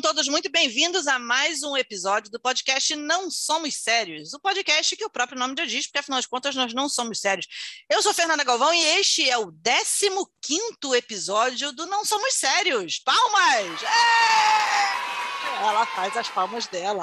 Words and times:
Sejam 0.00 0.14
todos 0.14 0.28
muito 0.28 0.50
bem-vindos 0.50 1.06
a 1.06 1.18
mais 1.18 1.62
um 1.62 1.76
episódio 1.76 2.30
do 2.30 2.40
podcast 2.40 2.96
Não 2.96 3.30
Somos 3.30 3.74
Sérios, 3.74 4.32
o 4.32 4.40
podcast 4.40 4.96
que 4.96 5.04
o 5.04 5.10
próprio 5.10 5.38
nome 5.38 5.54
já 5.58 5.66
diz, 5.66 5.86
porque 5.86 5.98
afinal 5.98 6.18
de 6.18 6.28
contas 6.28 6.54
nós 6.54 6.72
não 6.72 6.88
somos 6.88 7.20
sérios. 7.20 7.46
Eu 7.90 8.00
sou 8.00 8.14
Fernanda 8.14 8.42
Galvão 8.42 8.72
e 8.72 8.82
este 8.98 9.28
é 9.28 9.36
o 9.36 9.52
15 9.52 10.96
episódio 10.96 11.70
do 11.72 11.84
Não 11.84 12.02
Somos 12.02 12.32
Sérios. 12.32 12.98
Palmas! 13.00 13.82
É! 13.82 15.62
Ela 15.68 15.84
faz 15.84 16.16
as 16.16 16.28
palmas 16.28 16.66
dela. 16.66 17.02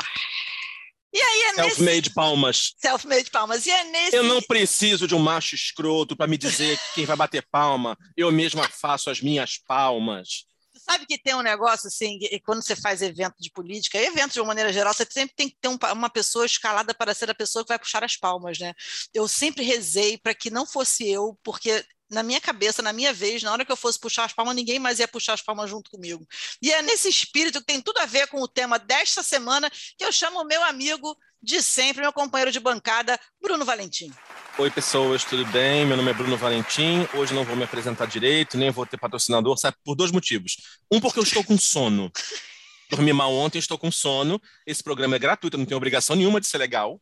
E 1.14 1.22
aí 1.22 1.42
é 1.42 1.62
nesse... 1.62 1.76
Self-made 1.76 2.10
palmas. 2.16 2.74
Self-made 2.80 3.30
palmas. 3.30 3.68
E 3.68 3.70
é 3.70 3.84
nesse... 3.84 4.16
Eu 4.16 4.24
não 4.24 4.42
preciso 4.42 5.08
de 5.08 5.14
um 5.14 5.20
macho 5.20 5.54
escroto 5.54 6.16
para 6.16 6.26
me 6.26 6.38
dizer 6.38 6.80
quem 6.96 7.06
vai 7.06 7.16
bater 7.16 7.46
palma. 7.52 7.96
Eu 8.16 8.32
mesma 8.32 8.68
faço 8.68 9.12
as 9.12 9.22
minhas 9.22 9.60
palmas. 9.68 10.48
Sabe 10.90 11.06
que 11.06 11.18
tem 11.18 11.36
um 11.36 11.42
negócio 11.42 11.88
assim, 11.88 12.18
quando 12.46 12.64
você 12.64 12.76
faz 12.76 13.02
evento 13.02 13.36
de 13.40 13.52
política, 13.52 13.98
evento 13.98 14.34
de 14.34 14.40
uma 14.40 14.48
maneira 14.48 14.72
geral, 14.72 14.94
você 14.94 15.06
sempre 15.10 15.36
tem 15.36 15.50
que 15.50 15.58
ter 15.60 15.68
um, 15.68 15.78
uma 15.92 16.10
pessoa 16.10 16.46
escalada 16.46 16.94
para 16.94 17.14
ser 17.14 17.30
a 17.30 17.36
pessoa 17.36 17.64
que 17.64 17.70
vai 17.70 17.80
puxar 17.80 18.04
as 18.04 18.16
palmas, 18.16 18.58
né? 18.58 18.74
Eu 19.14 19.28
sempre 19.28 19.64
rezei 19.64 20.18
para 20.18 20.34
que 20.34 20.50
não 20.50 20.66
fosse 20.66 21.06
eu, 21.10 21.38
porque 21.44 21.86
na 22.10 22.24
minha 22.24 22.40
cabeça, 22.40 22.82
na 22.82 22.94
minha 22.94 23.12
vez, 23.12 23.44
na 23.44 23.52
hora 23.52 23.66
que 23.66 23.72
eu 23.72 23.76
fosse 23.76 24.00
puxar 24.00 24.24
as 24.24 24.34
palmas, 24.34 24.56
ninguém 24.56 24.80
mais 24.80 25.00
ia 25.00 25.08
puxar 25.08 25.34
as 25.34 25.42
palmas 25.42 25.70
junto 25.70 25.92
comigo. 25.92 26.26
E 26.62 26.72
é 26.72 26.82
nesse 26.82 27.10
espírito 27.10 27.60
que 27.60 27.66
tem 27.66 27.82
tudo 27.82 27.98
a 27.98 28.06
ver 28.06 28.28
com 28.28 28.42
o 28.42 28.48
tema 28.48 28.80
desta 28.80 29.22
semana 29.22 29.70
que 29.70 30.06
eu 30.06 30.12
chamo 30.12 30.42
o 30.42 30.46
meu 30.46 30.64
amigo 30.64 31.18
de 31.42 31.62
sempre, 31.62 32.02
meu 32.02 32.14
companheiro 32.14 32.52
de 32.52 32.60
bancada, 32.60 33.20
Bruno 33.42 33.66
Valentim. 33.66 34.12
Oi, 34.60 34.72
pessoas, 34.72 35.24
tudo 35.24 35.46
bem? 35.52 35.86
Meu 35.86 35.96
nome 35.96 36.10
é 36.10 36.14
Bruno 36.16 36.36
Valentim. 36.36 37.08
Hoje 37.14 37.32
não 37.32 37.44
vou 37.44 37.56
me 37.56 37.64
apresentar 37.64 38.08
direito, 38.08 38.58
nem 38.58 38.72
vou 38.72 38.88
ter 38.88 38.98
patrocinador, 38.98 39.56
sabe? 39.56 39.78
Por 39.86 39.96
dois 39.96 40.12
motivos. 40.12 40.58
Um, 40.92 41.00
porque 41.00 41.20
eu 41.20 41.24
estou 41.24 41.44
com 41.44 41.56
sono. 41.60 42.12
Dormi 42.90 43.14
mal 43.14 43.32
ontem, 43.32 43.60
estou 43.60 43.78
com 43.78 43.92
sono. 43.92 44.42
Esse 44.66 44.82
programa 44.82 45.16
é 45.16 45.20
gratuito, 45.20 45.60
não 45.60 45.66
tenho 45.66 45.78
obrigação 45.78 46.16
nenhuma 46.16 46.42
de 46.42 46.48
ser 46.48 46.58
legal. 46.58 47.00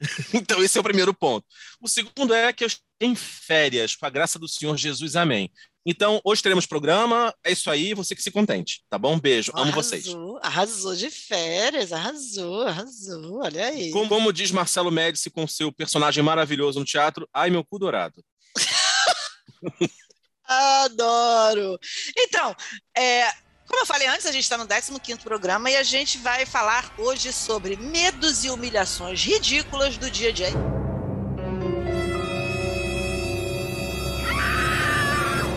então, 0.32 0.62
esse 0.62 0.78
é 0.78 0.80
o 0.80 0.84
primeiro 0.84 1.12
ponto. 1.12 1.46
O 1.80 1.88
segundo 1.88 2.32
é 2.32 2.52
que 2.52 2.64
eu 2.64 2.68
estou 2.68 2.84
em 3.00 3.14
férias, 3.14 3.94
com 3.94 4.06
a 4.06 4.10
graça 4.10 4.38
do 4.38 4.48
Senhor 4.48 4.76
Jesus, 4.76 5.16
amém. 5.16 5.50
Então, 5.86 6.20
hoje 6.22 6.42
teremos 6.42 6.66
programa, 6.66 7.34
é 7.42 7.52
isso 7.52 7.70
aí, 7.70 7.94
você 7.94 8.14
que 8.14 8.22
se 8.22 8.30
contente, 8.30 8.82
tá 8.90 8.98
bom? 8.98 9.18
Beijo, 9.18 9.52
amo 9.54 9.70
arrasou, 9.70 9.82
vocês. 9.82 10.06
Arrasou 10.42 10.94
de 10.94 11.10
férias, 11.10 11.92
arrasou, 11.92 12.62
arrasou, 12.62 13.40
olha 13.42 13.66
aí. 13.66 13.90
Como, 13.90 14.08
como 14.08 14.32
diz 14.32 14.50
Marcelo 14.50 14.90
Médici 14.90 15.30
com 15.30 15.46
seu 15.46 15.72
personagem 15.72 16.22
maravilhoso 16.22 16.78
no 16.78 16.84
teatro, 16.84 17.28
ai 17.32 17.48
meu 17.48 17.64
cu 17.64 17.78
dourado. 17.78 18.22
Adoro! 20.44 21.78
Então, 22.16 22.54
é, 22.96 23.30
como 23.68 23.82
eu 23.82 23.86
falei 23.86 24.08
antes, 24.08 24.24
a 24.24 24.32
gente 24.32 24.42
está 24.42 24.56
no 24.56 24.66
15 24.66 25.20
programa 25.20 25.70
e 25.70 25.76
a 25.76 25.82
gente 25.82 26.16
vai 26.18 26.46
falar 26.46 26.90
hoje 26.96 27.32
sobre 27.32 27.76
medos 27.76 28.42
e 28.44 28.50
humilhações 28.50 29.22
ridículas 29.22 29.98
do 29.98 30.10
dia 30.10 30.30
a 30.30 30.32
dia. 30.32 30.48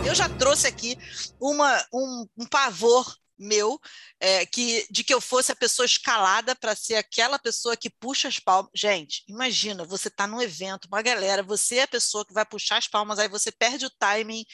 Eu 0.06 0.14
já 0.14 0.28
trouxe 0.28 0.68
aqui 0.68 0.98
uma, 1.40 1.86
um, 1.94 2.28
um 2.38 2.46
pavor 2.46 3.16
meu 3.42 3.80
é, 4.20 4.46
que 4.46 4.86
de 4.90 5.04
que 5.04 5.14
eu 5.14 5.20
fosse 5.20 5.52
a 5.52 5.56
pessoa 5.56 5.86
escalada 5.86 6.56
para 6.56 6.76
ser 6.76 6.96
aquela 6.96 7.40
pessoa 7.40 7.76
que 7.76 7.90
puxa 7.90 8.28
as 8.28 8.40
palmas. 8.40 8.72
Gente, 8.76 9.24
imagina, 9.28 9.84
você 9.84 10.08
está 10.08 10.28
num 10.28 10.42
evento, 10.42 10.88
uma 10.88 11.02
galera, 11.02 11.44
você 11.44 11.78
é 11.78 11.84
a 11.84 11.88
pessoa 11.88 12.26
que 12.26 12.34
vai 12.34 12.46
puxar 12.46 12.78
as 12.78 12.88
palmas, 12.88 13.20
aí 13.20 13.28
você 13.28 13.52
perde 13.52 13.86
o 13.86 13.90
timing, 13.90 14.46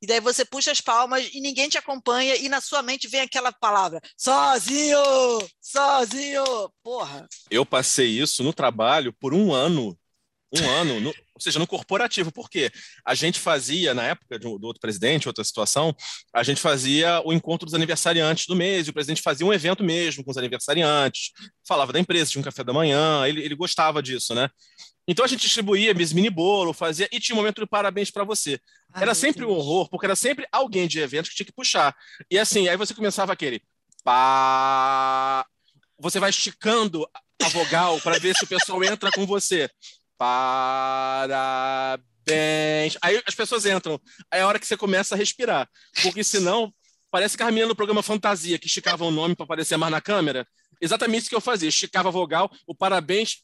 e 0.00 0.06
daí 0.06 0.20
você 0.20 0.44
puxa 0.44 0.70
as 0.70 0.80
palmas 0.80 1.28
e 1.32 1.40
ninguém 1.40 1.68
te 1.68 1.78
acompanha, 1.78 2.36
e 2.36 2.48
na 2.48 2.60
sua 2.60 2.82
mente 2.82 3.08
vem 3.08 3.20
aquela 3.20 3.52
palavra: 3.52 4.00
sozinho! 4.16 4.98
Sozinho! 5.60 6.44
Porra! 6.82 7.28
Eu 7.50 7.66
passei 7.66 8.06
isso 8.06 8.42
no 8.42 8.52
trabalho 8.52 9.12
por 9.12 9.34
um 9.34 9.52
ano. 9.52 9.98
Um 10.52 10.70
ano, 10.70 11.00
no, 11.00 11.08
ou 11.08 11.40
seja, 11.40 11.58
no 11.58 11.66
corporativo, 11.66 12.30
porque 12.30 12.70
a 13.04 13.14
gente 13.14 13.40
fazia, 13.40 13.92
na 13.92 14.04
época 14.04 14.38
do, 14.38 14.58
do, 14.58 14.66
outro 14.66 14.80
presidente, 14.80 15.26
outra 15.26 15.42
situação, 15.42 15.94
a 16.32 16.42
gente 16.42 16.60
fazia 16.60 17.20
o 17.24 17.32
encontro 17.32 17.66
dos 17.66 17.74
aniversariantes 17.74 18.46
do 18.46 18.54
mês, 18.54 18.86
e 18.86 18.90
o 18.90 18.92
presidente 18.92 19.22
fazia 19.22 19.44
um 19.44 19.52
evento 19.52 19.82
mesmo 19.82 20.22
com 20.24 20.30
os 20.30 20.38
aniversariantes, 20.38 21.32
falava 21.66 21.92
da 21.92 21.98
empresa, 21.98 22.30
tinha 22.30 22.40
um 22.40 22.44
café 22.44 22.62
da 22.62 22.72
manhã, 22.72 23.26
ele, 23.26 23.42
ele 23.42 23.56
gostava 23.56 24.02
disso, 24.02 24.34
né? 24.34 24.48
Então 25.08 25.24
a 25.24 25.28
gente 25.28 25.42
distribuía 25.42 25.94
mini 25.94 26.30
bolo, 26.30 26.72
fazia, 26.72 27.08
e 27.12 27.20
tinha 27.20 27.34
um 27.34 27.38
momento 27.38 27.60
de 27.60 27.66
parabéns 27.66 28.10
para 28.10 28.24
você. 28.24 28.60
Ai, 28.92 29.02
era 29.02 29.14
sempre 29.14 29.44
um 29.44 29.50
horror, 29.50 29.88
porque 29.88 30.06
era 30.06 30.16
sempre 30.16 30.46
alguém 30.50 30.88
de 30.88 30.98
evento 30.98 31.28
que 31.28 31.36
tinha 31.36 31.46
que 31.46 31.52
puxar. 31.52 31.94
E 32.30 32.38
assim, 32.38 32.68
aí 32.68 32.76
você 32.76 32.92
começava 32.92 33.32
aquele 33.32 33.62
pá. 34.02 35.46
Você 35.98 36.18
vai 36.18 36.30
esticando 36.30 37.08
a 37.42 37.48
vogal 37.48 38.00
para 38.00 38.18
ver 38.18 38.34
se 38.36 38.44
o 38.44 38.48
pessoal 38.48 38.82
entra 38.82 39.10
com 39.12 39.24
você. 39.26 39.70
Parabéns. 40.18 42.06
Aí 43.02 43.22
as 43.26 43.34
pessoas 43.34 43.66
entram. 43.66 44.00
Aí 44.30 44.40
é 44.40 44.42
a 44.42 44.46
hora 44.46 44.58
que 44.58 44.66
você 44.66 44.76
começa 44.76 45.14
a 45.14 45.18
respirar. 45.18 45.68
Porque 46.02 46.24
senão, 46.24 46.72
parece 47.10 47.36
que 47.36 47.42
a 47.42 47.46
menina 47.46 47.68
no 47.68 47.76
programa 47.76 48.02
Fantasia, 48.02 48.58
que 48.58 48.66
esticava 48.66 49.04
o 49.04 49.10
nome 49.10 49.34
para 49.34 49.44
aparecer 49.44 49.76
mais 49.76 49.90
na 49.90 50.00
câmera. 50.00 50.46
Exatamente 50.80 51.22
isso 51.22 51.30
que 51.30 51.36
eu 51.36 51.40
fazia. 51.40 51.68
Esticava 51.68 52.08
a 52.08 52.12
vogal, 52.12 52.50
o 52.66 52.74
parabéns 52.74 53.42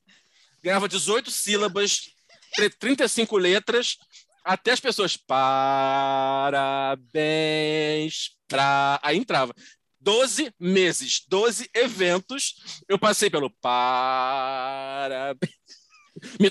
ganhava 0.62 0.88
18 0.88 1.30
sílabas, 1.30 2.10
35 2.78 3.36
letras, 3.36 3.98
até 4.44 4.72
as 4.72 4.80
pessoas. 4.80 5.16
Parabéns 5.16 6.76
pra. 8.48 8.98
Aí 9.02 9.16
entrava. 9.16 9.54
12 10.00 10.52
meses, 10.58 11.22
12 11.28 11.70
eventos, 11.72 12.82
eu 12.88 12.98
passei 12.98 13.30
pelo 13.30 13.48
parabéns. 13.48 15.52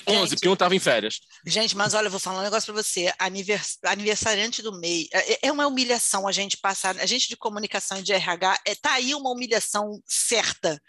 11, 0.07 0.35
porque 0.35 0.49
um 0.49 0.53
estava 0.53 0.75
em 0.75 0.79
férias. 0.79 1.19
Gente, 1.45 1.75
mas 1.75 1.93
olha, 1.93 2.07
eu 2.07 2.11
vou 2.11 2.19
falar 2.19 2.39
um 2.39 2.43
negócio 2.43 2.71
para 2.71 2.81
você. 2.81 3.13
Anivers, 3.17 3.77
aniversariante 3.83 4.61
do 4.61 4.77
MEI. 4.79 5.07
É, 5.13 5.33
é, 5.33 5.39
é, 5.43 5.51
uma 5.51 5.67
humilhação 5.67 6.27
a 6.27 6.31
gente 6.31 6.57
passar. 6.57 6.97
A 6.97 7.05
gente 7.05 7.29
de 7.29 7.37
comunicação 7.37 7.97
e 7.99 8.03
de 8.03 8.11
RH, 8.11 8.59
é, 8.65 8.75
tá 8.75 8.93
aí 8.93 9.15
uma 9.15 9.31
humilhação 9.31 10.01
certa, 10.05 10.81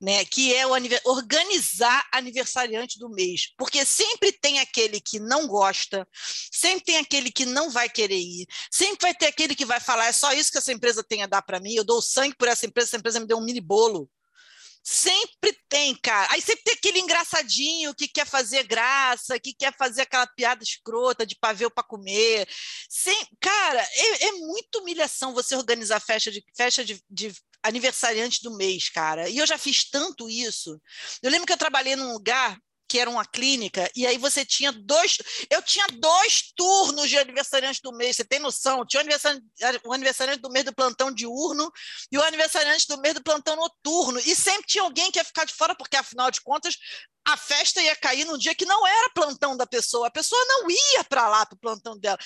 né? 0.00 0.24
Que 0.24 0.54
é 0.54 0.66
o 0.66 0.74
organizar 1.04 2.06
aniversariante 2.12 2.98
do 2.98 3.08
mês. 3.10 3.52
Porque 3.56 3.84
sempre 3.84 4.32
tem 4.32 4.58
aquele 4.58 5.00
que 5.00 5.18
não 5.20 5.46
gosta, 5.46 6.06
sempre 6.52 6.84
tem 6.84 6.96
aquele 6.98 7.30
que 7.30 7.46
não 7.46 7.70
vai 7.70 7.88
querer 7.88 8.18
ir, 8.18 8.46
sempre 8.70 8.98
vai 9.02 9.14
ter 9.14 9.26
aquele 9.26 9.54
que 9.54 9.64
vai 9.64 9.80
falar: 9.80 10.06
é 10.06 10.12
só 10.12 10.32
isso 10.32 10.50
que 10.50 10.58
essa 10.58 10.72
empresa 10.72 11.02
tem 11.02 11.22
a 11.22 11.26
dar 11.26 11.42
para 11.42 11.60
mim, 11.60 11.74
eu 11.74 11.84
dou 11.84 12.02
sangue 12.02 12.36
por 12.36 12.48
essa 12.48 12.66
empresa, 12.66 12.88
essa 12.90 12.96
empresa 12.96 13.20
me 13.20 13.26
deu 13.26 13.38
um 13.38 13.44
mini 13.44 13.60
bolo. 13.60 14.08
Sempre 14.86 15.58
tem, 15.66 15.94
cara. 15.94 16.30
Aí 16.30 16.42
sempre 16.42 16.62
tem 16.62 16.74
aquele 16.74 17.00
engraçadinho 17.00 17.94
que 17.94 18.06
quer 18.06 18.26
fazer 18.26 18.64
graça, 18.64 19.40
que 19.40 19.54
quer 19.54 19.74
fazer 19.74 20.02
aquela 20.02 20.26
piada 20.26 20.62
escrota 20.62 21.24
de 21.24 21.34
pavê 21.36 21.70
para 21.70 21.82
comer. 21.82 22.46
Sem... 22.86 23.16
Cara, 23.40 23.80
é, 23.80 24.26
é 24.26 24.32
muita 24.32 24.80
humilhação 24.80 25.32
você 25.32 25.56
organizar 25.56 26.00
festa 26.00 26.30
de, 26.30 26.44
festa 26.54 26.84
de, 26.84 27.02
de 27.08 27.32
aniversariante 27.62 28.42
do 28.42 28.54
mês, 28.58 28.90
cara. 28.90 29.26
E 29.30 29.38
eu 29.38 29.46
já 29.46 29.56
fiz 29.56 29.88
tanto 29.88 30.28
isso. 30.28 30.78
Eu 31.22 31.30
lembro 31.30 31.46
que 31.46 31.52
eu 31.54 31.58
trabalhei 31.58 31.96
num 31.96 32.12
lugar 32.12 32.58
que 32.88 32.98
era 32.98 33.08
uma 33.08 33.24
clínica, 33.24 33.90
e 33.94 34.06
aí 34.06 34.18
você 34.18 34.44
tinha 34.44 34.70
dois. 34.72 35.18
Eu 35.50 35.62
tinha 35.62 35.86
dois 35.88 36.52
turnos 36.54 37.08
de 37.08 37.18
aniversariante 37.18 37.80
do 37.82 37.92
mês, 37.92 38.16
você 38.16 38.24
tem 38.24 38.38
noção? 38.38 38.84
Tinha 38.86 39.00
o 39.00 39.02
aniversariante, 39.02 39.46
o 39.84 39.92
aniversariante 39.92 40.40
do 40.40 40.50
mês 40.50 40.64
do 40.64 40.74
plantão 40.74 41.12
diurno 41.12 41.70
e 42.10 42.18
o 42.18 42.22
aniversariante 42.22 42.86
do 42.86 43.00
mês 43.00 43.14
do 43.14 43.22
plantão 43.22 43.56
noturno. 43.56 44.18
E 44.20 44.36
sempre 44.36 44.66
tinha 44.66 44.84
alguém 44.84 45.10
que 45.10 45.18
ia 45.18 45.24
ficar 45.24 45.44
de 45.44 45.54
fora, 45.54 45.74
porque 45.74 45.96
afinal 45.96 46.30
de 46.30 46.40
contas. 46.40 46.76
A 47.26 47.38
festa 47.38 47.80
ia 47.80 47.96
cair 47.96 48.26
num 48.26 48.36
dia 48.36 48.54
que 48.54 48.66
não 48.66 48.86
era 48.86 49.10
plantão 49.14 49.56
da 49.56 49.66
pessoa, 49.66 50.08
a 50.08 50.10
pessoa 50.10 50.44
não 50.46 50.70
ia 50.70 51.04
para 51.04 51.26
lá 51.26 51.46
para 51.46 51.56
o 51.56 51.58
plantão 51.58 51.98
dela. 51.98 52.18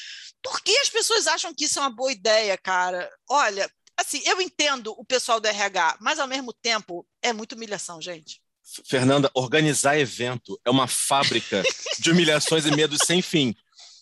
Por 0.43 0.61
que 0.61 0.77
as 0.79 0.91
pessoas 0.91 1.29
acham 1.29 1.55
que 1.55 1.67
isso 1.67 1.79
é 1.79 1.83
uma 1.83 1.95
boa 1.95 2.11
ideia, 2.11 2.59
cara? 2.59 3.09
Olha, 3.31 3.71
assim, 3.97 4.21
eu 4.25 4.41
entendo 4.41 4.93
o 4.99 5.05
pessoal 5.05 5.39
do 5.41 5.47
RH, 5.47 5.99
mas 6.01 6.19
ao 6.19 6.27
mesmo 6.27 6.53
tempo 6.53 7.07
é 7.23 7.33
muita 7.33 7.55
humilhação, 7.55 8.03
gente. 8.03 8.43
Fernanda, 8.87 9.31
organizar 9.35 9.99
evento 9.99 10.61
é 10.65 10.71
uma 10.71 10.87
fábrica 10.87 11.63
de 11.99 12.11
humilhações 12.11 12.67
e 12.67 12.71
medos 12.71 13.01
sem 13.05 13.23
fim. 13.23 13.55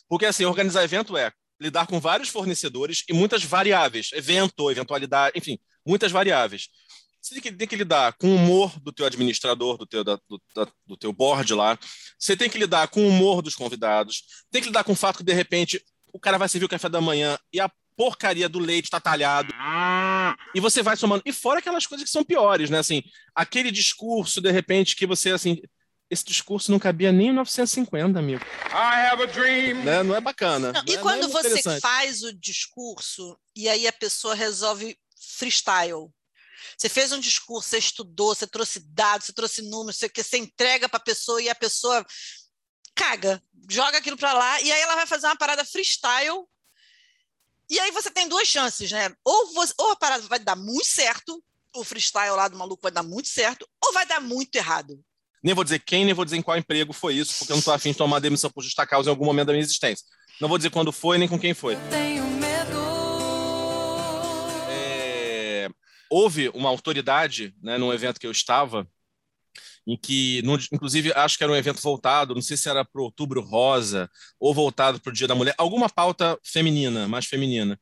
Porque, 0.09 0.27
assim, 0.27 0.45
organizar 0.45 0.85
evento 0.85 1.17
é 1.17 1.33
lidar 1.61 1.87
com 1.87 1.99
vários 1.99 2.29
fornecedores 2.29 3.05
e 3.09 3.13
muitas 3.13 3.43
variáveis. 3.43 4.11
Evento, 4.13 4.71
eventualidade, 4.71 5.39
enfim, 5.39 5.59
muitas 5.85 6.13
variáveis. 6.13 6.69
Você 7.21 7.41
tem 7.41 7.67
que, 7.67 7.75
lidar 7.75 8.13
com 8.13 8.29
o 8.29 8.37
humor 8.37 8.79
do 8.79 8.93
teu 8.93 9.05
administrador, 9.05 9.77
do 9.77 9.85
teu, 9.85 10.05
da, 10.05 10.17
do, 10.29 10.41
da, 10.55 10.69
do 10.87 10.97
teu 10.97 11.13
board 11.13 11.53
lá. 11.55 11.77
Você 12.17 12.37
tem 12.37 12.49
que 12.49 12.57
lidar 12.57 12.87
com 12.87 13.03
o 13.03 13.09
humor 13.09 13.43
dos 13.43 13.57
convidados. 13.57 14.23
Tem 14.49 14.63
que 14.63 14.69
lidar 14.69 14.85
com 14.85 14.93
o 14.93 14.97
fato 14.97 15.19
que, 15.19 15.25
de 15.25 15.33
repente, 15.33 15.83
o 16.13 16.21
cara 16.21 16.39
vai 16.39 16.49
servir 16.49 16.67
o 16.67 16.69
café 16.69 16.89
da 16.89 17.01
manhã 17.01 17.37
e 17.53 17.61
a 17.61 17.69
porcaria 17.97 18.49
do 18.49 18.59
leite 18.59 18.91
tá 18.91 19.01
talhado. 19.01 19.53
E 20.55 20.61
você 20.61 20.83
vai 20.83 20.97
somando. 20.97 21.23
E 21.25 21.33
fora 21.33 21.59
aquelas 21.59 21.87
coisas 21.87 22.05
que 22.05 22.11
são 22.11 22.25
piores, 22.25 22.71
né? 22.71 22.79
Assim, 22.79 23.03
aquele 23.35 23.71
discurso, 23.71 24.41
de 24.41 24.51
repente, 24.51 24.95
que 24.95 25.07
você, 25.07 25.31
assim. 25.31 25.61
Esse 26.09 26.25
discurso 26.25 26.71
não 26.71 26.79
cabia 26.79 27.11
nem 27.11 27.27
em 27.27 27.31
1950, 27.31 28.17
amigo. 28.17 28.45
I 28.71 29.11
have 29.11 29.25
a 29.25 29.27
dream. 29.27 29.83
Né? 29.83 30.05
Não 30.05 30.15
é 30.15 30.21
bacana. 30.21 30.73
Não, 30.73 30.85
e 30.87 30.95
é, 30.95 30.99
quando 30.99 31.25
é 31.25 31.29
você 31.29 31.81
faz 31.81 32.23
o 32.23 32.33
discurso 32.33 33.37
e 33.57 33.69
aí 33.69 33.89
a 33.89 33.93
pessoa 33.93 34.33
resolve 34.33 34.97
freestyle? 35.37 36.09
Você 36.79 36.89
fez 36.89 37.11
um 37.11 37.19
discurso, 37.19 37.71
você 37.71 37.79
estudou, 37.79 38.37
você 38.37 38.47
trouxe 38.47 38.81
dados, 38.81 39.27
você 39.27 39.33
trouxe 39.33 39.63
números, 39.63 39.97
você, 39.97 40.09
você 40.15 40.37
entrega 40.37 40.89
para 40.89 40.99
a 40.99 41.05
pessoa 41.05 41.43
e 41.43 41.49
a 41.49 41.55
pessoa 41.57 42.07
caga, 42.95 43.43
joga 43.69 43.99
aquilo 43.99 44.17
para 44.17 44.33
lá 44.33 44.61
e 44.61 44.71
aí 44.71 44.81
ela 44.81 44.95
vai 44.95 45.07
fazer 45.07 45.27
uma 45.27 45.37
parada 45.37 45.65
freestyle. 45.65 46.47
E 47.69 47.81
aí 47.81 47.91
você 47.91 48.11
tem 48.11 48.29
duas 48.29 48.47
chances, 48.47 48.91
né? 48.93 49.13
Ou, 49.25 49.53
você, 49.55 49.75
ou 49.79 49.91
a 49.91 49.97
parada 49.97 50.23
vai 50.29 50.39
dar 50.39 50.57
muito 50.57 50.87
certo, 50.87 51.43
o 51.75 51.85
freestyle 51.85 52.37
lá 52.37 52.49
do 52.49 52.57
maluco 52.57 52.83
vai 52.83 52.93
dar 52.93 53.03
muito 53.03 53.29
certo, 53.29 53.69
ou 53.85 53.93
vai 53.93 54.07
dar 54.07 54.21
muito 54.21 54.55
errado. 54.55 54.99
Nem 55.43 55.55
vou 55.55 55.65
dizer 55.65 55.81
quem, 55.81 56.05
nem 56.05 56.15
vou 56.15 56.25
dizer 56.25 56.37
em 56.37 56.43
qual 56.43 56.57
emprego 56.57 56.93
foi 56.93 57.15
isso, 57.15 57.35
porque 57.39 57.53
eu 57.53 57.57
não 57.57 57.59
estou 57.59 57.75
afim 57.75 57.93
de 57.93 57.99
tomar 57.99 58.21
demissão 58.21 58.51
por 58.51 58.63
justa 58.63 58.87
causa 58.87 59.09
em 59.09 59.13
algum 59.13 59.25
momento 59.25 59.49
da 59.49 59.53
minha 59.53 59.63
existência. 59.63 60.05
Não 60.41 60.49
vou 60.49 60.59
dizer 60.59 60.71
quando 60.71 60.93
foi, 60.93 61.19
nem 61.19 61.29
com 61.29 61.39
quem 61.39 61.55
foi. 61.55 61.75
Eu 61.75 61.91
tenho 61.91 62.25
medo. 62.25 62.79
É... 64.69 65.69
Houve 66.11 66.49
uma 66.51 66.69
autoridade, 66.69 67.55
né, 67.63 67.79
num 67.79 67.93
evento 67.93 68.21
que 68.21 68.27
eu 68.27 68.33
estava, 68.33 68.87
em 69.87 69.97
que, 69.97 70.43
inclusive, 70.73 71.13
acho 71.15 71.39
que 71.39 71.45
era 71.45 71.53
um 71.53 71.57
evento 71.57 71.81
voltado, 71.81 72.35
não 72.35 72.43
sei 72.43 72.57
se 72.57 72.69
era 72.69 72.85
para 72.85 73.01
o 73.01 73.05
Outubro 73.05 73.41
Rosa 73.41 74.11
ou 74.41 74.53
voltado 74.53 75.01
para 75.01 75.11
o 75.11 75.13
Dia 75.13 75.29
da 75.29 75.35
Mulher, 75.35 75.55
alguma 75.57 75.89
pauta 75.89 76.39
feminina, 76.43 77.07
mais 77.07 77.27
feminina, 77.27 77.79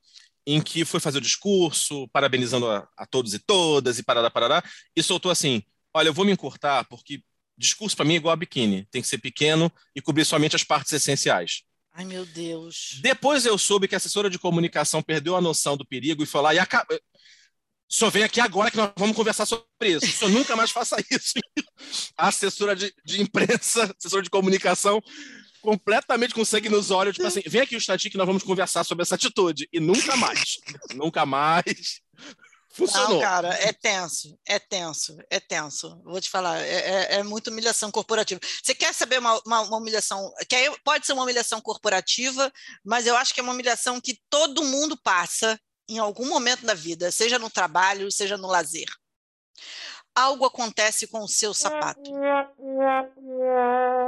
em 0.47 0.61
que 0.61 0.85
foi 0.85 1.01
fazer 1.01 1.19
o 1.19 1.23
discurso, 1.23 2.07
parabenizando 2.09 2.71
a, 2.71 2.87
a 2.97 3.07
todos 3.07 3.33
e 3.33 3.39
todas, 3.39 3.99
e 3.99 4.03
parará, 4.03 4.31
parará, 4.31 4.63
e 4.95 5.03
soltou 5.03 5.31
assim: 5.31 5.63
olha, 5.95 6.09
eu 6.09 6.15
vou 6.15 6.27
me 6.27 6.33
encurtar 6.33 6.85
porque 6.85 7.23
discurso 7.57 7.97
para 7.97 8.05
mim 8.05 8.15
é 8.15 8.17
igual 8.17 8.33
a 8.33 8.37
biquíni, 8.37 8.87
tem 8.91 9.01
que 9.01 9.09
ser 9.09 9.19
pequeno 9.19 9.73
e 9.95 10.03
cobrir 10.03 10.25
somente 10.25 10.57
as 10.57 10.65
partes 10.65 10.93
essenciais. 10.93 11.63
Ai, 11.97 12.05
meu 12.05 12.27
Deus. 12.27 12.99
Depois 13.01 13.47
eu 13.47 13.57
soube 13.57 13.87
que 13.87 13.95
a 13.95 13.99
assessora 13.99 14.29
de 14.29 14.39
comunicação 14.39 15.01
perdeu 15.01 15.37
a 15.37 15.41
noção 15.41 15.77
do 15.77 15.87
perigo 15.87 16.25
e 16.25 16.27
foi 16.27 16.43
lá 16.43 16.53
e 16.53 16.59
Só 17.89 18.11
vem 18.11 18.25
aqui 18.25 18.41
agora 18.41 18.71
que 18.71 18.77
nós 18.77 18.93
vamos 18.97 19.17
conversar 19.17 19.47
sobre 19.47 19.67
isso. 19.83 20.07
O 20.07 20.09
senhor 20.09 20.31
nunca 20.31 20.57
mais 20.57 20.71
faça 20.71 20.97
isso. 21.11 21.35
A 22.17 22.29
assessora 22.29 22.75
de, 22.75 22.93
de 23.05 23.23
imprensa, 23.23 23.95
assessora 23.99 24.23
de 24.23 24.31
comunicação, 24.31 25.01
completamente 25.63 26.35
com 26.35 26.45
sangue 26.45 26.69
nos 26.69 26.91
olhos, 26.91 27.15
tipo 27.15 27.27
assim, 27.27 27.43
vem 27.47 27.63
aqui 27.63 27.75
o 27.75 27.79
instantinho 27.79 28.13
que 28.13 28.19
nós 28.19 28.27
vamos 28.27 28.43
conversar 28.43 28.85
sobre 28.85 29.03
essa 29.03 29.15
atitude. 29.15 29.69
E 29.73 29.81
nunca 29.81 30.17
mais. 30.17 30.59
nunca 30.95 31.25
mais. 31.25 32.01
Funcionou. 32.75 33.15
Não, 33.15 33.21
cara, 33.21 33.55
é 33.55 33.73
tenso, 33.73 34.37
é 34.45 34.59
tenso, 34.59 35.17
é 35.31 35.39
tenso. 35.39 35.97
Vou 36.03 36.21
te 36.21 36.29
falar, 36.29 36.61
é, 36.61 36.73
é, 36.73 37.15
é 37.15 37.23
muita 37.23 37.49
humilhação 37.49 37.89
corporativa. 37.89 38.41
Você 38.61 38.75
quer 38.75 38.93
saber 38.93 39.21
uma, 39.21 39.41
uma, 39.47 39.61
uma 39.61 39.77
humilhação? 39.77 40.33
Que 40.49 40.57
pode 40.83 41.07
ser 41.07 41.13
uma 41.13 41.23
humilhação 41.23 41.61
corporativa, 41.61 42.53
mas 42.85 43.07
eu 43.07 43.17
acho 43.17 43.33
que 43.33 43.39
é 43.39 43.43
uma 43.45 43.53
humilhação 43.53 44.01
que 44.01 44.19
todo 44.29 44.65
mundo 44.65 44.99
passa 45.05 45.59
em 45.89 45.99
algum 45.99 46.27
momento 46.29 46.65
da 46.65 46.75
vida, 46.75 47.11
seja 47.11 47.39
no 47.39 47.51
trabalho, 47.51 48.11
seja 48.11 48.37
no 48.37 48.49
lazer. 48.49 48.89
Algo 50.15 50.45
acontece 50.45 51.09
com 51.09 51.21
o 51.21 51.29
seu 51.29 51.53
sapato. 51.53 52.11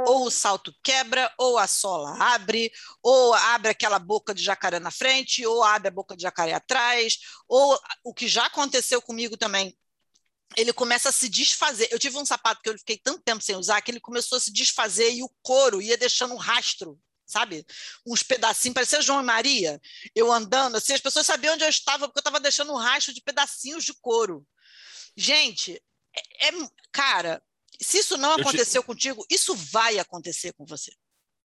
Ou 0.07 0.25
o 0.25 0.31
salto 0.31 0.73
quebra, 0.81 1.31
ou 1.37 1.57
a 1.57 1.67
sola 1.67 2.15
abre, 2.33 2.71
ou 3.03 3.33
abre 3.33 3.71
aquela 3.71 3.99
boca 3.99 4.33
de 4.33 4.41
jacaré 4.41 4.79
na 4.79 4.89
frente, 4.89 5.45
ou 5.45 5.63
abre 5.63 5.89
a 5.89 5.91
boca 5.91 6.15
de 6.15 6.23
jacaré 6.23 6.53
atrás, 6.53 7.17
ou 7.47 7.77
o 8.03 8.13
que 8.13 8.27
já 8.27 8.45
aconteceu 8.45 9.01
comigo 9.01 9.35
também, 9.35 9.77
ele 10.55 10.71
começa 10.71 11.09
a 11.09 11.11
se 11.11 11.27
desfazer. 11.27 11.89
Eu 11.91 11.99
tive 11.99 12.17
um 12.17 12.25
sapato 12.25 12.61
que 12.61 12.69
eu 12.69 12.77
fiquei 12.77 12.97
tanto 12.97 13.21
tempo 13.21 13.43
sem 13.43 13.57
usar 13.57 13.81
que 13.81 13.91
ele 13.91 13.99
começou 13.99 14.37
a 14.37 14.41
se 14.41 14.51
desfazer 14.51 15.11
e 15.13 15.23
o 15.23 15.31
couro 15.41 15.81
ia 15.81 15.97
deixando 15.97 16.33
um 16.33 16.37
rastro 16.37 16.97
sabe? 17.27 17.65
Uns 18.05 18.23
pedacinhos, 18.23 18.73
parecia 18.73 19.01
João 19.01 19.19
e 19.19 19.25
Maria, 19.25 19.79
eu 20.15 20.31
andando 20.31 20.77
assim, 20.77 20.93
as 20.93 21.01
pessoas 21.01 21.25
sabiam 21.25 21.53
onde 21.53 21.63
eu 21.63 21.69
estava, 21.69 22.07
porque 22.07 22.19
eu 22.19 22.21
estava 22.21 22.39
deixando 22.39 22.71
um 22.71 22.77
rastro 22.77 23.13
de 23.13 23.21
pedacinhos 23.21 23.83
de 23.83 23.93
couro. 23.93 24.47
Gente, 25.15 25.81
é, 26.41 26.47
é 26.47 26.51
cara, 26.91 27.41
se 27.81 27.99
isso 27.99 28.17
não 28.17 28.33
aconteceu 28.33 28.81
te... 28.81 28.85
contigo, 28.85 29.25
isso 29.29 29.53
vai 29.55 29.99
acontecer 29.99 30.53
com 30.53 30.65
você. 30.65 30.91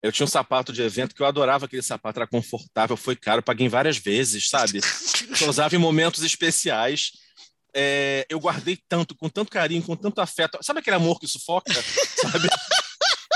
Eu 0.01 0.11
tinha 0.11 0.25
um 0.25 0.29
sapato 0.29 0.71
de 0.71 0.81
evento 0.81 1.15
que 1.15 1.21
eu 1.21 1.25
adorava 1.25 1.65
aquele 1.65 1.81
sapato, 1.81 2.19
era 2.19 2.27
confortável, 2.27 2.95
foi 2.95 3.15
caro, 3.15 3.41
paguei 3.41 3.67
várias 3.67 3.97
vezes, 3.97 4.47
sabe? 4.47 4.79
eu 5.41 5.49
usava 5.49 5.75
em 5.75 5.79
momentos 5.79 6.23
especiais. 6.23 7.11
É, 7.73 8.25
eu 8.29 8.39
guardei 8.39 8.79
tanto, 8.87 9.15
com 9.15 9.27
tanto 9.29 9.51
carinho, 9.51 9.83
com 9.83 9.95
tanto 9.95 10.21
afeto. 10.21 10.57
Sabe 10.61 10.79
aquele 10.79 10.95
amor 10.95 11.19
que 11.19 11.27
sufoca? 11.27 11.73
sabe? 12.21 12.47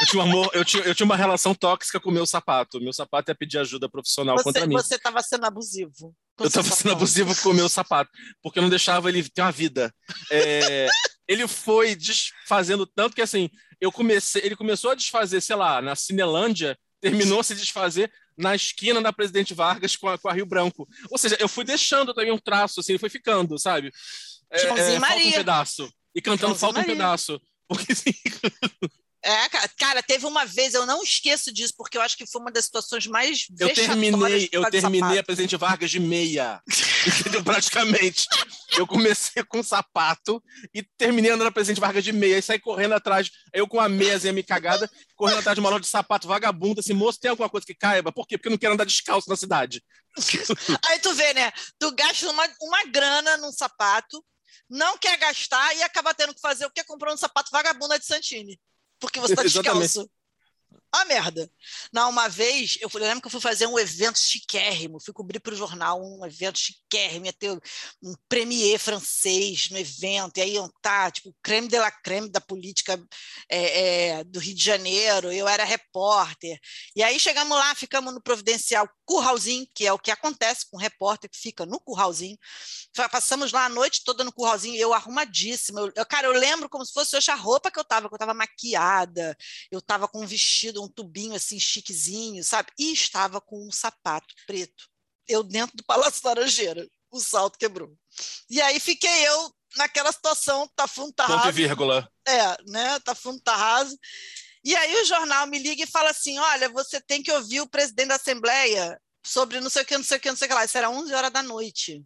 Eu 0.01 0.07
tinha, 0.07 0.23
um 0.23 0.25
amor, 0.25 0.49
eu, 0.53 0.65
tinha, 0.65 0.83
eu 0.83 0.95
tinha 0.95 1.05
uma 1.05 1.15
relação 1.15 1.53
tóxica 1.53 1.99
com 1.99 2.09
o 2.09 2.13
meu 2.13 2.25
sapato. 2.25 2.81
Meu 2.81 2.91
sapato 2.91 3.29
ia 3.29 3.35
pedir 3.35 3.59
ajuda 3.59 3.87
profissional 3.87 4.35
você, 4.35 4.43
contra 4.43 4.65
mim. 4.65 4.75
Você 4.75 4.95
estava 4.95 5.21
sendo 5.21 5.45
abusivo. 5.45 6.15
Eu 6.39 6.47
estava 6.47 6.67
sendo 6.69 6.91
abusivo 6.93 7.35
com 7.41 7.49
o 7.49 7.53
meu 7.53 7.69
sapato, 7.69 8.09
porque 8.41 8.57
eu 8.57 8.63
não 8.63 8.69
deixava 8.69 9.09
ele 9.09 9.27
ter 9.29 9.41
uma 9.41 9.51
vida. 9.51 9.93
É, 10.31 10.87
ele 11.27 11.47
foi 11.47 11.95
desfazendo 11.95 12.85
tanto 12.87 13.15
que 13.15 13.21
assim, 13.21 13.47
eu 13.79 13.91
comecei, 13.91 14.41
ele 14.43 14.55
começou 14.55 14.91
a 14.91 14.95
desfazer, 14.95 15.39
sei 15.39 15.55
lá, 15.55 15.81
na 15.81 15.95
Cinelândia, 15.95 16.77
terminou 16.99 17.39
a 17.39 17.43
se 17.43 17.53
desfazer 17.53 18.11
na 18.35 18.55
esquina 18.55 19.01
da 19.01 19.13
Presidente 19.13 19.53
Vargas 19.53 19.95
com 19.95 20.09
a, 20.09 20.17
com 20.17 20.29
a 20.29 20.33
Rio 20.33 20.45
Branco. 20.47 20.87
Ou 21.11 21.17
seja, 21.17 21.37
eu 21.39 21.47
fui 21.47 21.63
deixando 21.63 22.13
também 22.13 22.31
um 22.31 22.39
traço, 22.39 22.79
assim, 22.79 22.93
ele 22.93 22.99
foi 22.99 23.09
ficando, 23.09 23.59
sabe? 23.59 23.91
É, 24.49 24.63
é, 24.63 24.99
falta 24.99 25.15
um 25.15 25.31
pedaço. 25.31 25.93
E 26.15 26.21
cantando 26.21 26.55
falta 26.55 26.79
um 26.79 26.83
pedaço. 26.83 27.39
Porque 27.67 27.91
assim. 27.91 28.11
É, 29.23 29.47
cara, 29.77 30.01
teve 30.01 30.25
uma 30.25 30.45
vez, 30.45 30.73
eu 30.73 30.83
não 30.83 31.03
esqueço 31.03 31.53
disso, 31.53 31.75
porque 31.77 31.95
eu 31.95 32.01
acho 32.01 32.17
que 32.17 32.25
foi 32.25 32.41
uma 32.41 32.51
das 32.51 32.65
situações 32.65 33.05
mais 33.05 33.45
Eu 33.59 33.71
terminei, 33.71 34.49
eu 34.51 34.67
terminei 34.71 35.19
a 35.19 35.23
Presidente 35.23 35.55
Vargas 35.55 35.91
de 35.91 35.99
meia, 35.99 36.59
entendeu? 37.05 37.43
Praticamente. 37.43 38.25
Eu 38.75 38.87
comecei 38.87 39.43
com 39.43 39.59
um 39.59 39.63
sapato 39.63 40.41
e 40.73 40.81
terminei 40.97 41.29
andando 41.29 41.43
na 41.43 41.51
Presidente 41.51 41.79
Vargas 41.79 42.03
de 42.03 42.11
meia, 42.11 42.39
e 42.39 42.41
saí 42.41 42.59
correndo 42.59 42.93
atrás, 42.93 43.29
eu 43.53 43.67
com 43.67 43.79
a 43.79 43.87
meiazinha 43.87 44.33
me 44.33 44.41
cagada, 44.41 44.89
correndo 45.15 45.37
atrás 45.37 45.55
de 45.55 45.59
uma 45.59 45.69
loja 45.69 45.81
de 45.81 45.87
sapato 45.87 46.27
vagabundo, 46.27 46.79
assim, 46.79 46.93
moço, 46.93 47.19
tem 47.19 47.29
alguma 47.29 47.49
coisa 47.49 47.65
que 47.65 47.75
caiba? 47.75 48.11
Por 48.11 48.25
quê? 48.25 48.39
Porque 48.39 48.47
eu 48.47 48.51
não 48.51 48.57
quero 48.57 48.73
andar 48.73 48.85
descalço 48.85 49.29
na 49.29 49.35
cidade. 49.35 49.83
Aí 50.87 50.97
tu 50.97 51.13
vê, 51.13 51.31
né? 51.35 51.51
Tu 51.77 51.91
gasta 51.91 52.27
uma, 52.27 52.49
uma 52.59 52.85
grana 52.85 53.37
num 53.37 53.51
sapato, 53.51 54.25
não 54.67 54.97
quer 54.97 55.15
gastar 55.17 55.75
e 55.75 55.83
acaba 55.83 56.11
tendo 56.11 56.33
que 56.33 56.41
fazer 56.41 56.65
o 56.65 56.71
que? 56.71 56.83
Comprar 56.83 57.13
um 57.13 57.17
sapato 57.17 57.51
vagabundo 57.51 57.99
de 57.99 58.05
Santini 58.05 58.59
porque 59.01 59.19
você 59.19 59.33
está 59.35 59.43
descalço. 59.43 60.09
Ah, 60.93 61.05
merda. 61.05 61.49
Não, 61.93 62.09
uma 62.09 62.27
vez, 62.27 62.77
eu, 62.81 62.89
eu, 62.93 62.99
lembro 62.99 63.21
que 63.21 63.27
eu 63.27 63.31
fui 63.31 63.39
fazer 63.39 63.65
um 63.65 63.79
evento 63.79 64.19
chiquérrimo, 64.19 64.99
fui 64.99 65.13
cobrir 65.13 65.39
para 65.39 65.53
o 65.53 65.57
jornal 65.57 66.01
um 66.03 66.25
evento 66.25 66.59
chiquérrimo, 66.59 67.25
ia 67.25 67.33
ter 67.33 67.51
um 68.03 68.13
premier 68.27 68.77
francês 68.77 69.69
no 69.69 69.77
evento, 69.77 70.37
e 70.37 70.41
aí 70.41 70.53
iam 70.55 70.69
tá, 70.81 71.09
tipo, 71.09 71.33
creme 71.41 71.69
de 71.69 71.79
la 71.79 71.89
creme 71.91 72.29
da 72.29 72.41
política 72.41 73.01
é, 73.49 74.17
é, 74.17 74.23
do 74.25 74.39
Rio 74.39 74.53
de 74.53 74.63
Janeiro, 74.63 75.31
eu 75.31 75.47
era 75.47 75.63
repórter. 75.63 76.59
E 76.93 77.01
aí 77.01 77.17
chegamos 77.17 77.57
lá, 77.57 77.73
ficamos 77.73 78.13
no 78.13 78.21
Providencial 78.21 78.89
Curralzinho, 79.05 79.67
que 79.73 79.87
é 79.87 79.93
o 79.93 79.99
que 79.99 80.11
acontece 80.11 80.69
com 80.69 80.77
repórter 80.77 81.29
que 81.29 81.37
fica 81.37 81.65
no 81.65 81.79
Curralzinho. 81.79 82.37
Passamos 83.11 83.53
lá 83.53 83.65
a 83.65 83.69
noite 83.69 84.03
toda 84.03 84.23
no 84.25 84.31
Curralzinho, 84.33 84.77
eu 84.77 84.93
arrumadíssima. 84.93 85.89
Eu, 85.95 86.05
cara, 86.05 86.27
eu 86.27 86.33
lembro 86.33 86.67
como 86.69 86.85
se 86.85 86.91
fosse 86.93 87.15
hoje 87.15 87.31
a 87.31 87.35
roupa 87.35 87.71
que 87.71 87.79
eu 87.79 87.83
estava, 87.83 88.09
que 88.09 88.13
eu 88.13 88.17
estava 88.17 88.33
maquiada, 88.33 89.37
eu 89.71 89.79
estava 89.79 90.07
com 90.07 90.21
um 90.21 90.27
vestido 90.27 90.80
um 90.85 90.89
tubinho 90.89 91.35
assim 91.35 91.59
chiquezinho, 91.59 92.43
sabe? 92.43 92.71
E 92.77 92.91
estava 92.93 93.39
com 93.39 93.67
um 93.67 93.71
sapato 93.71 94.33
preto. 94.45 94.89
Eu 95.27 95.43
dentro 95.43 95.77
do 95.77 95.83
Palácio 95.83 96.21
Laranjeira. 96.23 96.87
O 97.11 97.19
salto 97.19 97.57
quebrou. 97.57 97.93
E 98.49 98.61
aí 98.61 98.79
fiquei 98.79 99.27
eu 99.27 99.53
naquela 99.75 100.11
situação, 100.11 100.69
tá 100.75 100.87
fundo, 100.87 101.13
tá 101.13 101.25
raso. 101.25 101.39
Ponto 101.39 101.49
e 101.49 101.51
vírgula. 101.51 102.09
É, 102.25 102.57
né? 102.67 102.99
Tá 103.01 103.13
fundo, 103.13 103.41
tá 103.41 103.55
raso. 103.55 103.97
E 104.63 104.75
aí 104.75 104.95
o 105.01 105.05
jornal 105.05 105.47
me 105.47 105.57
liga 105.59 105.83
e 105.83 105.87
fala 105.87 106.11
assim: 106.11 106.37
olha, 106.37 106.69
você 106.69 107.01
tem 107.01 107.21
que 107.21 107.31
ouvir 107.31 107.61
o 107.61 107.69
presidente 107.69 108.09
da 108.09 108.15
Assembleia 108.15 108.99
sobre 109.25 109.59
não 109.59 109.69
sei 109.69 109.83
o 109.83 109.85
que, 109.85 109.97
não 109.97 110.03
sei 110.03 110.17
o 110.17 110.19
que, 110.19 110.29
não 110.29 110.35
sei 110.35 110.45
o 110.45 110.49
que 110.49 110.55
lá. 110.55 110.65
Isso 110.65 110.77
era 110.77 110.89
11 110.89 111.13
horas 111.13 111.31
da 111.31 111.43
noite. 111.43 112.03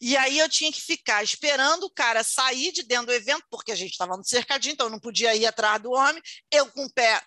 E 0.00 0.16
aí 0.16 0.38
eu 0.38 0.48
tinha 0.48 0.72
que 0.72 0.80
ficar 0.80 1.22
esperando 1.22 1.84
o 1.84 1.90
cara 1.90 2.24
sair 2.24 2.72
de 2.72 2.82
dentro 2.82 3.06
do 3.06 3.12
evento, 3.12 3.44
porque 3.48 3.70
a 3.70 3.76
gente 3.76 3.92
estava 3.92 4.16
no 4.16 4.24
cercadinho, 4.24 4.72
então 4.72 4.86
eu 4.86 4.90
não 4.90 4.98
podia 4.98 5.32
ir 5.34 5.46
atrás 5.46 5.80
do 5.80 5.92
homem. 5.92 6.20
Eu 6.50 6.66
com 6.66 6.84
o 6.84 6.92
pé 6.92 7.22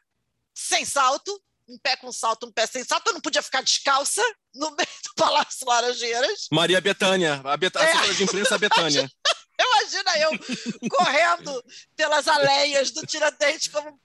sem 0.56 0.86
salto, 0.86 1.40
um 1.68 1.78
pé 1.78 1.98
com 1.98 2.12
salto, 2.12 2.48
um 2.48 2.52
pé 2.52 2.66
sem 2.66 2.84
salto, 2.84 3.08
eu 3.08 3.14
não 3.14 3.22
podia 3.22 3.42
ficar 3.42 3.62
descalça 3.62 4.24
no 4.54 4.72
meio 4.72 4.88
do 5.04 5.14
Palácio 5.16 5.68
Laranjeiras. 5.68 6.48
Maria 6.52 6.80
Betânia, 6.80 7.42
a, 7.44 7.58
Bet 7.58 7.78
é. 7.78 7.92
a 7.92 8.14
de 8.14 8.24
imprensa 8.24 8.58
Betânia. 8.58 9.12
Imagina 9.60 10.18
eu 10.20 10.90
correndo 10.90 11.64
pelas 11.96 12.28
aleias 12.28 12.92
do 12.92 13.06
Tiradentes 13.06 13.70
como 13.70 14.00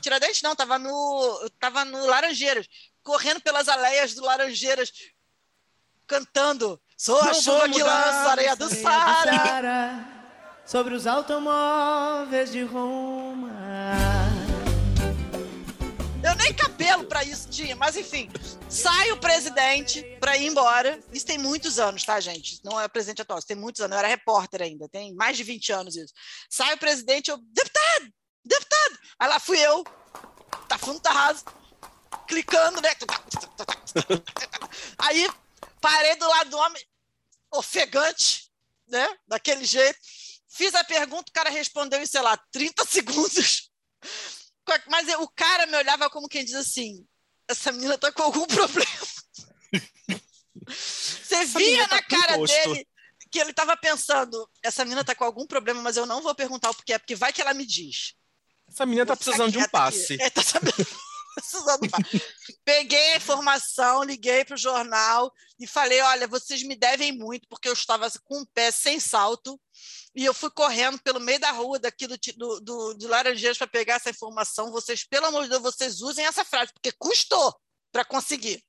Tiradentes 0.00 0.42
não, 0.42 0.54
tava 0.54 0.78
no 0.78 1.50
tava 1.58 1.84
no 1.84 2.06
Laranjeiras, 2.06 2.66
correndo 3.02 3.40
pelas 3.40 3.68
aleias 3.68 4.14
do 4.14 4.22
Laranjeiras 4.22 4.92
cantando 6.06 6.80
Sou 6.96 7.20
a 7.20 7.26
não 7.26 7.34
chuva 7.34 7.68
que 7.68 7.82
lança 7.82 8.30
areia 8.30 8.56
do 8.56 8.68
Sara 8.68 10.14
sobre 10.64 10.94
os 10.94 11.06
automóveis 11.06 12.50
de 12.50 12.62
Roma. 12.62 14.13
Tinha 16.24 16.34
nem 16.36 16.54
cabelo 16.54 17.04
para 17.04 17.22
isso, 17.22 17.50
tinha. 17.50 17.76
Mas 17.76 17.96
enfim, 17.96 18.30
sai 18.70 19.12
o 19.12 19.20
presidente 19.20 20.02
para 20.18 20.36
ir 20.38 20.46
embora. 20.46 20.98
Isso 21.12 21.26
tem 21.26 21.36
muitos 21.36 21.78
anos, 21.78 22.02
tá, 22.02 22.18
gente? 22.18 22.60
Não 22.64 22.80
é 22.80 22.88
presidente 22.88 23.20
atual, 23.20 23.38
isso 23.38 23.46
tem 23.46 23.56
muitos 23.56 23.82
anos. 23.82 23.94
Eu 23.94 23.98
era 23.98 24.08
repórter 24.08 24.62
ainda, 24.62 24.88
tem 24.88 25.14
mais 25.14 25.36
de 25.36 25.44
20 25.44 25.72
anos 25.72 25.96
isso. 25.96 26.14
Sai 26.48 26.72
o 26.72 26.78
presidente, 26.78 27.30
eu, 27.30 27.36
deputado, 27.36 28.14
deputado. 28.42 28.98
Aí 29.18 29.28
lá 29.28 29.38
fui 29.38 29.58
eu, 29.58 29.84
tá 30.66 30.78
fundo, 30.78 30.98
tá 31.00 31.12
raso, 31.12 31.44
clicando, 32.26 32.80
né? 32.80 32.88
Aí 34.98 35.28
parei 35.78 36.16
do 36.16 36.26
lado 36.26 36.50
do 36.50 36.56
homem, 36.56 36.82
ofegante, 37.52 38.50
né? 38.88 39.06
Daquele 39.28 39.66
jeito. 39.66 39.98
Fiz 40.48 40.74
a 40.74 40.84
pergunta, 40.84 41.28
o 41.28 41.34
cara 41.34 41.50
respondeu 41.50 42.00
em, 42.00 42.06
sei 42.06 42.22
lá, 42.22 42.34
30 42.50 42.84
segundos. 42.86 43.70
Mas 44.88 45.08
o 45.20 45.28
cara 45.28 45.66
me 45.66 45.76
olhava 45.76 46.10
como 46.10 46.28
quem 46.28 46.44
diz 46.44 46.54
assim: 46.54 47.06
essa 47.48 47.72
menina 47.72 47.98
tá 47.98 48.10
com 48.12 48.22
algum 48.22 48.46
problema. 48.48 48.90
Você 50.66 51.44
via 51.46 51.88
tá 51.88 51.96
na 51.96 52.02
cara 52.02 52.38
dele 52.38 52.86
que 53.30 53.38
ele 53.38 53.50
estava 53.50 53.76
pensando: 53.76 54.48
essa 54.62 54.84
menina 54.84 55.04
tá 55.04 55.14
com 55.14 55.24
algum 55.24 55.46
problema, 55.46 55.82
mas 55.82 55.96
eu 55.96 56.06
não 56.06 56.22
vou 56.22 56.34
perguntar 56.34 56.70
o 56.70 56.74
porquê, 56.74 56.98
porque 56.98 57.16
vai 57.16 57.32
que 57.32 57.40
ela 57.40 57.52
me 57.52 57.66
diz. 57.66 58.14
Essa 58.68 58.86
menina 58.86 59.04
tá 59.04 59.16
precisando 59.16 59.52
de 59.52 59.58
um 59.58 59.68
passe. 59.68 60.16
É, 60.20 60.30
tá 60.30 60.42
Peguei 62.64 63.12
a 63.12 63.16
informação, 63.16 64.02
liguei 64.02 64.44
para 64.44 64.54
o 64.54 64.58
jornal 64.58 65.32
e 65.58 65.66
falei: 65.66 66.00
olha, 66.00 66.26
vocês 66.26 66.62
me 66.62 66.76
devem 66.76 67.12
muito, 67.12 67.48
porque 67.48 67.68
eu 67.68 67.72
estava 67.72 68.10
com 68.24 68.40
um 68.40 68.46
pé 68.46 68.70
sem 68.70 69.00
salto 69.00 69.60
e 70.14 70.24
eu 70.24 70.32
fui 70.32 70.50
correndo 70.50 71.00
pelo 71.02 71.20
meio 71.20 71.40
da 71.40 71.50
rua 71.50 71.78
daqui 71.78 72.06
do, 72.06 72.16
do, 72.36 72.60
do 72.60 72.94
de 72.94 73.06
Laranjeiras 73.06 73.58
para 73.58 73.66
pegar 73.66 73.94
essa 73.94 74.10
informação. 74.10 74.70
Vocês, 74.70 75.04
pelo 75.04 75.26
amor 75.26 75.44
de 75.44 75.50
Deus, 75.50 75.62
vocês 75.62 76.00
usem 76.00 76.24
essa 76.24 76.44
frase, 76.44 76.72
porque 76.72 76.92
custou 76.92 77.54
para 77.90 78.04
conseguir. 78.04 78.62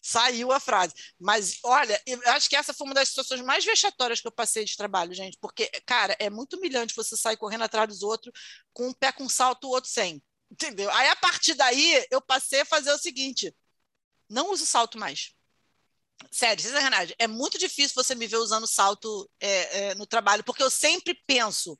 Saiu 0.00 0.52
a 0.52 0.60
frase. 0.60 0.94
Mas, 1.18 1.58
olha, 1.64 2.00
eu 2.06 2.20
acho 2.26 2.48
que 2.48 2.56
essa 2.56 2.74
foi 2.74 2.86
uma 2.86 2.94
das 2.94 3.08
situações 3.08 3.40
mais 3.40 3.64
vexatórias 3.64 4.20
que 4.20 4.26
eu 4.26 4.32
passei 4.32 4.64
de 4.64 4.76
trabalho, 4.76 5.14
gente, 5.14 5.38
porque, 5.40 5.66
cara, 5.86 6.16
é 6.18 6.28
muito 6.28 6.56
humilhante 6.56 6.94
você 6.94 7.16
sair 7.16 7.36
correndo 7.36 7.64
atrás 7.64 7.88
dos 7.88 8.02
outros 8.02 8.32
com 8.72 8.88
um 8.88 8.92
pé 8.92 9.12
com 9.12 9.28
salto, 9.28 9.66
o 9.66 9.70
outro 9.70 9.90
sem. 9.90 10.22
Entendeu? 10.52 10.90
Aí, 10.90 11.08
a 11.08 11.16
partir 11.16 11.54
daí, 11.54 12.06
eu 12.10 12.20
passei 12.20 12.60
a 12.60 12.66
fazer 12.66 12.92
o 12.92 12.98
seguinte: 12.98 13.54
não 14.28 14.52
uso 14.52 14.66
salto 14.66 14.98
mais. 14.98 15.32
Sério, 16.30 16.62
sacanagem. 16.62 17.16
É 17.18 17.26
muito 17.26 17.58
difícil 17.58 17.94
você 17.94 18.14
me 18.14 18.26
ver 18.26 18.36
usando 18.36 18.66
salto 18.66 19.28
é, 19.40 19.78
é, 19.78 19.94
no 19.94 20.06
trabalho, 20.06 20.44
porque 20.44 20.62
eu 20.62 20.70
sempre 20.70 21.14
penso. 21.26 21.78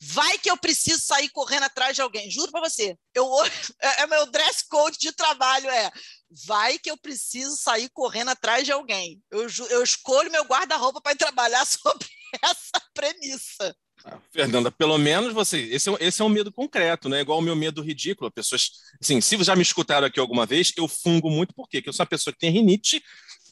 Vai 0.00 0.38
que 0.38 0.50
eu 0.50 0.56
preciso 0.56 1.00
sair 1.02 1.28
correndo 1.28 1.64
atrás 1.64 1.94
de 1.94 2.00
alguém. 2.00 2.30
Juro 2.30 2.50
para 2.50 2.68
você. 2.68 2.98
Eu, 3.14 3.30
é, 3.80 4.02
é 4.02 4.06
meu 4.06 4.26
dress 4.26 4.64
code 4.66 4.96
de 4.98 5.12
trabalho 5.12 5.68
é. 5.68 5.90
Vai 6.46 6.78
que 6.78 6.90
eu 6.90 6.96
preciso 6.96 7.54
sair 7.56 7.90
correndo 7.90 8.30
atrás 8.30 8.64
de 8.64 8.72
alguém. 8.72 9.22
Eu, 9.30 9.46
eu 9.68 9.82
escolho 9.82 10.30
meu 10.30 10.44
guarda-roupa 10.44 11.02
para 11.02 11.16
trabalhar 11.16 11.64
sobre 11.68 12.08
essa 12.42 12.80
premissa. 12.94 13.76
Fernanda, 14.30 14.70
pelo 14.70 14.98
menos 14.98 15.32
você. 15.32 15.58
Esse 15.70 15.90
é, 15.90 15.96
esse 16.00 16.22
é 16.22 16.24
um 16.24 16.28
medo 16.28 16.52
concreto, 16.52 17.08
né? 17.08 17.20
Igual 17.20 17.38
o 17.38 17.42
meu 17.42 17.56
medo 17.56 17.82
ridículo. 17.82 18.30
Pessoas. 18.30 18.70
Assim, 19.00 19.20
se 19.20 19.42
já 19.42 19.56
me 19.56 19.62
escutaram 19.62 20.06
aqui 20.06 20.20
alguma 20.20 20.46
vez, 20.46 20.72
eu 20.76 20.86
fungo 20.86 21.30
muito, 21.30 21.54
por 21.54 21.68
quê? 21.68 21.78
Porque 21.78 21.88
eu 21.88 21.92
sou 21.92 22.04
uma 22.04 22.08
pessoa 22.08 22.32
que 22.32 22.40
tem 22.40 22.50
rinite 22.50 23.02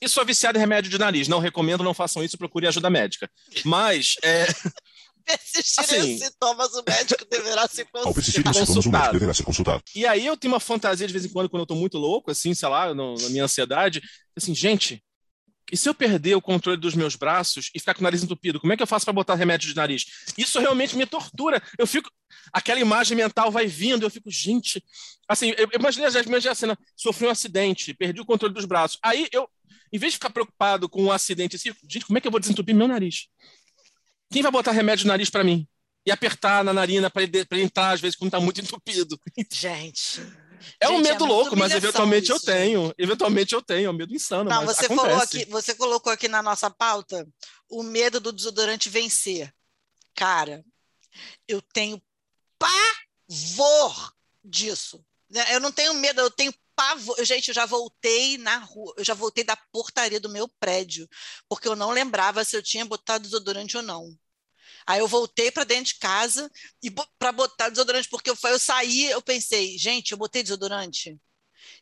e 0.00 0.08
sou 0.08 0.25
viciado 0.25 0.58
em 0.58 0.61
remédio 0.61 0.90
de 0.90 0.99
nariz. 0.99 1.28
Não 1.28 1.38
recomendo, 1.38 1.82
não 1.82 1.94
façam 1.94 2.23
isso, 2.23 2.38
procure 2.38 2.66
ajuda 2.66 2.90
médica. 2.90 3.30
Mas. 3.64 4.14
É... 4.23 4.46
Persistirem 5.25 6.00
assim, 6.00 6.18
sintomas, 6.18 6.75
o 6.75 6.84
médico 6.87 7.25
deverá 7.30 7.66
ser 7.66 7.87
consultado. 7.87 9.12
deverá 9.12 9.32
ser 9.32 9.42
consultado. 9.42 9.82
E 9.94 10.06
aí 10.06 10.26
eu 10.26 10.37
tenho 10.37 10.52
uma 10.52 10.61
fantasia 10.61 11.06
de 11.06 11.12
vez 11.12 11.25
em 11.25 11.30
quando, 11.30 11.49
quando 11.49 11.62
eu 11.62 11.66
tô 11.66 11.75
muito 11.75 11.96
louco, 11.96 12.30
assim, 12.30 12.52
sei 12.52 12.68
lá, 12.68 12.92
no, 12.92 13.14
na 13.14 13.28
minha 13.30 13.44
ansiedade, 13.44 14.02
assim, 14.37 14.54
gente, 14.54 15.02
e 15.73 15.76
se 15.76 15.88
eu 15.88 15.94
perder 15.94 16.35
o 16.35 16.42
controle 16.42 16.78
dos 16.78 16.94
meus 16.94 17.16
braços 17.16 17.71
e 17.75 17.80
ficar 17.80 17.94
com 17.94 18.00
o 18.00 18.04
nariz 18.04 18.23
entupido, 18.23 18.61
como 18.61 18.73
é 18.73 18.76
que 18.76 18.83
eu 18.83 18.87
faço 18.87 19.04
para 19.06 19.14
botar 19.14 19.35
remédio 19.35 19.68
de 19.68 19.75
nariz? 19.75 20.04
Isso 20.37 20.61
realmente 20.61 20.97
me 20.97 21.06
tortura. 21.06 21.62
Eu 21.78 21.87
fico. 21.87 22.11
Aquela 22.52 22.80
imagem 22.80 23.16
mental 23.16 23.50
vai 23.50 23.66
vindo, 23.66 24.04
eu 24.04 24.11
fico, 24.11 24.30
gente. 24.30 24.85
Assim, 25.28 25.54
eu 25.56 25.68
já 26.11 26.21
imaginei 26.21 26.50
a 26.50 26.54
cena, 26.54 26.78
sofri 26.94 27.26
um 27.26 27.30
acidente, 27.30 27.94
perdi 27.94 28.21
o 28.21 28.26
controle 28.26 28.52
dos 28.52 28.66
braços. 28.66 28.99
Aí 29.02 29.26
eu, 29.33 29.49
em 29.92 29.99
vez 29.99 30.12
de 30.12 30.18
ficar 30.18 30.30
preocupado 30.30 30.88
com 30.88 31.04
um 31.04 31.12
acidente 31.12 31.56
assim, 31.56 31.73
gente, 31.88 32.04
como 32.04 32.18
é 32.18 32.21
que 32.21 32.26
eu 32.26 32.33
vou 32.33 32.40
desentupir 32.40 32.75
meu 32.75 32.88
nariz? 32.88 33.28
Quem 34.30 34.42
vai 34.42 34.52
botar 34.52 34.73
remédio 34.73 35.06
no 35.06 35.12
nariz 35.12 35.30
para 35.30 35.44
mim? 35.44 35.66
E 36.06 36.11
apertar 36.11 36.62
na 36.62 36.75
narina 36.75 37.09
para 37.09 37.23
ele, 37.23 37.47
ele, 37.50 37.62
entrar, 37.62 37.92
às 37.92 38.00
vezes, 38.00 38.16
quando 38.16 38.28
está 38.28 38.40
muito 38.40 38.61
entupido. 38.62 39.18
Gente. 39.50 40.21
É 40.80 40.88
um 40.88 40.99
medo 40.99 41.25
é 41.25 41.28
louco, 41.28 41.56
mas 41.56 41.73
eventualmente 41.73 42.25
isso, 42.25 42.35
eu 42.35 42.40
tenho. 42.40 42.94
Eventualmente 42.99 43.54
eu 43.54 43.62
tenho, 43.62 43.87
é 43.87 43.90
um 43.90 43.94
medo 43.94 44.14
insano. 44.14 44.50
Não, 44.50 44.64
você 44.64 44.87
aqui, 44.87 45.44
você 45.47 45.75
colocou 45.75 46.12
aqui 46.12 46.28
na 46.28 46.42
nossa 46.42 46.71
pauta 46.71 47.26
o 47.68 47.83
medo 47.83 48.21
do 48.21 48.33
desodorante 48.33 48.88
vencer. 48.88 49.52
Cara, 50.14 50.64
eu 51.49 51.61
tenho 51.61 52.00
pavor 52.59 54.12
disso. 54.44 55.04
Eu 55.50 55.61
não 55.61 55.73
tenho 55.73 55.94
medo, 55.94 56.21
eu 56.21 56.30
tenho 56.30 56.54
pavor. 56.76 57.16
Gente, 57.25 57.49
eu 57.49 57.54
já 57.54 57.66
voltei 57.66 58.38
na 58.38 58.59
rua, 58.59 58.94
eu 58.97 59.04
já 59.04 59.14
voltei 59.14 59.44
da 59.44 59.56
portaria 59.56 60.21
do 60.21 60.28
meu 60.28 60.49
prédio, 60.49 61.09
porque 61.49 61.68
eu 61.68 61.76
não 61.76 61.90
lembrava 61.90 62.44
se 62.44 62.56
eu 62.56 62.62
tinha 62.62 62.85
botado 62.85 63.25
desodorante 63.25 63.76
ou 63.76 63.83
não. 63.83 64.16
Aí 64.86 65.00
eu 65.00 65.08
voltei 65.08 65.50
para 65.50 65.64
dentro 65.64 65.86
de 65.86 65.98
casa 65.98 66.50
e 66.82 66.90
para 67.18 67.32
botar 67.32 67.68
desodorante, 67.68 68.08
porque 68.08 68.30
eu, 68.30 68.36
eu 68.44 68.58
saí, 68.58 69.10
eu 69.10 69.22
pensei, 69.22 69.78
gente, 69.78 70.12
eu 70.12 70.18
botei 70.18 70.42
desodorante. 70.42 71.18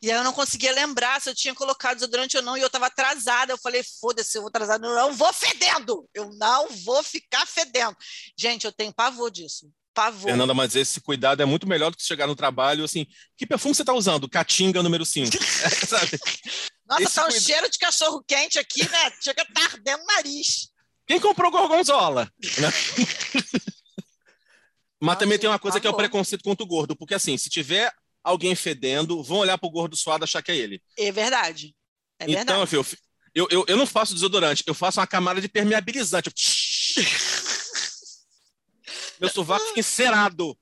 E 0.01 0.11
aí 0.11 0.17
eu 0.17 0.25
não 0.25 0.33
conseguia 0.33 0.73
lembrar 0.73 1.21
se 1.21 1.29
eu 1.31 1.35
tinha 1.35 1.55
colocado 1.55 1.97
desodorante 1.97 2.37
ou 2.37 2.43
não, 2.43 2.57
e 2.57 2.61
eu 2.61 2.67
estava 2.67 2.87
atrasada. 2.87 3.53
Eu 3.53 3.59
falei, 3.59 3.83
foda-se, 3.83 4.37
eu 4.37 4.43
vou 4.43 4.49
atrasada, 4.49 4.87
eu 4.87 4.95
não 4.95 5.13
vou 5.13 5.33
fedendo, 5.33 6.09
eu 6.15 6.31
não 6.35 6.69
vou 6.85 7.03
ficar 7.03 7.47
fedendo. 7.47 7.97
Gente, 8.37 8.65
eu 8.65 8.73
tenho 8.73 8.93
pavor 8.93 9.31
disso. 9.31 9.71
Pavor. 9.95 10.31
Fernanda, 10.31 10.55
mas 10.55 10.75
esse 10.75 11.01
cuidado 11.01 11.43
é 11.43 11.45
muito 11.45 11.67
melhor 11.67 11.91
do 11.91 11.97
que 11.97 12.03
chegar 12.03 12.27
no 12.27 12.35
trabalho 12.35 12.85
assim. 12.85 13.07
Que 13.37 13.47
perfume 13.47 13.75
você 13.75 13.83
está 13.83 13.93
usando? 13.93 14.29
Catinga 14.29 14.83
número 14.83 15.05
5. 15.05 15.31
Nossa, 16.89 17.03
esse 17.03 17.15
tá 17.15 17.25
um 17.25 17.29
cuida... 17.29 17.41
cheiro 17.41 17.71
de 17.71 17.79
cachorro 17.79 18.25
quente 18.27 18.59
aqui, 18.59 18.89
né? 18.89 19.13
Chega 19.23 19.45
tá 19.45 19.65
ardendo 19.65 20.03
o 20.03 20.07
nariz. 20.07 20.72
Quem 21.13 21.21
comprou 21.21 21.51
gorgonzola? 21.51 22.33
Mas 24.99 25.19
também 25.19 25.39
tem 25.39 25.51
uma 25.51 25.59
coisa 25.59 25.79
que 25.79 25.87
é 25.87 25.91
o 25.91 25.95
preconceito 25.95 26.43
contra 26.43 26.65
o 26.65 26.67
gordo, 26.67 26.97
porque 26.97 27.13
assim, 27.13 27.37
se 27.37 27.51
tiver 27.51 27.93
alguém 28.25 28.55
fedendo, 28.55 29.23
vão 29.23 29.37
olhar 29.39 29.59
pro 29.59 29.69
gordo 29.69 29.95
suado 29.95 30.23
e 30.23 30.25
achar 30.25 30.43
que 30.43 30.51
é 30.51 30.57
ele. 30.57 30.83
É 30.97 31.13
verdade. 31.13 31.77
É 32.19 32.25
então, 32.25 32.65
verdade. 32.65 32.85
Filho, 32.85 33.03
eu, 33.35 33.47
eu, 33.51 33.63
eu 33.69 33.77
não 33.77 33.87
faço 33.87 34.15
desodorante, 34.15 34.65
eu 34.67 34.73
faço 34.73 35.01
uma 35.01 35.07
camada 35.07 35.39
de 35.39 35.51
permeabilizante. 35.51 36.33
Meu 39.21 39.29
sovaco 39.29 39.67
fica 39.67 39.81
encerado. 39.81 40.57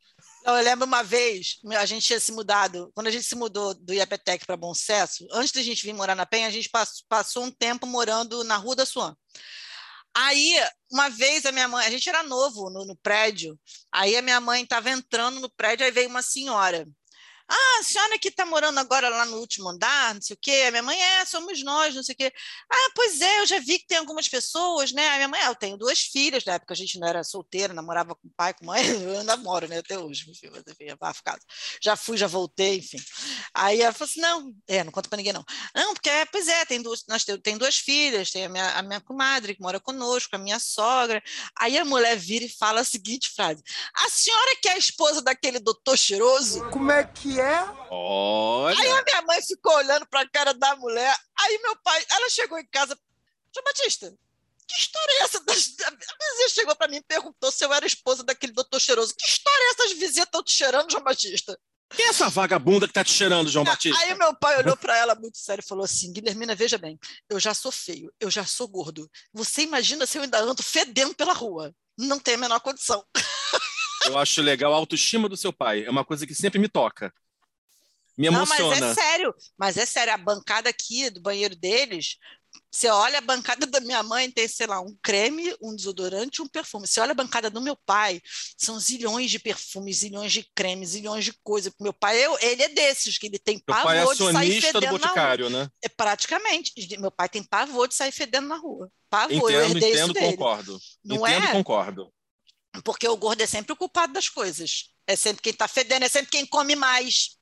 Não, 0.44 0.56
eu 0.56 0.64
lembro 0.64 0.84
uma 0.84 1.04
vez, 1.04 1.60
a 1.78 1.86
gente 1.86 2.04
tinha 2.04 2.18
se 2.18 2.32
mudado, 2.32 2.90
quando 2.92 3.06
a 3.06 3.12
gente 3.12 3.24
se 3.24 3.36
mudou 3.36 3.72
do 3.74 3.94
Iapetec 3.94 4.44
para 4.44 4.56
Bom 4.56 4.74
Sucesso, 4.74 5.28
antes 5.30 5.52
da 5.52 5.62
gente 5.62 5.84
vir 5.84 5.92
morar 5.92 6.16
na 6.16 6.26
Penha, 6.26 6.48
a 6.48 6.50
gente 6.50 6.68
passou 7.08 7.44
um 7.44 7.52
tempo 7.52 7.86
morando 7.86 8.42
na 8.42 8.56
Rua 8.56 8.74
da 8.74 8.84
Suan. 8.84 9.14
Aí, 10.14 10.54
uma 10.90 11.08
vez, 11.08 11.46
a 11.46 11.52
minha 11.52 11.68
mãe, 11.68 11.86
a 11.86 11.90
gente 11.90 12.08
era 12.08 12.22
novo 12.22 12.68
no, 12.68 12.84
no 12.84 12.96
prédio, 12.96 13.58
aí 13.92 14.16
a 14.16 14.22
minha 14.22 14.40
mãe 14.40 14.62
estava 14.62 14.90
entrando 14.90 15.40
no 15.40 15.50
prédio, 15.50 15.86
aí 15.86 15.92
veio 15.92 16.08
uma 16.08 16.22
senhora. 16.22 16.86
Ah, 17.50 17.80
a 17.80 17.82
senhora 17.82 18.16
que 18.18 18.28
está 18.28 18.46
morando 18.46 18.78
agora 18.78 19.08
lá 19.08 19.24
no 19.24 19.38
último 19.38 19.68
andar, 19.68 20.14
não 20.14 20.22
sei 20.22 20.34
o 20.34 20.38
quê. 20.40 20.64
A 20.68 20.70
minha 20.70 20.82
mãe, 20.82 21.00
é, 21.00 21.24
somos 21.24 21.62
nós, 21.64 21.94
não 21.94 22.02
sei 22.02 22.14
o 22.14 22.18
quê. 22.18 22.32
Ah, 22.70 22.90
pois 22.94 23.20
é, 23.20 23.40
eu 23.40 23.46
já 23.46 23.58
vi 23.58 23.80
que 23.80 23.88
tem 23.88 23.98
algumas 23.98 24.28
pessoas, 24.28 24.92
né? 24.92 25.08
A 25.08 25.16
minha 25.16 25.28
mãe, 25.28 25.40
é, 25.40 25.48
eu 25.48 25.54
tenho 25.56 25.76
duas 25.76 25.98
filhas, 25.98 26.44
na 26.44 26.54
época 26.54 26.72
a 26.72 26.76
gente 26.76 26.98
não 27.00 27.08
era 27.08 27.24
solteira, 27.24 27.74
namorava 27.74 28.14
com 28.14 28.28
pai, 28.36 28.54
com 28.54 28.66
mãe, 28.66 28.80
eu 29.02 29.18
ainda 29.18 29.36
moro, 29.36 29.66
né, 29.66 29.78
até 29.78 29.98
hoje, 29.98 30.30
enfim. 30.30 30.48
Já 31.82 31.96
fui, 31.96 32.16
já 32.16 32.28
voltei, 32.28 32.78
enfim. 32.78 32.98
Aí 33.52 33.80
ela 33.80 33.92
falou 33.92 34.08
assim, 34.08 34.20
não, 34.20 34.54
é, 34.68 34.84
não 34.84 34.92
conta 34.92 35.08
para 35.08 35.16
ninguém 35.16 35.32
não. 35.32 35.44
Não, 35.74 35.92
porque, 35.92 36.08
é, 36.08 36.24
pois 36.26 36.46
é, 36.46 36.64
tem 36.64 36.80
duas, 36.80 37.04
nós 37.08 37.24
tem 37.42 37.58
duas 37.58 37.78
filhas, 37.78 38.30
tem 38.30 38.44
a 38.44 38.48
minha, 38.48 38.70
a 38.78 38.82
minha 38.82 39.00
comadre 39.00 39.56
que 39.56 39.60
mora 39.60 39.80
conosco, 39.80 40.36
a 40.36 40.38
minha 40.38 40.60
sogra. 40.60 41.20
Aí 41.58 41.76
a 41.76 41.84
mulher 41.84 42.16
vira 42.16 42.44
e 42.44 42.48
fala 42.48 42.80
a 42.80 42.84
seguinte 42.84 43.30
frase, 43.30 43.62
a 43.96 44.08
senhora 44.08 44.56
que 44.62 44.68
é 44.68 44.72
a 44.72 44.78
esposa 44.78 45.20
daquele 45.20 45.58
doutor 45.58 45.96
cheiroso? 45.96 46.68
Como 46.70 46.92
é 46.92 47.04
que 47.04 47.39
é? 47.40 47.64
Olha. 47.90 48.78
Aí 48.78 48.90
a 48.90 49.02
minha 49.02 49.22
mãe 49.22 49.42
ficou 49.42 49.74
olhando 49.74 50.06
para 50.06 50.20
a 50.20 50.28
cara 50.28 50.54
da 50.54 50.76
mulher. 50.76 51.16
Aí 51.38 51.58
meu 51.62 51.76
pai, 51.76 52.04
ela 52.10 52.30
chegou 52.30 52.58
em 52.58 52.66
casa. 52.66 52.98
João 53.54 53.64
Batista, 53.64 54.14
que 54.66 54.80
história 54.80 55.12
é 55.14 55.22
essa? 55.22 55.38
A 55.38 55.42
vizinha 55.42 56.48
chegou 56.48 56.76
para 56.76 56.88
mim 56.88 56.98
e 56.98 57.02
perguntou 57.02 57.50
se 57.50 57.64
eu 57.64 57.72
era 57.72 57.86
esposa 57.86 58.22
daquele 58.22 58.52
doutor 58.52 58.80
cheiroso. 58.80 59.14
Que 59.16 59.26
história 59.26 59.62
é 59.64 59.70
essa? 59.70 59.84
As 59.84 59.92
vizinhas 59.92 60.26
estão 60.26 60.42
te 60.42 60.52
cheirando, 60.52 60.90
João 60.90 61.02
Batista? 61.02 61.58
Quem 61.90 62.06
é 62.06 62.08
essa 62.10 62.28
vagabunda 62.28 62.86
que 62.86 62.92
tá 62.92 63.02
te 63.02 63.12
cheirando, 63.12 63.50
João 63.50 63.64
Batista? 63.64 63.98
Aí 64.00 64.14
meu 64.14 64.32
pai 64.36 64.58
olhou 64.58 64.76
para 64.76 64.96
ela 64.96 65.16
muito 65.16 65.38
sério 65.38 65.60
e 65.60 65.66
falou 65.66 65.84
assim: 65.84 66.12
Guilhermina, 66.12 66.54
veja 66.54 66.78
bem, 66.78 66.96
eu 67.28 67.40
já 67.40 67.52
sou 67.52 67.72
feio, 67.72 68.12
eu 68.20 68.30
já 68.30 68.46
sou 68.46 68.68
gordo. 68.68 69.10
Você 69.32 69.62
imagina 69.62 70.06
se 70.06 70.16
eu 70.16 70.22
ainda 70.22 70.38
ando 70.38 70.62
fedendo 70.62 71.14
pela 71.16 71.32
rua? 71.32 71.74
Não 71.98 72.20
tem 72.20 72.34
a 72.34 72.38
menor 72.38 72.60
condição. 72.60 73.04
Eu 74.06 74.16
acho 74.16 74.40
legal 74.40 74.72
a 74.72 74.76
autoestima 74.76 75.28
do 75.28 75.36
seu 75.36 75.52
pai. 75.52 75.84
É 75.84 75.90
uma 75.90 76.04
coisa 76.04 76.26
que 76.26 76.34
sempre 76.34 76.58
me 76.58 76.68
toca. 76.68 77.12
Me 78.16 78.26
emociona. 78.26 78.62
Não, 78.62 78.80
mas 78.80 78.82
é 78.82 78.94
sério. 78.94 79.34
Mas 79.58 79.76
é 79.76 79.86
sério, 79.86 80.12
a 80.12 80.18
bancada 80.18 80.68
aqui 80.68 81.10
do 81.10 81.20
banheiro 81.20 81.56
deles, 81.56 82.16
você 82.70 82.88
olha 82.88 83.18
a 83.18 83.20
bancada 83.20 83.66
da 83.66 83.80
minha 83.80 84.02
mãe, 84.02 84.30
tem, 84.30 84.46
sei 84.46 84.66
lá, 84.66 84.80
um 84.80 84.96
creme, 85.02 85.54
um 85.60 85.74
desodorante 85.74 86.40
um 86.40 86.48
perfume. 86.48 86.86
Você 86.86 87.00
olha 87.00 87.10
a 87.10 87.14
bancada 87.14 87.50
do 87.50 87.60
meu 87.60 87.76
pai, 87.84 88.20
são 88.56 88.78
zilhões 88.78 89.30
de 89.30 89.40
perfumes, 89.40 89.98
zilhões 89.98 90.32
de 90.32 90.48
cremes, 90.54 90.90
zilhões 90.90 91.24
de 91.24 91.32
coisas. 91.42 91.72
Meu 91.80 91.92
pai, 91.92 92.24
eu, 92.24 92.38
ele 92.40 92.62
é 92.62 92.68
desses, 92.68 93.18
que 93.18 93.26
ele 93.26 93.38
tem 93.38 93.58
pavor 93.58 93.84
pai 93.84 93.98
é 93.98 94.04
de 94.04 94.32
sair 94.32 94.60
fedendo 94.60 94.86
do 94.86 94.98
boticário, 94.98 95.50
na 95.50 95.58
rua. 95.58 95.64
Né? 95.64 95.72
É 95.82 95.88
praticamente. 95.88 96.72
Meu 96.98 97.10
pai 97.10 97.28
tem 97.28 97.42
pavor 97.42 97.88
de 97.88 97.94
sair 97.94 98.12
fedendo 98.12 98.46
na 98.46 98.56
rua. 98.56 98.90
Pavor, 99.08 99.32
entendo, 99.32 99.50
eu 99.50 99.60
herdei 99.62 99.90
entendo, 99.90 100.04
isso 100.04 100.12
dele. 100.12 100.26
concordo. 100.36 100.78
Não 101.04 101.16
entendo, 101.16 101.46
é? 101.46 101.52
concordo. 101.52 102.12
Porque 102.84 103.08
o 103.08 103.16
gordo 103.16 103.40
é 103.40 103.46
sempre 103.46 103.72
o 103.72 103.76
culpado 103.76 104.12
das 104.12 104.28
coisas. 104.28 104.90
É 105.06 105.16
sempre 105.16 105.42
quem 105.42 105.52
está 105.52 105.66
fedendo, 105.66 106.04
é 106.04 106.08
sempre 106.08 106.30
quem 106.30 106.46
come 106.46 106.76
mais. 106.76 107.39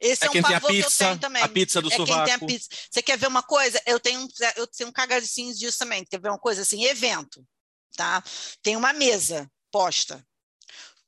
Esse 0.00 0.24
É 0.24 0.26
é, 0.26 0.30
um 0.30 0.42
pavor 0.42 0.70
que 0.70 0.78
eu 0.78 0.84
pizza, 0.84 1.04
tenho 1.04 1.18
também. 1.18 1.42
a 1.42 1.48
pizza 1.48 1.80
do 1.82 1.92
é 1.92 1.96
quem 1.96 2.06
tem 2.24 2.34
a 2.34 2.38
pizza. 2.38 2.68
Você 2.90 3.02
quer 3.02 3.16
ver 3.18 3.26
uma 3.28 3.42
coisa? 3.42 3.80
Eu 3.86 3.98
tenho, 4.00 4.20
um- 4.20 4.28
eu 4.56 4.66
tenho 4.66 4.88
um 4.90 4.92
cagacinho 4.92 5.54
disso 5.54 5.78
também. 5.78 6.04
Quer 6.04 6.20
ver 6.20 6.28
uma 6.28 6.38
coisa 6.38 6.62
assim? 6.62 6.84
Evento, 6.84 7.46
tá? 7.96 8.22
Tem 8.62 8.76
uma 8.76 8.92
mesa 8.92 9.50
posta. 9.70 10.24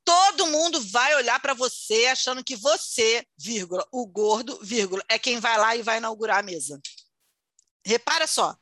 Todo 0.04 0.46
mundo 0.48 0.80
vai 0.88 1.14
olhar 1.16 1.40
para 1.40 1.54
você 1.54 2.06
achando 2.06 2.44
que 2.44 2.56
você, 2.56 3.26
vírgula, 3.38 3.86
o 3.90 4.06
gordo, 4.06 4.58
vírgula, 4.62 5.02
é 5.08 5.18
quem 5.18 5.40
vai 5.40 5.56
lá 5.58 5.74
e 5.76 5.82
vai 5.82 5.96
inaugurar 5.96 6.40
a 6.40 6.42
mesa. 6.42 6.78
Repara 7.84 8.26
só. 8.26 8.56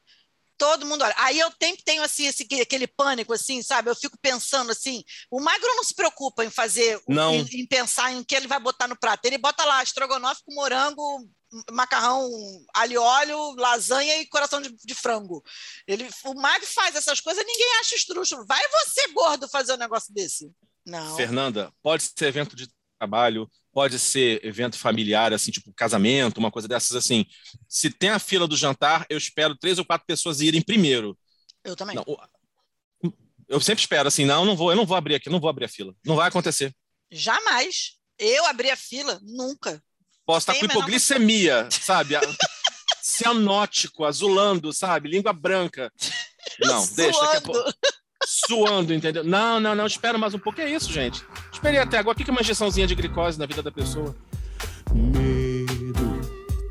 Todo 0.62 0.86
mundo 0.86 1.02
olha. 1.02 1.14
Aí 1.18 1.40
eu 1.40 1.50
sempre 1.60 1.82
tenho 1.82 2.04
assim, 2.04 2.28
esse, 2.28 2.46
aquele 2.60 2.86
pânico, 2.86 3.32
assim, 3.32 3.60
sabe? 3.64 3.90
Eu 3.90 3.96
fico 3.96 4.16
pensando 4.22 4.70
assim. 4.70 5.02
O 5.28 5.40
magro 5.40 5.66
não 5.74 5.82
se 5.82 5.92
preocupa 5.92 6.44
em 6.44 6.50
fazer, 6.50 7.02
Não. 7.08 7.34
Em, 7.34 7.62
em 7.62 7.66
pensar 7.66 8.12
em 8.12 8.22
que 8.22 8.36
ele 8.36 8.46
vai 8.46 8.60
botar 8.60 8.86
no 8.86 8.96
prato. 8.96 9.24
Ele 9.24 9.38
bota 9.38 9.64
lá 9.64 9.82
estrogonofe 9.82 10.42
com 10.46 10.54
morango, 10.54 11.28
macarrão, 11.72 12.30
alho 12.74 13.02
óleo, 13.02 13.56
lasanha 13.56 14.18
e 14.18 14.26
coração 14.26 14.62
de, 14.62 14.72
de 14.72 14.94
frango. 14.94 15.42
Ele, 15.84 16.08
o 16.26 16.34
magro 16.34 16.68
faz 16.68 16.94
essas 16.94 17.18
coisas, 17.18 17.44
ninguém 17.44 17.80
acha 17.80 17.96
estrúxulo. 17.96 18.46
Vai 18.46 18.62
você, 18.68 19.08
gordo, 19.08 19.48
fazer 19.48 19.74
um 19.74 19.78
negócio 19.78 20.14
desse. 20.14 20.48
Não. 20.86 21.16
Fernanda, 21.16 21.72
pode 21.82 22.04
ser 22.04 22.26
evento 22.26 22.54
de 22.54 22.68
trabalho, 23.00 23.50
pode 23.72 23.98
ser 23.98 24.44
evento 24.44 24.78
familiar, 24.78 25.32
assim, 25.32 25.50
tipo 25.50 25.72
casamento, 25.72 26.38
uma 26.38 26.50
coisa 26.50 26.68
dessas 26.68 26.96
assim. 26.96 27.24
Se 27.68 27.90
tem 27.90 28.10
a 28.10 28.18
fila 28.18 28.46
do 28.46 28.56
jantar, 28.56 29.06
eu 29.08 29.16
espero 29.16 29.56
três 29.56 29.78
ou 29.78 29.84
quatro 29.84 30.06
pessoas 30.06 30.40
irem 30.40 30.62
primeiro. 30.62 31.18
Eu 31.64 31.74
também. 31.74 31.96
Não, 31.96 32.04
eu 33.48 33.60
sempre 33.60 33.80
espero 33.80 34.08
assim, 34.08 34.24
não, 34.24 34.44
não 34.44 34.56
vou, 34.56 34.70
eu 34.70 34.76
não 34.76 34.86
vou 34.86 34.96
abrir 34.96 35.14
aqui, 35.14 35.28
não 35.28 35.40
vou 35.40 35.50
abrir 35.50 35.66
a 35.66 35.68
fila. 35.68 35.94
Não 36.04 36.16
vai 36.16 36.28
acontecer. 36.28 36.74
Jamais. 37.10 37.98
Eu 38.18 38.46
abri 38.46 38.70
a 38.70 38.76
fila, 38.76 39.20
nunca. 39.22 39.82
Posso 40.24 40.50
estar 40.50 40.58
com 40.58 40.64
hipoglicemia, 40.64 41.68
sabe? 41.70 42.14
Cianótico, 43.02 44.04
azulando, 44.04 44.72
sabe? 44.72 45.08
Língua 45.08 45.32
branca. 45.32 45.92
Não, 46.60 46.86
deixa. 46.94 47.20
Daqui 47.20 47.36
a 47.36 47.40
pouco. 47.40 47.72
Suando. 48.26 48.92
Entendeu? 48.92 49.24
Não, 49.24 49.60
não, 49.60 49.74
não, 49.74 49.86
espera 49.86 50.18
mais 50.18 50.34
um 50.34 50.38
pouco. 50.38 50.60
É 50.60 50.70
isso, 50.70 50.92
gente. 50.92 51.24
Esperei 51.52 51.78
até 51.78 51.98
agora. 51.98 52.16
O 52.16 52.24
que 52.24 52.30
é 52.30 52.32
uma 52.32 52.40
injeçãozinha 52.40 52.86
de 52.86 52.94
glicose 52.94 53.38
na 53.38 53.46
vida 53.46 53.62
da 53.62 53.70
pessoa? 53.70 54.14
Medo. 54.92 56.20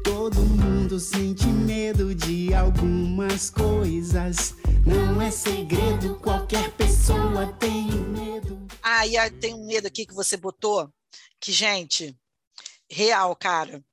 Todo 0.04 0.40
mundo 0.42 1.00
sente 1.00 1.46
medo 1.48 2.14
de 2.14 2.54
algumas 2.54 3.50
coisas. 3.50 4.56
Não 4.86 5.22
é 5.22 5.32
segredo, 5.32 6.16
qualquer 6.16 6.72
pessoa 6.72 7.48
tem 7.54 7.86
medo. 7.92 8.68
Ah, 8.82 9.06
e 9.06 9.18
aí 9.18 9.30
tem 9.30 9.54
um 9.54 9.66
medo 9.66 9.88
aqui 9.88 10.06
que 10.06 10.14
você 10.14 10.36
botou, 10.36 10.92
que, 11.40 11.52
gente, 11.52 12.16
real, 12.90 13.36
cara. 13.36 13.84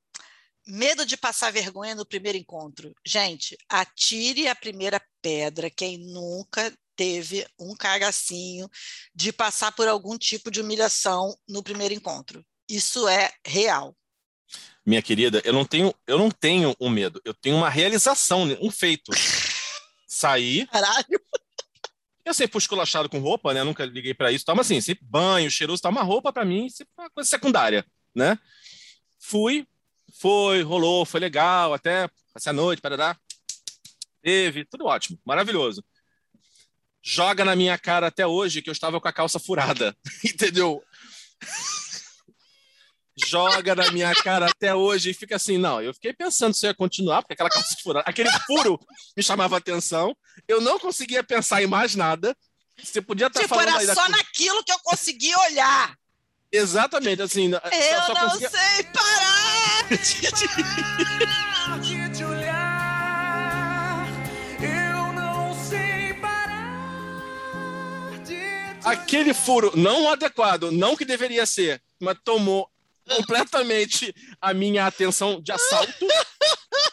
Medo 0.66 1.06
de 1.06 1.16
passar 1.16 1.52
vergonha 1.52 1.94
no 1.94 2.04
primeiro 2.04 2.37
encontro. 2.37 2.92
Gente, 3.06 3.56
atire 3.68 4.48
a 4.48 4.54
primeira 4.54 5.00
pedra 5.22 5.70
quem 5.70 5.98
nunca 5.98 6.72
teve 6.98 7.46
um 7.56 7.76
cagacinho 7.76 8.68
de 9.14 9.32
passar 9.32 9.70
por 9.70 9.87
algum 9.87 10.18
tipo 10.18 10.50
de 10.50 10.61
humilhação 10.61 11.38
no 11.48 11.62
primeiro 11.62 11.94
encontro. 11.94 12.44
Isso 12.68 13.06
é 13.06 13.32
real. 13.46 13.96
Minha 14.84 15.00
querida, 15.00 15.40
eu 15.44 15.52
não 15.52 15.64
tenho, 15.64 15.94
eu 16.08 16.18
não 16.18 16.28
tenho 16.28 16.74
um 16.80 16.90
medo. 16.90 17.20
Eu 17.24 17.32
tenho 17.32 17.54
uma 17.54 17.68
realização, 17.68 18.42
um 18.61 18.70
feito. 18.70 19.12
Saí, 20.08 20.66
Caralho. 20.66 21.20
eu 22.24 22.34
sempre 22.34 22.52
fui 22.52 22.58
esculachado 22.58 23.08
com 23.08 23.20
roupa, 23.20 23.54
né? 23.54 23.62
Nunca 23.62 23.84
liguei 23.84 24.12
pra 24.12 24.32
isso. 24.32 24.44
Tá, 24.44 24.52
mas 24.52 24.66
assim, 24.66 24.80
sempre 24.80 25.06
banho, 25.06 25.48
cheiroso, 25.48 25.80
tá 25.80 25.90
uma 25.90 26.02
roupa 26.02 26.32
pra 26.32 26.44
mim, 26.44 26.68
sempre 26.68 26.92
é 26.98 27.02
uma 27.02 27.11
coisa 27.11 27.30
secundária, 27.30 27.87
né? 28.12 28.37
Fui, 29.20 29.68
foi, 30.18 30.62
rolou, 30.62 31.04
foi 31.04 31.20
legal, 31.20 31.74
até 31.74 32.11
passei 32.34 32.50
a 32.50 32.52
noite, 32.52 32.82
parará. 32.82 33.16
Teve, 34.20 34.64
tudo 34.64 34.87
ótimo, 34.87 35.16
maravilhoso. 35.24 35.84
Joga 37.11 37.42
na 37.42 37.57
minha 37.57 37.79
cara 37.79 38.09
até 38.09 38.27
hoje 38.27 38.61
que 38.61 38.68
eu 38.68 38.73
estava 38.73 39.01
com 39.01 39.09
a 39.09 39.12
calça 39.12 39.38
furada, 39.40 39.97
entendeu? 40.23 40.85
Joga 43.27 43.75
na 43.75 43.90
minha 43.90 44.14
cara 44.14 44.44
até 44.51 44.75
hoje 44.75 45.09
e 45.11 45.14
fica 45.14 45.37
assim, 45.37 45.57
não, 45.57 45.81
eu 45.81 45.94
fiquei 45.94 46.12
pensando 46.12 46.53
se 46.55 46.66
eu 46.66 46.68
ia 46.68 46.75
continuar, 46.75 47.23
porque 47.23 47.33
aquela 47.33 47.49
calça 47.49 47.75
furada, 47.83 48.05
aquele 48.07 48.31
furo 48.47 48.79
me 49.16 49.23
chamava 49.23 49.57
atenção, 49.57 50.14
eu 50.47 50.61
não 50.61 50.79
conseguia 50.79 51.25
pensar 51.25 51.62
em 51.62 51.66
mais 51.66 51.94
nada. 51.94 52.37
Você 52.77 53.01
podia 53.01 53.29
estar 53.29 53.40
tipo, 53.40 53.55
falando 53.55 53.68
era 53.71 53.79
aí 53.79 53.87
da 53.87 53.94
só 53.94 54.07
naquilo 54.11 54.62
que 54.62 54.71
eu 54.71 54.79
consegui 54.81 55.35
olhar. 55.35 55.97
Exatamente, 56.53 57.23
assim, 57.23 57.51
só- 57.51 57.57
Eu 57.73 58.03
só 58.03 58.12
não 58.14 58.29
conseguia- 58.29 58.51
sei 58.51 58.85
parar. 58.85 59.88
aquele 68.88 69.35
furo 69.35 69.72
não 69.74 70.09
adequado, 70.11 70.70
não 70.70 70.96
que 70.96 71.05
deveria 71.05 71.44
ser, 71.44 71.83
mas 72.01 72.16
tomou 72.24 72.68
completamente 73.07 74.14
a 74.40 74.53
minha 74.53 74.87
atenção 74.87 75.40
de 75.40 75.53
assalto. 75.53 76.07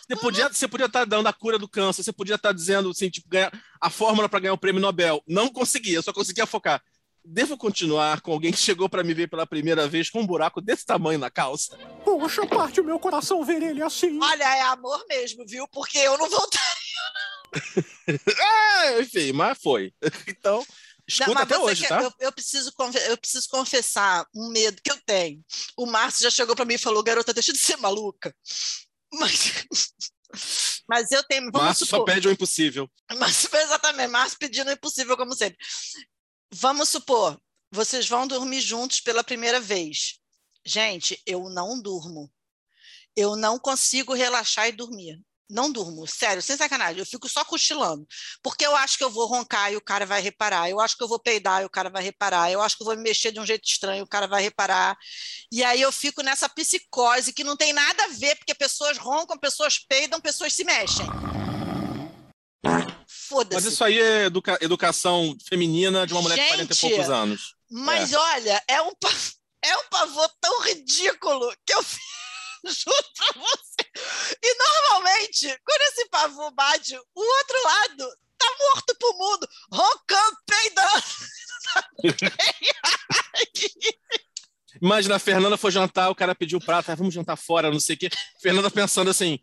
Você 0.08 0.16
podia, 0.16 0.50
você 0.50 0.68
podia 0.68 0.86
estar 0.86 1.06
dando 1.06 1.28
a 1.28 1.34
cura 1.34 1.58
do 1.58 1.68
câncer, 1.68 2.04
você 2.04 2.14
podia 2.14 2.36
estar 2.36 2.52
dizendo 2.52 2.90
assim, 2.90 3.10
tipo, 3.10 3.28
ganhar 3.28 3.52
a 3.82 3.90
fórmula 3.90 4.30
para 4.30 4.40
ganhar 4.40 4.54
o 4.54 4.58
prêmio 4.58 4.82
Nobel. 4.82 5.22
Não 5.28 5.50
conseguia, 5.50 5.98
eu 5.98 6.04
só 6.04 6.14
conseguia 6.14 6.46
focar. 6.46 6.82
Devo 7.28 7.58
continuar 7.58 8.22
com 8.22 8.32
alguém 8.32 8.52
que 8.52 8.60
chegou 8.60 8.88
para 8.88 9.04
me 9.04 9.14
ver 9.14 9.28
pela 9.28 9.48
primeira 9.48 9.88
vez 9.88 10.12
com 10.12 10.22
um 10.22 10.28
buraco 10.28 10.62
desse 10.62 10.86
tamanho 10.86 11.18
na 11.18 11.32
calça? 11.32 11.76
Poxa, 12.04 12.46
parte 12.46 12.80
o 12.80 12.84
meu 12.84 13.00
coração 13.00 13.44
ver 13.44 13.64
ele 13.64 13.82
assim. 13.82 14.20
Olha, 14.22 14.44
é 14.44 14.62
amor 14.62 15.04
mesmo, 15.10 15.44
viu? 15.48 15.68
Porque 15.70 15.98
eu 15.98 16.18
não 16.20 16.30
voltaria. 16.30 16.62
Ah, 18.40 19.00
enfim, 19.02 19.32
mas 19.32 19.58
foi. 19.58 19.92
Então, 20.28 20.64
escuta 21.08 21.34
Não, 21.34 21.42
até 21.42 21.58
hoje, 21.58 21.82
quer- 21.82 21.90
tá? 21.90 22.02
Eu, 22.02 22.14
eu 22.20 22.32
preciso, 22.32 22.74
eu 23.08 23.18
preciso 23.18 23.48
confessar 23.50 24.26
um 24.36 24.50
medo 24.50 24.82
que 24.82 24.92
eu 24.92 25.00
tenho. 25.06 25.44
O 25.78 25.86
Márcio 25.86 26.24
já 26.24 26.32
chegou 26.32 26.56
para 26.56 26.66
mim 26.66 26.76
e 26.76 26.80
falou: 26.80 27.04
garota, 27.04 27.34
deixa 27.34 27.54
de 27.54 27.60
ser 27.60 27.78
maluca. 27.78 28.36
Mas, 29.14 29.64
mas 30.90 31.12
eu 31.12 31.24
tenho. 31.24 31.44
Vamos 31.52 31.68
Márcio 31.68 31.86
só 31.86 31.98
supor, 31.98 32.06
pede 32.06 32.28
o 32.28 32.32
impossível. 32.32 32.90
Márcio, 33.18 33.50
exatamente, 33.56 34.10
Márcio 34.10 34.38
pedindo 34.38 34.68
o 34.68 34.74
impossível, 34.74 35.16
como 35.16 35.34
sempre. 35.34 35.58
Vamos 36.54 36.90
supor, 36.90 37.40
vocês 37.72 38.10
vão 38.10 38.28
dormir 38.28 38.60
juntos 38.60 39.00
pela 39.00 39.24
primeira 39.24 39.60
vez. 39.62 40.20
Gente, 40.66 41.22
eu 41.26 41.50
não 41.50 41.80
durmo. 41.82 42.30
Eu 43.16 43.38
não 43.38 43.58
consigo 43.58 44.14
relaxar 44.14 44.68
e 44.68 44.74
dormir. 44.74 45.22
Não 45.50 45.72
durmo, 45.72 46.08
sério, 46.08 46.42
sem 46.42 46.58
sacanagem. 46.58 47.00
Eu 47.00 47.06
fico 47.06 47.30
só 47.30 47.46
cochilando. 47.46 48.06
Porque 48.42 48.66
eu 48.66 48.76
acho 48.76 48.98
que 48.98 49.04
eu 49.04 49.12
vou 49.12 49.28
roncar 49.28 49.72
e 49.72 49.76
o 49.76 49.82
cara 49.82 50.06
vai 50.06 50.20
reparar. 50.20 50.70
Eu 50.70 50.80
acho 50.80 50.98
que 50.98 51.04
eu 51.04 51.08
vou 51.08 51.20
peidar 51.20 51.62
e 51.62 51.66
o 51.66 51.70
cara 51.70 51.90
vai 51.90 52.02
reparar. 52.02 52.52
Eu 52.52 52.62
acho 52.62 52.76
que 52.76 52.82
eu 52.82 52.86
vou 52.86 52.96
me 52.96 53.04
mexer 53.04 53.32
de 53.32 53.40
um 53.40 53.46
jeito 53.46 53.64
estranho 53.68 54.00
e 54.00 54.04
o 54.04 54.08
cara 54.08 54.26
vai 54.28 54.42
reparar. 54.42 54.98
E 55.52 55.64
aí 55.64 55.82
eu 55.82 55.92
fico 55.92 56.24
nessa 56.24 56.50
psicose 56.50 57.32
que 57.32 57.44
não 57.44 57.56
tem 57.56 57.74
nada 57.74 58.06
a 58.06 58.08
ver, 58.08 58.36
porque 58.38 58.56
pessoas 58.56 58.98
roncam, 58.98 59.38
pessoas 59.38 59.78
peidam, 59.78 60.20
pessoas 60.20 60.52
se 60.54 60.64
mexem. 60.64 61.06
Mas 62.64 62.86
Foda-se. 63.08 63.68
isso 63.70 63.84
aí 63.84 64.00
é 64.00 64.26
educa- 64.26 64.58
educação 64.62 65.36
feminina 65.48 66.08
de 66.08 66.14
uma 66.14 66.22
mulher 66.22 66.36
de 66.36 66.48
40 66.48 66.74
e 66.74 66.76
Gente, 66.76 66.90
poucos 66.90 67.10
anos. 67.10 67.56
Mas 67.70 68.14
olha, 68.14 68.64
é 68.68 68.82
um, 68.82 68.92
é 69.64 69.78
um 69.78 69.90
pavor 69.90 70.30
tão 70.42 70.62
ridículo 70.64 71.54
que 71.66 71.74
eu 71.74 71.84
juro 72.66 73.06
pra 73.16 73.42
você. 73.42 73.75
E 74.44 74.56
normalmente, 74.58 75.48
quando 75.66 75.82
esse 75.82 76.10
pavor 76.10 76.52
bate, 76.54 76.96
o 76.96 77.22
outro 77.22 77.64
lado 77.64 78.10
tá 78.38 78.48
morto 78.60 78.96
pro 79.00 79.14
mundo, 79.18 79.48
roncando, 79.72 80.38
peidando. 80.46 81.04
Imagina, 84.82 85.16
a 85.16 85.20
Fernanda 85.20 85.58
foi 85.58 85.72
jantar, 85.72 86.10
o 86.10 86.16
cara 86.16 86.36
pediu 86.36 86.60
prato, 86.60 86.92
ah, 86.92 86.96
vamos 86.96 87.14
jantar 87.14 87.38
fora, 87.38 87.72
não 87.72 87.80
sei 87.80 87.96
o 87.96 88.00
quê. 88.00 88.10
Fernanda 88.42 88.70
pensando 88.70 89.10
assim, 89.10 89.40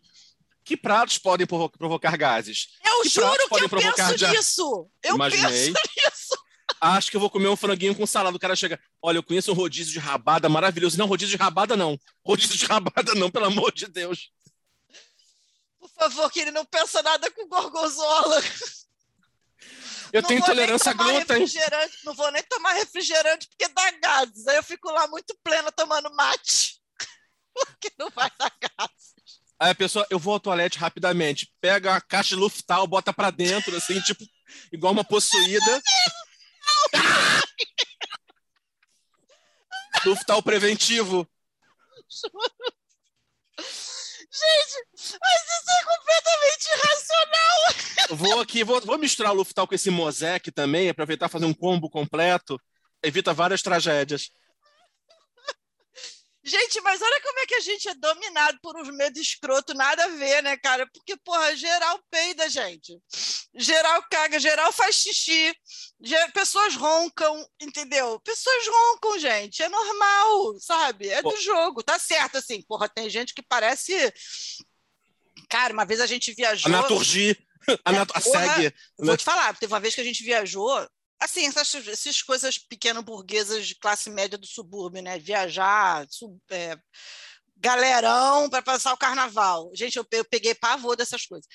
que 0.63 0.77
pratos 0.77 1.17
podem 1.17 1.47
provo- 1.47 1.69
provocar 1.69 2.15
gases? 2.15 2.67
Eu 2.85 3.01
Que 3.01 3.09
juro 3.09 3.47
que 3.49 3.63
eu 3.63 3.69
penso 3.69 4.15
dia- 4.15 4.29
nisso. 4.31 4.87
Eu 5.03 5.15
Imaginei. 5.15 5.73
penso 5.73 5.73
nisso. 5.97 6.37
acho 6.79 7.09
que 7.09 7.17
eu 7.17 7.21
vou 7.21 7.29
comer 7.31 7.47
um 7.47 7.55
franguinho 7.55 7.95
com 7.95 8.05
salada. 8.05 8.37
O 8.37 8.39
cara 8.39 8.55
chega, 8.55 8.79
olha, 9.01 9.17
eu 9.17 9.23
conheço 9.23 9.51
um 9.51 9.55
rodízio 9.55 9.91
de 9.91 9.99
rabada 9.99 10.47
maravilhoso. 10.47 10.97
Não, 10.99 11.07
rodízio 11.07 11.35
de 11.35 11.41
rabada 11.43 11.75
não. 11.75 11.97
Rodízio 12.25 12.55
de 12.55 12.65
rabada 12.65 13.15
não, 13.15 13.31
pelo 13.31 13.45
amor 13.45 13.71
de 13.73 13.87
Deus. 13.87 14.29
Por 15.95 16.11
favor, 16.11 16.31
que 16.31 16.39
ele 16.39 16.51
não 16.51 16.65
pensa 16.65 17.01
nada 17.01 17.29
com 17.31 17.47
gorgonzola. 17.47 18.41
Eu 20.11 20.21
Não 20.21 20.27
tenho 20.27 20.41
intolerância 20.41 20.91
a 20.91 20.93
glúten. 20.93 21.19
refrigerante, 21.19 21.97
Não 22.05 22.13
vou 22.13 22.31
nem 22.31 22.43
tomar 22.43 22.73
refrigerante 22.73 23.47
porque 23.47 23.67
dá 23.73 23.91
gases. 23.91 24.47
Aí 24.47 24.57
eu 24.57 24.63
fico 24.63 24.91
lá 24.91 25.07
muito 25.07 25.35
plena 25.43 25.71
tomando 25.71 26.13
mate. 26.15 26.81
Porque 27.53 27.91
não 27.99 28.09
vai 28.09 28.29
dar 28.37 28.51
gases. 28.59 29.13
Aí 29.59 29.69
a 29.71 29.75
pessoa, 29.75 30.05
eu 30.09 30.17
vou 30.19 30.33
ao 30.33 30.39
toalete 30.39 30.77
rapidamente, 30.79 31.53
pega 31.61 31.95
a 31.95 32.01
caixa 32.01 32.29
de 32.29 32.35
Luftal, 32.35 32.87
bota 32.87 33.13
pra 33.13 33.29
dentro, 33.29 33.75
assim, 33.77 34.01
tipo, 34.01 34.25
igual 34.71 34.91
uma 34.91 35.03
possuída. 35.03 35.81
Luftal 40.05 40.41
preventivo. 40.43 41.27
Gente, 44.33 45.19
mas 45.21 45.41
isso 45.43 45.69
é 45.69 45.83
completamente 45.95 46.65
irracional. 46.73 48.17
Vou 48.17 48.41
aqui, 48.41 48.63
vou, 48.63 48.81
vou 48.81 48.97
misturar 48.97 49.31
o 49.31 49.35
Luftal 49.35 49.67
com 49.67 49.75
esse 49.75 49.91
Mosec 49.91 50.51
também, 50.51 50.89
aproveitar 50.89 51.29
fazer 51.29 51.45
um 51.45 51.53
combo 51.53 51.87
completo. 51.87 52.59
Evita 53.03 53.31
várias 53.31 53.61
tragédias. 53.61 54.31
Gente, 56.45 56.81
mas 56.81 57.01
olha 57.01 57.21
como 57.21 57.39
é 57.39 57.45
que 57.45 57.55
a 57.55 57.59
gente 57.61 57.87
é 57.87 57.95
dominado 57.95 58.59
por 58.61 58.75
uns 58.75 58.89
medos 58.89 59.21
escroto, 59.21 59.73
nada 59.73 60.03
a 60.03 60.09
ver, 60.09 60.43
né, 60.43 60.57
cara? 60.57 60.85
Porque, 60.91 61.15
porra, 61.15 61.55
geral 61.55 61.97
peida, 62.11 62.49
gente. 62.49 62.99
Geral 63.55 64.03
caga, 64.11 64.37
geral 64.37 64.73
faz 64.73 64.97
xixi, 64.97 65.55
pessoas 66.33 66.75
roncam, 66.75 67.47
entendeu? 67.61 68.19
Pessoas 68.19 68.67
roncam, 68.67 69.19
gente. 69.19 69.63
É 69.63 69.69
normal, 69.69 70.59
sabe? 70.59 71.07
É 71.07 71.21
do 71.21 71.35
jogo, 71.37 71.81
tá 71.81 71.97
certo, 71.97 72.37
assim. 72.37 72.61
Porra, 72.63 72.89
tem 72.89 73.09
gente 73.09 73.33
que 73.33 73.41
parece. 73.41 73.93
Cara, 75.49 75.71
uma 75.71 75.85
vez 75.85 76.01
a 76.01 76.07
gente 76.07 76.33
viajou. 76.33 76.67
Anaturgi, 76.67 77.37
anato, 77.85 78.11
a 78.17 78.19
porra. 78.19 78.55
segue. 78.55 78.75
Vou 78.99 79.15
te 79.15 79.23
falar, 79.23 79.55
teve 79.57 79.71
uma 79.71 79.79
vez 79.79 79.95
que 79.95 80.01
a 80.01 80.05
gente 80.05 80.21
viajou, 80.23 80.85
assim, 81.23 81.45
essas, 81.45 81.73
essas 81.87 82.21
coisas 82.21 82.57
pequeno-burguesas 82.57 83.67
de 83.67 83.75
classe 83.75 84.09
média 84.09 84.37
do 84.37 84.45
subúrbio, 84.47 85.01
né? 85.01 85.17
Viajar, 85.19 86.05
sub- 86.09 86.39
é, 86.51 86.77
galerão 87.57 88.49
para 88.49 88.61
passar 88.61 88.93
o 88.93 88.97
carnaval. 88.97 89.71
Gente, 89.73 89.97
eu, 89.97 90.05
eu 90.11 90.25
peguei 90.25 90.53
pavor 90.55 90.95
dessas 90.95 91.25
coisas. 91.25 91.47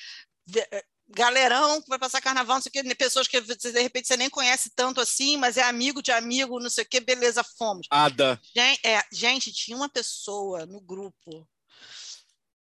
É, 0.72 0.82
Galerão 1.10 1.80
para 1.82 1.98
passar 1.98 2.20
carnaval, 2.20 2.56
não 2.56 2.62
sei 2.62 2.68
o 2.68 2.72
quê, 2.72 2.94
pessoas 2.94 3.26
que 3.26 3.40
de 3.40 3.80
repente 3.80 4.06
você 4.06 4.16
nem 4.16 4.28
conhece 4.28 4.70
tanto 4.76 5.00
assim, 5.00 5.38
mas 5.38 5.56
é 5.56 5.62
amigo 5.62 6.02
de 6.02 6.12
amigo, 6.12 6.60
não 6.60 6.68
sei 6.68 6.84
o 6.84 6.88
quê, 6.88 7.00
beleza, 7.00 7.42
fomos. 7.56 7.86
Ada. 7.90 8.38
Gen- 8.54 8.78
é, 8.84 9.02
gente, 9.10 9.50
tinha 9.50 9.76
uma 9.76 9.88
pessoa 9.88 10.66
no 10.66 10.80
grupo. 10.82 11.48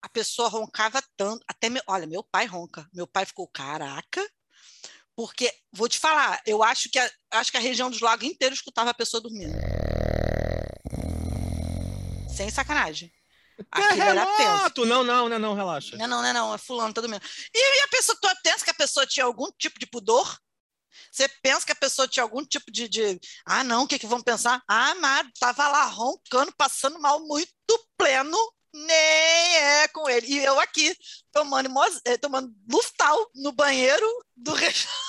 A 0.01 0.07
pessoa 0.09 0.47
roncava 0.47 1.01
tanto, 1.17 1.43
até 1.47 1.69
meu, 1.69 1.81
olha, 1.87 2.05
meu 2.05 2.23
pai 2.23 2.45
ronca. 2.45 2.87
Meu 2.93 3.07
pai 3.07 3.25
ficou, 3.25 3.47
caraca, 3.47 4.21
porque 5.19 5.53
vou 5.73 5.89
te 5.89 5.99
falar, 5.99 6.41
eu 6.45 6.63
acho 6.63 6.89
que 6.89 6.97
a, 6.97 7.11
acho 7.31 7.51
que 7.51 7.57
a 7.57 7.59
região 7.59 7.89
dos 7.89 7.99
lagos 7.99 8.25
inteira 8.25 8.55
escutava 8.55 8.91
a 8.91 8.93
pessoa 8.93 9.19
dormindo. 9.19 9.53
Sem 12.33 12.49
sacanagem. 12.49 13.11
Aquilo 13.69 14.01
era 14.01 14.25
tenso. 14.25 14.37
Renato! 14.37 14.85
Não, 14.85 15.03
não, 15.03 15.27
não, 15.27 15.37
não, 15.37 15.53
relaxa. 15.53 15.97
Não, 15.97 16.07
não, 16.07 16.21
não, 16.21 16.33
não, 16.33 16.55
é 16.55 16.57
fulano, 16.57 16.93
tá 16.93 17.01
dormindo. 17.01 17.21
E, 17.53 17.79
e 17.79 17.81
a 17.81 17.87
pessoa, 17.89 18.17
tu 18.21 18.29
pensa 18.41 18.63
que 18.63 18.71
a 18.71 18.73
pessoa 18.73 19.05
tinha 19.05 19.25
algum 19.25 19.51
tipo 19.57 19.77
de 19.77 19.85
pudor? 19.87 20.39
Você 21.11 21.27
pensa 21.43 21.65
que 21.65 21.73
a 21.73 21.75
pessoa 21.75 22.07
tinha 22.07 22.23
algum 22.23 22.45
tipo 22.45 22.71
de. 22.71 22.87
de 22.87 23.19
ah, 23.45 23.65
não, 23.65 23.83
o 23.83 23.87
que, 23.89 23.99
que 23.99 24.07
vão 24.07 24.21
pensar? 24.21 24.63
Ah, 24.69 24.95
mas 24.95 25.27
tava 25.37 25.67
lá 25.67 25.83
roncando, 25.87 26.53
passando 26.55 26.97
mal 26.97 27.19
muito 27.27 27.51
pleno, 27.97 28.37
nem 28.73 29.57
é 29.57 29.87
com 29.89 30.09
ele. 30.09 30.27
E 30.27 30.45
eu 30.45 30.57
aqui, 30.61 30.95
tomando, 31.29 31.69
eh, 32.05 32.17
tomando 32.17 32.53
Luftal 32.71 33.29
no 33.35 33.51
banheiro 33.51 34.07
do 34.37 34.53
restaurante 34.55 35.08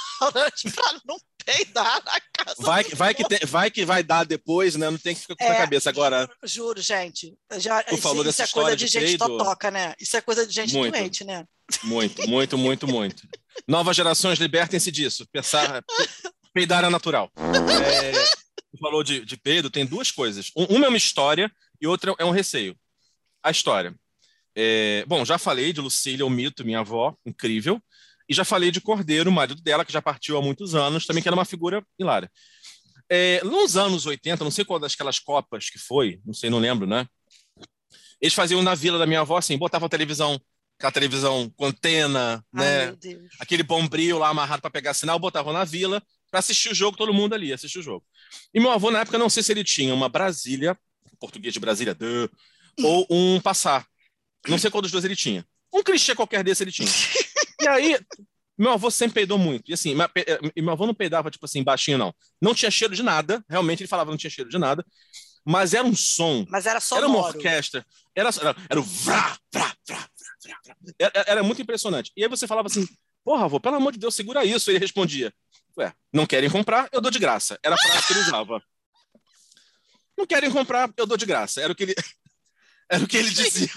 para 0.75 1.01
não 1.07 1.17
peidar 1.45 2.03
na 2.05 2.21
casa. 2.33 2.57
Vai, 2.61 2.85
vai, 2.85 3.15
que 3.15 3.27
tem- 3.29 3.39
vai 3.47 3.71
que 3.71 3.85
vai 3.85 4.03
dar 4.03 4.25
depois, 4.25 4.77
né? 4.77 4.91
Não 4.91 4.99
tem 4.99 5.15
que 5.15 5.23
ficar 5.23 5.37
com 5.37 5.45
É, 5.45 5.49
na 5.49 5.57
cabeça 5.57 5.89
agora. 5.91 6.21
Juro, 6.21 6.39
juro, 6.45 6.83
gente. 6.83 7.35
Já, 7.59 7.83
Tu 7.83 7.95
isso, 7.95 8.03
falou 8.03 8.25
isso 8.27 8.43
é 8.43 8.47
coisa 8.47 8.77
de, 8.77 8.85
de 8.85 8.91
gente 8.93 9.05
peido? 9.19 9.27
totoca, 9.27 9.71
né? 9.71 9.95
Isso 9.99 10.17
é 10.17 10.21
coisa 10.21 10.47
de 10.47 10.53
gente 10.55 10.75
Muito. 10.75 10.93
doente, 10.93 11.25
né? 11.25 11.45
Muito, 11.85 12.29
muito, 12.29 12.59
muito, 12.59 12.87
muito. 12.89 13.23
Novas 13.67 13.97
gerações, 13.97 14.39
libertem-se 14.39 14.91
disso. 14.91 15.27
Pensar, 15.33 15.83
pe- 15.83 16.09
peidar 16.53 16.85
é 16.85 16.89
natural. 16.91 17.31
É, 17.37 18.13
tu 18.13 18.79
falou 18.81 19.03
de, 19.03 19.25
de 19.25 19.37
peido, 19.37 19.71
tem 19.71 19.87
duas 19.87 20.11
coisas. 20.11 20.51
Um- 20.57 20.77
uma 20.77 20.87
é 20.87 20.89
uma 20.89 20.97
história 20.99 21.51
e 21.81 21.87
outra 21.87 22.15
é 22.19 22.25
um 22.25 22.31
receio. 22.31 22.77
A 23.43 23.51
história. 23.51 23.95
É, 24.57 25.05
bom, 25.07 25.25
já 25.25 25.39
falei 25.39 25.73
de 25.73 25.81
Lucília, 25.81 26.27
o 26.27 26.31
mito, 26.31 26.65
minha 26.65 26.81
avó, 26.81 27.15
incrível. 27.25 27.81
E 28.31 28.35
já 28.35 28.45
falei 28.45 28.71
de 28.71 28.81
Cordeiro, 28.81 29.29
o 29.29 29.33
marido 29.33 29.61
dela, 29.61 29.85
que 29.85 29.93
já 29.93 30.01
partiu 30.01 30.39
há 30.39 30.43
muitos 30.43 30.77
anos, 30.77 31.05
também 31.05 31.21
que 31.21 31.29
era 31.29 31.35
uma 31.35 31.45
figura 31.45 31.85
hilária. 31.99 32.31
É, 33.09 33.43
nos 33.43 33.77
anos 33.77 34.07
80, 34.07 34.45
não 34.45 34.53
sei 34.53 34.65
qual 34.65 34.79
daquelas 34.79 35.19
copas 35.19 35.69
que 35.69 35.81
foi, 35.81 36.21
não 36.25 36.33
sei, 36.33 36.49
não 36.49 36.61
lembro, 36.61 36.87
né? 36.87 37.09
Eles 38.21 38.33
faziam 38.33 38.63
na 38.63 38.73
vila 38.77 38.99
da 38.99 39.07
minha 39.07 39.23
avó, 39.23 39.37
assim, 39.37 39.59
botavam 39.59 39.87
a 39.87 39.89
televisão, 39.89 40.41
aquela 40.79 40.93
televisão 40.93 41.53
com 41.57 41.67
antena, 41.67 42.45
Ai, 42.55 42.93
né? 42.93 42.97
aquele 43.41 43.65
bombril 43.65 44.17
lá 44.17 44.29
amarrado 44.29 44.63
para 44.63 44.71
pegar 44.71 44.95
sinal, 44.95 45.19
botavam 45.19 45.53
na 45.53 45.65
vila 45.65 46.01
para 46.31 46.39
assistir 46.39 46.71
o 46.71 46.75
jogo, 46.75 46.97
todo 46.97 47.13
mundo 47.13 47.35
ali 47.35 47.53
assistir 47.53 47.81
o 47.81 47.83
jogo. 47.83 48.07
E 48.55 48.61
meu 48.61 48.71
avô, 48.71 48.93
na 48.93 49.01
época, 49.01 49.19
não 49.19 49.29
sei 49.29 49.43
se 49.43 49.51
ele 49.51 49.65
tinha 49.65 49.93
uma 49.93 50.09
Brasília, 50.09 50.79
português 51.19 51.53
de 51.53 51.59
Brasília, 51.59 51.97
duh, 51.97 52.31
ou 52.81 53.09
um 53.11 53.41
Passar. 53.41 53.85
Não 54.47 54.57
sei 54.57 54.71
qual 54.71 54.83
dos 54.83 54.93
dois 54.93 55.05
ele 55.05 55.17
tinha. 55.17 55.45
Um 55.75 55.83
clichê 55.83 56.15
qualquer 56.15 56.45
desse 56.45 56.63
ele 56.63 56.71
tinha. 56.71 56.89
E 57.61 57.69
aí, 57.69 57.99
meu 58.59 58.73
avô 58.73 58.91
sempre 58.91 59.15
peidou 59.15 59.39
muito. 59.39 59.71
E 59.71 59.75
assim, 59.75 59.95
ma- 59.95 60.09
pe- 60.09 60.25
e 60.57 60.63
meu 60.63 60.73
avô 60.73 60.87
não 60.87 60.95
peidava, 60.95 61.31
tipo 61.31 61.45
assim, 61.45 61.63
baixinho, 61.63 61.99
não. 61.99 62.15
Não 62.41 62.55
tinha 62.55 62.71
cheiro 62.71 62.95
de 62.95 63.03
nada, 63.03 63.45
realmente 63.49 63.81
ele 63.83 63.89
falava 63.89 64.09
que 64.09 64.13
não 64.13 64.19
tinha 64.19 64.31
cheiro 64.31 64.51
de 64.51 64.59
nada, 64.59 64.85
mas 65.45 65.73
era 65.75 65.87
um 65.87 65.95
som 65.97 66.45
Mas 66.49 66.67
era 66.67 66.81
só 66.81 66.97
era 66.99 67.07
uma 67.07 67.19
orquestra. 67.19 67.85
Era, 68.15 68.29
era, 68.41 68.57
era 68.69 68.81
o 68.81 68.83
vrá, 68.83 69.37
vrá, 69.53 69.75
vrá, 69.87 70.09
vrá. 70.45 70.77
Era, 70.99 71.25
era 71.27 71.43
muito 71.43 71.63
impressionante. 71.63 72.13
E 72.17 72.23
aí 72.23 72.29
você 72.29 72.47
falava 72.47 72.67
assim, 72.67 72.87
porra, 73.25 73.45
avô, 73.47 73.59
pelo 73.61 73.77
amor 73.77 73.93
de 73.93 73.99
Deus, 73.99 74.15
segura 74.15 74.45
isso. 74.45 74.71
Ele 74.71 74.79
respondia, 74.79 75.33
ué, 75.79 75.93
não 76.13 76.27
querem 76.27 76.51
comprar, 76.51 76.89
eu 76.93 77.01
dou 77.01 77.11
de 77.11 77.19
graça. 77.19 77.59
Era 77.63 77.75
a 77.75 77.79
frase 77.79 78.07
que 78.07 78.13
ele 78.13 78.21
usava. 78.21 78.63
Não 80.17 80.27
querem 80.27 80.51
comprar, 80.51 80.93
eu 80.97 81.07
dou 81.07 81.17
de 81.17 81.25
graça. 81.27 81.61
Era 81.61 81.73
o 81.73 81.77
que 81.77 81.85
ele, 81.85 81.95
era 82.91 83.03
o 83.05 83.09
que 83.09 83.17
ele 83.17 83.31
dizia. 83.31 83.69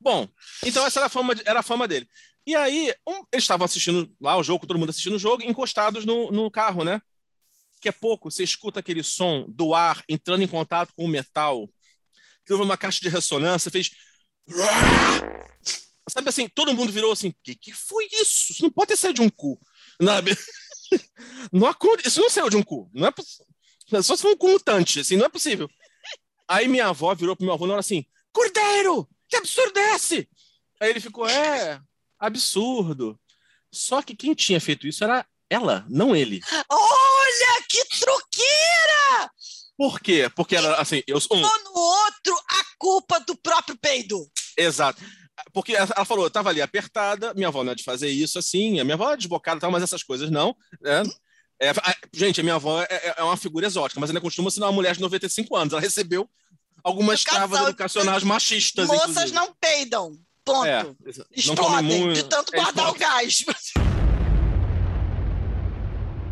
Bom, 0.00 0.26
então 0.64 0.84
essa 0.86 0.98
era 1.00 1.06
a 1.06 1.10
fama, 1.10 1.34
era 1.44 1.60
a 1.60 1.62
fama 1.62 1.86
dele. 1.86 2.08
E 2.50 2.56
aí, 2.56 2.92
um- 3.06 3.22
eles 3.32 3.44
estavam 3.44 3.64
assistindo 3.64 4.12
lá 4.20 4.36
o 4.36 4.42
jogo, 4.42 4.66
todo 4.66 4.76
mundo 4.76 4.90
assistindo 4.90 5.14
o 5.14 5.18
jogo, 5.20 5.44
encostados 5.44 6.04
no, 6.04 6.32
no 6.32 6.50
carro, 6.50 6.82
né? 6.82 7.00
Que 7.80 7.88
é 7.88 7.92
pouco, 7.92 8.30
você 8.30 8.42
escuta 8.44 8.80
aquele 8.80 9.04
som 9.04 9.46
do 9.48 9.74
ar 9.74 10.02
entrando 10.08 10.42
em 10.42 10.48
contato 10.48 10.92
com 10.96 11.04
o 11.04 11.08
metal, 11.08 11.70
que 12.46 12.54
uma 12.54 12.76
caixa 12.76 13.00
de 13.00 13.08
ressonância, 13.08 13.70
fez. 13.70 13.90
Sabe 16.08 16.28
assim, 16.28 16.48
todo 16.48 16.74
mundo 16.74 16.90
virou 16.90 17.12
assim: 17.12 17.32
que 17.42 17.54
que 17.54 17.72
foi 17.72 18.08
isso? 18.12 18.52
Isso 18.52 18.62
não 18.62 18.70
pode 18.70 18.88
ter 18.88 18.96
saído 18.96 19.16
de 19.20 19.22
um 19.22 19.30
cu. 19.30 19.60
Sabe? 20.02 20.32
Não, 21.52 21.66
aconte- 21.68 22.06
isso 22.08 22.20
não 22.20 22.28
saiu 22.30 22.50
de 22.50 22.56
um 22.56 22.62
cu. 22.62 22.90
Não 22.92 23.06
é 23.06 23.10
possível. 23.12 23.46
Só 24.02 24.16
se 24.16 24.22
for 24.22 24.32
um 24.32 24.36
cu 24.36 24.48
mutante, 24.48 25.00
assim, 25.00 25.16
não 25.16 25.26
é 25.26 25.28
possível. 25.28 25.68
Aí 26.48 26.68
minha 26.68 26.88
avó 26.88 27.14
virou 27.14 27.36
pro 27.36 27.44
meu 27.44 27.54
avô 27.54 27.66
na 27.66 27.74
hora 27.74 27.80
assim: 27.80 28.04
Cordeiro, 28.32 29.08
que 29.28 29.36
absurdo 29.36 29.78
é 29.78 29.94
esse? 29.96 30.28
Aí 30.80 30.90
ele 30.90 31.00
ficou: 31.00 31.28
É, 31.28 31.80
absurdo. 32.20 33.18
Só 33.72 34.02
que 34.02 34.14
quem 34.14 34.34
tinha 34.34 34.60
feito 34.60 34.86
isso 34.86 35.02
era 35.02 35.24
ela, 35.48 35.84
não 35.88 36.14
ele. 36.14 36.40
Olha 36.70 37.62
que 37.68 37.84
truqueira! 37.98 39.30
Por 39.76 39.98
quê? 40.00 40.30
Porque 40.36 40.54
ela, 40.56 40.74
assim, 40.76 41.02
eu 41.06 41.20
sou 41.20 41.36
um. 41.36 41.40
No 41.40 41.80
outro, 41.80 42.34
a 42.48 42.64
culpa 42.78 43.18
do 43.20 43.34
próprio 43.36 43.76
peido. 43.78 44.28
Exato. 44.56 45.02
Porque 45.54 45.74
ela 45.74 45.88
ela 45.96 46.04
falou, 46.04 46.24
eu 46.24 46.30
tava 46.30 46.50
ali 46.50 46.60
apertada, 46.60 47.32
minha 47.32 47.48
avó 47.48 47.64
não 47.64 47.72
é 47.72 47.74
de 47.74 47.82
fazer 47.82 48.10
isso 48.10 48.38
assim, 48.38 48.78
a 48.78 48.84
minha 48.84 48.94
avó 48.94 49.10
é 49.12 49.16
desbocada 49.16 49.56
e 49.56 49.60
tal, 49.60 49.70
mas 49.70 49.82
essas 49.82 50.02
coisas 50.02 50.30
não. 50.30 50.54
Né? 50.82 51.02
É, 51.58 51.70
a- 51.70 51.96
gente, 52.12 52.40
a 52.40 52.42
minha 52.42 52.56
avó 52.56 52.82
é, 52.82 53.14
é 53.16 53.22
uma 53.22 53.36
figura 53.38 53.66
exótica, 53.66 53.98
mas 53.98 54.10
ainda 54.10 54.20
costuma 54.20 54.50
ser 54.50 54.60
uma 54.60 54.72
mulher 54.72 54.94
de 54.94 55.00
95 55.00 55.56
anos. 55.56 55.72
Ela 55.72 55.80
recebeu 55.80 56.28
algumas 56.84 57.24
Casal- 57.24 57.48
travas 57.48 57.68
educacionais 57.68 58.22
machistas, 58.22 58.86
Moças 58.86 59.08
inclusive. 59.10 59.32
não 59.32 59.54
peidam. 59.58 60.12
Ponto. 60.44 60.66
É, 60.66 60.82
não 60.82 60.94
come 60.94 61.26
Explodem 61.32 62.00
muito. 62.00 62.14
de 62.14 62.24
tanto 62.24 62.54
é, 62.54 62.58
guardar 62.58 62.92
o 62.92 62.96
explode. 62.96 62.98
gás. 62.98 63.44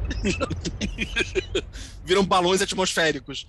viram 2.05 2.25
balões 2.25 2.63
atmosféricos. 2.63 3.47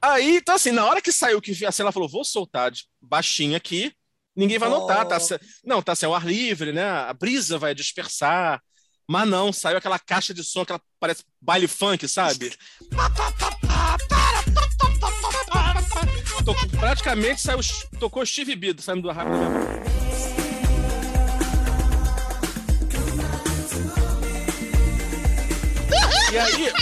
Aí, 0.00 0.36
então 0.36 0.54
assim, 0.54 0.70
na 0.70 0.84
hora 0.84 1.00
que 1.00 1.12
saiu 1.12 1.40
que 1.40 1.64
assim, 1.64 1.82
ela 1.82 1.92
falou, 1.92 2.08
vou 2.08 2.24
soltar 2.24 2.70
de 2.70 2.84
baixinho 3.00 3.56
aqui, 3.56 3.92
ninguém 4.34 4.58
vai 4.58 4.68
notar, 4.68 5.06
tá, 5.06 5.18
Oh. 5.18 5.38
não, 5.64 5.82
tá 5.82 5.94
sem 5.94 6.08
o 6.08 6.14
ar 6.14 6.26
livre, 6.26 6.72
né? 6.72 6.84
A 6.84 7.12
brisa 7.12 7.58
vai 7.58 7.74
dispersar. 7.74 8.60
Mas 9.06 9.28
não, 9.28 9.52
saiu 9.52 9.76
aquela 9.76 9.98
caixa 9.98 10.32
de 10.32 10.42
som, 10.42 10.62
aquela 10.62 10.80
parece 10.98 11.22
baile 11.40 11.68
funk, 11.68 12.08
sabe? 12.08 12.56
Tocou- 16.44 16.68
praticamente 16.78 17.40
saiu, 17.40 17.60
tocou 17.98 18.24
Steve 18.24 18.54
Bido 18.54 18.82
saindo 18.82 19.02
do 19.02 19.10
rápido. 19.10 19.34
E 26.32 26.38
aí, 26.38 26.72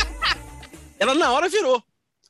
ela 0.98 1.14
na 1.14 1.30
hora 1.30 1.48
virou. 1.48 1.82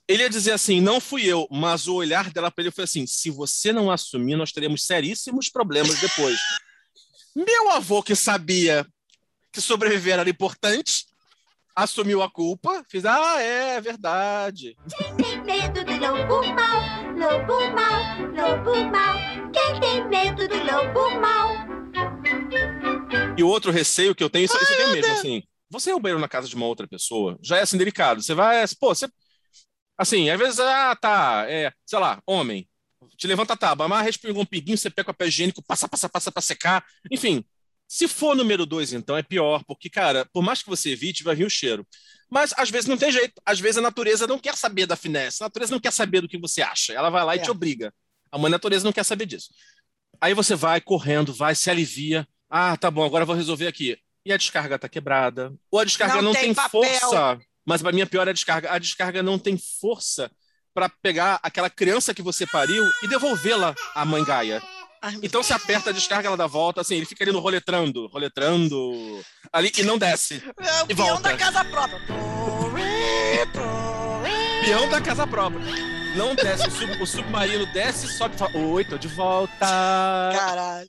Ele 0.09 0.25
ia 0.25 0.31
dizer 0.31 0.53
assim: 0.53 0.81
não 0.81 1.01
fui 1.01 1.25
eu, 1.25 1.47
mas 1.51 1.87
o 1.87 1.95
olhar 1.95 2.31
dela 2.31 2.51
para 2.51 2.65
ele 2.65 2.71
foi 2.71 2.85
assim: 2.85 3.07
se 3.07 3.31
você 3.31 3.73
não 3.73 3.91
assumir, 3.91 4.37
nós 4.37 4.53
teremos 4.53 4.85
seríssimos 4.85 5.49
problemas 5.49 6.01
depois. 6.01 6.39
Meu 7.35 7.71
avô, 7.71 8.03
que 8.03 8.15
sabia 8.15 8.87
que 9.53 9.61
sobreviver 9.61 10.19
era 10.19 10.29
importante, 10.29 11.07
assumiu 11.75 12.23
a 12.23 12.31
culpa, 12.31 12.85
fez: 12.89 13.05
ah, 13.05 13.41
é, 13.41 13.77
é 13.77 13.81
verdade. 13.81 14.77
tem 15.17 15.43
medo 15.43 15.85
do 15.85 15.93
lobo 15.93 16.47
mal, 16.55 16.81
lobo 17.17 17.71
mal, 17.75 18.21
lobo 18.37 18.85
mal. 18.91 19.17
Quem 19.53 19.81
tem 19.81 20.09
medo 20.09 20.49
do 20.49 20.57
lobo 20.59 21.21
mal? 21.21 21.51
E 23.37 23.43
o 23.43 23.49
outro 23.49 23.71
receio 23.71 24.15
que 24.15 24.23
eu 24.23 24.31
tenho, 24.31 24.45
isso, 24.45 24.57
isso 24.57 24.73
eu 24.73 24.77
tenho 24.77 24.93
mesmo, 24.93 25.13
assim. 25.13 25.43
Você 25.71 25.91
é 25.91 25.95
o 25.95 26.01
banheiro 26.01 26.21
na 26.21 26.29
casa 26.29 26.47
de 26.47 26.55
uma 26.55 26.67
outra 26.67 26.87
pessoa, 26.87 27.39
já 27.43 27.57
é 27.57 27.63
assim 27.63 27.79
delicado. 27.79 28.23
Você 28.23 28.35
vai, 28.35 28.65
pô, 28.79 28.95
você. 28.95 29.09
Assim, 29.97 30.31
às 30.31 30.39
vezes, 30.39 30.59
ah, 30.61 30.97
tá, 30.97 31.47
é, 31.49 31.73
sei 31.87 31.99
lá, 31.99 32.21
homem, 32.27 32.69
te 33.17 33.27
levanta 33.27 33.53
a 33.53 33.57
tábua, 33.57 33.89
mas 33.89 34.05
respinga 34.05 34.39
um 34.39 34.45
pinguinho, 34.45 34.77
você 34.77 34.91
pega 34.91 35.11
o 35.11 35.15
papel 35.15 35.29
higiênico, 35.29 35.63
passa, 35.63 35.89
passa, 35.89 36.09
passa 36.09 36.33
pra 36.33 36.43
secar. 36.43 36.85
Enfim, 37.11 37.45
se 37.95 38.09
for 38.09 38.35
número 38.35 38.65
dois, 38.65 38.95
então 38.95 39.15
é 39.19 39.23
pior, 39.23 39.63
porque, 39.67 39.91
cara, 39.91 40.25
por 40.33 40.43
mais 40.43 40.63
que 40.63 40.69
você 40.71 40.93
evite, 40.93 41.23
vai 41.23 41.37
vir 41.37 41.45
o 41.45 41.51
cheiro. 41.51 41.87
Mas 42.31 42.55
às 42.57 42.71
vezes 42.71 42.89
não 42.89 42.97
tem 42.97 43.13
jeito. 43.13 43.35
Às 43.45 43.61
vezes 43.61 43.77
a 43.77 43.83
natureza 43.83 44.27
não 44.27 44.39
quer 44.39 44.57
saber 44.57 44.87
da 44.87 44.97
finesse, 44.97 45.43
a 45.43 45.47
natureza 45.47 45.73
não 45.73 45.79
quer 45.79 45.93
saber 45.93 46.23
do 46.23 46.27
que 46.29 46.39
você 46.39 46.63
acha. 46.63 46.95
Ela 46.95 47.11
vai 47.11 47.23
lá 47.23 47.37
e 47.37 47.41
É. 47.41 47.43
te 47.43 47.51
obriga. 47.51 47.93
A 48.31 48.39
mãe 48.39 48.51
natureza 48.51 48.83
não 48.83 48.95
quer 48.95 49.05
saber 49.05 49.27
disso. 49.27 49.51
Aí 50.23 50.33
você 50.33 50.55
vai 50.55 50.81
correndo, 50.81 51.35
vai, 51.35 51.55
se 51.55 51.69
alivia. 51.69 52.27
Ah, 52.49 52.79
tá 52.79 52.91
bom, 52.91 53.05
agora 53.05 53.25
eu 53.25 53.27
vou 53.27 53.37
resolver 53.37 53.67
aqui. 53.67 53.99
E 54.25 54.33
a 54.33 54.39
descarga 54.39 54.79
tá 54.79 54.89
quebrada. 54.89 55.53
Ou 55.71 55.79
a 55.79 55.85
descarga 55.85 56.15
Não 56.15 56.23
não, 56.23 56.33
tem 56.33 56.55
tem, 56.55 56.69
força. 56.71 57.39
Mas 57.67 57.83
para 57.83 57.93
mim 57.93 58.01
a 58.01 58.07
pior 58.07 58.27
é 58.27 58.31
a 58.31 58.33
descarga. 58.33 58.73
A 58.73 58.79
descarga 58.79 59.23
não 59.23 59.39
tem 59.39 59.59
força 59.59 60.31
para 60.73 60.89
pegar 60.89 61.39
aquela 61.43 61.69
criança 61.69 62.15
que 62.15 62.23
você 62.23 62.47
pariu 62.47 62.83
e 63.03 63.07
devolvê-la 63.07 63.75
à 63.95 64.03
mãe 64.07 64.25
Gaia. 64.25 64.63
Ai, 65.03 65.19
Então 65.23 65.43
você 65.43 65.53
aperta 65.53 65.91
a 65.91 65.93
descarga, 65.93 66.29
ela 66.29 66.37
dá 66.37 66.47
volta, 66.47 66.81
assim, 66.81 66.95
ele 66.97 67.07
fica 67.07 67.25
ali 67.25 67.33
no 67.33 67.41
roletrando, 67.41 68.07
roletrando, 68.07 69.21
ali 69.53 69.73
e 69.77 69.83
não 69.83 69.99
desce. 69.99 70.43
É 70.61 70.83
o 70.83 70.87
E 70.89 70.95
peão 70.95 71.07
volta. 71.09 71.23
da 71.31 71.37
casa 71.37 71.65
própria. 71.65 72.01
Peão 74.65 74.89
da 74.89 75.01
casa 75.01 75.27
própria. 75.27 75.61
Não 76.17 76.35
desce, 76.35 76.69
o, 76.69 76.71
sub- 76.71 77.03
o 77.03 77.07
submarino 77.07 77.67
desce, 77.73 78.07
sobe 78.17 78.35
e 78.35 78.39
fala, 78.39 78.57
oi, 78.57 78.85
tô 78.85 78.99
de 78.99 79.09
volta. 79.09 79.57
Caralho. 79.59 80.89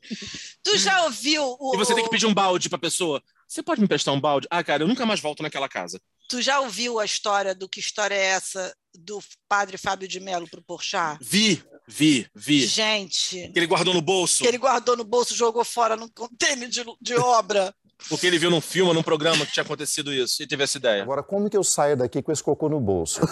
Tu 0.62 0.78
já 0.78 1.04
ouviu 1.04 1.58
o. 1.60 1.74
E 1.74 1.78
você 1.78 1.96
tem 1.96 2.04
que 2.04 2.10
pedir 2.10 2.26
um 2.26 2.34
balde 2.34 2.70
pra 2.70 2.78
pessoa. 2.78 3.22
Você 3.48 3.64
pode 3.64 3.80
me 3.82 3.88
prestar 3.88 4.12
um 4.12 4.20
balde? 4.20 4.48
Ah, 4.52 4.64
cara, 4.64 4.84
eu 4.84 4.88
nunca 4.88 5.06
mais 5.06 5.20
volto 5.22 5.42
naquela 5.42 5.70
casa. 5.70 6.00
Tu 6.30 6.42
já 6.42 6.60
ouviu 6.60 7.00
a 7.00 7.06
história 7.06 7.56
do 7.56 7.70
que 7.70 7.80
história 7.80 8.16
é 8.16 8.26
essa 8.26 8.76
do 8.96 9.22
padre 9.48 9.78
Fábio 9.78 10.08
de 10.08 10.20
Mello 10.20 10.48
pro 10.50 10.62
Porchat? 10.62 11.18
Vi, 11.22 11.64
vi, 11.88 12.28
vi. 12.36 12.66
Gente, 12.66 13.50
Que 13.52 13.60
ele 13.60 13.68
guardou 13.68 13.94
no 13.94 14.02
bolso, 14.02 14.44
que 14.44 14.48
ele 14.48 14.58
guardou 14.58 14.96
no 14.98 15.04
bolso, 15.04 15.36
jogou 15.36 15.64
fora 15.66 15.96
num 15.96 16.08
contêiner 16.10 16.70
de, 16.70 16.84
de 17.02 17.16
obra. 17.16 17.74
porque 18.10 18.28
ele 18.28 18.38
viu 18.38 18.50
num 18.50 18.62
filme, 18.62 18.94
num 18.94 19.04
programa 19.04 19.46
que 19.46 19.54
tinha 19.54 19.64
acontecido 19.64 20.14
isso, 20.14 20.42
e 20.44 20.48
teve 20.48 20.64
essa 20.64 20.78
ideia. 20.78 21.02
Agora, 21.04 21.24
como 21.24 21.50
que 21.50 21.58
eu 21.58 21.64
saio 21.64 21.98
daqui 21.98 22.22
com 22.22 22.32
esse 22.32 22.44
cocô 22.44 22.70
no 22.70 22.80
bolso? 22.80 23.22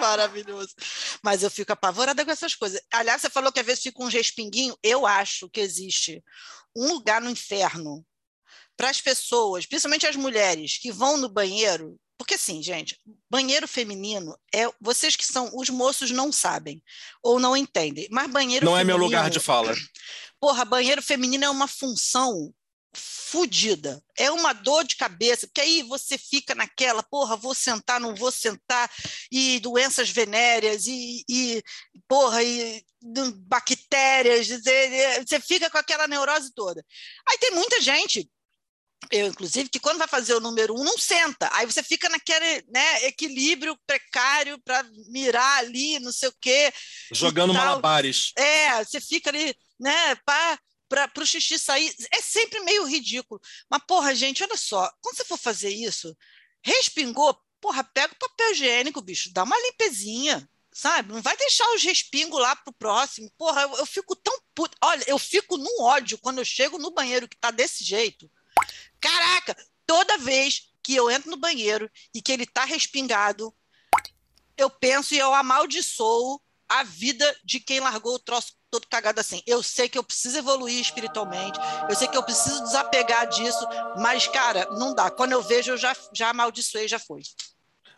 Maravilhoso. 0.00 0.74
Mas 1.22 1.42
eu 1.42 1.50
fico 1.50 1.72
apavorada 1.72 2.24
com 2.24 2.30
essas 2.30 2.54
coisas. 2.54 2.80
Aliás, 2.90 3.20
você 3.20 3.28
falou 3.28 3.52
que 3.52 3.60
às 3.60 3.66
vezes 3.66 3.82
fica 3.82 4.02
um 4.02 4.08
respinguinho. 4.08 4.74
Eu 4.82 5.06
acho 5.06 5.48
que 5.50 5.60
existe 5.60 6.22
um 6.74 6.94
lugar 6.94 7.20
no 7.20 7.30
inferno 7.30 8.04
para 8.76 8.88
as 8.88 9.00
pessoas, 9.00 9.66
principalmente 9.66 10.06
as 10.06 10.16
mulheres, 10.16 10.78
que 10.78 10.90
vão 10.90 11.18
no 11.18 11.28
banheiro. 11.28 11.96
Porque 12.20 12.34
assim, 12.34 12.62
gente, 12.62 13.00
banheiro 13.30 13.66
feminino 13.66 14.38
é 14.54 14.70
vocês 14.78 15.16
que 15.16 15.24
são 15.24 15.50
os 15.54 15.70
moços 15.70 16.10
não 16.10 16.30
sabem 16.30 16.82
ou 17.22 17.40
não 17.40 17.56
entendem. 17.56 18.06
Mas 18.10 18.30
banheiro 18.30 18.66
Não 18.66 18.76
é 18.76 18.84
meu 18.84 18.96
feminino- 18.96 19.16
lugar 19.16 19.30
de 19.30 19.40
fala. 19.40 19.74
Porra, 20.38 20.66
banheiro 20.66 21.00
feminino 21.00 21.46
é 21.46 21.48
uma 21.48 21.66
função 21.66 22.52
fodida. 22.94 24.04
É 24.18 24.30
uma 24.30 24.52
dor 24.52 24.84
de 24.84 24.96
cabeça, 24.96 25.46
porque 25.46 25.62
aí 25.62 25.82
você 25.82 26.18
fica 26.18 26.54
naquela, 26.54 27.02
porra, 27.02 27.36
vou 27.36 27.54
sentar, 27.54 27.98
não 27.98 28.14
vou 28.14 28.30
sentar, 28.30 28.90
e 29.32 29.58
doenças 29.60 30.10
venéreas, 30.10 30.86
e, 30.86 31.24
e 31.26 31.62
porra, 32.06 32.42
e 32.42 32.84
bactérias, 33.46 34.48
você 35.26 35.40
fica 35.40 35.70
com 35.70 35.78
aquela 35.78 36.06
neurose 36.06 36.52
toda. 36.52 36.84
Aí 37.30 37.38
tem 37.38 37.52
muita 37.52 37.80
gente, 37.80 38.28
eu 39.10 39.26
inclusive, 39.26 39.68
que 39.68 39.80
quando 39.80 39.98
vai 39.98 40.08
fazer 40.08 40.34
o 40.34 40.40
número 40.40 40.74
um, 40.74 40.84
não 40.84 40.98
senta. 40.98 41.48
Aí 41.52 41.66
você 41.66 41.82
fica 41.82 42.08
naquele 42.08 42.64
né, 42.68 43.06
equilíbrio 43.06 43.76
precário 43.86 44.58
para 44.64 44.82
mirar 45.08 45.58
ali, 45.58 45.98
não 45.98 46.12
sei 46.12 46.28
o 46.28 46.34
quê. 46.40 46.72
Jogando 47.12 47.54
malabares. 47.54 48.32
É, 48.36 48.84
você 48.84 49.00
fica 49.00 49.30
ali, 49.30 49.54
né, 49.78 50.14
para 50.26 50.58
o 51.18 51.26
xixi 51.26 51.58
sair. 51.58 51.94
É 52.12 52.20
sempre 52.20 52.60
meio 52.60 52.84
ridículo. 52.84 53.40
Mas, 53.70 53.82
porra, 53.86 54.14
gente, 54.14 54.42
olha 54.42 54.56
só, 54.56 54.90
quando 55.00 55.16
você 55.16 55.24
for 55.24 55.38
fazer 55.38 55.70
isso, 55.70 56.14
respingou, 56.62 57.36
porra, 57.60 57.82
pega 57.82 58.12
o 58.12 58.18
papel 58.18 58.52
higiênico, 58.52 59.00
bicho, 59.00 59.32
dá 59.32 59.44
uma 59.44 59.58
limpezinha, 59.58 60.48
sabe? 60.72 61.12
Não 61.12 61.22
vai 61.22 61.36
deixar 61.36 61.68
os 61.74 61.82
respingos 61.82 62.40
lá 62.40 62.54
pro 62.54 62.72
próximo. 62.72 63.30
Porra, 63.36 63.62
eu, 63.62 63.76
eu 63.76 63.86
fico 63.86 64.14
tão 64.14 64.38
puta. 64.54 64.76
Olha, 64.82 65.04
eu 65.06 65.18
fico 65.18 65.56
num 65.56 65.82
ódio 65.82 66.18
quando 66.18 66.38
eu 66.38 66.44
chego 66.44 66.78
no 66.78 66.92
banheiro 66.92 67.28
que 67.28 67.36
tá 67.36 67.50
desse 67.50 67.82
jeito. 67.82 68.30
Caraca, 69.00 69.56
toda 69.86 70.18
vez 70.18 70.70
que 70.82 70.94
eu 70.94 71.10
entro 71.10 71.30
no 71.30 71.36
banheiro 71.36 71.90
e 72.14 72.20
que 72.22 72.32
ele 72.32 72.46
tá 72.46 72.64
respingado, 72.64 73.54
eu 74.56 74.68
penso 74.68 75.14
e 75.14 75.18
eu 75.18 75.34
amaldiçoo 75.34 76.40
a 76.68 76.84
vida 76.84 77.36
de 77.44 77.58
quem 77.58 77.80
largou 77.80 78.14
o 78.14 78.18
troço 78.18 78.52
todo 78.70 78.86
cagado 78.86 79.18
assim. 79.18 79.42
Eu 79.46 79.62
sei 79.62 79.88
que 79.88 79.98
eu 79.98 80.04
preciso 80.04 80.38
evoluir 80.38 80.80
espiritualmente, 80.80 81.58
eu 81.88 81.96
sei 81.96 82.06
que 82.06 82.16
eu 82.16 82.22
preciso 82.22 82.62
desapegar 82.62 83.28
disso, 83.28 83.66
mas, 83.98 84.28
cara, 84.28 84.66
não 84.70 84.94
dá. 84.94 85.10
Quando 85.10 85.32
eu 85.32 85.42
vejo, 85.42 85.72
eu 85.72 85.76
já, 85.76 85.96
já 86.12 86.30
amaldiçoei, 86.30 86.86
já 86.86 86.98
foi. 86.98 87.22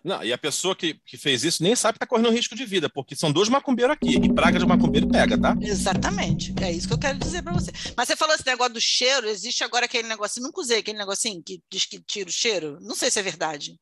Não, 0.04 0.22
e 0.24 0.32
a 0.32 0.38
pessoa 0.38 0.74
que, 0.74 0.94
que 1.06 1.16
fez 1.16 1.44
isso 1.44 1.62
nem 1.62 1.76
sabe 1.76 1.94
que 1.94 2.00
tá 2.00 2.06
correndo 2.06 2.30
risco 2.30 2.56
de 2.56 2.64
vida, 2.66 2.88
porque 2.90 3.14
são 3.14 3.30
dois 3.30 3.48
macumbeiros 3.48 3.94
aqui. 3.94 4.16
E 4.16 4.34
praga 4.34 4.58
de 4.58 4.66
macumbeiro 4.66 5.08
pega, 5.08 5.40
tá? 5.40 5.54
Exatamente. 5.60 6.52
É 6.60 6.72
isso 6.72 6.88
que 6.88 6.94
eu 6.94 6.98
quero 6.98 7.18
dizer 7.18 7.42
para 7.42 7.52
você. 7.52 7.70
Mas 7.96 8.08
você 8.08 8.16
falou 8.16 8.34
esse 8.34 8.44
negócio 8.46 8.74
do 8.74 8.80
cheiro, 8.80 9.28
existe 9.28 9.62
agora 9.62 9.84
aquele 9.84 10.08
negocinho, 10.08 10.44
nunca 10.46 10.60
usei 10.60 10.78
aquele 10.78 10.98
negocinho 10.98 11.40
que 11.42 11.62
diz 11.70 11.84
que 11.86 12.00
tira 12.00 12.28
o 12.28 12.32
cheiro. 12.32 12.78
Não 12.80 12.96
sei 12.96 13.10
se 13.10 13.20
é 13.20 13.22
verdade. 13.22 13.78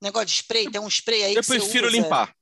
Negócio 0.00 0.26
de 0.26 0.32
spray, 0.34 0.70
tem 0.70 0.80
um 0.80 0.86
spray 0.88 1.24
aí 1.24 1.34
Eu 1.34 1.40
que 1.40 1.46
você 1.48 1.58
prefiro 1.58 1.88
usa. 1.88 1.96
limpar. 1.96 2.32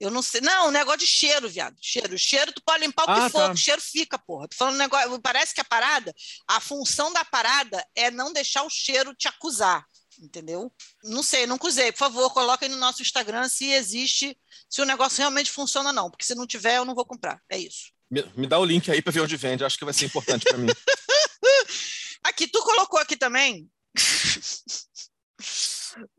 Eu 0.00 0.10
não 0.10 0.22
sei. 0.22 0.40
Não, 0.40 0.70
negócio 0.70 1.00
de 1.00 1.06
cheiro, 1.06 1.48
viado. 1.48 1.76
Cheiro. 1.80 2.16
Cheiro, 2.18 2.52
tu 2.52 2.62
pode 2.64 2.84
limpar 2.84 3.02
o 3.02 3.06
que 3.06 3.20
Ah, 3.20 3.30
for, 3.30 3.46
tá. 3.46 3.52
o 3.52 3.56
cheiro 3.56 3.80
fica, 3.82 4.18
porra. 4.18 4.48
Tô 4.48 4.56
falando 4.56 4.76
negócio. 4.78 5.20
Parece 5.20 5.52
que 5.54 5.60
a 5.60 5.64
parada, 5.64 6.14
a 6.48 6.60
função 6.60 7.12
da 7.12 7.24
parada 7.24 7.84
é 7.96 8.10
não 8.10 8.32
deixar 8.32 8.62
o 8.62 8.70
cheiro 8.70 9.14
te 9.14 9.26
acusar. 9.28 9.84
Entendeu? 10.20 10.72
Não 11.04 11.22
sei, 11.22 11.46
nunca 11.46 11.68
usei. 11.68 11.92
Por 11.92 11.98
favor, 11.98 12.32
coloca 12.32 12.64
aí 12.66 12.70
no 12.70 12.76
nosso 12.76 13.02
Instagram 13.02 13.48
se 13.48 13.70
existe, 13.70 14.36
se 14.68 14.82
o 14.82 14.84
negócio 14.84 15.18
realmente 15.18 15.50
funciona 15.50 15.90
ou 15.90 15.94
não. 15.94 16.10
Porque 16.10 16.24
se 16.24 16.34
não 16.34 16.46
tiver, 16.46 16.76
eu 16.76 16.84
não 16.84 16.94
vou 16.94 17.04
comprar. 17.04 17.40
É 17.48 17.56
isso. 17.56 17.92
Me, 18.10 18.24
me 18.36 18.46
dá 18.46 18.58
o 18.58 18.64
link 18.64 18.90
aí 18.90 19.00
pra 19.00 19.12
ver 19.12 19.20
onde 19.20 19.36
vende. 19.36 19.64
Acho 19.64 19.78
que 19.78 19.84
vai 19.84 19.94
ser 19.94 20.06
importante 20.06 20.44
pra 20.44 20.58
mim. 20.58 20.68
Aqui, 22.24 22.46
tu 22.48 22.62
colocou 22.62 22.98
aqui 22.98 23.16
também. 23.16 23.70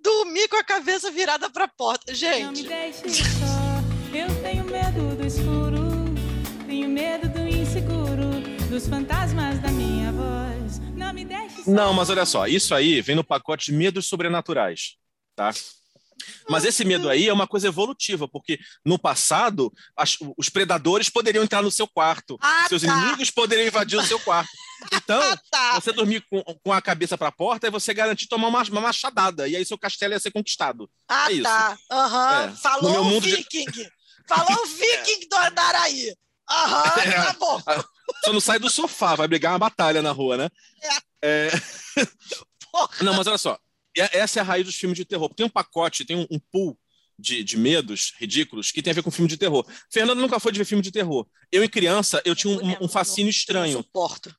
Dormir 0.01 0.47
com 0.47 0.55
a 0.55 0.63
cabeça 0.63 1.11
virada 1.11 1.49
pra 1.49 1.67
porta. 1.67 2.05
Não 2.07 2.13
me 2.13 2.19
Gente, 2.19 2.63
deixe 2.63 3.09
só, 3.09 4.17
eu 4.17 4.41
tenho 4.41 4.65
medo 4.65 5.15
do 5.15 5.25
escuro, 5.25 6.05
tenho 6.65 6.89
medo 6.89 7.29
do 7.29 7.47
inseguro, 7.47 8.41
dos 8.69 8.87
fantasmas 8.87 9.59
da 9.59 9.69
minha 9.71 10.11
voz. 10.11 10.38
Não, 11.73 11.93
mas 11.93 12.09
olha 12.09 12.25
só, 12.25 12.47
isso 12.47 12.73
aí 12.75 13.01
vem 13.01 13.15
no 13.15 13.23
pacote 13.23 13.67
de 13.67 13.73
medos 13.77 14.07
sobrenaturais, 14.07 14.95
tá? 15.35 15.51
Mas 16.49 16.65
esse 16.65 16.83
medo 16.83 17.09
aí 17.09 17.29
é 17.29 17.33
uma 17.33 17.47
coisa 17.47 17.67
evolutiva, 17.67 18.27
porque 18.27 18.59
no 18.85 18.99
passado 18.99 19.71
as- 19.95 20.17
os 20.37 20.49
predadores 20.49 21.09
poderiam 21.09 21.43
entrar 21.43 21.61
no 21.61 21.71
seu 21.71 21.87
quarto, 21.87 22.37
Ah, 22.41 22.65
seus 22.67 22.81
tá. 22.81 22.87
inimigos 22.87 23.31
poderiam 23.31 23.65
invadir 23.67 23.97
o 23.97 24.03
seu 24.05 24.19
quarto. 24.19 24.49
Então, 24.93 25.19
ah, 25.39 25.39
tá. 25.49 25.79
você 25.79 25.93
dormir 25.93 26.21
com, 26.29 26.43
com 26.63 26.73
a 26.73 26.81
cabeça 26.81 27.17
para 27.17 27.29
a 27.29 27.31
porta 27.31 27.67
é 27.67 27.71
você 27.71 27.93
garantir 27.93 28.27
tomar 28.27 28.47
uma, 28.49 28.61
uma 28.63 28.81
machadada, 28.81 29.47
e 29.47 29.55
aí 29.55 29.65
seu 29.65 29.77
castelo 29.77 30.13
ia 30.13 30.19
ser 30.19 30.31
conquistado. 30.31 30.89
Ah, 31.07 31.29
é 31.31 31.33
isso. 31.35 31.43
tá. 31.43 31.77
Aham. 31.89 32.43
É. 32.51 32.55
Falou 32.57 33.01
o 33.01 33.05
mundo 33.05 33.23
de- 33.23 33.35
viking. 33.37 33.65
Falou 34.27 34.61
o 34.63 34.65
viking 34.67 35.27
do 35.29 35.37
Andaraí. 35.37 36.13
Aham, 36.49 37.01
É. 37.03 37.11
tá 37.11 37.33
bom. 37.39 37.61
Só 38.23 38.33
não 38.33 38.39
sai 38.41 38.59
do 38.59 38.69
sofá, 38.69 39.15
vai 39.15 39.27
brigar 39.27 39.53
uma 39.53 39.59
batalha 39.59 40.01
na 40.01 40.11
rua, 40.11 40.35
né? 40.37 40.49
É. 41.21 41.49
Porra. 42.71 42.89
Não, 43.03 43.13
mas 43.13 43.27
olha 43.27 43.37
só. 43.37 43.57
e- 43.95 44.01
Essa 44.17 44.39
é 44.39 44.41
a 44.41 44.45
raiz 44.45 44.65
dos 44.65 44.75
filmes 44.75 44.97
de 44.97 45.05
terror. 45.05 45.33
Tem 45.33 45.45
um 45.45 45.49
pacote, 45.49 46.05
tem 46.05 46.15
um, 46.17 46.27
um 46.31 46.39
pool 46.51 46.77
de, 47.17 47.43
de 47.43 47.57
medos 47.57 48.13
ridículos 48.19 48.71
que 48.71 48.81
tem 48.81 48.91
a 48.91 48.93
ver 48.93 49.03
com 49.03 49.11
filme 49.11 49.29
de 49.29 49.37
terror. 49.37 49.65
Fernando 49.91 50.19
nunca 50.19 50.39
foi 50.39 50.51
de 50.51 50.59
ver 50.59 50.65
filme 50.65 50.81
de 50.83 50.91
terror. 50.91 51.27
Eu, 51.51 51.63
em 51.63 51.69
criança, 51.69 52.21
eu 52.25 52.35
tinha 52.35 52.53
um, 52.57 52.85
um 52.85 52.87
fascínio 52.87 53.29
estranho. 53.29 53.77
suporto. 53.77 54.33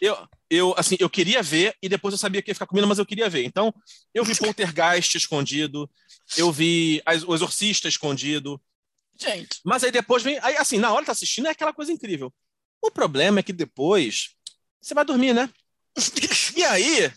Eu, 0.00 0.18
eu, 0.50 0.74
assim, 0.76 0.96
eu 0.98 1.08
queria 1.08 1.42
ver 1.42 1.74
e 1.80 1.88
depois 1.88 2.12
eu 2.12 2.18
sabia 2.18 2.42
que 2.42 2.50
ia 2.50 2.54
ficar 2.54 2.66
comendo, 2.66 2.88
mas 2.88 2.98
eu 2.98 3.06
queria 3.06 3.28
ver. 3.30 3.44
Então, 3.44 3.72
eu 4.12 4.24
vi 4.24 4.34
Poltergeist 4.36 5.14
escondido, 5.16 5.88
eu 6.36 6.50
vi 6.52 7.00
as- 7.06 7.22
O 7.22 7.34
Exorcista 7.34 7.88
escondido, 7.88 8.60
Gente, 9.16 9.60
mas 9.64 9.84
aí 9.84 9.90
depois 9.90 10.22
vem. 10.22 10.38
Aí, 10.42 10.56
assim, 10.56 10.78
na 10.78 10.90
hora 10.92 11.00
que 11.02 11.06
tá 11.06 11.12
assistindo 11.12 11.46
é 11.46 11.50
aquela 11.50 11.72
coisa 11.72 11.92
incrível. 11.92 12.32
O 12.82 12.90
problema 12.90 13.40
é 13.40 13.42
que 13.42 13.52
depois 13.52 14.30
você 14.80 14.92
vai 14.94 15.04
dormir, 15.04 15.32
né? 15.32 15.48
E 16.56 16.64
aí 16.64 17.12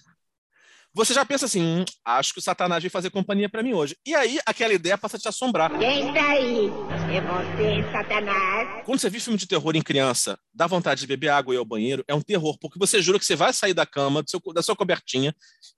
você 0.94 1.14
já 1.14 1.26
pensa 1.26 1.46
assim: 1.46 1.62
hum, 1.62 1.86
acho 2.06 2.34
que 2.34 2.40
o 2.40 2.42
Satanás 2.42 2.82
vai 2.84 2.90
fazer 2.90 3.10
companhia 3.10 3.50
pra 3.50 3.62
mim 3.64 3.74
hoje. 3.74 3.96
E 4.06 4.16
aí 4.16 4.40
aquela 4.46 4.74
ideia 4.74 4.98
passa 4.98 5.18
a 5.18 5.20
te 5.20 5.28
assombrar. 5.28 5.78
Quem 5.78 6.08
está 6.08 6.30
aí? 6.30 6.68
É 7.16 7.22
você, 7.22 7.92
Satanás? 7.92 8.86
Quando 8.86 9.00
você 9.00 9.10
viu 9.10 9.22
filme 9.22 9.38
de 9.38 9.48
terror 9.48 9.76
em 9.76 9.82
criança, 9.82 10.40
dá 10.54 10.66
vontade 10.68 11.02
de 11.02 11.08
beber 11.08 11.30
água 11.30 11.54
e 11.54 11.58
ir 11.58 11.60
ao 11.60 11.66
banheiro, 11.66 12.04
é 12.08 12.14
um 12.16 12.22
terror, 12.22 12.58
porque 12.60 12.80
você 12.80 13.02
jura 13.02 13.20
que 13.20 13.26
você 13.26 13.36
vai 13.36 13.52
sair 13.54 13.74
da 13.74 13.86
cama, 13.86 14.24
do 14.24 14.30
seu- 14.30 14.42
da 14.54 14.62
sua 14.62 14.76
cobertinha. 14.76 15.36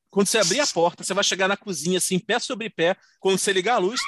Quando 0.09 0.27
você 0.27 0.37
abrir 0.39 0.59
a 0.59 0.67
porta, 0.67 1.03
você 1.03 1.13
vai 1.13 1.23
chegar 1.23 1.47
na 1.47 1.55
cozinha, 1.57 1.97
assim, 1.99 2.17
pé 2.17 2.39
sobre 2.39 2.69
pé. 2.69 2.95
Quando 3.19 3.37
você 3.37 3.53
ligar 3.53 3.75
a 3.75 3.77
luz, 3.77 3.99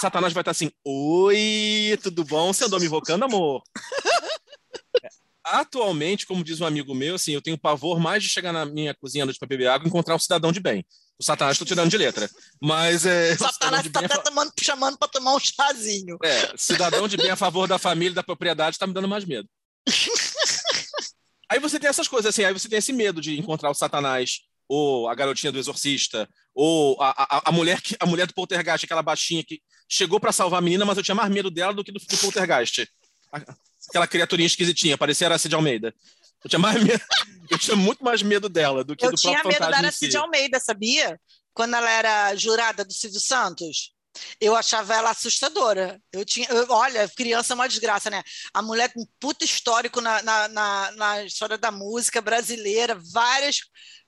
Satanás 0.00 0.32
vai 0.32 0.42
estar 0.42 0.50
assim: 0.50 0.70
Oi, 0.84 1.98
tudo 2.02 2.24
bom? 2.24 2.52
Você 2.52 2.64
andou 2.64 2.78
me 2.78 2.86
invocando, 2.86 3.24
amor? 3.24 3.62
É, 5.02 5.08
Atualmente, 5.44 6.26
como 6.26 6.42
diz 6.42 6.60
um 6.60 6.66
amigo 6.66 6.94
meu, 6.94 7.14
assim, 7.14 7.32
eu 7.32 7.42
tenho 7.42 7.58
pavor 7.58 8.00
mais 8.00 8.22
de 8.22 8.28
chegar 8.28 8.52
na 8.52 8.66
minha 8.66 8.94
cozinha 8.94 9.24
à 9.24 9.26
noite 9.26 9.38
para 9.38 9.48
beber 9.48 9.68
água 9.68 9.86
e 9.86 9.88
encontrar 9.88 10.16
um 10.16 10.18
cidadão 10.18 10.52
de 10.52 10.60
bem. 10.60 10.84
O 11.18 11.24
Satanás 11.24 11.54
estou 11.54 11.66
tirando 11.66 11.88
de 11.90 11.96
letra. 11.96 12.28
Mas 12.60 13.06
é. 13.06 13.32
o 13.32 13.38
Satanás 13.38 13.88
tá 13.88 14.00
bem 14.00 14.08
a 14.10 14.14
até 14.14 14.22
tomando, 14.22 14.52
chamando 14.60 14.98
pra 14.98 15.08
tomar 15.08 15.34
um 15.34 15.38
chazinho. 15.38 16.18
é, 16.22 16.52
cidadão 16.56 17.08
de 17.08 17.16
bem 17.16 17.30
a 17.30 17.36
favor 17.36 17.66
da 17.66 17.78
família 17.78 18.12
e 18.12 18.14
da 18.14 18.22
propriedade 18.22 18.76
está 18.76 18.86
me 18.86 18.92
dando 18.92 19.08
mais 19.08 19.24
medo. 19.24 19.48
Aí 21.48 21.60
você 21.60 21.78
tem 21.78 21.88
essas 21.88 22.08
coisas, 22.08 22.30
assim, 22.30 22.44
aí 22.44 22.52
você 22.52 22.68
tem 22.68 22.78
esse 22.78 22.92
medo 22.92 23.20
de 23.20 23.38
encontrar 23.38 23.70
o 23.70 23.74
Satanás, 23.74 24.40
ou 24.68 25.08
a 25.08 25.14
garotinha 25.14 25.52
do 25.52 25.58
exorcista, 25.58 26.28
ou 26.54 27.00
a, 27.02 27.10
a, 27.10 27.42
a 27.48 27.52
mulher 27.52 27.80
que 27.80 27.96
a 28.00 28.06
mulher 28.06 28.26
do 28.26 28.34
poltergeist, 28.34 28.84
aquela 28.84 29.02
baixinha 29.02 29.44
que 29.44 29.60
chegou 29.88 30.18
para 30.18 30.32
salvar 30.32 30.58
a 30.58 30.62
menina, 30.62 30.84
mas 30.84 30.96
eu 30.96 31.02
tinha 31.04 31.14
mais 31.14 31.30
medo 31.30 31.50
dela 31.50 31.72
do 31.74 31.84
que 31.84 31.92
do, 31.92 31.98
do 31.98 32.18
poltergeist. 32.18 32.88
A- 33.32 33.42
Aquela 33.88 34.06
criaturinha 34.08 34.46
esquisitinha, 34.48 34.98
parecia 34.98 35.28
Aracy 35.28 35.48
de 35.48 35.54
Almeida. 35.54 35.94
Eu 36.42 36.50
tinha 36.50 36.58
mais 36.58 36.74
medo, 36.82 37.00
eu 37.48 37.56
tinha 37.58 37.76
muito 37.76 38.02
mais 38.02 38.20
medo 38.22 38.48
dela 38.48 38.82
do 38.82 38.96
que 38.96 39.06
Eu 39.06 39.10
do 39.12 39.16
tinha 39.16 39.34
próprio 39.34 39.48
medo 39.50 39.58
da 39.60 39.64
fantasma 39.66 39.84
em 39.84 39.86
Aracide 39.86 40.10
si. 40.12 40.16
Almeida, 40.18 40.58
sabia? 40.58 41.20
Quando 41.54 41.74
ela 41.76 41.88
era 41.88 42.34
jurada 42.34 42.84
do 42.84 42.92
Silvio 42.92 43.20
Santos. 43.20 43.92
Eu 44.40 44.56
achava 44.56 44.94
ela 44.94 45.10
assustadora. 45.10 46.00
Eu 46.12 46.24
tinha, 46.24 46.48
eu- 46.48 46.66
olha, 46.70 47.08
criança 47.10 47.52
é 47.52 47.54
uma 47.54 47.68
desgraça, 47.68 48.10
né? 48.10 48.22
A 48.52 48.60
mulher 48.62 48.90
com 48.92 49.06
puto 49.20 49.44
histórico 49.44 50.00
na, 50.00 50.20
na, 50.22 50.48
na, 50.48 50.90
na 50.92 51.24
história 51.24 51.56
da 51.58 51.70
música 51.70 52.20
brasileira, 52.20 52.98
várias, 53.12 53.58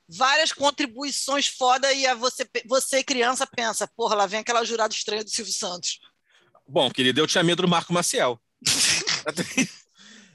várias 0.08 0.52
contribuições 0.52 1.46
foda, 1.48 1.92
e 1.92 2.06
a 2.06 2.14
você, 2.14 2.48
você, 2.66 3.04
criança, 3.04 3.46
pensa, 3.46 3.86
porra, 3.96 4.14
lá 4.14 4.26
vem 4.26 4.40
aquela 4.40 4.64
jurada 4.64 4.94
estranha 4.94 5.22
do 5.22 5.30
Silvio 5.30 5.52
Santos. 5.52 5.98
Bom, 6.66 6.90
querido, 6.90 7.20
eu 7.20 7.26
tinha 7.26 7.42
medo 7.44 7.62
do 7.62 7.68
Marco 7.68 7.92
Maciel. 7.92 8.40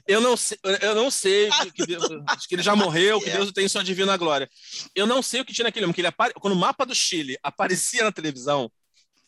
Eu 0.06 0.20
não 0.20 0.36
sei, 0.36 0.58
eu 0.82 0.94
não 0.94 1.10
sei 1.10 1.48
que, 1.50 1.70
que 1.72 1.86
Deus- 1.86 2.04
acho 2.26 2.46
que 2.46 2.54
ele 2.54 2.62
já 2.62 2.76
morreu, 2.76 3.18
que 3.22 3.30
Deus 3.30 3.48
o 3.48 3.52
tem 3.54 3.64
em 3.64 3.68
sua 3.70 3.82
divina 3.82 4.14
glória. 4.18 4.50
Eu 4.94 5.06
não 5.06 5.22
sei 5.22 5.40
o 5.40 5.44
que 5.46 5.52
tinha 5.54 5.64
naquele 5.64 5.86
homem, 5.86 5.94
que 5.94 6.00
ele 6.02 6.08
apare, 6.08 6.34
quando 6.34 6.52
o 6.52 6.56
mapa 6.58 6.84
do 6.84 6.94
Chile 6.94 7.38
aparecia 7.42 8.04
na 8.04 8.12
televisão, 8.12 8.70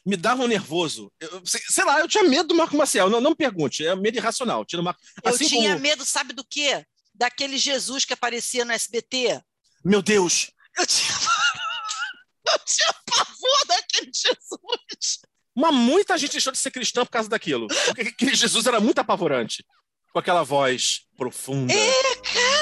me 0.05 0.17
dava 0.19 0.43
um 0.43 0.47
nervoso. 0.47 1.11
Eu- 1.19 1.41
sei, 1.47 1.83
lá, 1.83 1.99
eu 2.01 2.07
tinha 2.07 2.25
medo 2.25 2.49
do 2.49 2.55
Marco 2.55 2.77
Maciel. 2.77 3.09
Não, 3.09 3.23
não 3.23 3.31
me 3.31 3.37
pergunte, 3.37 3.87
é 3.87 3.97
medo 3.97 4.19
irracional. 4.19 4.67
Tira 4.67 4.83
o 4.83 4.85
Marco, 4.85 5.01
Eu 5.25 5.31
assim 5.35 5.49
tinha 5.49 5.71
como, 5.71 5.81
medo, 5.81 6.05
sabe 6.05 6.35
do 6.35 6.45
quê? 6.45 6.85
Daquele 7.15 7.57
Jesus 7.57 8.05
que 8.05 8.13
aparecia 8.13 8.63
no 8.63 8.73
SBT. 8.73 9.41
Meu 9.88 10.03
Deus, 10.03 10.51
Eu 10.79 10.87
tinha, 10.87 11.12
eu 12.53 12.59
tinha 12.64 12.94
pavor 13.07 13.66
daquele 13.68 14.11
Jesus. 14.12 15.20
mas 15.57 15.75
muita 15.75 16.18
gente 16.18 16.33
deixou 16.33 16.53
de 16.53 16.59
ser 16.59 16.70
cristã 16.72 17.05
por 17.05 17.11
causa 17.12 17.29
daquilo. 17.29 17.68
Porque 17.87 18.03
aquele 18.03 18.35
Jesus 18.35 18.66
era 18.66 18.81
muito 18.81 18.99
apavorante. 18.99 19.64
Com 20.12 20.18
aquela 20.18 20.42
voz 20.42 21.03
profunda. 21.16 21.72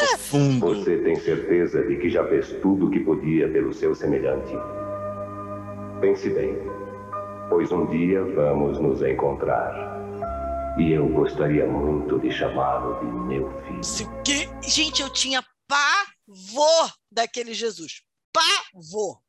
profundo. 0.08 0.74
Você 0.74 0.98
tem 0.98 1.14
certeza 1.20 1.82
de 1.84 1.96
que 1.96 2.10
já 2.10 2.26
fez 2.28 2.48
tudo 2.60 2.87
o 2.87 2.90
que 2.90 3.00
podia 3.00 3.48
pelo 3.48 3.72
seu 3.72 3.94
semelhante? 3.94 4.52
Pense 6.00 6.28
bem, 6.30 6.56
pois 7.48 7.70
um 7.72 7.87
dia 7.87 8.22
vamos 8.34 8.78
nos 8.80 9.00
encontrar. 9.02 9.72
E 10.78 10.92
eu 10.92 11.08
gostaria 11.08 11.64
muito 11.66 12.18
de 12.18 12.30
chamá-lo 12.32 12.98
de 12.98 13.06
meu 13.06 13.48
filho. 13.62 14.22
Que, 14.24 14.48
gente, 14.68 15.00
eu 15.02 15.08
tinha 15.10 15.40
pavor 15.66 16.92
daquele 17.11 17.55
Jesus. 17.55 18.03
Pavor. 18.33 19.20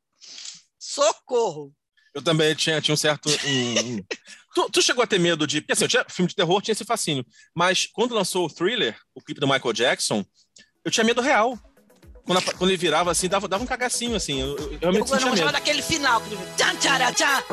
Socorro. 0.78 1.72
Eu 2.14 2.22
também 2.22 2.54
tinha, 2.54 2.80
tinha 2.80 2.94
um 2.94 2.96
certo. 2.96 3.28
um- 3.28 3.96
um- 3.96 4.04
Tu, 4.56 4.70
tu 4.70 4.80
chegou 4.80 5.04
a 5.04 5.06
ter 5.06 5.18
medo 5.20 5.46
de. 5.46 5.60
Porque 5.60 5.74
assim, 5.74 5.84
eu 5.84 5.88
tinha, 5.88 6.06
filme 6.08 6.30
de 6.30 6.34
terror 6.34 6.62
tinha 6.62 6.72
esse 6.72 6.82
fascínio. 6.84 7.26
Mas 7.54 7.86
quando 7.92 8.14
lançou 8.14 8.46
o 8.46 8.50
thriller, 8.50 8.98
o 9.14 9.20
clipe 9.20 9.38
do 9.38 9.46
Michael 9.46 9.74
Jackson, 9.74 10.24
eu 10.82 10.90
tinha 10.90 11.04
medo 11.04 11.20
real. 11.20 11.58
Quando, 12.24 12.38
a- 12.38 12.54
quando 12.54 12.70
ele 12.70 12.78
virava 12.78 13.10
assim, 13.10 13.28
dava, 13.28 13.46
dava 13.46 13.62
um 13.62 13.66
cagacinho, 13.66 14.16
assim. 14.16 14.40
Eu, 14.40 14.56
eu 14.56 14.72
Eu, 14.72 14.78
realmente 14.78 15.12
eu 15.12 15.20
não 15.20 15.34
medo. 15.34 15.52
daquele 15.52 15.82
final. 15.82 16.22
que 16.22 16.30
Tchan, 16.56 16.74
tchara, 16.78 17.12
tchá. 17.12 17.44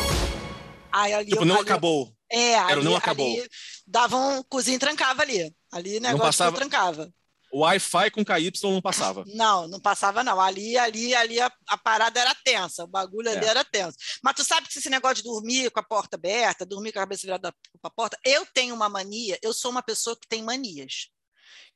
Aí 0.94 1.14
ali, 1.14 1.30
Tipo, 1.32 1.44
não 1.44 1.56
ali- 1.56 1.64
acabou. 1.66 2.16
É, 2.32 2.52
Era 2.54 2.72
ali, 2.76 2.84
não 2.86 2.96
acabou. 2.96 3.28
ali 3.38 3.50
dava 3.86 4.16
um 4.16 4.42
cozinho 4.44 4.78
e 4.78 4.80
trancava 4.80 5.24
ali. 5.24 5.54
Ali 5.74 5.98
o 5.98 6.02
negócio 6.02 6.26
passava- 6.26 6.52
tudo 6.52 6.60
trancava. 6.62 7.14
O 7.54 7.60
Wi-Fi 7.60 8.10
com 8.10 8.26
KY 8.26 8.52
não 8.64 8.82
passava. 8.82 9.24
Não, 9.28 9.68
não 9.68 9.80
passava, 9.80 10.24
não. 10.24 10.42
Ali, 10.42 10.76
ali, 10.76 11.14
ali 11.14 11.40
a, 11.40 11.52
a 11.68 11.78
parada 11.78 12.20
era 12.20 12.34
tensa, 12.44 12.84
o 12.84 12.88
bagulho 12.88 13.30
ali 13.30 13.46
É. 13.46 13.50
era 13.50 13.64
tenso. 13.64 13.96
Mas 14.24 14.34
tu 14.34 14.44
sabe 14.44 14.68
que 14.68 14.80
esse 14.80 14.90
negócio 14.90 15.18
de 15.18 15.24
dormir 15.24 15.70
com 15.70 15.80
a 15.80 15.84
porta 15.84 16.16
aberta, 16.16 16.66
dormir 16.66 16.92
com 16.92 16.98
a 17.00 17.04
cabeça 17.04 17.28
virada 17.28 17.54
para 17.80 17.90
a 17.90 17.94
porta, 17.94 18.18
eu 18.26 18.44
tenho 18.54 18.74
uma 18.74 18.90
mania, 18.90 19.38
eu 19.44 19.54
sou 19.54 19.70
uma 19.70 19.84
pessoa 19.84 20.16
que 20.20 20.28
tem 20.28 20.42
manias. 20.42 21.10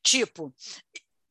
Tipo, 0.03 0.53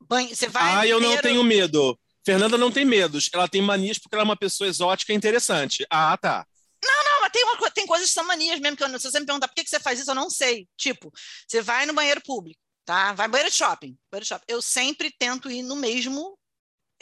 banho, 0.01 0.29
você 0.35 0.49
vai. 0.49 0.75
ah, 0.77 0.87
eu 0.87 1.01
não 1.01 1.17
tenho 1.21 1.43
medo. 1.43 1.99
Fernanda 2.25 2.59
não 2.59 2.71
tem 2.71 2.85
medos. 2.85 3.29
Ela 3.33 3.49
tem 3.49 3.63
manias 3.63 3.99
porque 3.99 4.15
ela 4.15 4.23
é 4.23 4.25
uma 4.25 4.37
pessoa 4.37 4.69
exótica 4.69 5.13
e 5.13 5.17
interessante. 5.17 5.87
Ah, 5.91 6.17
tá. 6.17 6.47
Não, 6.85 7.21
mas 7.21 7.33
tem, 7.33 7.43
uma, 7.45 7.71
tem 7.71 7.87
coisas 7.87 8.09
que 8.09 8.15
são 8.15 8.25
manias 8.25 8.61
mesmo, 8.61 8.77
que 8.77 8.83
eu, 8.85 8.89
não- 8.89 8.99
se 8.99 9.11
você 9.11 9.19
me 9.21 9.27
perguntar 9.27 9.49
por 9.49 9.55
que, 9.55 9.65
que 9.65 9.71
você 9.71 9.81
faz 9.81 9.99
isso, 9.99 10.11
eu 10.11 10.15
não 10.15 10.29
sei. 10.31 10.69
Tipo, 10.77 11.11
você 11.49 11.63
vai 11.63 11.87
no 11.87 11.95
banheiro 11.95 12.21
público, 12.25 12.61
tá? 12.87 13.13
Vai 13.13 13.29
banheiro 13.29 13.51
de 13.51 13.57
shopping. 13.57 13.99
Banheiro 14.11 14.25
de 14.25 14.29
shopping. 14.29 14.45
Eu 14.49 14.63
sempre 14.63 15.11
tento 15.11 15.51
ir 15.51 15.63
no 15.63 15.77
mesmo 15.77 16.39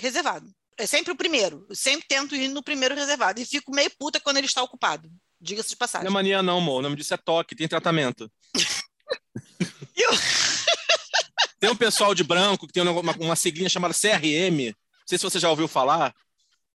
reservado. 0.01 0.51
É 0.77 0.87
sempre 0.87 1.13
o 1.13 1.17
primeiro. 1.17 1.65
Eu 1.69 1.77
sempre 1.77 2.09
tento 2.09 2.35
ir 2.35 2.49
no 2.49 2.63
primeiro 2.63 2.95
reservado. 2.97 3.41
E 3.41 3.45
fico 3.45 3.71
meio 3.73 3.91
puta 3.97 4.19
quando 4.19 4.39
ele 4.39 4.47
está 4.47 4.63
ocupado. 4.63 5.09
Diga-se 5.41 5.69
de 5.69 5.77
passagem. 5.77 6.05
Não 6.05 6.11
é 6.11 6.15
mania, 6.15 6.43
não, 6.43 6.59
amor. 6.59 6.79
O 6.79 6.83
nome 6.83 6.97
disso 6.97 7.15
é 7.15 7.17
toque, 7.17 7.55
tem 7.55 7.69
tratamento. 7.69 8.29
Eu- 9.95 10.11
Tem 11.61 11.71
um 11.71 11.77
pessoal 11.77 12.15
de 12.15 12.23
branco 12.23 12.67
que 12.67 12.73
tem 12.75 12.83
uma, 12.83 13.13
uma 13.13 13.37
siglinha 13.37 13.71
chamada 13.71 13.95
CRM. 13.95 14.67
Não 14.69 15.07
sei 15.07 15.17
se 15.17 15.25
você 15.25 15.39
já 15.39 15.49
ouviu 15.49 15.67
falar. 15.69 16.15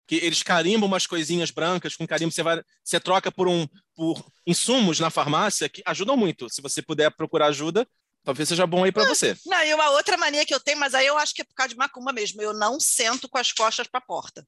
Que 0.08 0.16
eles 0.16 0.42
carimbam 0.42 0.88
umas 0.88 1.06
coisinhas 1.06 1.52
brancas 1.52 1.96
com 1.96 2.08
carimbo. 2.08 2.32
Você, 2.32 2.42
vai, 2.42 2.64
você 2.84 3.00
troca 3.00 3.32
por, 3.32 3.48
um, 3.48 3.68
por 3.96 4.26
insumos 4.48 5.00
na 5.00 5.12
farmácia 5.12 5.70
que 5.70 5.84
ajudam 5.86 6.18
muito. 6.18 6.50
Se 6.50 6.60
você 6.62 6.82
puder 6.82 7.12
procurar 7.12 7.48
ajuda, 7.48 7.88
talvez 8.24 8.50
seja 8.50 8.68
bom 8.68 8.84
aí 8.84 8.92
para 8.92 9.06
você. 9.06 9.38
Não, 9.46 9.64
e 9.64 9.74
uma 9.74 9.90
outra 9.92 10.18
mania 10.18 10.46
que 10.46 10.54
eu 10.54 10.60
tenho, 10.60 10.78
mas 10.78 10.94
aí 10.94 11.06
eu 11.06 11.18
acho 11.18 11.34
que 11.34 11.42
é 11.42 11.46
por 11.46 11.56
causa 11.56 11.70
de 11.70 11.78
macumba 11.78 12.14
mesmo. 12.14 12.42
Eu 12.42 12.54
não 12.54 12.80
sento 12.80 13.28
com 13.28 13.38
as 13.38 13.52
costas 13.52 13.88
para 13.88 14.00
a 14.00 14.06
porta. 14.06 14.46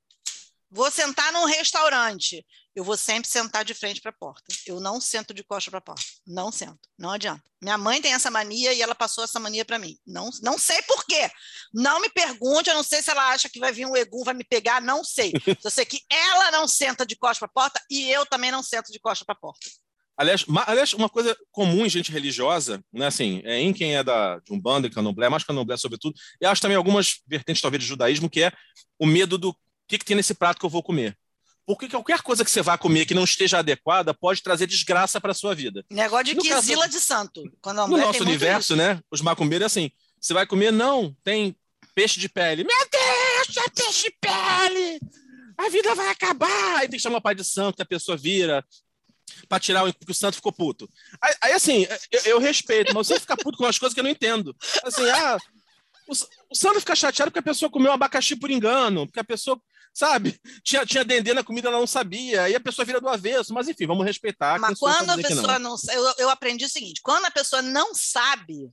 Vou 0.73 0.89
sentar 0.89 1.33
num 1.33 1.43
restaurante. 1.43 2.45
Eu 2.73 2.85
vou 2.85 2.95
sempre 2.95 3.29
sentar 3.29 3.65
de 3.65 3.73
frente 3.73 3.99
para 3.99 4.11
a 4.11 4.17
porta. 4.17 4.45
Eu 4.65 4.79
não 4.79 5.01
sento 5.01 5.33
de 5.33 5.43
costas 5.43 5.69
para 5.69 5.79
a 5.79 5.81
porta. 5.81 6.05
Não 6.25 6.49
sento. 6.49 6.79
Não 6.97 7.11
adianta. 7.11 7.43
Minha 7.61 7.77
mãe 7.77 8.01
tem 8.01 8.13
essa 8.13 8.31
mania 8.31 8.73
e 8.73 8.81
ela 8.81 8.95
passou 8.95 9.25
essa 9.25 9.37
mania 9.37 9.65
para 9.65 9.77
mim. 9.77 9.97
Não, 10.07 10.29
não 10.41 10.57
sei 10.57 10.81
por 10.83 11.05
quê. 11.05 11.29
Não 11.73 11.99
me 11.99 12.09
pergunte. 12.09 12.69
Eu 12.69 12.75
não 12.75 12.83
sei 12.83 13.01
se 13.01 13.11
ela 13.11 13.33
acha 13.33 13.49
que 13.49 13.59
vai 13.59 13.73
vir 13.73 13.85
um 13.85 13.97
egum, 13.97 14.23
vai 14.23 14.33
me 14.33 14.45
pegar. 14.45 14.81
Não 14.81 15.03
sei. 15.03 15.33
Só 15.61 15.69
sei 15.69 15.85
que 15.85 15.99
ela 16.09 16.51
não 16.51 16.65
senta 16.69 17.05
de 17.05 17.17
costas 17.17 17.39
para 17.39 17.47
a 17.47 17.51
porta 17.51 17.81
e 17.89 18.09
eu 18.09 18.25
também 18.25 18.49
não 18.49 18.63
sento 18.63 18.93
de 18.93 18.99
costas 18.99 19.25
para 19.25 19.33
a 19.33 19.39
porta. 19.39 19.69
Aliás, 20.21 20.45
aliás, 20.67 20.93
uma 20.93 21.09
coisa 21.09 21.35
comum 21.51 21.85
em 21.85 21.89
gente 21.89 22.11
religiosa, 22.11 22.83
né, 22.93 23.07
assim, 23.07 23.41
é 23.43 23.59
em 23.59 23.73
quem 23.73 23.95
é 23.95 24.03
da, 24.03 24.37
de 24.39 24.53
um 24.53 24.59
bando 24.59 24.85
e 24.85 24.89
candomblé, 24.89 25.27
mais 25.29 25.43
candomblé 25.43 25.75
sobretudo, 25.77 26.13
e 26.39 26.45
acho 26.45 26.61
também 26.61 26.77
algumas 26.77 27.21
vertentes 27.27 27.61
talvez 27.61 27.81
de 27.83 27.89
judaísmo, 27.89 28.29
que 28.29 28.43
é 28.43 28.51
o 28.99 29.05
medo 29.05 29.37
do 29.37 29.55
que, 29.87 29.97
que 29.97 30.05
tem 30.05 30.15
nesse 30.15 30.33
prato 30.35 30.59
que 30.59 30.65
eu 30.65 30.69
vou 30.69 30.83
comer. 30.83 31.17
Porque 31.65 31.87
qualquer 31.89 32.21
coisa 32.21 32.43
que 32.43 32.51
você 32.51 32.61
vá 32.61 32.77
comer 32.77 33.05
que 33.05 33.13
não 33.13 33.23
esteja 33.23 33.59
adequada 33.59 34.13
pode 34.13 34.41
trazer 34.43 34.67
desgraça 34.67 35.19
para 35.21 35.33
sua 35.33 35.53
vida. 35.55 35.83
Negócio 35.89 36.25
de 36.25 36.35
No 36.35 36.43
caso- 36.43 36.61
quizila 36.61 36.87
de 36.87 36.99
santo. 36.99 37.43
No 37.65 37.97
nosso 37.97 38.23
universo, 38.23 38.73
isso. 38.73 38.75
né, 38.75 38.99
os 39.11 39.21
macumbeiros, 39.21 39.65
assim, 39.67 39.91
Você 40.19 40.33
vai 40.35 40.45
comer? 40.45 40.71
Não, 40.71 41.15
tem 41.23 41.55
peixe 41.95 42.19
de 42.19 42.29
pele. 42.29 42.63
Meu 42.63 42.77
Deus, 42.91 43.57
é 43.57 43.69
peixe 43.69 44.03
de 44.03 44.15
pele! 44.21 44.99
A 45.57 45.67
vida 45.69 45.95
vai 45.95 46.09
acabar! 46.09 46.77
Aí 46.77 46.87
tem 46.87 46.97
que 46.97 47.01
chamar 47.03 47.17
o 47.17 47.21
pai 47.21 47.33
de 47.33 47.43
santo, 47.43 47.75
que 47.75 47.81
a 47.81 47.85
pessoa 47.85 48.15
vira 48.15 48.63
pra 49.47 49.59
tirar 49.59 49.83
o 49.83 49.93
porque 49.93 50.11
o 50.11 50.15
santo 50.15 50.35
ficou 50.35 50.51
puto. 50.51 50.89
Aí, 51.21 51.35
aí, 51.41 51.53
assim, 51.53 51.85
eu, 52.11 52.21
eu 52.25 52.39
respeito, 52.39 52.93
mas 52.93 53.07
você 53.07 53.19
fica 53.19 53.37
puto 53.37 53.57
com 53.57 53.63
umas 53.63 53.77
coisas 53.77 53.93
que 53.93 53.99
eu 53.99 54.03
não 54.03 54.11
entendo. 54.11 54.55
Assim, 54.83 55.09
ah, 55.09 55.37
o, 56.07 56.13
o 56.51 56.55
santo 56.55 56.79
fica 56.79 56.95
chateado 56.95 57.31
porque 57.31 57.39
a 57.39 57.53
pessoa 57.53 57.71
comeu 57.71 57.91
abacaxi 57.91 58.35
por 58.35 58.51
engano, 58.51 59.05
porque 59.05 59.19
a 59.19 59.23
pessoa, 59.23 59.59
sabe, 59.93 60.39
tinha, 60.63 60.85
tinha 60.85 61.03
dendê 61.05 61.33
na 61.33 61.43
comida, 61.43 61.69
ela 61.69 61.79
não 61.79 61.87
sabia, 61.87 62.43
aí 62.43 62.55
a 62.55 62.59
pessoa 62.59 62.85
vira 62.85 63.01
do 63.01 63.09
avesso, 63.09 63.53
mas 63.53 63.67
enfim, 63.67 63.87
vamos 63.87 64.05
respeitar. 64.05 64.59
Mas 64.59 64.79
quando 64.79 65.09
a 65.09 65.15
que 65.17 65.23
pessoa 65.23 65.59
não. 65.59 65.75
não, 65.75 65.93
eu, 65.93 66.13
eu 66.19 66.29
aprendi 66.29 66.65
o 66.65 66.69
seguinte: 66.69 67.01
quando 67.01 67.25
a 67.25 67.31
pessoa 67.31 67.61
não 67.61 67.93
sabe, 67.95 68.69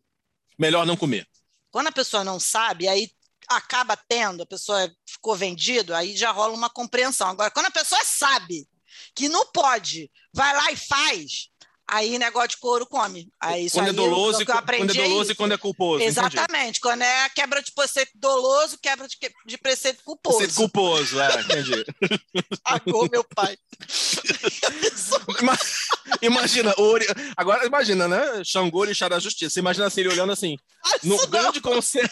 Melhor 0.59 0.85
não 0.85 0.97
comer. 0.97 1.27
quando 1.71 1.87
a 1.89 1.93
pessoa 1.93 2.25
não 2.25 2.41
sabe, 2.41 2.89
aí 2.89 3.11
acaba 3.49 3.97
tendo, 3.97 4.43
a 4.43 4.47
pessoa 4.47 4.93
ficou 5.09 5.35
vendido, 5.35 5.95
aí 5.95 6.17
já 6.17 6.31
rola 6.31 6.53
uma 6.53 6.69
compreensão. 6.69 7.29
Agora, 7.29 7.51
quando 7.51 7.67
a 7.67 7.71
pessoa 7.71 8.01
sabe 8.05 8.67
que 9.15 9.29
não 9.29 9.47
pode, 9.53 10.11
vai 10.33 10.55
lá 10.55 10.73
e 10.73 10.77
faz, 10.77 11.49
aí 11.89 12.19
negócio 12.19 12.51
de 12.51 12.57
couro 12.59 12.87
come. 12.87 13.29
Aí 13.41 13.71
Quando 13.71 13.89
é 13.89 13.93
doloso, 13.93 14.43
eu 14.43 14.47
quando 14.47 14.91
é 14.91 14.99
é 14.99 15.09
doloso 15.09 15.33
e 15.33 15.35
quando 15.35 15.53
é 15.53 15.59
culposo. 15.59 16.03
entendi. 16.03 16.11
Exatamente, 16.11 16.81
quando 16.81 17.03
é 17.03 17.29
quebra 17.31 17.63
de 17.63 17.73
preceito 17.73 18.13
doloso, 18.15 18.79
quebra 18.81 19.09
de, 19.09 19.17
de 19.47 19.59
preceito 19.59 20.05
culposo. 20.05 20.39
Ser 20.39 20.53
culposo, 20.55 21.19
é, 21.21 21.41
entendi. 21.41 21.85
Agou 22.65 23.09
meu 23.11 23.25
pai. 23.25 23.57
Ima- 25.41 25.59
Imagina, 26.23 26.75
ori- 26.79 27.07
agora 27.37 27.67
imagina, 27.67 28.09
né? 28.09 28.43
Xangô, 28.45 28.81
orixá 28.81 29.09
da 29.09 29.19
justiça. 29.19 29.59
Imagina 29.59 29.87
assim, 29.87 30.01
ele 30.01 30.09
olhando 30.11 30.33
assim, 30.33 30.57
no 31.03 31.15
Isso 31.17 31.25
não. 31.25 31.31
grande 31.31 31.61
conselho, 31.61 32.09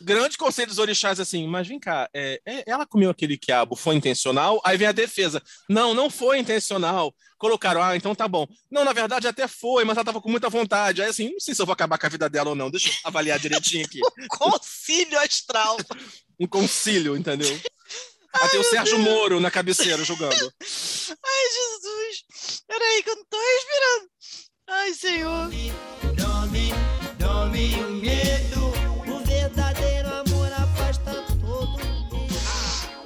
grande 0.00 0.36
conselho 0.38 0.68
dos 0.68 0.78
orixás, 0.78 1.20
assim, 1.20 1.46
mas 1.46 1.66
vem 1.68 1.78
cá, 1.78 2.08
é, 2.14 2.40
é- 2.46 2.64
ela 2.66 2.86
comeu 2.86 3.10
aquele 3.10 3.36
quiabo, 3.38 3.76
foi 3.76 3.94
intencional? 3.94 4.60
Aí 4.64 4.76
vem 4.76 4.88
a 4.88 4.92
defesa. 4.92 5.42
Não, 5.68 5.94
não 5.94 6.08
foi 6.10 6.38
intencional. 6.38 7.14
Colocaram, 7.44 7.82
ah, 7.82 7.94
então 7.94 8.14
tá 8.14 8.26
bom. 8.26 8.48
Não, 8.70 8.86
na 8.86 8.94
verdade 8.94 9.28
até 9.28 9.46
foi, 9.46 9.84
mas 9.84 9.98
ela 9.98 10.04
tava 10.06 10.18
com 10.18 10.30
muita 10.30 10.48
vontade. 10.48 11.02
Aí 11.02 11.10
assim, 11.10 11.30
não 11.30 11.38
sei 11.38 11.54
se 11.54 11.60
eu 11.60 11.66
vou 11.66 11.74
acabar 11.74 11.98
com 11.98 12.06
a 12.06 12.08
vida 12.08 12.26
dela 12.26 12.48
ou 12.48 12.56
não. 12.56 12.70
Deixa 12.70 12.88
eu 12.88 12.94
avaliar 13.04 13.38
direitinho 13.38 13.84
aqui. 13.84 14.00
Concílio 14.32 15.20
astral. 15.20 15.76
Um 16.40 16.48
concílio, 16.48 17.16
entendeu? 17.16 17.48
Aí 18.32 18.48
tem 18.48 18.58
o 18.58 18.64
Sérgio 18.64 18.98
Moro 18.98 19.38
na 19.38 19.52
cabeceira 19.52 20.02
julgando. 20.02 20.34
Ai, 20.34 21.44
Jesus. 21.52 22.62
Peraí, 22.66 23.02
que 23.04 23.10
eu 23.10 23.14
não 23.14 23.24
tô 23.26 23.38
respirando. 23.38 24.10
Ai, 24.68 24.94
Senhor. 24.94 25.50
Dorme, 26.16 26.72
dorme 27.20 27.74
o 27.84 28.43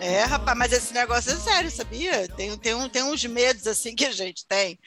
É, 0.08 0.24
rapaz, 0.24 0.56
mas 0.56 0.72
esse 0.72 0.94
negócio 0.94 1.30
é 1.30 1.36
sério, 1.36 1.70
sabia? 1.70 2.26
Tem, 2.28 2.56
tem, 2.56 2.72
um, 2.72 2.88
tem 2.88 3.02
uns 3.02 3.22
medos 3.26 3.66
assim 3.66 3.94
que 3.94 4.06
a 4.06 4.10
gente 4.10 4.46
tem, 4.46 4.78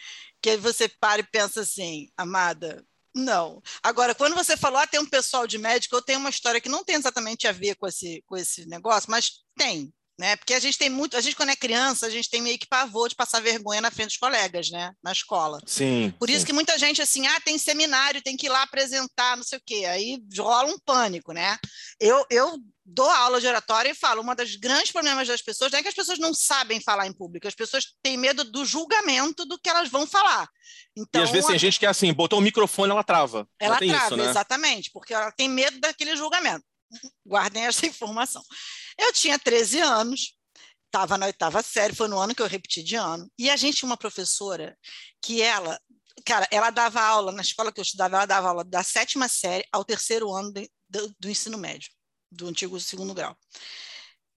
que 0.41 0.57
você 0.57 0.89
para 0.89 1.22
e 1.22 1.24
pensa 1.24 1.61
assim, 1.61 2.09
amada, 2.17 2.84
não. 3.15 3.61
Agora, 3.84 4.15
quando 4.15 4.34
você 4.34 4.57
falou, 4.57 4.80
ah, 4.80 4.88
tem 4.88 4.99
um 4.99 5.05
pessoal 5.05 5.45
de 5.45 5.59
médico, 5.59 5.95
eu 5.95 6.01
tenho 6.01 6.17
uma 6.17 6.32
história 6.32 6.59
que 6.59 6.67
não 6.67 6.84
tem 6.84 6.95
exatamente 6.95 7.47
a 7.47 7.51
ver 7.51 7.76
com 7.76 7.88
esse, 7.88 8.24
com 8.26 8.36
esse 8.36 8.65
negócio, 8.65 9.11
mas 9.11 9.43
tem, 9.55 9.93
né? 10.22 10.36
Porque 10.36 10.53
a 10.53 10.59
gente 10.59 10.78
tem 10.78 10.88
muito, 10.88 11.17
a 11.17 11.22
gente 11.22 11.36
quando 11.36 11.49
é 11.49 11.55
criança, 11.55 12.05
a 12.05 12.09
gente 12.11 12.30
tem 12.30 12.43
meio 12.43 12.59
que 12.59 12.67
pavor 12.67 13.09
de 13.09 13.15
passar 13.15 13.41
vergonha 13.41 13.82
na 13.82 13.89
frente 13.89 14.09
dos 14.09 14.17
colegas, 14.17 14.69
né? 14.69 14.91
Na 15.03 15.11
escola. 15.11 15.57
Sim. 15.65 16.13
Por 16.19 16.30
isso 16.30 16.45
que 16.45 16.53
muita 16.53 16.78
gente 16.78 17.01
assim, 17.01 17.26
ah, 17.26 17.39
tem 17.41 17.57
seminário, 17.57 18.22
tem 18.22 18.38
que 18.38 18.45
ir 18.45 18.49
lá 18.49 18.61
apresentar, 18.61 19.36
não 19.36 19.43
sei 19.43 19.57
o 19.57 19.61
quê. 19.65 19.86
Aí 19.86 20.19
rola 20.38 20.72
um 20.72 20.78
pânico, 20.86 21.34
né? 21.34 21.57
Eu, 21.99 22.24
eu 22.30 22.55
dou 22.86 23.09
aula 23.09 23.41
de 23.41 23.47
oratória 23.47 23.89
e 23.89 23.95
falo, 23.95 24.22
uma 24.22 24.36
das 24.36 24.55
grandes 24.55 24.91
problemas 24.91 25.28
das 25.28 25.41
pessoas 25.41 25.72
não 25.72 25.80
é 25.80 25.82
que 25.82 25.88
as 25.89 25.95
pessoas 25.95 26.19
não 26.19 26.36
sabem 26.36 26.80
falar 26.80 27.07
em 27.07 27.13
público, 27.13 27.47
as 27.47 27.55
pessoas 27.55 27.86
têm 28.03 28.15
medo 28.15 28.43
do 28.43 28.63
julgamento 28.63 29.43
do 29.43 29.57
que 29.57 29.69
elas 29.69 29.89
vão 29.89 30.05
falar. 30.05 30.47
Então, 30.95 31.19
e 31.19 31.24
às 31.24 31.32
vezes 31.32 31.47
tem 31.47 31.55
a- 31.55 31.59
gente 31.59 31.80
que 31.80 31.86
é 31.88 31.89
assim, 31.89 32.13
botou 32.13 32.38
o 32.38 32.41
microfone, 32.43 32.91
ela 32.91 33.03
trava. 33.03 33.47
ela 33.59 33.80
tem 33.80 33.89
trava, 33.89 34.05
isso, 34.05 34.17
né? 34.17 34.30
exatamente, 34.30 34.91
porque 34.93 35.15
ela 35.15 35.32
tem 35.32 35.49
medo 35.49 35.80
daquele 35.80 36.15
julgamento. 36.15 36.63
Guardem 37.26 37.65
essa 37.65 37.86
informação. 37.88 38.43
Eu 38.97 39.13
tinha 39.13 39.37
13 39.39 39.79
anos, 39.79 40.37
estava 40.85 41.17
na 41.17 41.27
oitava 41.27 41.61
série, 41.63 41.95
foi 41.95 42.07
no 42.07 42.19
ano 42.19 42.35
que 42.35 42.41
eu 42.41 42.47
repeti 42.47 42.83
de 42.83 42.95
ano, 42.95 43.29
e 43.37 43.49
a 43.49 43.55
gente 43.55 43.77
tinha 43.77 43.89
uma 43.89 43.97
professora 43.97 44.77
que 45.21 45.41
ela, 45.41 45.79
cara, 46.25 46.47
ela 46.51 46.69
dava 46.69 47.01
aula, 47.01 47.31
na 47.31 47.41
escola 47.41 47.71
que 47.71 47.79
eu 47.79 47.83
estudava, 47.83 48.17
ela 48.17 48.25
dava 48.25 48.49
aula 48.49 48.63
da 48.63 48.83
sétima 48.83 49.27
série 49.27 49.65
ao 49.71 49.85
terceiro 49.85 50.31
ano 50.33 50.51
de- 50.51 50.69
do, 50.89 51.15
do 51.19 51.29
ensino 51.29 51.57
médio, 51.57 51.89
do 52.31 52.47
antigo 52.47 52.79
segundo 52.79 53.13
grau. 53.13 53.37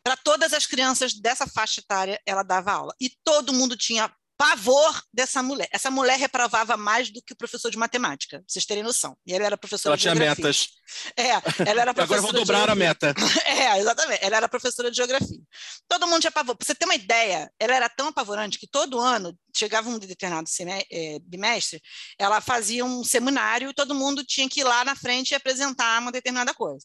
Para 0.05 0.17
todas 0.19 0.53
as 0.53 0.67
crianças 0.67 1.15
dessa 1.15 1.47
faixa 1.47 1.81
etária, 1.81 2.21
ela 2.27 2.43
dava 2.43 2.73
aula. 2.73 2.95
E 3.01 3.11
todo 3.25 3.55
mundo 3.55 3.77
tinha 3.77 4.15
pavor 4.37 5.03
dessa 5.13 5.43
mulher. 5.43 5.69
Essa 5.71 5.91
mulher 5.91 6.19
reprovava 6.19 6.77
mais 6.77 7.11
do 7.11 7.23
que 7.23 7.33
o 7.33 7.37
professor 7.37 7.71
de 7.71 7.77
matemática, 7.79 8.39
pra 8.39 8.45
vocês 8.47 8.67
terem 8.67 8.83
noção. 8.83 9.17
E 9.27 9.33
ela 9.33 9.47
era 9.47 9.57
professora 9.57 9.91
Ela 9.93 9.97
de 9.97 10.03
tinha 10.03 10.15
geografia. 10.15 10.45
metas. 10.45 10.69
É, 11.17 11.31
ela 11.71 11.81
era 11.81 11.91
Agora 11.93 11.95
professora 11.95 12.19
eu 12.19 12.23
vou 12.23 12.33
dobrar 12.33 12.69
a 12.71 12.75
meta. 12.75 13.15
É, 13.47 13.79
exatamente. 13.79 14.25
Ela 14.25 14.37
era 14.37 14.49
professora 14.49 14.91
de 14.91 14.97
geografia. 14.97 15.41
Todo 15.89 16.07
mundo 16.07 16.21
tinha 16.21 16.33
pavor. 16.33 16.57
Para 16.57 16.67
você 16.67 16.75
ter 16.75 16.85
uma 16.85 16.95
ideia, 16.95 17.51
ela 17.59 17.75
era 17.75 17.89
tão 17.89 18.09
apavorante 18.09 18.59
que 18.59 18.67
todo 18.67 18.99
ano, 18.99 19.37
chegava 19.57 19.89
um 19.89 19.99
determinado 19.99 20.49
eh, 20.91 21.19
bimestre, 21.23 21.81
ela 22.19 22.41
fazia 22.41 22.85
um 22.85 23.05
seminário 23.05 23.71
e 23.71 23.75
todo 23.75 23.95
mundo 23.95 24.25
tinha 24.25 24.49
que 24.49 24.61
ir 24.61 24.65
lá 24.65 24.85
na 24.85 24.97
frente 24.97 25.31
e 25.31 25.35
apresentar 25.35 26.01
uma 26.01 26.13
determinada 26.13 26.53
coisa. 26.53 26.85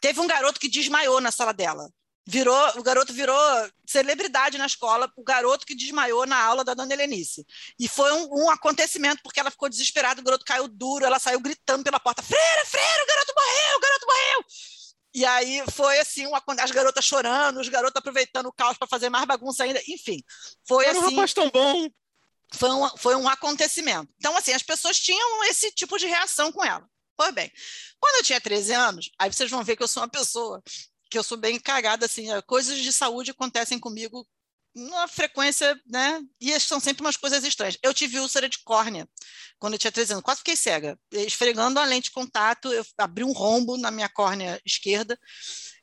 Teve 0.00 0.20
um 0.20 0.26
garoto 0.26 0.60
que 0.60 0.68
desmaiou 0.68 1.20
na 1.20 1.30
sala 1.30 1.52
dela. 1.52 1.88
Virou, 2.28 2.78
o 2.78 2.82
garoto 2.82 3.12
virou 3.12 3.38
celebridade 3.86 4.58
na 4.58 4.66
escola, 4.66 5.10
o 5.16 5.22
garoto 5.22 5.64
que 5.64 5.76
desmaiou 5.76 6.26
na 6.26 6.36
aula 6.36 6.64
da 6.64 6.74
dona 6.74 6.92
Helenice. 6.92 7.46
E 7.78 7.86
foi 7.86 8.12
um, 8.12 8.46
um 8.46 8.50
acontecimento, 8.50 9.22
porque 9.22 9.38
ela 9.38 9.50
ficou 9.50 9.68
desesperada, 9.68 10.20
o 10.20 10.24
garoto 10.24 10.44
caiu 10.44 10.66
duro, 10.66 11.04
ela 11.04 11.20
saiu 11.20 11.38
gritando 11.38 11.84
pela 11.84 12.00
porta: 12.00 12.22
Freira, 12.22 12.66
freira, 12.66 13.04
o 13.04 13.06
garoto 13.06 13.32
morreu, 13.36 13.76
o 13.76 13.80
garoto 13.80 14.06
morreu. 14.06 14.44
E 15.14 15.24
aí 15.24 15.64
foi 15.72 15.98
assim, 15.98 16.26
uma, 16.26 16.42
as 16.60 16.70
garotas 16.70 17.04
chorando, 17.04 17.58
os 17.58 17.68
garotos 17.68 17.96
aproveitando 17.96 18.46
o 18.46 18.52
caos 18.52 18.76
para 18.76 18.86
fazer 18.86 19.08
mais 19.08 19.24
bagunça 19.24 19.64
ainda. 19.64 19.80
Enfim, 19.88 20.22
foi 20.68 20.84
Era 20.84 20.98
um 20.98 21.06
assim 21.06 21.14
rapaz 21.14 21.32
tão 21.32 21.48
bom. 21.48 21.88
foi 22.52 22.70
um, 22.70 22.96
foi 22.98 23.16
um 23.16 23.28
acontecimento. 23.28 24.12
Então, 24.18 24.36
assim, 24.36 24.52
as 24.52 24.62
pessoas 24.62 24.98
tinham 24.98 25.44
esse 25.44 25.70
tipo 25.70 25.96
de 25.96 26.06
reação 26.06 26.52
com 26.52 26.62
ela. 26.62 26.86
Pois 27.16 27.32
bem, 27.32 27.50
quando 27.98 28.16
eu 28.16 28.24
tinha 28.24 28.38
13 28.38 28.74
anos, 28.74 29.10
aí 29.18 29.32
vocês 29.32 29.50
vão 29.50 29.64
ver 29.64 29.76
que 29.76 29.82
eu 29.82 29.88
sou 29.88 30.02
uma 30.02 30.08
pessoa 30.08 30.62
que 31.10 31.18
eu 31.18 31.22
sou 31.22 31.36
bem 31.38 31.58
cagada, 31.60 32.06
assim, 32.06 32.30
eh, 32.32 32.42
coisas 32.42 32.78
de 32.78 32.92
saúde 32.92 33.30
acontecem 33.30 33.78
comigo 33.78 34.26
numa 34.74 35.08
frequência, 35.08 35.80
né? 35.86 36.20
E 36.40 36.58
são 36.60 36.78
sempre 36.78 37.02
umas 37.02 37.16
coisas 37.16 37.42
estranhas. 37.44 37.78
Eu 37.82 37.94
tive 37.94 38.20
úlcera 38.20 38.48
de 38.48 38.58
córnea 38.62 39.08
quando 39.58 39.72
eu 39.72 39.78
tinha 39.78 39.90
13 39.90 40.12
anos, 40.12 40.24
quase 40.24 40.40
fiquei 40.40 40.56
cega. 40.56 40.98
Esfregando 41.10 41.80
a 41.80 41.84
lente 41.84 42.04
de 42.04 42.10
contato, 42.10 42.70
eu 42.72 42.84
abri 42.98 43.24
um 43.24 43.32
rombo 43.32 43.78
na 43.78 43.90
minha 43.90 44.08
córnea 44.08 44.60
esquerda. 44.66 45.18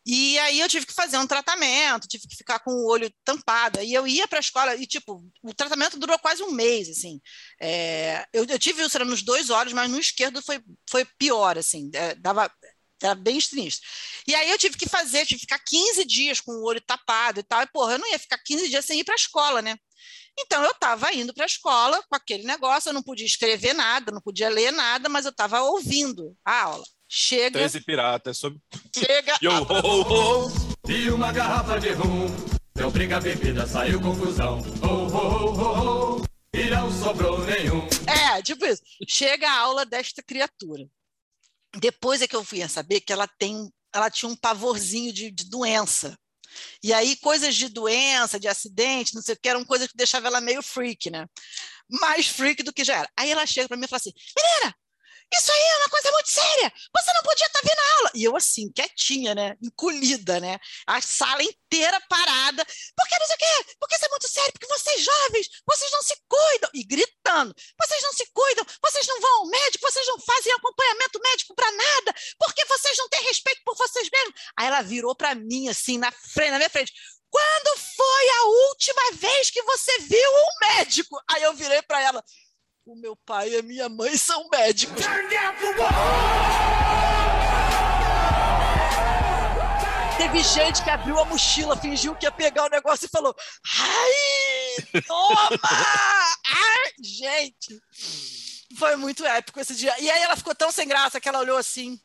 E 0.05 0.37
aí 0.39 0.59
eu 0.59 0.67
tive 0.67 0.85
que 0.85 0.93
fazer 0.93 1.17
um 1.17 1.25
tratamento, 1.25 2.07
tive 2.07 2.27
que 2.27 2.35
ficar 2.35 2.59
com 2.59 2.71
o 2.71 2.87
olho 2.87 3.11
tampado. 3.23 3.81
E 3.81 3.93
eu 3.93 4.05
ia 4.05 4.27
para 4.27 4.37
a 4.37 4.41
escola 4.41 4.75
e, 4.75 4.85
tipo, 4.85 5.25
o 5.41 5.53
tratamento 5.53 5.97
durou 5.97 6.19
quase 6.19 6.43
um 6.43 6.51
mês, 6.51 6.89
assim. 6.89 7.21
É, 7.59 8.25
eu, 8.33 8.45
eu 8.45 8.59
tive 8.59 8.83
úlcera 8.83 9.05
nos 9.05 9.23
dois 9.23 9.49
olhos, 9.49 9.73
mas 9.73 9.89
no 9.89 9.97
esquerdo 9.97 10.41
foi, 10.41 10.61
foi 10.89 11.05
pior, 11.17 11.57
assim. 11.57 11.89
É, 11.93 12.15
dava, 12.15 12.51
era 13.05 13.15
bem 13.15 13.39
sinistro. 13.39 13.87
E 14.27 14.33
aí 14.33 14.49
eu 14.49 14.57
tive 14.57 14.77
que 14.77 14.87
fazer, 14.87 15.25
tive 15.25 15.39
que 15.39 15.45
ficar 15.45 15.59
15 15.59 16.05
dias 16.05 16.39
com 16.39 16.51
o 16.51 16.63
olho 16.63 16.81
tapado 16.81 17.39
e 17.39 17.43
tal. 17.43 17.61
E, 17.61 17.67
porra, 17.67 17.93
eu 17.93 17.99
não 17.99 18.11
ia 18.11 18.19
ficar 18.19 18.37
15 18.37 18.69
dias 18.69 18.85
sem 18.85 18.99
ir 18.99 19.03
para 19.03 19.13
a 19.13 19.17
escola, 19.17 19.61
né? 19.61 19.77
Então 20.39 20.63
eu 20.63 20.71
estava 20.71 21.13
indo 21.13 21.33
para 21.33 21.43
a 21.43 21.47
escola 21.47 22.01
com 22.09 22.15
aquele 22.15 22.43
negócio, 22.43 22.89
eu 22.89 22.93
não 22.93 23.03
podia 23.03 23.25
escrever 23.25 23.73
nada, 23.73 24.11
não 24.11 24.21
podia 24.21 24.49
ler 24.49 24.71
nada, 24.71 25.07
mas 25.07 25.25
eu 25.25 25.31
estava 25.31 25.61
ouvindo 25.61 26.35
a 26.43 26.63
aula. 26.63 26.83
Chega, 27.07 27.59
13 27.59 27.81
piratas. 27.81 28.37
Sob... 28.39 28.57
chega. 28.95 29.37
Yo, 29.43 29.51
a 29.51 29.61
ho, 29.61 30.47
ho. 30.47 30.51
E 30.89 31.09
uma 31.11 31.31
garrafa 31.31 31.79
de 31.79 31.91
rum. 31.91 32.25
Deu 32.75 32.89
briga, 32.89 33.21
bebida, 33.21 33.67
saiu 33.67 34.01
confusão. 34.01 34.59
Oh, 34.81 34.87
oh, 34.87 35.17
oh, 35.17 35.61
oh, 35.61 36.21
oh. 36.21 36.57
E 36.57 36.69
não 36.71 36.91
sobrou 36.91 37.39
nenhum. 37.45 37.87
É, 38.07 38.41
tipo 38.41 38.65
isso. 38.65 38.81
Chega 39.07 39.47
a 39.47 39.59
aula 39.59 39.85
desta 39.85 40.23
criatura. 40.23 40.85
Depois 41.75 42.21
é 42.21 42.27
que 42.27 42.35
eu 42.35 42.43
fui 42.43 42.61
a 42.61 42.69
saber 42.69 43.01
que 43.01 43.11
ela 43.11 43.27
tem, 43.27 43.71
ela 43.93 44.09
tinha 44.09 44.29
um 44.29 44.35
pavorzinho 44.35 45.11
de, 45.11 45.31
de 45.31 45.49
doença. 45.49 46.17
E 46.83 46.93
aí, 46.93 47.15
coisas 47.17 47.55
de 47.55 47.67
doença, 47.67 48.39
de 48.39 48.47
acidente, 48.47 49.15
não 49.15 49.21
sei 49.21 49.33
o 49.33 49.39
que, 49.41 49.49
eram 49.49 49.65
coisas 49.65 49.87
que 49.87 49.97
deixavam 49.97 50.27
ela 50.27 50.41
meio 50.41 50.61
freak, 50.61 51.09
né? 51.09 51.25
Mais 51.89 52.27
freak 52.27 52.63
do 52.63 52.73
que 52.73 52.83
já 52.83 52.99
era. 52.99 53.09
Aí 53.17 53.31
ela 53.31 53.45
chega 53.45 53.67
para 53.67 53.77
mim 53.77 53.85
e 53.85 53.87
fala 53.87 53.97
assim: 53.97 54.13
menina, 54.37 54.75
isso 55.37 55.51
aí 55.51 55.61
é 55.61 55.77
uma 55.77 55.89
coisa 55.89 56.11
muito 56.11 56.29
séria. 56.29 56.73
Você 56.95 57.13
não 57.13 57.23
podia 57.23 57.45
estar 57.47 57.61
vendo 57.61 57.79
a 57.79 57.95
aula. 57.97 58.11
E 58.13 58.23
eu, 58.23 58.35
assim, 58.35 58.71
quietinha, 58.71 59.33
né? 59.33 59.55
Encolhida, 59.61 60.39
né? 60.39 60.59
A 60.85 61.01
sala 61.01 61.41
inteira 61.43 61.99
parada. 62.09 62.65
Por 62.65 63.07
que 63.07 63.19
não 63.19 63.27
sei 63.27 63.35
o 63.35 63.39
quê? 63.39 63.75
Porque 63.79 63.95
isso 63.95 64.05
é 64.05 64.09
muito 64.09 64.27
sério, 64.27 64.53
porque 64.53 64.67
vocês 64.67 65.03
jovens, 65.03 65.49
vocês 65.65 65.91
não 65.91 66.01
se 66.01 66.15
cuidam. 66.27 66.69
E 66.73 66.83
gritando: 66.83 67.53
vocês 67.81 68.01
não 68.03 68.13
se 68.13 68.25
cuidam, 68.33 68.65
vocês 68.83 69.07
não 69.07 69.19
vão 69.19 69.37
ao 69.39 69.47
médico, 69.47 69.91
vocês 69.91 70.07
não 70.07 70.19
fazem 70.19 70.53
acompanhamento 70.53 71.19
médico 71.19 71.55
para 71.55 71.71
nada, 71.71 72.15
porque 72.39 72.65
vocês 72.65 72.97
não 72.97 73.09
têm 73.09 73.23
respeito 73.23 73.61
por 73.65 73.75
vocês 73.75 74.09
mesmos. 74.09 74.33
Aí 74.57 74.67
ela 74.67 74.81
virou 74.81 75.15
para 75.15 75.35
mim, 75.35 75.67
assim, 75.69 75.97
na 75.97 76.11
frente, 76.11 76.51
na 76.51 76.57
minha 76.57 76.69
frente. 76.69 76.93
Quando 77.29 77.79
foi 77.79 78.29
a 78.29 78.43
última 78.45 79.11
vez 79.13 79.49
que 79.49 79.61
você 79.63 79.99
viu 80.01 80.29
um 80.29 80.67
médico? 80.67 81.19
Aí 81.31 81.41
eu 81.41 81.53
virei 81.55 81.81
para 81.81 81.99
ela. 81.99 82.23
O 82.85 82.97
meu 82.97 83.15
pai 83.15 83.49
e 83.49 83.57
a 83.57 83.61
minha 83.61 83.87
mãe 83.87 84.17
são 84.17 84.49
médicos. 84.49 85.01
Teve 90.17 90.43
gente 90.43 90.83
que 90.83 90.89
abriu 90.89 91.17
a 91.17 91.23
mochila, 91.23 91.77
fingiu 91.77 92.13
que 92.13 92.25
ia 92.25 92.31
pegar 92.31 92.65
o 92.65 92.69
negócio 92.69 93.05
e 93.05 93.09
falou: 93.09 93.33
Ai, 93.79 95.01
toma! 95.07 95.49
Ai, 96.45 96.91
gente! 97.01 97.81
Foi 98.77 98.97
muito 98.97 99.25
épico 99.25 99.61
esse 99.61 99.75
dia. 99.75 99.95
E 100.01 100.11
aí 100.11 100.21
ela 100.21 100.35
ficou 100.35 100.53
tão 100.53 100.69
sem 100.69 100.85
graça 100.85 101.21
que 101.21 101.29
ela 101.29 101.39
olhou 101.39 101.57
assim. 101.57 101.97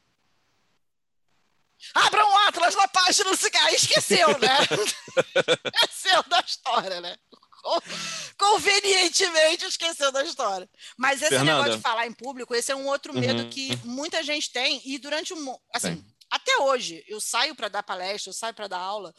Abra 1.95 2.24
um 2.24 2.39
Atlas 2.47 2.76
na 2.76 2.87
página 2.87 3.31
do 3.31 3.37
cigarro. 3.37 3.68
Esqueceu, 3.70 4.39
né? 4.39 4.59
Esqueceu 5.74 6.22
da 6.24 6.41
história, 6.41 7.01
né? 7.01 7.16
Convenientemente 8.38 9.64
esqueceu 9.64 10.12
da 10.12 10.24
história. 10.24 10.68
Mas 10.96 11.20
esse 11.20 11.30
Fernanda. 11.30 11.52
negócio 11.59 11.76
de 11.76 11.82
falar 11.82 12.06
em 12.06 12.12
público, 12.12 12.54
esse 12.54 12.70
é 12.72 12.76
um 12.76 12.86
outro 12.86 13.12
medo 13.12 13.42
Uhum. 13.44 13.50
que 13.50 13.76
muita 13.84 14.22
gente 14.22 14.50
tem. 14.50 14.80
E 14.84 14.98
durante 14.98 15.34
um. 15.34 15.59
Assim, 15.74 16.04
até 16.30 16.59
hoje, 16.59 17.04
eu 17.09 17.20
saio 17.20 17.54
para 17.54 17.68
dar 17.68 17.82
palestra, 17.82 18.30
eu 18.30 18.34
saio 18.34 18.54
para 18.54 18.68
dar 18.68 18.78
aula. 18.78 19.14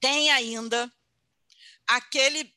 Tem 0.00 0.30
ainda 0.30 0.92
aquele 1.86 2.54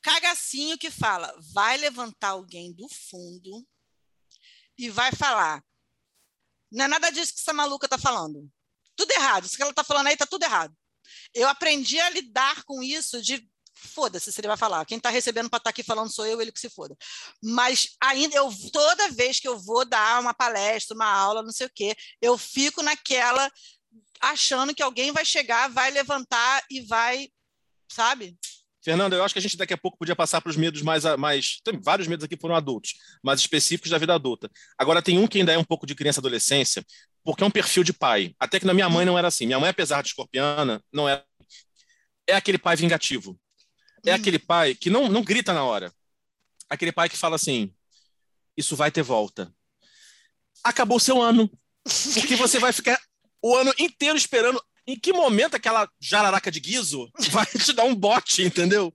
cagacinho 0.00 0.78
que 0.78 0.90
fala: 0.90 1.34
vai 1.52 1.76
levantar 1.76 2.30
alguém 2.30 2.72
do 2.72 2.88
fundo 2.88 3.66
e 4.78 4.88
vai 4.90 5.12
falar. 5.12 5.64
Não 6.70 6.84
é 6.86 6.88
nada 6.88 7.10
disso 7.10 7.34
que 7.34 7.40
essa 7.40 7.52
maluca 7.52 7.86
está 7.86 7.98
falando. 7.98 8.50
Tudo 8.96 9.10
errado. 9.12 9.44
Isso 9.44 9.56
que 9.56 9.62
ela 9.62 9.70
está 9.72 9.84
falando 9.84 10.06
aí 10.06 10.14
está 10.14 10.26
tudo 10.26 10.42
errado. 10.44 10.74
Eu 11.34 11.48
aprendi 11.48 12.00
a 12.00 12.10
lidar 12.10 12.64
com 12.64 12.82
isso 12.82 13.20
de 13.20 13.46
foda-se 13.82 14.32
se 14.32 14.40
ele 14.40 14.48
vai 14.48 14.56
falar. 14.56 14.84
Quem 14.84 14.98
está 14.98 15.10
recebendo 15.10 15.50
para 15.50 15.58
estar 15.58 15.70
aqui 15.70 15.82
falando 15.82 16.12
sou 16.12 16.26
eu, 16.26 16.40
ele 16.40 16.52
que 16.52 16.60
se 16.60 16.70
foda. 16.70 16.96
Mas 17.42 17.96
ainda 18.00 18.36
eu 18.36 18.50
toda 18.72 19.10
vez 19.10 19.40
que 19.40 19.48
eu 19.48 19.58
vou 19.58 19.84
dar 19.84 20.20
uma 20.20 20.34
palestra, 20.34 20.94
uma 20.94 21.06
aula, 21.06 21.42
não 21.42 21.52
sei 21.52 21.66
o 21.66 21.72
quê, 21.74 21.94
eu 22.20 22.38
fico 22.38 22.82
naquela 22.82 23.50
achando 24.20 24.74
que 24.74 24.82
alguém 24.82 25.10
vai 25.10 25.24
chegar, 25.24 25.68
vai 25.68 25.90
levantar 25.90 26.62
e 26.70 26.80
vai, 26.82 27.28
sabe? 27.90 28.38
Fernanda, 28.84 29.14
eu 29.14 29.22
acho 29.22 29.32
que 29.32 29.38
a 29.38 29.42
gente 29.42 29.56
daqui 29.56 29.72
a 29.72 29.78
pouco 29.78 29.96
podia 29.96 30.16
passar 30.16 30.40
para 30.40 30.50
os 30.50 30.56
medos 30.56 30.82
mais, 30.82 31.04
mais. 31.16 31.60
Tem 31.64 31.80
vários 31.80 32.08
medos 32.08 32.24
aqui 32.24 32.36
foram 32.36 32.56
adultos, 32.56 32.94
mais 33.22 33.38
específicos 33.38 33.90
da 33.90 33.98
vida 33.98 34.12
adulta. 34.12 34.50
Agora, 34.76 35.00
tem 35.00 35.18
um 35.18 35.28
que 35.28 35.38
ainda 35.38 35.52
é 35.52 35.58
um 35.58 35.64
pouco 35.64 35.86
de 35.86 35.94
criança 35.94 36.20
adolescência, 36.20 36.84
porque 37.24 37.44
é 37.44 37.46
um 37.46 37.50
perfil 37.50 37.84
de 37.84 37.92
pai. 37.92 38.34
Até 38.40 38.58
que 38.58 38.66
na 38.66 38.74
minha 38.74 38.88
mãe 38.88 39.06
não 39.06 39.16
era 39.16 39.28
assim. 39.28 39.46
Minha 39.46 39.60
mãe, 39.60 39.70
apesar 39.70 40.02
de 40.02 40.08
escorpiana, 40.08 40.82
não 40.92 41.08
era. 41.08 41.24
É 42.26 42.34
aquele 42.34 42.58
pai 42.58 42.74
vingativo. 42.74 43.38
É 44.04 44.12
aquele 44.12 44.38
pai 44.38 44.74
que 44.74 44.90
não, 44.90 45.08
não 45.08 45.22
grita 45.22 45.52
na 45.52 45.64
hora. 45.64 45.92
Aquele 46.68 46.92
pai 46.92 47.08
que 47.08 47.16
fala 47.16 47.36
assim: 47.36 47.72
Isso 48.56 48.74
vai 48.74 48.90
ter 48.90 49.02
volta. 49.02 49.52
Acabou 50.64 50.98
seu 50.98 51.20
ano. 51.20 51.50
Porque 52.14 52.36
você 52.36 52.58
vai 52.58 52.72
ficar 52.72 53.00
o 53.42 53.56
ano 53.56 53.72
inteiro 53.78 54.16
esperando 54.16 54.62
em 54.86 54.98
que 54.98 55.12
momento 55.12 55.54
aquela 55.54 55.88
jararaca 56.00 56.50
de 56.50 56.60
guiso 56.60 57.10
vai 57.30 57.46
te 57.46 57.72
dar 57.72 57.84
um 57.84 57.94
bote, 57.94 58.42
entendeu? 58.42 58.92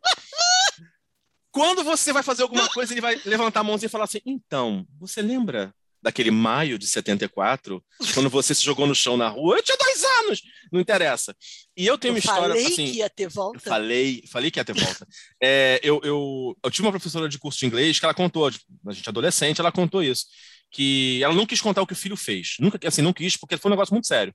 Quando 1.52 1.84
você 1.84 2.14
vai 2.14 2.24
fazer 2.24 2.44
alguma 2.44 2.70
coisa, 2.70 2.94
ele 2.94 3.02
vai 3.02 3.20
levantar 3.26 3.62
a 3.62 3.64
mãozinha 3.64 3.88
e 3.88 3.92
falar 3.92 4.04
assim: 4.04 4.22
então, 4.26 4.86
você 5.00 5.22
lembra 5.22 5.74
daquele 6.08 6.32
maio 6.32 6.80
de 6.80 6.88
74, 6.88 7.84
quando 8.14 8.30
você 8.30 8.56
se 8.56 8.64
jogou 8.64 8.88
no 8.88 8.96
chão 8.96 9.18
na 9.18 9.28
rua? 9.28 9.58
Eu 9.58 9.64
tinha 9.64 9.78
dois 9.78 10.04
anos! 10.20 10.42
Não 10.72 10.80
interessa. 10.80 11.36
E 11.76 11.86
eu 11.86 11.98
tenho 11.98 12.12
eu 12.12 12.14
uma 12.16 12.20
história 12.20 12.48
falei 12.48 12.66
assim. 12.66 12.86
que 12.92 12.98
ia 13.00 13.10
ter 13.10 13.26
Eu 13.26 13.30
volta. 13.30 13.60
falei, 13.60 14.24
falei 14.32 14.50
que 14.50 14.58
ia 14.58 14.64
ter 14.64 14.74
volta. 14.74 15.06
É, 15.44 15.82
eu, 15.84 16.00
eu, 16.04 16.58
eu 16.64 16.72
tive 16.72 16.88
uma 16.88 16.92
professora 16.92 17.28
de 17.28 17.38
curso 17.38 17.60
de 17.60 17.66
inglês 17.66 18.00
que 18.00 18.06
ela 18.06 18.14
contou, 18.14 18.50
tipo, 18.50 18.66
a 18.88 18.94
gente 18.94 19.08
adolescente, 19.10 19.60
ela 19.60 19.72
contou 19.72 20.02
isso. 20.02 20.26
Que 20.72 21.22
ela 21.22 21.34
não 21.34 21.46
quis 21.46 21.60
contar 21.60 21.82
o 21.82 21.88
que 21.88 21.94
o 21.94 21.96
filho 21.96 22.16
fez. 22.16 22.56
Nunca, 22.60 22.80
assim, 22.88 23.02
não 23.02 23.12
quis, 23.12 23.36
porque 23.36 23.58
foi 23.58 23.70
um 23.70 23.74
negócio 23.74 23.94
muito 23.94 24.08
sério. 24.08 24.34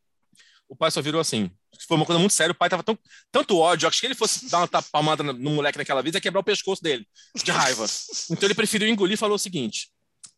O 0.68 0.76
pai 0.76 0.90
só 0.90 1.00
virou 1.00 1.20
assim. 1.20 1.50
Foi 1.88 1.96
uma 1.96 2.06
coisa 2.06 2.18
muito 2.18 2.32
séria. 2.32 2.52
O 2.52 2.54
pai 2.54 2.68
tava 2.68 2.82
tão, 2.82 2.98
tanto 3.30 3.58
ódio. 3.58 3.88
Acho 3.88 4.00
que 4.00 4.06
ele 4.06 4.14
fosse 4.14 4.50
dar 4.50 4.58
uma 4.58 4.82
palmada 4.82 5.22
no, 5.22 5.50
moleque 5.50 5.78
naquela 5.78 6.02
vez, 6.02 6.14
ia 6.14 6.20
quebrar 6.20 6.40
o 6.40 6.44
pescoço 6.44 6.82
dele, 6.82 7.06
de 7.34 7.50
raiva. 7.50 7.86
Então 8.30 8.46
ele 8.46 8.54
preferiu 8.54 8.88
engolir 8.88 9.14
e 9.14 9.18
falou 9.18 9.36
o 9.36 9.38
seguinte: 9.38 9.88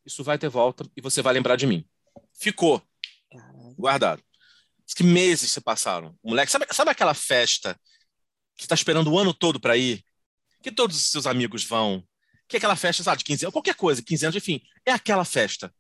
Isso 0.05 0.23
vai 0.23 0.39
ter 0.39 0.49
volta 0.49 0.85
e 0.97 1.01
você 1.01 1.23
vai 1.23 1.35
lembrar 1.35 1.57
de 1.57 1.67
mim. 1.67 1.85
Ficou. 2.39 2.83
Guardado. 3.77 4.23
Que 4.95 5.03
meses 5.03 5.51
se 5.51 5.61
passaram. 5.61 6.17
O 6.23 6.31
moleque, 6.31 6.53
sabe, 6.53 6.67
sabe 6.71 6.91
aquela 6.91 7.15
festa 7.15 7.79
que 8.57 8.65
está 8.65 8.75
esperando 8.75 9.11
o 9.11 9.19
ano 9.19 9.33
todo 9.33 9.59
para 9.59 9.77
ir? 9.77 10.05
Que 10.63 10.71
todos 10.71 10.97
os 10.97 11.11
seus 11.11 11.27
amigos 11.27 11.65
vão? 11.65 12.05
Que 12.47 12.57
é 12.57 12.59
aquela 12.59 12.77
festa, 12.77 13.03
sabe, 13.03 13.19
de 13.19 13.25
15 13.25 13.47
anos, 13.47 13.53
qualquer 13.53 13.75
coisa, 13.75 14.03
15 14.03 14.27
anos, 14.27 14.37
enfim, 14.37 14.61
é 14.85 14.93
aquela 14.93 15.25
festa. 15.25 15.73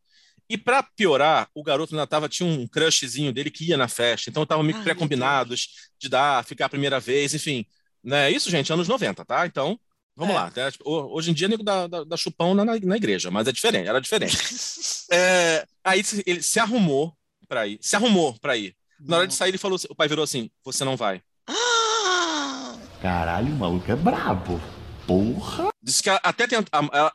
E 0.49 0.59
para 0.59 0.83
piorar, 0.83 1.49
o 1.55 1.63
garoto 1.63 1.95
ainda 1.95 2.07
tava, 2.07 2.29
tinha 2.29 2.49
um 2.49 2.67
crushzinho 2.67 3.33
dele 3.33 3.51
que 3.51 3.65
ia 3.65 3.77
na 3.77 3.89
festa, 3.89 4.29
então 4.29 4.43
estavam 4.43 4.65
meio 4.65 4.83
pré-combinados 4.83 5.91
de 5.99 6.09
dar, 6.09 6.45
ficar 6.45 6.67
a 6.67 6.69
primeira 6.69 7.01
vez, 7.01 7.35
enfim. 7.35 7.65
Né? 8.03 8.31
Isso, 8.31 8.51
gente, 8.51 8.73
anos 8.73 8.89
90, 8.89 9.25
tá? 9.25 9.47
Então, 9.47 9.79
vamos 10.17 10.35
É. 10.35 10.39
lá. 10.39 10.53
né? 10.55 10.71
Tipo, 10.71 10.89
ho- 10.89 11.15
Hoje 11.17 11.31
em 11.31 11.35
dia, 11.35 11.49
nego 11.49 11.63
dá, 11.63 11.87
dá, 11.87 12.05
dá 12.05 12.17
chupão 12.17 12.55
na, 12.55 12.65
na 12.65 12.97
igreja, 12.97 13.31
mas 13.31 13.47
é 13.49 13.53
diferente, 13.53 13.89
era 13.89 14.01
diferente. 14.01 14.37
É, 15.13 15.67
aí 15.85 16.03
ele 16.27 16.43
se 16.43 16.59
arrumou 16.59 17.15
para 17.47 17.67
ir, 17.67 17.79
se 17.81 17.95
arrumou 17.95 18.35
para 18.41 18.57
ir. 18.57 18.75
Na 18.99 19.19
hora 19.19 19.27
de 19.27 19.35
sair, 19.35 19.51
ele 19.51 19.59
falou, 19.59 19.77
assim- 19.77 19.87
o 19.91 19.95
pai 19.95 20.09
virou 20.09 20.23
assim: 20.23 20.51
Você 20.65 20.83
não 20.85 20.97
vai. 20.97 21.21
Caralho, 23.03 23.53
o 23.53 23.57
maluco 23.59 23.91
é 23.91 23.97
brabo. 23.97 24.61
Porra. 25.07 25.69
Disse 25.83 26.03
que 26.03 26.09
até, 26.09 26.47
tent, 26.47 26.67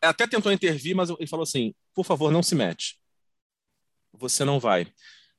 até 0.02 0.28
tentou 0.28 0.52
intervir, 0.52 0.96
mas 0.96 1.10
ele 1.10 1.26
falou 1.28 1.44
assim: 1.44 1.74
por 1.96 2.06
favor, 2.06 2.32
não 2.32 2.44
se 2.44 2.54
mete. 2.54 2.98
Você 4.14 4.46
não 4.46 4.60
vai. 4.60 4.88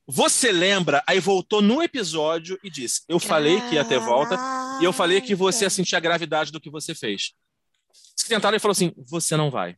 Você 0.06 0.50
lembra? 0.50 1.02
Aí 1.06 1.20
voltou 1.20 1.62
no 1.62 1.80
episódio 1.80 2.58
e 2.64 2.68
disse: 2.70 3.02
Eu 3.08 3.20
falei 3.20 3.60
que 3.68 3.76
ia 3.76 3.84
ter 3.84 4.00
volta 4.00 4.36
e 4.80 4.84
eu 4.84 4.92
falei 4.92 5.20
que 5.20 5.34
você 5.36 5.64
ia 5.66 5.70
sentir 5.70 5.94
a 5.94 6.00
gravidade 6.00 6.50
do 6.50 6.60
que 6.60 6.68
você 6.70 6.94
fez. 6.94 7.32
Tentaram 8.28 8.56
e 8.56 8.60
falou 8.60 8.72
assim: 8.72 8.92
Você 9.08 9.36
não 9.36 9.50
vai. 9.50 9.76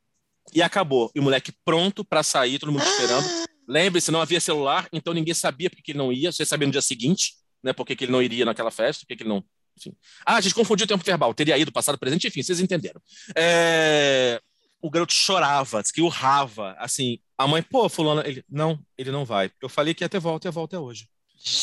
E 0.54 0.62
acabou. 0.62 1.10
E 1.14 1.20
o 1.20 1.22
moleque 1.22 1.52
pronto 1.64 2.04
para 2.04 2.22
sair, 2.22 2.58
todo 2.58 2.72
mundo 2.72 2.84
esperando. 2.84 3.26
Lembre-se, 3.68 4.10
não 4.10 4.20
havia 4.20 4.40
celular, 4.40 4.88
então 4.92 5.14
ninguém 5.14 5.34
sabia 5.34 5.70
porque 5.70 5.82
que 5.82 5.92
ele 5.92 5.98
não 5.98 6.12
ia. 6.12 6.32
Você 6.32 6.44
sabia 6.44 6.66
no 6.66 6.72
dia 6.72 6.82
seguinte, 6.82 7.34
né? 7.62 7.72
Porque 7.72 7.94
que 7.96 8.04
ele 8.04 8.12
não 8.12 8.22
iria 8.22 8.44
naquela 8.44 8.70
festa, 8.70 9.00
porque 9.02 9.16
que 9.16 9.22
ele 9.22 9.30
não. 9.30 9.44
Enfim. 9.78 9.94
Ah, 10.26 10.36
a 10.36 10.40
gente 10.40 10.54
confundiu 10.54 10.84
o 10.84 10.88
tempo 10.88 11.04
verbal. 11.04 11.32
Teria 11.32 11.56
ido, 11.56 11.72
passado, 11.72 11.98
presente, 11.98 12.26
enfim, 12.28 12.42
vocês 12.42 12.60
entenderam. 12.60 13.00
É, 13.36 14.40
O 14.82 14.90
garoto 14.90 15.12
chorava, 15.14 15.80
disse 15.80 15.92
que 15.94 16.02
urrava. 16.02 16.74
Assim, 16.78 17.18
a 17.38 17.46
mãe, 17.46 17.62
pô, 17.62 17.88
fulano, 17.88 18.20
ele, 18.26 18.44
não, 18.48 18.78
ele 18.98 19.10
não 19.10 19.24
vai. 19.24 19.50
Eu 19.62 19.68
falei 19.68 19.94
que 19.94 20.04
ia 20.04 20.08
ter 20.08 20.18
volta 20.20 20.48
e 20.48 20.50
a 20.50 20.52
volta 20.52 20.76
é 20.76 20.78
hoje. 20.78 21.08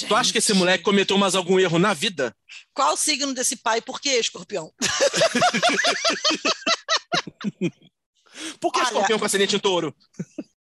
Tu 0.08 0.14
acha 0.14 0.32
que 0.32 0.40
esse 0.40 0.50
Gente, 0.50 0.60
moleque 0.60 0.84
cometeu 0.84 1.18
mais 1.18 1.36
algum 1.36 1.58
erro 1.60 1.80
na 1.80 1.94
vida? 1.94 2.36
Qual 2.74 2.94
o 2.94 2.98
signo 2.98 3.34
desse 3.34 3.56
pai? 3.56 3.82
Por 3.82 4.02
que 4.02 4.10
escorpião? 4.10 4.74
Por 8.60 8.72
que 8.72 8.80
Olha- 8.80 8.88
escorpião 8.88 9.20
com 9.20 9.26
ascendente 9.26 9.56
em 9.56 9.60
touro? 9.60 9.96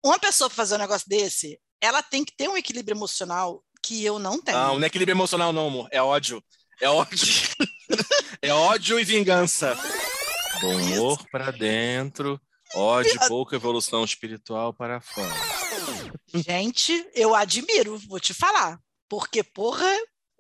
Uma 0.04 0.20
pessoa 0.20 0.50
para 0.50 0.56
fazer 0.56 0.76
um 0.76 0.80
negócio 0.80 1.08
desse, 1.08 1.60
ela 1.82 2.02
tem 2.02 2.24
que 2.24 2.36
ter 2.36 2.50
um 2.50 2.58
equilíbrio 2.58 2.96
emocional 2.96 3.64
que 3.82 4.04
eu 4.04 4.20
não 4.20 4.42
tenho. 4.42 4.58
Não, 4.58 4.76
não 4.78 4.84
é 4.84 4.88
equilíbrio 4.88 5.14
emocional, 5.14 5.52
não, 5.52 5.68
amor. 5.68 5.88
É 5.92 6.02
ódio. 6.02 6.44
É 6.82 6.90
ódio. 6.90 7.18
é 8.42 8.54
ódio 8.54 9.00
e 9.00 9.04
vingança. 9.04 9.78
Bom 10.62 10.76
humor 10.76 11.26
pra 11.30 11.52
dentro, 11.52 12.40
ódio 12.74 13.14
e 13.14 13.28
pouca 13.28 13.56
evolução 13.56 14.04
espiritual 14.04 14.74
para 14.74 15.02
fora. 15.02 15.34
Gente, 16.34 17.06
eu 17.14 17.36
admiro, 17.36 17.98
vou 18.08 18.20
te 18.20 18.34
falar. 18.34 18.80
Porque, 19.14 19.44
porra, 19.44 19.88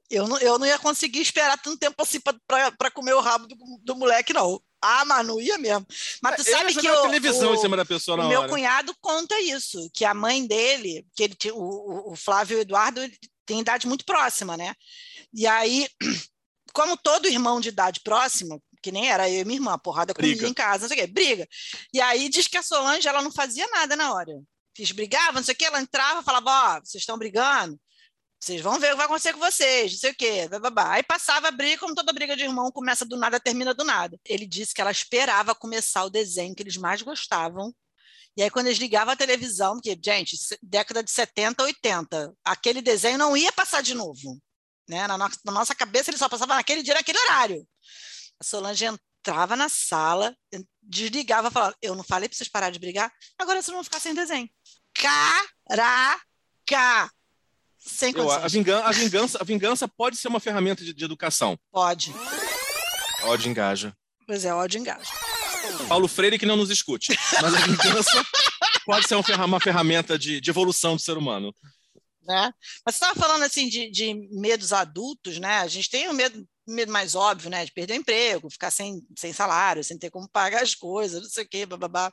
eu 0.09 0.28
não, 0.28 0.39
eu 0.39 0.57
não 0.57 0.65
ia 0.65 0.80
conseguir 0.80 1.21
esperar 1.21 1.61
tanto 1.61 1.78
tempo 1.78 2.01
assim 2.01 2.19
para 2.19 2.89
comer 2.89 3.13
o 3.13 3.21
rabo 3.21 3.45
do, 3.45 3.55
do 3.84 3.95
moleque, 3.95 4.34
não. 4.34 4.59
Ah, 4.82 5.05
mas 5.05 5.26
não 5.28 5.39
ia 5.39 5.59
mesmo. 5.59 5.86
Mas 6.24 6.38
tu 6.38 6.41
Ele 6.41 6.57
sabe 6.57 6.74
que 6.74 6.82
televisão 6.82 7.51
o- 7.51 7.53
em 7.55 7.59
cima 7.59 7.78
da 7.78 7.86
pessoa 7.86 8.17
na 8.17 8.28
meu 8.28 8.39
hora. 8.41 8.49
cunhado 8.49 8.95
conta 8.99 9.39
isso, 9.41 9.91
que 9.93 10.03
a 10.03 10.13
mãe 10.15 10.47
dele, 10.47 11.05
que 11.15 11.24
ele 11.24 11.38
o, 11.53 12.13
o- 12.13 12.15
Flávio 12.15 12.59
Eduardo 12.59 12.99
tem 13.45 13.59
idade 13.59 13.86
muito 13.86 14.05
próxima, 14.05 14.57
né? 14.57 14.74
E 15.32 15.45
aí, 15.45 15.88
como 16.74 16.97
todo 16.97 17.28
irmão 17.28 17.61
de 17.61 17.69
idade 17.69 17.99
próxima, 17.99 18.59
que 18.82 18.91
nem 18.91 19.07
era 19.07 19.30
eu 19.30 19.41
e 19.41 19.45
minha 19.45 19.57
irmã, 19.57 19.78
porrada 19.78 20.15
comigo 20.15 20.39
em 20.47 20.53
casa, 20.53 20.82
não 20.82 20.88
sei 20.89 20.97
o 20.97 21.01
quê, 21.01 21.07
briga. 21.07 21.47
E 21.93 22.01
aí 22.01 22.28
diz 22.28 22.47
que 22.47 22.57
a 22.57 22.63
Solange 22.63 23.07
ela 23.07 23.21
não 23.21 23.32
fazia 23.32 23.67
nada 23.67 23.95
na 23.95 24.11
hora. 24.13 24.34
Eles 24.78 24.91
brigavam, 24.91 25.34
não 25.36 25.43
sei 25.43 25.53
o 25.53 25.57
quê, 25.57 25.65
ela 25.65 25.80
entrava, 25.80 26.24
falava, 26.24 26.49
ó, 26.49 26.80
vocês 26.84 27.03
estão 27.03 27.15
brigando, 27.15 27.80
Vocês 28.44 28.60
vão 28.60 28.78
ver 28.78 28.88
o 28.88 28.89
que 28.89 28.98
vai 28.98 29.06
acontecer 29.06 29.32
com 29.32 29.39
vocês, 29.39 29.94
não 29.94 30.00
sei 30.00 30.12
o 30.12 30.16
quê. 30.16 30.50
bababá. 30.50 30.91
Aí 30.91 31.02
passava 31.02 31.48
a 31.48 31.52
briga, 31.52 31.80
como 31.80 31.96
toda 31.96 32.12
briga 32.12 32.36
de 32.36 32.44
irmão, 32.44 32.70
começa 32.74 33.06
do 33.06 33.16
nada, 33.16 33.39
termina 33.39 33.74
do 33.74 33.86
nada. 33.86 34.20
Ele 34.26 34.46
disse 34.46 34.74
que 34.74 34.82
ela 34.82 34.91
esperava 34.91 35.56
começar 35.56 36.04
o 36.04 36.10
desenho 36.10 36.54
que 36.54 36.62
eles 36.62 36.76
mais 36.76 37.02
gostavam. 37.02 37.74
E 38.36 38.44
aí, 38.44 38.50
quando 38.50 38.68
eles 38.68 38.80
ligavam 38.80 39.14
a 39.14 39.16
televisão, 39.16 39.76
porque, 39.76 39.98
gente, 40.04 40.36
década 40.62 41.02
de 41.02 41.10
70, 41.10 41.64
80, 41.64 42.36
aquele 42.44 42.82
desenho 42.82 43.18
não 43.18 43.38
ia 43.38 43.54
passar 43.54 43.82
de 43.82 43.94
novo. 43.94 44.38
Né? 44.89 45.08
Na, 45.08 45.18
nossa, 45.18 45.39
na 45.46 45.52
nossa 45.54 45.74
cabeça, 45.74 46.10
ele 46.10 46.18
só 46.18 46.28
passava 46.28 46.56
naquele 46.56 46.84
dia, 46.84 46.96
naquele 46.96 47.20
horário. 47.20 47.66
A 48.41 48.44
Solange 48.44 48.84
entrava 48.84 49.56
na 49.56 49.70
sala, 49.70 50.36
desligava 50.82 51.50
falava: 51.50 51.78
Eu 51.82 51.96
não 51.96 52.04
falei 52.04 52.28
para 52.28 52.36
vocês 52.36 52.50
parar 52.50 52.72
de 52.72 52.80
brigar, 52.80 53.10
agora 53.39 53.62
vocês 53.62 53.74
vão 53.74 53.86
ficar 53.86 54.02
sem 54.02 54.14
desenho. 54.14 54.50
Caraca! 54.94 56.20
Sem 57.86 58.14
Eu, 58.16 58.32
a, 58.32 58.48
vingança, 58.48 58.88
a, 58.88 58.92
vingança, 58.92 59.38
a 59.42 59.44
vingança 59.44 59.88
pode 59.88 60.16
ser 60.18 60.28
uma 60.28 60.40
ferramenta 60.40 60.84
de, 60.84 60.94
de 60.94 61.04
educação. 61.04 61.58
Pode. 61.72 62.14
Ódio 63.24 63.50
engaja. 63.50 63.94
Pois 64.26 64.46
é, 64.46 64.54
ódio 64.54 64.80
engaja. 64.80 65.12
Paulo 65.88 66.08
Freire 66.08 66.40
que 66.40 66.46
não 66.46 66.56
nos 66.56 66.70
escute. 66.70 67.18
Mas 67.42 67.54
a 67.54 67.58
vingança 67.60 68.26
pode 68.86 69.08
ser 69.08 69.16
uma 69.16 69.24
ferra- 69.24 69.46
uma 69.46 69.60
ferramenta 69.60 70.18
de, 70.18 70.40
de 70.40 70.50
evolução 70.50 70.96
do 70.96 71.02
ser 71.02 71.18
humano. 71.18 71.54
Né? 72.26 72.54
Mas 72.86 72.96
você 72.96 73.04
estava 73.06 73.20
falando 73.20 73.44
assim 73.44 73.68
de, 73.68 73.92
de 73.92 74.14
medos 74.32 74.72
adultos, 74.72 75.40
né? 75.40 75.58
A 75.60 75.68
gente 75.68 75.90
tem 75.90 76.08
o 76.08 76.14
medo, 76.14 76.48
medo 76.66 76.92
mais 76.92 77.16
óbvio, 77.16 77.50
né? 77.50 77.66
De 77.66 77.72
perder 77.74 77.94
o 77.96 77.98
emprego, 77.98 78.50
ficar 78.50 78.72
sem, 78.72 79.02
sem 79.18 79.34
salário, 79.34 79.84
sem 79.84 79.98
ter 79.98 80.10
como 80.10 80.30
pagar 80.30 80.64
as 80.64 80.74
coisas, 80.74 81.22
não 81.22 81.30
sei 81.30 81.44
o 81.44 81.50
quê, 81.50 81.66
bababá. 81.66 82.12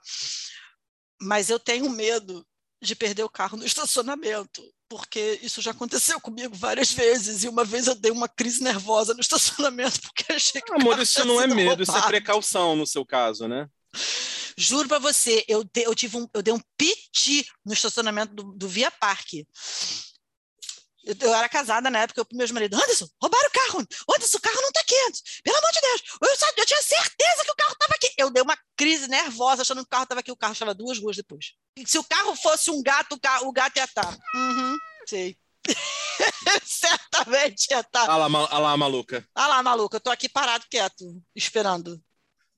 Mas 1.20 1.48
eu 1.48 1.60
tenho 1.60 1.88
medo 1.88 2.44
de 2.80 2.94
perder 2.94 3.24
o 3.24 3.28
carro 3.28 3.56
no 3.56 3.64
estacionamento, 3.66 4.62
porque 4.88 5.38
isso 5.42 5.60
já 5.60 5.70
aconteceu 5.70 6.20
comigo 6.20 6.54
várias 6.56 6.92
vezes, 6.92 7.44
e 7.44 7.48
uma 7.48 7.64
vez 7.64 7.86
eu 7.86 7.94
dei 7.94 8.10
uma 8.10 8.28
crise 8.28 8.62
nervosa 8.62 9.14
no 9.14 9.20
estacionamento 9.20 10.00
porque 10.02 10.32
achei 10.32 10.60
que 10.60 10.72
o 10.72 10.76
Amor, 10.76 10.90
carro 10.92 11.02
isso 11.02 11.24
não 11.24 11.40
é 11.40 11.46
medo, 11.46 11.82
isso 11.82 11.92
é 11.92 11.94
roubado. 11.94 12.08
precaução 12.08 12.76
no 12.76 12.86
seu 12.86 13.04
caso, 13.04 13.46
né? 13.46 13.68
Juro 14.56 14.88
para 14.88 14.98
você, 14.98 15.44
eu, 15.48 15.64
eu 15.74 15.94
tive 15.94 16.16
um, 16.16 16.28
eu 16.34 16.42
dei 16.42 16.52
um 16.52 16.60
piti 16.76 17.46
no 17.64 17.72
estacionamento 17.72 18.34
do, 18.34 18.52
do 18.52 18.68
Via 18.68 18.90
Parque. 18.90 19.46
Eu, 21.04 21.14
eu 21.20 21.34
era 21.34 21.48
casada 21.48 21.88
na 21.90 22.00
época, 22.00 22.20
eu 22.20 22.24
pro 22.24 22.36
meu 22.36 22.46
marido, 22.52 22.74
Anderson, 22.76 23.06
roubaram 23.20 23.48
o 23.48 23.52
carro. 23.52 23.78
Anderson, 24.14 24.38
o 24.38 24.40
carro 24.40 24.60
não 24.60 24.70
tá 24.72 24.80
aqui. 24.80 24.94
Pelo 25.42 25.56
amor 25.56 25.70
de 25.72 25.80
Deus. 25.80 26.02
Eu, 26.22 26.36
sa- 26.36 26.52
eu 26.56 26.66
tinha 26.66 26.82
certeza 26.82 27.44
que 27.44 27.50
o 27.50 27.56
carro 27.56 27.72
estava 27.72 27.94
aqui. 27.94 28.12
Eu 28.18 28.30
dei 28.30 28.42
uma 28.42 28.58
crise 28.76 29.08
nervosa 29.08 29.62
achando 29.62 29.78
que 29.78 29.84
o 29.86 29.90
carro 29.90 30.02
estava 30.04 30.20
aqui. 30.20 30.30
O 30.32 30.36
carro 30.36 30.52
estava 30.52 30.74
duas 30.74 30.98
ruas 30.98 31.16
depois. 31.16 31.52
E 31.76 31.86
Se 31.88 31.98
o 31.98 32.04
carro 32.04 32.34
fosse 32.36 32.70
um 32.70 32.82
gato, 32.82 33.14
o, 33.14 33.20
ca- 33.20 33.40
o 33.42 33.52
gato 33.52 33.76
ia 33.78 33.84
estar. 33.84 34.16
Uhum, 34.34 34.76
sei. 35.06 35.36
Certamente 36.64 37.68
ia 37.70 37.80
estar. 37.80 38.08
Ah 38.08 38.16
lá, 38.16 38.28
ma- 38.28 38.48
ah 38.50 38.58
lá, 38.58 38.76
maluca. 38.76 39.26
Ah 39.34 39.46
lá, 39.46 39.62
maluca, 39.62 39.96
eu 39.96 40.00
tô 40.00 40.10
aqui 40.10 40.28
parado 40.28 40.64
quieto, 40.70 41.22
esperando. 41.34 42.00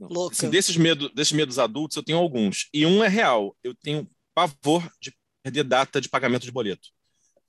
Louca. 0.00 0.34
Assim, 0.34 0.50
desses, 0.50 0.76
medo, 0.76 1.08
desses 1.10 1.32
medos 1.32 1.58
adultos, 1.58 1.96
eu 1.96 2.02
tenho 2.02 2.18
alguns. 2.18 2.68
E 2.74 2.84
um 2.84 3.04
é 3.04 3.08
real. 3.08 3.56
Eu 3.62 3.72
tenho 3.74 4.08
pavor 4.34 4.82
de 5.00 5.16
perder 5.44 5.62
data 5.64 6.00
de 6.00 6.08
pagamento 6.08 6.42
de 6.42 6.50
boleto. 6.50 6.88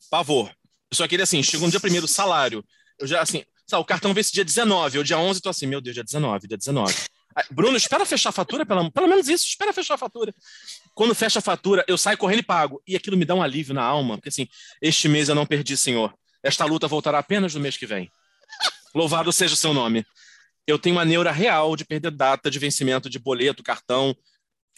Pavor. 0.10 0.54
Só 0.94 1.08
queria, 1.08 1.24
assim, 1.24 1.42
chegou 1.42 1.68
no 1.68 1.72
dia 1.72 1.80
primeiro, 1.80 2.08
salário. 2.08 2.64
Eu 3.00 3.08
já, 3.08 3.22
assim, 3.22 3.44
sabe, 3.66 3.82
o 3.82 3.86
cartão 3.86 4.14
vence 4.14 4.32
dia 4.32 4.46
19, 4.46 4.98
eu 4.98 5.04
dia 5.04 5.18
11 5.18 5.42
tô 5.42 5.50
assim, 5.50 5.66
meu 5.66 5.82
Deus, 5.82 5.94
dia 5.94 6.04
19, 6.04 6.48
dia 6.48 6.58
19. 6.58 6.94
Aí, 7.36 7.46
Bruno, 7.50 7.76
espera 7.76 8.06
fechar 8.06 8.30
a 8.30 8.32
fatura, 8.32 8.66
pelo, 8.66 8.92
pelo 8.92 9.08
menos 9.08 9.28
isso, 9.28 9.46
espera 9.46 9.74
fechar 9.74 9.96
a 9.96 9.98
fatura. 9.98 10.34
Quando 10.94 11.16
fecha 11.16 11.40
a 11.40 11.42
fatura, 11.42 11.84
eu 11.88 11.98
saio 11.98 12.18
correndo 12.18 12.40
e 12.40 12.44
pago. 12.44 12.82
E 12.88 12.96
aquilo 12.96 13.18
me 13.18 13.26
dá 13.26 13.34
um 13.34 13.42
alívio 13.42 13.74
na 13.74 13.84
alma, 13.84 14.18
porque 14.18 14.30
assim, 14.30 14.48
este 14.82 15.08
mês 15.08 15.30
eu 15.30 15.36
não 15.36 15.46
perdi, 15.46 15.76
senhor. 15.76 16.14
Esta 16.44 16.66
luta 16.66 16.88
voltará 16.88 17.20
apenas 17.20 17.54
no 17.54 17.60
mês 17.60 17.78
que 17.78 17.86
vem. 17.86 18.12
Louvado 18.94 19.32
seja 19.32 19.54
o 19.54 19.58
seu 19.58 19.74
nome. 19.74 20.06
Eu 20.68 20.78
tenho 20.78 20.96
uma 20.96 21.04
neura 21.04 21.32
real 21.32 21.76
de 21.76 21.84
perder 21.84 22.12
data 22.12 22.52
de 22.52 22.60
vencimento 22.60 23.10
de 23.10 23.18
boleto, 23.18 23.64
cartão. 23.64 24.16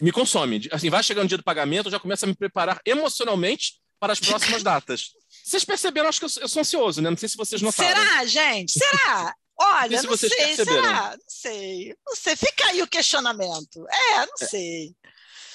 Me 0.00 0.10
consome. 0.10 0.68
Assim, 0.72 0.88
vai 0.88 1.02
chegando 1.02 1.26
o 1.26 1.28
dia 1.28 1.38
do 1.38 1.44
pagamento, 1.44 1.86
eu 1.86 1.92
já 1.92 2.00
começo 2.00 2.24
a 2.24 2.28
me 2.28 2.34
preparar 2.34 2.80
emocionalmente 2.84 3.74
para 4.00 4.12
as 4.12 4.20
próximas 4.20 4.62
datas. 4.62 5.10
Vocês 5.46 5.64
perceberam, 5.64 6.08
acho 6.08 6.18
que 6.18 6.24
eu 6.24 6.28
sou, 6.28 6.42
eu 6.42 6.48
sou 6.48 6.60
ansioso, 6.60 7.00
né? 7.00 7.08
Não 7.08 7.16
sei 7.16 7.28
se 7.28 7.36
vocês 7.36 7.62
notaram. 7.62 8.02
Será, 8.02 8.24
gente? 8.26 8.72
Será? 8.72 9.32
Olha, 9.56 9.90
Vê 9.90 9.98
se 9.98 10.06
não 10.06 10.16
sei, 10.16 10.28
perceberam. 10.28 10.82
será? 10.82 11.10
Não 11.12 11.24
sei. 11.28 11.96
Não 12.04 12.16
sei. 12.16 12.36
Fica 12.36 12.66
aí 12.66 12.82
o 12.82 12.86
questionamento. 12.88 13.86
É, 13.88 14.26
não 14.26 14.36
sei. 14.36 14.92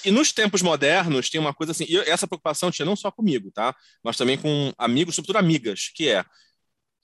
E 0.02 0.10
nos 0.10 0.32
tempos 0.32 0.62
modernos, 0.62 1.28
tem 1.28 1.38
uma 1.38 1.52
coisa 1.52 1.72
assim, 1.72 1.84
e 1.86 1.98
essa 1.98 2.26
preocupação 2.26 2.70
tinha 2.70 2.86
não 2.86 2.96
só 2.96 3.10
comigo, 3.10 3.52
tá? 3.52 3.76
Mas 4.02 4.16
também 4.16 4.38
com 4.38 4.72
amigos, 4.78 5.14
sobretudo 5.14 5.36
amigas, 5.36 5.90
que 5.94 6.08
é, 6.08 6.24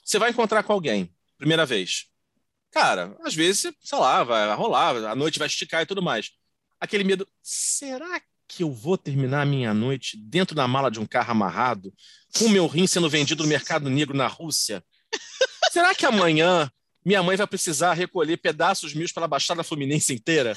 você 0.03 0.19
vai 0.19 0.31
encontrar 0.31 0.63
com 0.63 0.73
alguém, 0.73 1.15
primeira 1.37 1.67
vez. 1.67 2.07
Cara, 2.73 3.15
às 3.23 3.35
vezes, 3.35 3.71
sei 3.81 3.99
lá, 3.99 4.25
vai 4.25 4.53
rolar, 4.57 4.97
a 5.11 5.15
noite 5.15 5.39
vai 5.39 5.47
esticar 5.47 5.83
e 5.83 5.87
tudo 5.87 6.03
mais. 6.03 6.31
Aquele 6.81 7.05
medo, 7.05 7.29
será 7.43 8.21
que 8.49 8.63
eu 8.63 8.73
vou 8.73 8.97
terminar 8.97 9.43
a 9.43 9.47
minha 9.47 9.75
noite 9.75 10.17
dentro 10.17 10.57
da 10.57 10.67
mala 10.67 10.91
de 10.91 10.99
um 10.99 11.07
carro 11.07 11.31
amarrado, 11.33 11.93
com 12.37 12.47
o 12.47 12.51
meu 12.51 12.67
rim 12.67 12.87
sendo 12.87 13.09
vendido 13.09 13.43
no 13.43 13.49
mercado 13.49 13.91
negro 13.91 14.17
na 14.17 14.27
Rússia? 14.27 14.83
Será 15.71 15.95
que 15.95 16.07
amanhã 16.07 16.71
minha 17.05 17.23
mãe 17.23 17.37
vai 17.37 17.47
precisar 17.47 17.93
recolher 17.93 18.39
pedaços 18.39 18.95
meus 18.95 19.13
pela 19.13 19.29
Baixada 19.29 19.63
Fluminense 19.63 20.13
inteira? 20.13 20.57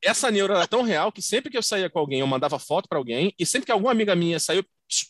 essa 0.00 0.30
neura 0.30 0.54
era 0.54 0.66
tão 0.66 0.82
real 0.82 1.10
que 1.10 1.22
sempre 1.22 1.50
que 1.50 1.56
eu 1.56 1.62
saía 1.62 1.90
com 1.90 1.98
alguém, 1.98 2.20
eu 2.20 2.26
mandava 2.26 2.58
foto 2.58 2.88
para 2.88 2.98
alguém, 2.98 3.34
e 3.38 3.44
sempre 3.44 3.66
que 3.66 3.72
alguma 3.72 3.90
amiga 3.90 4.14
minha 4.14 4.38
saiu, 4.38 4.64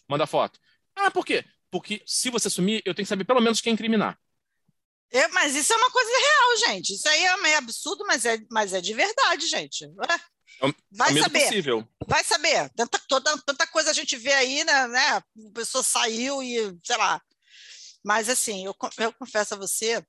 manda 0.09 0.27
foto. 0.27 0.59
Ah, 0.97 1.11
por 1.11 1.25
quê? 1.25 1.45
Porque 1.71 2.03
se 2.07 2.31
você 2.31 2.51
sumir, 2.51 2.83
eu 2.85 2.95
tenho 2.95 3.05
que 3.05 3.09
saber 3.09 3.25
pelo 3.25 3.41
menos 3.41 3.61
quem 3.61 3.73
incriminar. 3.73 4.19
É, 5.11 5.29
mas 5.29 5.55
isso 5.55 5.73
é 5.73 5.77
uma 5.77 5.91
coisa 5.91 6.11
real, 6.11 6.57
gente. 6.69 6.95
Isso 6.95 7.09
aí 7.09 7.25
é 7.25 7.37
meio 7.39 7.59
absurdo, 7.59 8.05
mas 8.07 8.25
é, 8.25 8.39
mas 8.51 8.73
é 8.73 8.81
de 8.81 8.95
verdade, 8.95 9.47
gente. 9.47 9.85
Ué, 9.87 10.21
Vai 10.91 11.09
é 11.09 11.11
o 11.11 11.15
medo 11.15 11.25
saber. 11.25 11.41
possível. 11.45 11.89
Vai 12.07 12.25
saber. 12.25 12.71
Tanta, 12.71 12.99
toda, 13.09 13.37
tanta 13.39 13.67
coisa 13.67 13.91
a 13.91 13.95
gente 13.95 14.17
vê 14.17 14.33
aí, 14.33 14.65
né? 14.65 14.87
né? 14.89 15.09
A 15.17 15.25
pessoa 15.55 15.83
saiu 15.83 16.43
e, 16.43 16.57
sei 16.85 16.97
lá. 16.97 17.21
Mas, 18.05 18.29
assim, 18.29 18.65
eu, 18.67 18.75
eu 18.99 19.13
confesso 19.13 19.55
a 19.55 19.57
você 19.57 20.05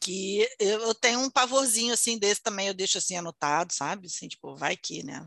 que 0.00 0.48
eu, 0.58 0.80
eu 0.82 0.94
tenho 0.94 1.20
um 1.20 1.30
pavorzinho, 1.30 1.92
assim, 1.92 2.18
desse 2.18 2.42
também. 2.42 2.68
Eu 2.68 2.74
deixo, 2.74 2.98
assim, 2.98 3.16
anotado, 3.16 3.72
sabe? 3.72 4.06
Assim, 4.06 4.28
tipo, 4.28 4.56
vai 4.56 4.76
que, 4.76 5.02
né? 5.02 5.26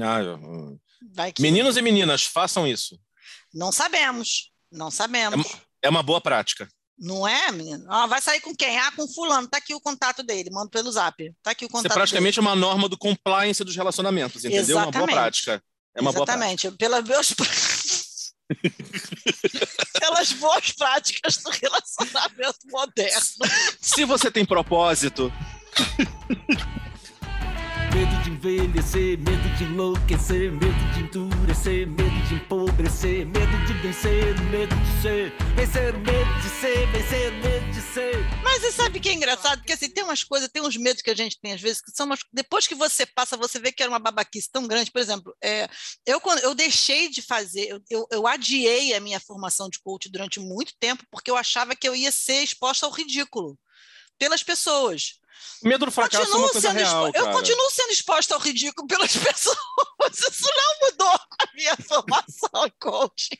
Ah, 0.00 0.20
eu- 0.22 0.80
Vai 1.12 1.32
que. 1.32 1.42
Meninos 1.42 1.76
e 1.76 1.82
meninas, 1.82 2.24
façam 2.24 2.66
isso. 2.66 2.98
Não 3.52 3.70
sabemos. 3.70 4.50
Não 4.70 4.88
É, 4.88 4.90
sabemos. 4.90 5.46
uma- 5.46 5.62
é 5.82 5.88
uma 5.88 6.02
boa 6.02 6.20
prática. 6.20 6.68
Não 6.98 7.26
é, 7.26 7.50
menino? 7.50 7.84
Ah, 7.88 8.06
vai 8.06 8.20
sair 8.20 8.40
com 8.40 8.54
quem? 8.54 8.78
Ah, 8.78 8.92
com 8.92 9.08
fulano. 9.08 9.48
Tá 9.48 9.58
aqui 9.58 9.74
o 9.74 9.80
contato 9.80 10.22
dele. 10.22 10.50
Manda 10.50 10.70
pelo 10.70 10.92
zap. 10.92 11.34
Tá 11.42 11.50
aqui 11.50 11.64
o 11.64 11.66
Isso 11.66 11.76
é 11.76 11.82
contato 11.82 11.94
praticamente 11.94 12.38
uma 12.38 12.54
norma 12.54 12.88
do 12.88 12.96
compliance 12.96 13.64
dos 13.64 13.74
relacionamentos, 13.74 14.44
entendeu? 14.44 14.76
Uma 14.76 14.90
boa 14.90 14.90
Exatamente. 14.90 15.14
prática. 15.14 15.62
É 15.94 16.00
uma 16.00 16.12
boa 16.12 16.24
prática. 16.24 16.68
Exatamente. 16.68 16.78
Pelas 16.78 17.04
boas... 17.04 17.34
Pelas 19.98 20.32
boas 20.32 20.72
práticas 20.72 21.38
do 21.38 21.50
relacionamento 21.50 22.58
moderno. 22.70 23.20
Se 23.80 24.04
você 24.04 24.30
tem 24.30 24.44
propósito, 24.44 25.32
Medo 27.94 28.22
de 28.22 28.30
envelhecer, 28.30 29.18
medo 29.18 29.56
de 29.56 29.64
enlouquecer, 29.64 30.52
medo 30.52 30.92
de 30.94 31.00
endurecer, 31.54 31.86
medo 31.86 32.28
de 32.28 32.34
empobrecer, 32.34 33.26
medo 33.26 33.66
de 33.66 33.72
vencer, 33.74 34.40
medo 34.50 34.74
de 34.74 35.02
ser, 35.02 35.32
vencer 35.54 35.98
medo 35.98 36.34
de 36.42 36.48
ser, 36.50 36.86
vencer 36.88 37.32
medo 37.32 37.72
de 37.72 37.80
ser. 37.80 38.42
Mas 38.42 38.60
você 38.60 38.72
sabe 38.72 39.00
que 39.00 39.08
é 39.08 39.12
engraçado? 39.12 39.58
Porque 39.58 39.72
assim, 39.72 39.88
tem 39.88 40.02
umas 40.02 40.24
coisas, 40.24 40.48
tem 40.48 40.62
uns 40.62 40.76
medos 40.76 41.00
que 41.00 41.10
a 41.10 41.14
gente 41.14 41.38
tem 41.40 41.52
às 41.52 41.60
vezes, 41.60 41.80
que 41.80 41.92
são 41.92 42.06
umas... 42.06 42.20
Depois 42.32 42.66
que 42.66 42.74
você 42.74 43.06
passa, 43.06 43.36
você 43.36 43.58
vê 43.58 43.70
que 43.70 43.82
era 43.82 43.90
uma 43.90 43.98
babaquice 43.98 44.50
tão 44.50 44.66
grande. 44.66 44.90
Por 44.90 45.00
exemplo, 45.00 45.34
é, 45.42 45.68
eu, 46.04 46.20
eu 46.42 46.54
deixei 46.54 47.08
de 47.08 47.22
fazer, 47.22 47.80
eu, 47.88 48.06
eu 48.10 48.26
adiei 48.26 48.92
a 48.94 49.00
minha 49.00 49.20
formação 49.20 49.68
de 49.68 49.78
coach 49.78 50.10
durante 50.10 50.40
muito 50.40 50.74
tempo, 50.78 51.04
porque 51.10 51.30
eu 51.30 51.36
achava 51.36 51.76
que 51.76 51.88
eu 51.88 51.94
ia 51.94 52.10
ser 52.10 52.42
exposta 52.42 52.84
ao 52.84 52.92
ridículo 52.92 53.56
pelas 54.18 54.42
pessoas. 54.42 55.20
Medo 55.62 55.86
do 55.86 55.92
fracasso 55.92 56.24
é 56.24 56.36
uma 56.36 56.48
Continuo 56.48 56.52
coisa 56.52 56.70
real, 56.70 57.06
expo- 57.08 57.18
eu 57.18 57.32
continuo 57.32 57.70
sendo 57.70 57.90
exposta 57.92 58.34
ao 58.34 58.40
ridículo 58.40 58.86
pelas 58.86 59.12
pessoas. 59.16 59.56
Isso 60.12 60.50
não 60.56 60.88
mudou 60.90 61.08
a 61.38 61.46
minha 61.54 61.76
formação 61.76 62.66
em 62.66 62.72
coaching. 62.80 63.38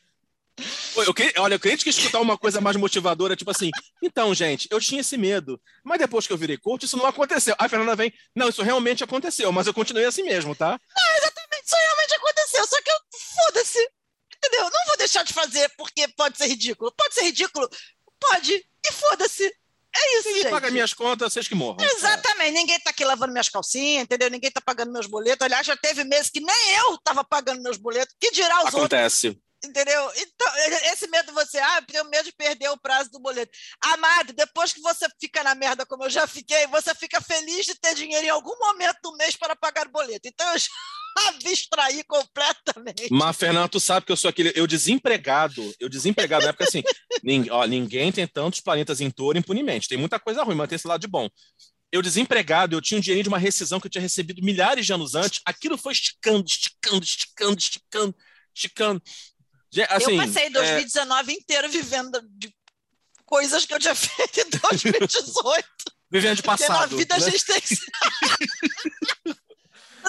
Eu 0.95 1.13
queria, 1.13 1.33
olha, 1.41 1.55
eu 1.55 1.59
queria 1.59 1.77
que 1.77 1.89
escutar 1.89 2.21
uma 2.21 2.37
coisa 2.37 2.61
mais 2.61 2.77
motivadora, 2.77 3.35
tipo 3.35 3.51
assim, 3.51 3.69
então, 4.01 4.33
gente, 4.33 4.69
eu 4.71 4.79
tinha 4.79 5.01
esse 5.01 5.17
medo, 5.17 5.59
mas 5.83 5.99
depois 5.99 6.25
que 6.25 6.31
eu 6.31 6.37
virei 6.37 6.57
coach, 6.57 6.83
isso 6.85 6.95
não 6.95 7.05
aconteceu. 7.05 7.53
Aí 7.59 7.65
a 7.65 7.69
Fernanda 7.69 7.93
vem, 7.93 8.13
não, 8.33 8.47
isso 8.47 8.63
realmente 8.63 9.03
aconteceu, 9.03 9.51
mas 9.51 9.67
eu 9.67 9.73
continuei 9.73 10.05
assim 10.05 10.23
mesmo, 10.23 10.55
tá? 10.55 10.69
Não, 10.95 11.17
exatamente, 11.17 11.65
isso 11.65 11.75
realmente 11.75 12.13
aconteceu, 12.15 12.67
só 12.67 12.81
que 12.81 12.89
eu, 12.89 12.97
foda-se, 13.35 13.89
entendeu? 14.37 14.63
Não 14.63 14.85
vou 14.87 14.97
deixar 14.97 15.23
de 15.23 15.33
fazer 15.33 15.69
porque 15.77 16.07
pode 16.15 16.37
ser 16.37 16.47
ridículo. 16.47 16.89
Pode 16.95 17.13
ser 17.15 17.23
ridículo? 17.23 17.69
Pode, 18.17 18.53
e 18.53 18.91
foda-se. 18.93 19.53
É 19.97 20.19
isso, 20.19 20.27
Ninguém 20.27 20.43
gente. 20.43 20.51
paga 20.51 20.71
minhas 20.71 20.93
contas, 20.93 21.31
vocês 21.31 21.47
que 21.47 21.55
morram. 21.55 21.77
Exatamente, 21.85 22.51
ninguém 22.51 22.79
tá 22.79 22.89
aqui 22.89 23.05
lavando 23.05 23.31
minhas 23.31 23.47
calcinhas, 23.47 24.03
entendeu? 24.03 24.29
Ninguém 24.29 24.51
tá 24.51 24.59
pagando 24.59 24.91
meus 24.91 25.07
boletos. 25.07 25.45
Aliás, 25.45 25.65
já 25.65 25.77
teve 25.77 26.03
meses 26.03 26.29
que 26.29 26.41
nem 26.41 26.75
eu 26.79 26.97
tava 26.97 27.23
pagando 27.23 27.61
meus 27.61 27.77
boletos. 27.77 28.13
Que 28.19 28.31
dirá 28.31 28.57
os 28.59 28.65
outros? 28.65 28.75
Acontece. 28.75 29.39
Entendeu? 29.63 30.11
Então, 30.17 30.47
esse 30.91 31.07
medo 31.07 31.33
você, 31.33 31.57
ah, 31.57 31.77
eu 31.77 31.85
tenho 31.87 32.05
medo 32.05 32.25
de 32.25 32.33
perder 32.33 32.69
o 32.69 32.77
prazo 32.77 33.09
do 33.09 33.19
boleto. 33.19 33.51
Amado, 33.81 34.33
depois 34.33 34.73
que 34.73 34.81
você 34.81 35.07
fica 35.19 35.43
na 35.43 35.55
merda 35.55 35.85
como 35.85 36.03
eu 36.03 36.09
já 36.09 36.27
fiquei, 36.27 36.67
você 36.67 36.93
fica 36.93 37.19
feliz 37.21 37.65
de 37.65 37.73
ter 37.75 37.95
dinheiro 37.95 38.25
em 38.25 38.29
algum 38.29 38.55
momento 38.59 38.97
do 39.01 39.15
mês 39.17 39.35
para 39.35 39.55
pagar 39.55 39.87
o 39.87 39.91
boleto. 39.91 40.27
Então 40.27 40.47
eu 40.51 40.59
já 40.59 40.67
abstraí 41.27 42.03
completamente. 42.03 43.07
Mas, 43.11 43.37
Fernando, 43.37 43.69
tu 43.69 43.79
sabe 43.79 44.05
que 44.05 44.11
eu 44.11 44.17
sou 44.17 44.29
aquele. 44.29 44.51
Eu 44.55 44.67
desempregado, 44.67 45.73
eu 45.79 45.87
desempregado, 45.89 46.43
na 46.43 46.49
época 46.49 46.65
assim, 46.65 46.83
nin- 47.23 47.49
ó, 47.49 47.65
ninguém 47.65 48.11
tem 48.11 48.27
tantos 48.27 48.59
planetas 48.59 49.01
em 49.01 49.09
touro 49.09 49.37
impunemente. 49.37 49.87
Tem 49.87 49.97
muita 49.97 50.19
coisa 50.19 50.43
ruim, 50.43 50.55
mas 50.55 50.67
tem 50.69 50.75
esse 50.75 50.87
lado 50.87 51.01
de 51.01 51.07
bom. 51.07 51.29
Eu 51.91 52.01
desempregado, 52.01 52.75
eu 52.75 52.81
tinha 52.81 52.97
um 52.97 53.01
dinheirinho 53.01 53.23
de 53.23 53.29
uma 53.29 53.37
rescisão 53.37 53.79
que 53.79 53.87
eu 53.87 53.91
tinha 53.91 54.01
recebido 54.01 54.43
milhares 54.43 54.85
de 54.85 54.91
anos 54.91 55.15
antes. 55.15 55.39
Aquilo 55.45 55.77
foi 55.77 55.93
esticando, 55.93 56.45
esticando, 56.45 57.03
esticando, 57.03 57.57
esticando, 57.57 58.15
esticando. 58.53 59.01
Assim, 59.89 60.11
eu 60.11 60.17
passei 60.17 60.45
é, 60.45 60.49
2019 60.49 61.33
inteiro 61.33 61.69
vivendo 61.69 62.21
de 62.31 62.53
coisas 63.25 63.65
que 63.65 63.73
eu 63.73 63.79
tinha 63.79 63.95
feito 63.95 64.39
em 64.39 64.49
2018. 64.49 65.67
vivendo 66.11 66.35
de 66.35 66.43
Porque 66.43 66.63
na 66.63 66.69
passado. 66.69 66.97
vida 66.97 67.15
a 67.15 67.19
né? 67.19 67.29
gente 67.31 67.45
tem 67.45 67.61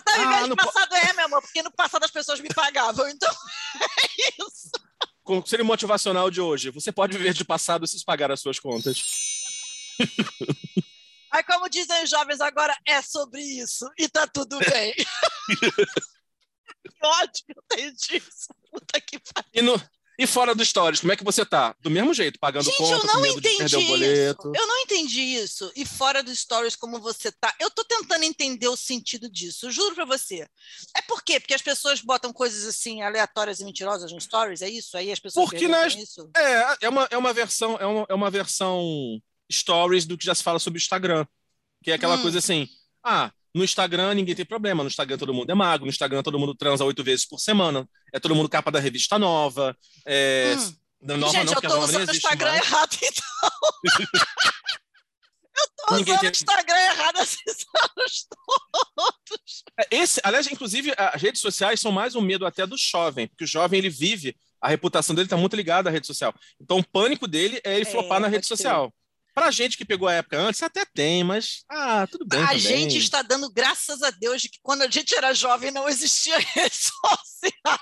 tá 0.03 0.13
Ah, 0.17 0.49
po- 0.49 0.57
passado, 0.57 0.95
é, 0.95 1.13
meu 1.13 1.27
amor, 1.27 1.43
porque 1.43 1.63
no 1.63 1.71
passado 1.73 2.05
as 2.05 2.11
pessoas 2.11 2.41
me 2.41 2.49
pagavam, 2.49 3.09
então 3.09 3.31
é 3.81 4.43
isso. 4.43 4.71
Conselho 5.23 5.65
motivacional 5.65 6.31
de 6.31 6.41
hoje. 6.41 6.71
Você 6.71 6.93
pode 6.93 7.17
viver 7.17 7.35
de 7.35 7.45
passado 7.45 7.87
se 7.87 8.05
pagar 8.05 8.31
as 8.31 8.41
suas 8.41 8.59
contas. 8.61 9.03
Aí, 11.33 11.43
como 11.43 11.69
dizem 11.69 12.03
os 12.05 12.11
jovens 12.11 12.41
agora, 12.41 12.77
é 12.87 13.03
sobre 13.03 13.41
isso, 13.43 13.85
e 13.99 14.09
tá 14.09 14.27
tudo 14.27 14.59
bem. 14.61 14.95
que 14.97 15.07
ódio 17.07 17.45
que 17.47 17.53
eu 17.53 17.63
tenho 17.69 17.93
disso. 17.95 18.55
Puta 18.71 19.01
que 19.01 19.19
pariu. 19.19 19.51
E, 19.53 19.63
no, 19.63 19.75
e 20.19 20.27
fora 20.27 20.55
do 20.55 20.65
Stories, 20.65 21.01
como 21.01 21.13
é 21.13 21.17
que 21.17 21.25
você 21.25 21.45
tá? 21.45 21.75
Do 21.81 21.91
mesmo 21.91 22.15
jeito, 22.15 22.39
pagando 22.39 22.65
Gente, 22.65 22.77
conta, 22.79 22.95
eu 22.95 23.01
com 23.01 23.07
não 23.09 23.23
de 23.23 23.29
entendi 23.31 23.57
perder 23.59 23.77
o 23.77 23.81
isso. 23.81 23.89
boleto. 23.89 24.53
Eu 24.55 24.67
não 24.67 24.79
entendi 24.79 25.21
isso. 25.21 25.71
E 25.77 25.85
fora 25.85 26.23
do 26.23 26.35
stories 26.35 26.75
como 26.77 26.99
você 27.01 27.31
tá, 27.33 27.55
eu 27.61 27.71
tô 27.71 27.85
tentando 27.85 28.25
entender 28.25 28.69
o 28.69 28.77
sentido 28.77 29.29
disso. 29.31 29.71
Juro 29.71 29.95
pra 29.95 30.05
você. 30.05 30.47
É 30.97 31.03
por 31.03 31.23
quê? 31.23 31.39
Porque 31.39 31.55
as 31.55 31.63
pessoas 31.63 32.01
botam 32.01 32.33
coisas 32.33 32.65
assim 32.65 33.03
aleatórias 33.03 33.61
e 33.61 33.65
mentirosas 33.65 34.11
no 34.13 34.21
stories, 34.21 34.63
é 34.63 34.71
isso? 34.71 34.97
Aí 34.97 35.13
as 35.13 35.21
pessoas 35.21 35.49
Porque 35.51 35.69
nas- 35.69 35.95
isso. 35.95 36.31
É, 36.37 36.87
é 36.87 36.89
uma, 36.89 37.07
é 37.11 37.17
uma 37.19 37.33
versão, 37.33 37.77
é 37.79 37.85
uma, 37.87 38.07
é 38.09 38.15
uma 38.15 38.31
versão 38.31 39.21
stories 39.53 40.07
do 40.07 40.17
que 40.17 40.25
já 40.25 40.35
se 40.35 40.43
fala 40.43 40.59
sobre 40.59 40.79
o 40.79 40.81
Instagram. 40.83 41.27
Que 41.85 41.91
é 41.91 41.95
aquela 41.95 42.17
Hum. 42.17 42.23
coisa 42.23 42.39
assim: 42.39 42.69
ah, 43.05 43.31
no 43.57 43.65
Instagram 43.65 44.15
ninguém 44.15 44.35
tem 44.35 44.45
problema, 44.45 44.83
no 44.83 44.89
Instagram 44.89 45.17
todo 45.19 45.33
mundo 45.35 45.51
é 45.51 45.55
magro, 45.55 45.87
no 45.87 45.91
Instagram 45.91 46.23
todo 46.23 46.39
mundo 46.39 46.55
transa 46.55 46.85
oito 46.85 47.03
vezes 47.03 47.25
por 47.27 47.39
semana, 47.41 47.89
é 48.13 48.21
todo 48.21 48.35
mundo 48.35 48.49
capa 48.49 48.71
da 48.71 48.79
revista 48.79 49.19
nova. 49.19 49.77
É, 50.05 50.55
Hum. 50.57 51.17
nova 51.17 51.33
Gente, 51.33 51.47
não, 51.47 51.53
eu 51.55 51.61
tô 51.61 51.79
usando 51.81 52.09
o 52.09 52.13
Instagram 52.15 52.51
mais. 52.53 52.65
errado, 52.67 52.97
então. 53.03 53.51
eu 55.57 55.67
tô 55.77 55.95
Ninguém 55.97 56.15
usando 56.15 56.21
tem- 56.21 56.29
o 56.31 56.33
Instagram 56.33 56.77
errado 56.79 57.19
esses 57.21 57.67
anos 57.83 58.27
todos. 58.29 59.65
É, 59.79 59.87
Esse, 59.97 60.21
aliás, 60.25 60.47
inclusive, 60.51 60.93
as 60.97 61.21
redes 61.21 61.41
sociais 61.41 61.81
são 61.81 61.93
mais 61.93 62.15
um 62.15 62.21
medo 62.21 62.45
até 62.47 62.67
do 62.67 62.77
jovem, 62.77 63.27
porque 63.29 63.45
o 63.45 63.47
jovem 63.47 63.79
ele 63.79 63.89
vive, 63.91 64.37
a 64.61 64.69
reputação 64.69 65.15
dele 65.15 65.27
está 65.27 65.37
muito 65.37 65.57
ligada 65.57 65.89
à 65.89 65.93
rede 65.93 66.07
social. 66.07 66.35
Então, 66.61 66.79
o 66.79 66.85
pânico 66.87 67.27
dele 67.27 67.61
é 67.65 67.75
ele 67.75 67.87
É, 67.89 67.91
flopar 67.91 68.21
na 68.21 68.29
rede 68.29 68.47
social. 68.47 68.93
Pra 69.37 69.51
gente 69.51 69.77
que 69.77 69.85
pegou 69.85 70.09
a 70.09 70.15
época 70.15 70.39
antes, 70.39 70.63
até 70.63 70.83
tem, 70.87 71.23
mas 71.23 71.63
ah, 71.69 72.07
tudo 72.07 72.25
bem 72.25 72.41
A 72.43 72.47
também. 72.47 72.59
gente 72.59 72.97
está 72.97 73.21
dando 73.21 73.53
graças 73.53 74.03
a 74.03 74.11
Deus 74.11 74.41
de 74.41 74.49
que 74.49 74.59
quando 74.63 74.81
a 74.81 74.89
gente 74.89 75.15
era 75.15 75.35
jovem 75.35 75.71
não 75.71 75.87
existia 75.87 76.39
rede 76.55 76.75
social. 76.75 77.79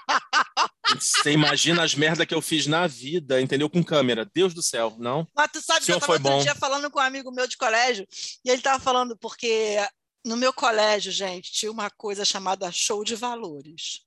Você 0.98 1.30
imagina 1.30 1.84
as 1.84 1.94
merda 1.94 2.26
que 2.26 2.34
eu 2.34 2.42
fiz 2.42 2.66
na 2.66 2.88
vida, 2.88 3.40
entendeu? 3.40 3.70
Com 3.70 3.84
câmera. 3.84 4.28
Deus 4.34 4.52
do 4.52 4.64
céu, 4.64 4.96
não? 4.98 5.28
Mas 5.32 5.52
tu 5.52 5.62
sabe 5.62 5.86
que 5.86 5.92
eu 5.92 5.98
estava 5.98 6.06
foi 6.06 6.16
outro 6.16 6.28
bom. 6.32 6.42
dia 6.42 6.56
falando 6.56 6.90
com 6.90 6.98
um 6.98 7.02
amigo 7.02 7.30
meu 7.30 7.46
de 7.46 7.56
colégio, 7.56 8.04
e 8.44 8.50
ele 8.50 8.58
estava 8.58 8.82
falando 8.82 9.16
porque 9.16 9.78
no 10.26 10.36
meu 10.36 10.52
colégio, 10.52 11.12
gente, 11.12 11.52
tinha 11.52 11.70
uma 11.70 11.88
coisa 11.88 12.24
chamada 12.24 12.72
show 12.72 13.04
de 13.04 13.14
valores. 13.14 14.00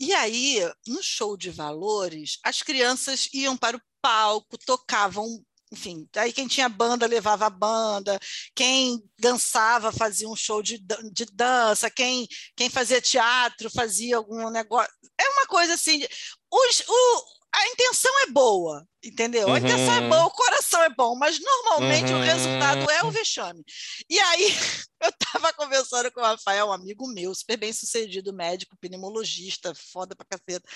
E 0.00 0.12
aí, 0.14 0.58
no 0.84 1.00
show 1.00 1.36
de 1.36 1.50
valores, 1.50 2.40
as 2.42 2.60
crianças 2.60 3.28
iam 3.32 3.56
para 3.56 3.76
o 3.76 3.82
palco, 4.02 4.58
tocavam, 4.58 5.44
enfim, 5.72 6.08
aí 6.16 6.32
quem 6.32 6.48
tinha 6.48 6.68
banda 6.68 7.06
levava 7.06 7.46
a 7.46 7.50
banda, 7.50 8.18
quem 8.54 9.02
dançava 9.18 9.92
fazia 9.92 10.28
um 10.28 10.36
show 10.36 10.62
de, 10.62 10.78
de 11.12 11.26
dança, 11.32 11.90
quem, 11.90 12.26
quem 12.56 12.70
fazia 12.70 13.00
teatro 13.02 13.70
fazia 13.70 14.16
algum 14.16 14.48
negócio. 14.50 14.92
É 15.20 15.28
uma 15.30 15.46
coisa 15.46 15.74
assim. 15.74 16.02
os- 16.50 16.84
o- 16.88 17.38
a 17.54 17.66
intenção 17.68 18.12
é 18.20 18.26
boa, 18.30 18.86
entendeu? 19.02 19.50
A 19.52 19.58
intenção 19.58 19.94
é 19.94 20.00
Uhum. 20.02 20.08
boa, 20.10 20.26
o 20.26 20.30
coração 20.30 20.82
é 20.82 20.90
bom, 20.90 21.16
mas 21.16 21.38
normalmente 21.40 22.12
o 22.12 22.16
Uhum. 22.16 22.22
resultado 22.22 22.90
é 22.90 23.02
o 23.04 23.10
vexame. 23.10 23.64
E 24.08 24.18
aí, 24.20 24.44
eu 25.02 25.08
estava 25.10 25.52
conversando 25.54 26.12
com 26.12 26.20
o 26.20 26.24
Rafael, 26.24 26.66
um 26.68 26.72
amigo 26.72 27.06
meu, 27.08 27.34
super 27.34 27.56
bem 27.56 27.72
sucedido, 27.72 28.32
médico, 28.34 28.76
pneumologista, 28.80 29.74
foda 29.74 30.14
pra 30.14 30.26
caceta. 30.26 30.68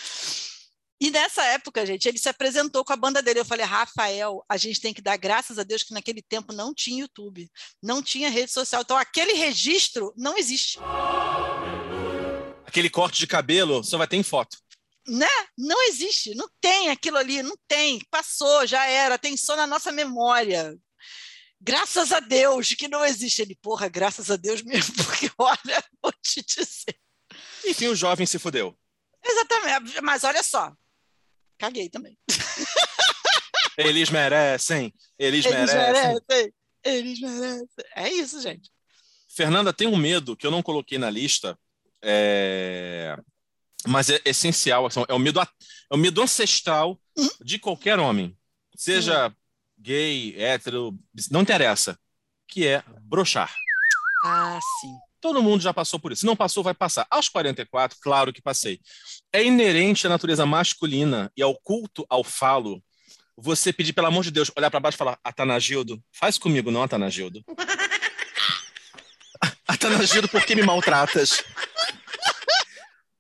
E 1.02 1.10
nessa 1.10 1.44
época, 1.46 1.84
gente, 1.84 2.08
ele 2.08 2.16
se 2.16 2.28
apresentou 2.28 2.84
com 2.84 2.92
a 2.92 2.96
banda 2.96 3.20
dele. 3.20 3.40
Eu 3.40 3.44
falei, 3.44 3.66
Rafael, 3.66 4.44
a 4.48 4.56
gente 4.56 4.80
tem 4.80 4.94
que 4.94 5.02
dar 5.02 5.16
graças 5.16 5.58
a 5.58 5.64
Deus 5.64 5.82
que 5.82 5.92
naquele 5.92 6.22
tempo 6.22 6.52
não 6.52 6.72
tinha 6.72 7.00
YouTube, 7.00 7.50
não 7.82 8.00
tinha 8.00 8.30
rede 8.30 8.52
social. 8.52 8.82
Então, 8.82 8.96
aquele 8.96 9.32
registro 9.32 10.14
não 10.16 10.38
existe. 10.38 10.78
Aquele 12.64 12.88
corte 12.88 13.18
de 13.18 13.26
cabelo 13.26 13.82
só 13.82 13.98
vai 13.98 14.06
ter 14.06 14.16
em 14.16 14.22
foto. 14.22 14.56
Né? 15.04 15.26
Não 15.58 15.88
existe, 15.88 16.36
não 16.36 16.48
tem 16.60 16.90
aquilo 16.90 17.16
ali, 17.16 17.42
não 17.42 17.56
tem. 17.66 18.00
Passou, 18.08 18.64
já 18.64 18.86
era, 18.86 19.18
tem 19.18 19.36
só 19.36 19.56
na 19.56 19.66
nossa 19.66 19.90
memória. 19.90 20.72
Graças 21.60 22.12
a 22.12 22.20
Deus 22.20 22.74
que 22.74 22.86
não 22.86 23.04
existe. 23.04 23.42
Ele, 23.42 23.58
porra, 23.60 23.88
graças 23.88 24.30
a 24.30 24.36
Deus 24.36 24.62
mesmo, 24.62 24.94
porque 25.04 25.28
olha, 25.36 25.84
vou 26.00 26.12
te 26.22 26.44
dizer. 26.44 26.96
Enfim, 27.64 27.88
o 27.88 27.96
jovem 27.96 28.24
se 28.24 28.38
fudeu. 28.38 28.78
Exatamente, 29.24 30.00
mas 30.00 30.24
olha 30.24 30.42
só, 30.42 30.72
caguei 31.62 31.88
também. 31.88 32.18
Eles 33.78 34.10
merecem, 34.10 34.92
eles, 35.16 35.46
Eles 35.46 35.72
merecem. 35.72 35.78
merecem, 35.78 36.52
eles 36.84 37.20
merecem. 37.20 37.66
É 37.94 38.08
isso, 38.12 38.40
gente. 38.42 38.68
Fernanda, 39.28 39.72
tem 39.72 39.86
um 39.86 39.96
medo 39.96 40.36
que 40.36 40.44
eu 40.46 40.50
não 40.50 40.60
coloquei 40.62 40.98
na 40.98 41.08
lista, 41.08 41.56
é, 42.02 43.16
mas 43.86 44.10
é 44.10 44.20
essencial. 44.24 44.86
assim, 44.86 45.04
É 45.08 45.14
o 45.14 45.18
medo, 45.20 45.40
é 45.40 45.46
o 45.90 45.96
medo 45.96 46.20
ancestral 46.20 47.00
Hum? 47.16 47.28
de 47.42 47.58
qualquer 47.58 47.98
homem, 47.98 48.36
seja 48.74 49.32
gay, 49.78 50.34
hétero, 50.36 50.98
não 51.30 51.42
interessa, 51.42 51.98
que 52.48 52.66
é 52.66 52.82
brochar. 53.02 53.54
Ah, 54.24 54.58
sim. 54.80 54.94
Todo 55.22 55.40
mundo 55.40 55.62
já 55.62 55.72
passou 55.72 56.00
por 56.00 56.10
isso. 56.10 56.20
Se 56.20 56.26
não 56.26 56.34
passou, 56.34 56.64
vai 56.64 56.74
passar. 56.74 57.06
Aos 57.08 57.28
44, 57.28 57.96
claro 58.00 58.32
que 58.32 58.42
passei. 58.42 58.80
É 59.32 59.44
inerente 59.44 60.04
à 60.04 60.10
natureza 60.10 60.44
masculina 60.44 61.30
e 61.36 61.42
ao 61.42 61.54
culto 61.54 62.04
ao 62.10 62.24
falo 62.24 62.82
você 63.36 63.72
pedir, 63.72 63.92
pelo 63.92 64.08
amor 64.08 64.24
de 64.24 64.32
Deus, 64.32 64.50
olhar 64.56 64.68
para 64.68 64.80
baixo 64.80 64.96
e 64.96 64.98
falar: 64.98 65.16
Atanagildo, 65.22 66.02
faz 66.12 66.38
comigo, 66.38 66.72
não, 66.72 66.82
Atanagildo. 66.82 67.40
Atanagildo, 69.66 70.28
por 70.28 70.44
que 70.44 70.56
me 70.56 70.62
maltratas? 70.62 71.44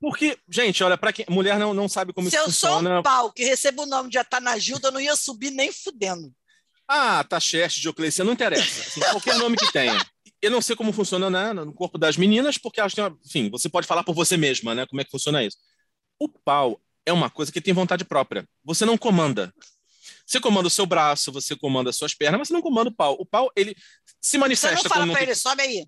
Porque, 0.00 0.36
gente, 0.48 0.82
olha, 0.82 0.98
para 0.98 1.12
quem 1.12 1.24
mulher 1.28 1.56
não, 1.60 1.72
não 1.72 1.88
sabe 1.88 2.12
como 2.12 2.28
Se 2.28 2.34
isso 2.34 2.46
eu 2.46 2.52
sou 2.52 2.70
funciona. 2.70 2.98
um 2.98 3.02
pau 3.04 3.32
que 3.32 3.44
recebo 3.44 3.84
o 3.84 3.86
nome 3.86 4.10
de 4.10 4.18
Atanagilda, 4.18 4.88
eu 4.88 4.92
não 4.92 5.00
ia 5.00 5.14
subir 5.14 5.52
nem 5.52 5.72
fudendo. 5.72 6.32
Ah, 6.88 7.22
Tacheste, 7.22 7.80
Diocleciano, 7.80 8.26
não 8.26 8.34
interessa. 8.34 8.80
Assim, 8.80 9.00
qualquer 9.00 9.38
nome 9.38 9.56
que 9.56 9.70
tenha. 9.72 10.04
Eu 10.42 10.50
não 10.50 10.60
sei 10.60 10.74
como 10.74 10.92
funciona 10.92 11.30
né, 11.30 11.52
no 11.52 11.72
corpo 11.72 11.96
das 11.96 12.16
meninas, 12.16 12.58
porque 12.58 12.80
elas 12.80 12.92
têm. 12.92 13.04
Enfim, 13.24 13.48
você 13.48 13.68
pode 13.68 13.86
falar 13.86 14.02
por 14.02 14.14
você 14.14 14.36
mesma, 14.36 14.74
né? 14.74 14.84
Como 14.86 15.00
é 15.00 15.04
que 15.04 15.10
funciona 15.10 15.42
isso. 15.42 15.56
O 16.18 16.28
pau 16.28 16.80
é 17.06 17.12
uma 17.12 17.30
coisa 17.30 17.52
que 17.52 17.60
tem 17.60 17.72
vontade 17.72 18.04
própria. 18.04 18.46
Você 18.64 18.84
não 18.84 18.98
comanda. 18.98 19.54
Você 20.26 20.40
comanda 20.40 20.66
o 20.66 20.70
seu 20.70 20.86
braço, 20.86 21.30
você 21.32 21.54
comanda 21.56 21.90
as 21.90 21.96
suas 21.96 22.14
pernas, 22.14 22.38
mas 22.38 22.48
você 22.48 22.54
não 22.54 22.62
comanda 22.62 22.90
o 22.90 22.94
pau. 22.94 23.16
O 23.18 23.26
pau, 23.26 23.50
ele 23.56 23.76
se 24.20 24.32
Você 24.32 24.38
manifesta 24.38 24.76
não 24.76 24.82
quando 24.82 24.92
fala 24.92 25.06
não 25.06 25.12
pra 25.12 25.20
tem... 25.20 25.28
ele, 25.28 25.36
sobe 25.36 25.62
aí. 25.62 25.86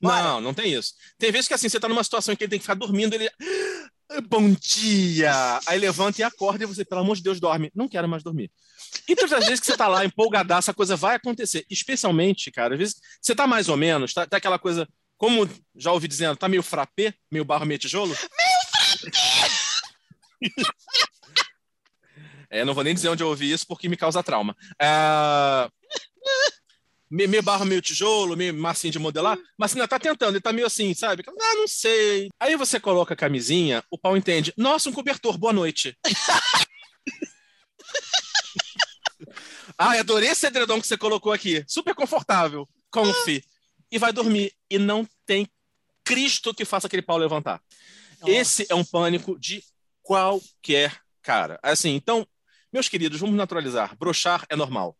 Bora. 0.00 0.22
Não, 0.22 0.40
não 0.40 0.54
tem 0.54 0.72
isso. 0.72 0.94
Tem 1.18 1.32
vezes 1.32 1.48
que 1.48 1.54
assim, 1.54 1.68
você 1.68 1.80
tá 1.80 1.88
numa 1.88 2.04
situação 2.04 2.32
em 2.32 2.36
que 2.36 2.44
ele 2.44 2.50
tem 2.50 2.58
que 2.58 2.64
ficar 2.64 2.74
dormindo, 2.74 3.14
ele. 3.14 3.30
"Ah, 4.10 4.20
Bom 4.20 4.52
dia! 4.52 5.60
Aí 5.66 5.78
levanta 5.78 6.20
e 6.20 6.24
acorda 6.24 6.64
e 6.64 6.66
você, 6.66 6.84
pelo 6.84 7.00
amor 7.00 7.16
de 7.16 7.22
Deus, 7.22 7.40
dorme. 7.40 7.70
Não 7.74 7.88
quero 7.88 8.08
mais 8.08 8.22
dormir. 8.22 8.50
E 9.08 9.14
todas 9.14 9.32
as 9.32 9.44
vezes 9.44 9.60
que 9.60 9.66
você 9.66 9.76
tá 9.76 9.88
lá 9.88 10.04
empolgadaço, 10.04 10.70
a 10.70 10.74
coisa 10.74 10.96
vai 10.96 11.16
acontecer. 11.16 11.64
Especialmente, 11.70 12.50
cara, 12.50 12.74
às 12.74 12.78
vezes 12.78 12.96
você 13.20 13.34
tá 13.34 13.46
mais 13.46 13.68
ou 13.68 13.76
menos, 13.76 14.14
tá, 14.14 14.26
tá 14.26 14.36
aquela 14.36 14.58
coisa, 14.58 14.88
como 15.16 15.48
já 15.74 15.92
ouvi 15.92 16.08
dizendo, 16.08 16.36
tá 16.36 16.48
meio 16.48 16.62
frappé, 16.62 17.14
meio 17.30 17.44
barro, 17.44 17.66
meio 17.66 17.78
tijolo. 17.78 18.14
É, 22.48 22.64
não 22.64 22.74
vou 22.74 22.84
nem 22.84 22.94
dizer 22.94 23.08
onde 23.08 23.22
eu 23.22 23.28
ouvi 23.28 23.50
isso 23.50 23.66
porque 23.66 23.88
me 23.88 23.96
causa 23.96 24.22
trauma. 24.22 24.56
Ah, 24.80 25.68
meio, 27.10 27.28
meio 27.28 27.42
barro, 27.42 27.64
meio 27.64 27.80
tijolo, 27.82 28.36
meio 28.36 28.54
massinha 28.54 28.90
de 28.90 28.98
modelar, 28.98 29.38
mas 29.56 29.72
ainda 29.72 29.88
tá 29.88 29.98
tentando, 29.98 30.34
ele 30.34 30.40
tá 30.40 30.52
meio 30.52 30.66
assim, 30.66 30.92
sabe? 30.94 31.22
Ah, 31.26 31.54
não 31.54 31.68
sei. 31.68 32.28
Aí 32.38 32.56
você 32.56 32.78
coloca 32.80 33.14
a 33.14 33.16
camisinha, 33.16 33.82
o 33.90 33.98
pau 33.98 34.16
entende. 34.16 34.52
Nossa, 34.56 34.88
um 34.88 34.92
cobertor, 34.92 35.38
boa 35.38 35.52
noite. 35.52 35.96
Ai, 39.78 39.98
adorei 39.98 40.30
esse 40.30 40.46
edredom 40.46 40.80
que 40.80 40.86
você 40.86 40.96
colocou 40.96 41.32
aqui. 41.32 41.62
Super 41.66 41.94
confortável, 41.94 42.68
comfy. 42.90 43.44
E 43.90 43.98
vai 43.98 44.12
dormir. 44.12 44.52
E 44.70 44.78
não 44.78 45.06
tem 45.26 45.46
Cristo 46.02 46.54
que 46.54 46.64
faça 46.64 46.86
aquele 46.86 47.02
pau 47.02 47.18
levantar. 47.18 47.60
Esse 48.26 48.66
é 48.70 48.74
um 48.74 48.84
pânico 48.84 49.38
de 49.38 49.62
qualquer 50.02 50.98
cara. 51.22 51.58
Assim, 51.62 51.90
então, 51.90 52.26
meus 52.72 52.88
queridos, 52.88 53.20
vamos 53.20 53.36
naturalizar. 53.36 53.96
Brochar 53.98 54.46
é 54.48 54.56
normal. 54.56 54.96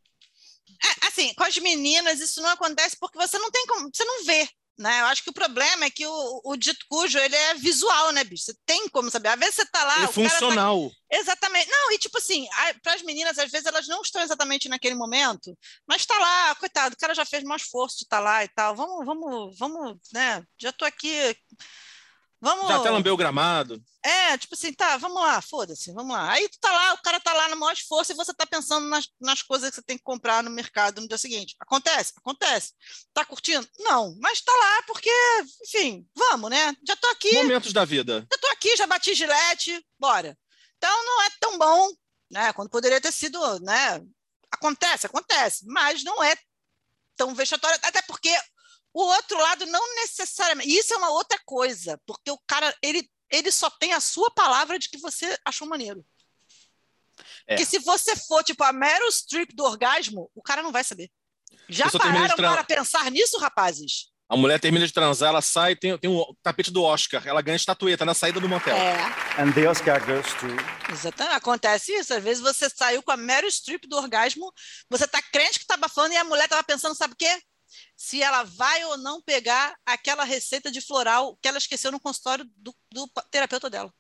É, 0.83 1.07
assim, 1.07 1.33
com 1.35 1.45
as 1.45 1.57
meninas 1.59 2.21
isso 2.21 2.41
não 2.43 2.51
acontece 2.51 2.97
porque 2.99 3.19
você 3.19 3.39
não 3.39 3.51
tem 3.51 3.67
como, 3.67 3.91
você 3.93 4.05
não 4.05 4.25
vê. 4.25 4.49
Né? 4.79 5.01
Eu 5.01 5.07
acho 5.07 5.23
que 5.25 5.31
o 5.31 5.35
problema 5.35 5.87
é 5.87 5.91
que 5.91 6.07
o, 6.07 6.41
o 6.45 6.55
dito 6.55 6.85
cujo 6.87 7.19
ele 7.19 7.35
é 7.35 7.55
visual, 7.55 8.13
né, 8.13 8.23
bicho? 8.23 8.45
Você 8.45 8.55
tem 8.67 8.87
como 8.91 9.11
saber. 9.11 9.31
Às 9.31 9.39
vezes 9.39 9.55
você 9.55 9.65
tá 9.67 9.83
lá. 9.83 10.03
É 10.03 10.07
tá- 10.07 10.13
funcional. 10.13 10.91
Exatamente. 11.11 11.71
Não, 11.71 11.93
e 11.93 11.99
tipo 11.99 12.19
assim, 12.19 12.47
para 12.83 12.93
as 12.93 13.01
meninas, 13.03 13.39
às 13.39 13.51
vezes 13.51 13.67
elas 13.67 13.89
não 13.89 14.03
estão 14.03 14.21
exatamente 14.21 14.69
naquele 14.69 14.95
momento, 14.95 15.57
mas 15.87 16.05
tá 16.05 16.19
lá, 16.19 16.55
coitado, 16.57 16.95
o 16.95 16.99
cara 16.99 17.15
já 17.15 17.25
fez 17.25 17.43
mais 17.43 17.63
esforço 17.63 17.97
de 17.97 18.05
estar 18.05 18.21
lá 18.21 18.45
e 18.45 18.49
tal. 18.49 18.77
Vamos, 18.77 19.07
vamos, 19.07 19.59
vamos, 19.59 19.99
né? 20.13 20.45
Já 20.61 20.73
tô 20.73 20.85
aqui. 20.85 21.35
Vamos. 22.47 22.69
Já 22.69 22.77
até 22.77 22.91
lambeu 22.91 23.13
o 23.13 23.17
gramado. 23.17 23.83
É, 24.05 24.39
tipo 24.39 24.55
assim, 24.55 24.73
tá, 24.73 24.97
vamos 24.99 25.21
lá, 25.21 25.43
foda-se, 25.43 25.93
vamos 25.93 26.15
lá. 26.15 26.31
Aí 26.31 26.49
tu 26.49 26.61
tá 26.61 26.71
lá, 26.71 26.95
o 26.95 27.03
cara 27.03 27.19
tá 27.19 27.33
lá 27.33 27.49
no 27.49 27.57
maior 27.57 27.73
esforço 27.73 28.13
e 28.13 28.15
você 28.15 28.33
tá 28.33 28.47
pensando 28.47 28.89
nas, 28.89 29.09
nas 29.21 29.43
coisas 29.43 29.69
que 29.69 29.75
você 29.75 29.83
tem 29.83 29.99
que 29.99 30.05
comprar 30.05 30.45
no 30.45 30.51
mercado 30.51 31.01
no 31.01 31.09
dia 31.09 31.19
seguinte. 31.19 31.57
Acontece? 31.59 32.13
Acontece. 32.17 32.73
Tá 33.13 33.25
curtindo? 33.25 33.69
Não, 33.81 34.17
mas 34.21 34.41
tá 34.43 34.53
lá 34.53 34.83
porque, 34.83 35.11
enfim, 35.65 36.07
vamos, 36.15 36.49
né? 36.49 36.73
Já 36.87 36.95
tô 36.95 37.09
aqui. 37.09 37.35
Momentos 37.35 37.73
da 37.73 37.85
vida. 37.85 38.25
Já 38.31 38.39
tô 38.39 38.47
aqui, 38.53 38.77
já 38.77 38.87
bati 38.87 39.13
gilete, 39.13 39.85
bora. 39.99 40.39
Então 40.77 41.05
não 41.05 41.23
é 41.25 41.31
tão 41.41 41.59
bom, 41.59 41.89
né? 42.31 42.53
Quando 42.53 42.71
poderia 42.71 43.01
ter 43.01 43.13
sido, 43.13 43.41
né? 43.59 44.01
Acontece, 44.53 45.07
acontece, 45.07 45.65
mas 45.67 46.05
não 46.05 46.23
é 46.23 46.37
tão 47.17 47.35
vexatório, 47.35 47.77
até 47.83 48.03
porque 48.03 48.33
o 48.99 49.03
outro 49.09 49.37
lado 49.39 49.67
não 49.67 49.95
necessariamente. 49.97 50.75
Isso 50.75 50.95
é 50.95 50.97
uma 50.97 51.11
outra 51.11 51.39
coisa, 51.45 52.01
porque 52.07 52.31
o 52.31 52.39
cara, 52.47 52.75
ele, 52.81 53.07
ele 53.31 53.53
só 53.53 53.69
tem 53.69 53.93
a 53.93 54.01
sua 54.01 54.31
palavra 54.31 54.79
de 54.79 54.89
que 54.89 54.97
você 54.97 55.39
achou 55.45 55.69
maneiro. 55.69 56.03
É. 57.47 57.55
Porque 57.55 57.67
se 57.67 57.79
você 57.81 58.17
for, 58.17 58.43
tipo, 58.43 58.65
a 58.65 58.73
Meryl 58.73 59.11
Streep 59.13 59.51
do 59.55 59.65
orgasmo, 59.65 60.31
o 60.35 60.43
cara 60.43 60.63
não 60.63 60.73
vai 60.73 60.83
saber. 60.83 61.11
Já 61.69 61.91
pararam 61.91 62.37
tra- 62.37 62.53
para 62.53 62.65
pensar 62.65 63.11
nisso, 63.11 63.39
rapazes? 63.39 64.11
A 64.29 64.37
mulher 64.37 64.59
termina 64.59 64.87
de 64.87 64.93
transar, 64.93 65.29
ela 65.29 65.43
sai, 65.43 65.77
tem, 65.77 65.97
tem 65.99 66.11
um 66.11 66.25
tapete 66.43 66.71
do 66.73 66.83
Oscar, 66.83 67.25
ela 67.27 67.43
ganha 67.43 67.55
estatueta 67.55 68.05
na 68.05 68.15
saída 68.15 68.41
do 68.41 68.49
motel. 68.49 68.75
É. 68.75 68.97
And 69.39 69.53
the 69.53 69.69
Oscar 69.69 70.05
goes 70.05 70.27
to. 70.35 70.47
Exatamente, 70.91 71.37
acontece 71.37 71.93
isso. 71.93 72.15
Às 72.15 72.25
vezes 72.25 72.43
você 72.43 72.69
saiu 72.71 73.03
com 73.03 73.13
a 73.13 73.17
Meryl 73.17 73.51
Streep 73.51 73.85
do 73.87 73.97
orgasmo, 73.97 74.51
você 74.91 75.07
tá 75.07 75.21
crente 75.21 75.61
que 75.61 75.67
tá 75.67 75.75
abafando 75.75 76.13
e 76.13 76.17
a 76.17 76.25
mulher 76.25 76.49
tava 76.49 76.65
pensando, 76.65 76.95
sabe 76.97 77.13
o 77.13 77.17
quê? 77.17 77.41
Se 77.97 78.23
ela 78.23 78.43
vai 78.43 78.85
ou 78.85 78.99
não 78.99 79.23
pegar 79.23 79.75
aquela 79.85 80.25
receita 80.25 80.71
de 80.71 80.81
floral 80.81 81.37
que 81.41 81.49
ela 81.49 81.59
esqueceu 81.59 81.91
no 81.93 82.01
consultório 82.01 82.45
do, 82.57 82.75
do 82.93 83.11
terapeuta 83.31 83.71
dela. 83.71 83.93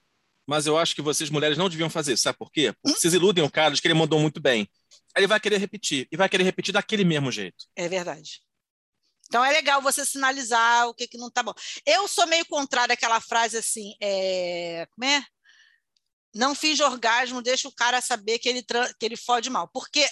Mas 0.46 0.66
eu 0.66 0.78
acho 0.78 0.94
que 0.94 1.02
vocês, 1.02 1.28
mulheres, 1.28 1.58
não 1.58 1.68
deviam 1.68 1.90
fazer 1.90 2.12
isso. 2.12 2.22
Sabe 2.22 2.38
por 2.38 2.52
quê? 2.52 2.72
Porque 2.80 3.00
vocês 3.00 3.12
iludem 3.12 3.42
o 3.42 3.50
cara 3.50 3.74
de 3.74 3.82
que 3.82 3.88
ele 3.88 3.94
mandou 3.94 4.20
muito 4.20 4.40
bem. 4.40 4.68
Aí 5.14 5.20
ele 5.20 5.26
vai 5.26 5.40
querer 5.40 5.58
repetir. 5.58 6.06
E 6.10 6.16
vai 6.16 6.28
querer 6.28 6.44
repetir 6.44 6.72
daquele 6.72 7.04
mesmo 7.04 7.32
jeito. 7.32 7.66
É 7.74 7.88
verdade. 7.88 8.40
Então 9.26 9.44
é 9.44 9.50
legal 9.50 9.82
você 9.82 10.04
sinalizar 10.04 10.88
o 10.88 10.94
que, 10.94 11.08
que 11.08 11.18
não 11.18 11.30
tá 11.30 11.42
bom. 11.42 11.52
Eu 11.84 12.06
sou 12.06 12.26
meio 12.28 12.46
contrária 12.46 12.94
àquela 12.94 13.20
frase 13.20 13.56
assim, 13.56 13.94
é... 14.00 14.86
como 14.92 15.10
é? 15.10 15.24
Não 16.32 16.54
fiz 16.54 16.78
orgasmo, 16.80 17.42
deixa 17.42 17.66
o 17.66 17.74
cara 17.74 18.00
saber 18.00 18.38
que 18.38 18.48
ele, 18.48 18.62
que 18.62 19.06
ele 19.06 19.16
fode 19.16 19.50
mal. 19.50 19.68
Porque 19.68 20.06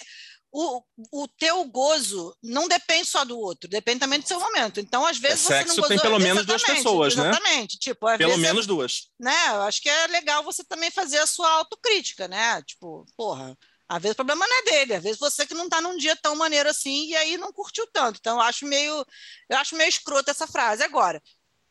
o, 0.57 0.81
o 1.11 1.27
teu 1.27 1.65
gozo 1.65 2.33
não 2.41 2.65
depende 2.65 3.05
só 3.09 3.25
do 3.25 3.37
outro, 3.37 3.69
depende 3.69 3.99
também 3.99 4.21
do 4.21 4.27
seu 4.27 4.39
momento. 4.39 4.79
Então, 4.79 5.05
às 5.05 5.17
vezes, 5.17 5.41
você 5.41 5.49
não 5.53 5.59
sexo 5.59 5.75
gozou... 5.75 5.89
tem 5.89 5.99
pelo 5.99 6.17
menos 6.17 6.45
duas 6.45 6.61
Exatamente, 6.61 6.83
pessoas, 6.83 7.15
né? 7.17 7.29
Exatamente. 7.29 7.77
Tipo, 7.77 8.17
Pelo 8.17 8.31
é- 8.31 8.37
menos 8.37 8.65
duas. 8.65 9.09
né? 9.19 9.35
Eu 9.49 9.63
acho 9.63 9.81
que 9.81 9.89
é 9.89 10.07
legal 10.07 10.43
você 10.43 10.63
também 10.63 10.89
fazer 10.89 11.17
a 11.17 11.27
sua 11.27 11.49
autocrítica, 11.55 12.29
né? 12.29 12.61
Tipo, 12.61 13.05
porra, 13.17 13.57
às 13.89 14.01
vezes 14.01 14.13
o 14.13 14.15
problema 14.15 14.47
não 14.47 14.59
é 14.59 14.63
dele, 14.63 14.93
às 14.95 15.03
vezes 15.03 15.19
você 15.19 15.45
que 15.45 15.53
não 15.53 15.67
tá 15.67 15.81
num 15.81 15.97
dia 15.97 16.15
tão 16.15 16.37
maneiro 16.37 16.69
assim 16.69 17.07
e 17.07 17.15
aí 17.17 17.37
não 17.37 17.51
curtiu 17.51 17.85
tanto. 17.91 18.17
Então 18.21 18.37
eu 18.37 18.41
acho 18.41 18.65
meio, 18.65 19.05
eu 19.49 19.57
acho 19.57 19.75
meio 19.75 19.89
escroto 19.89 20.31
essa 20.31 20.47
frase. 20.47 20.81
Agora, 20.83 21.21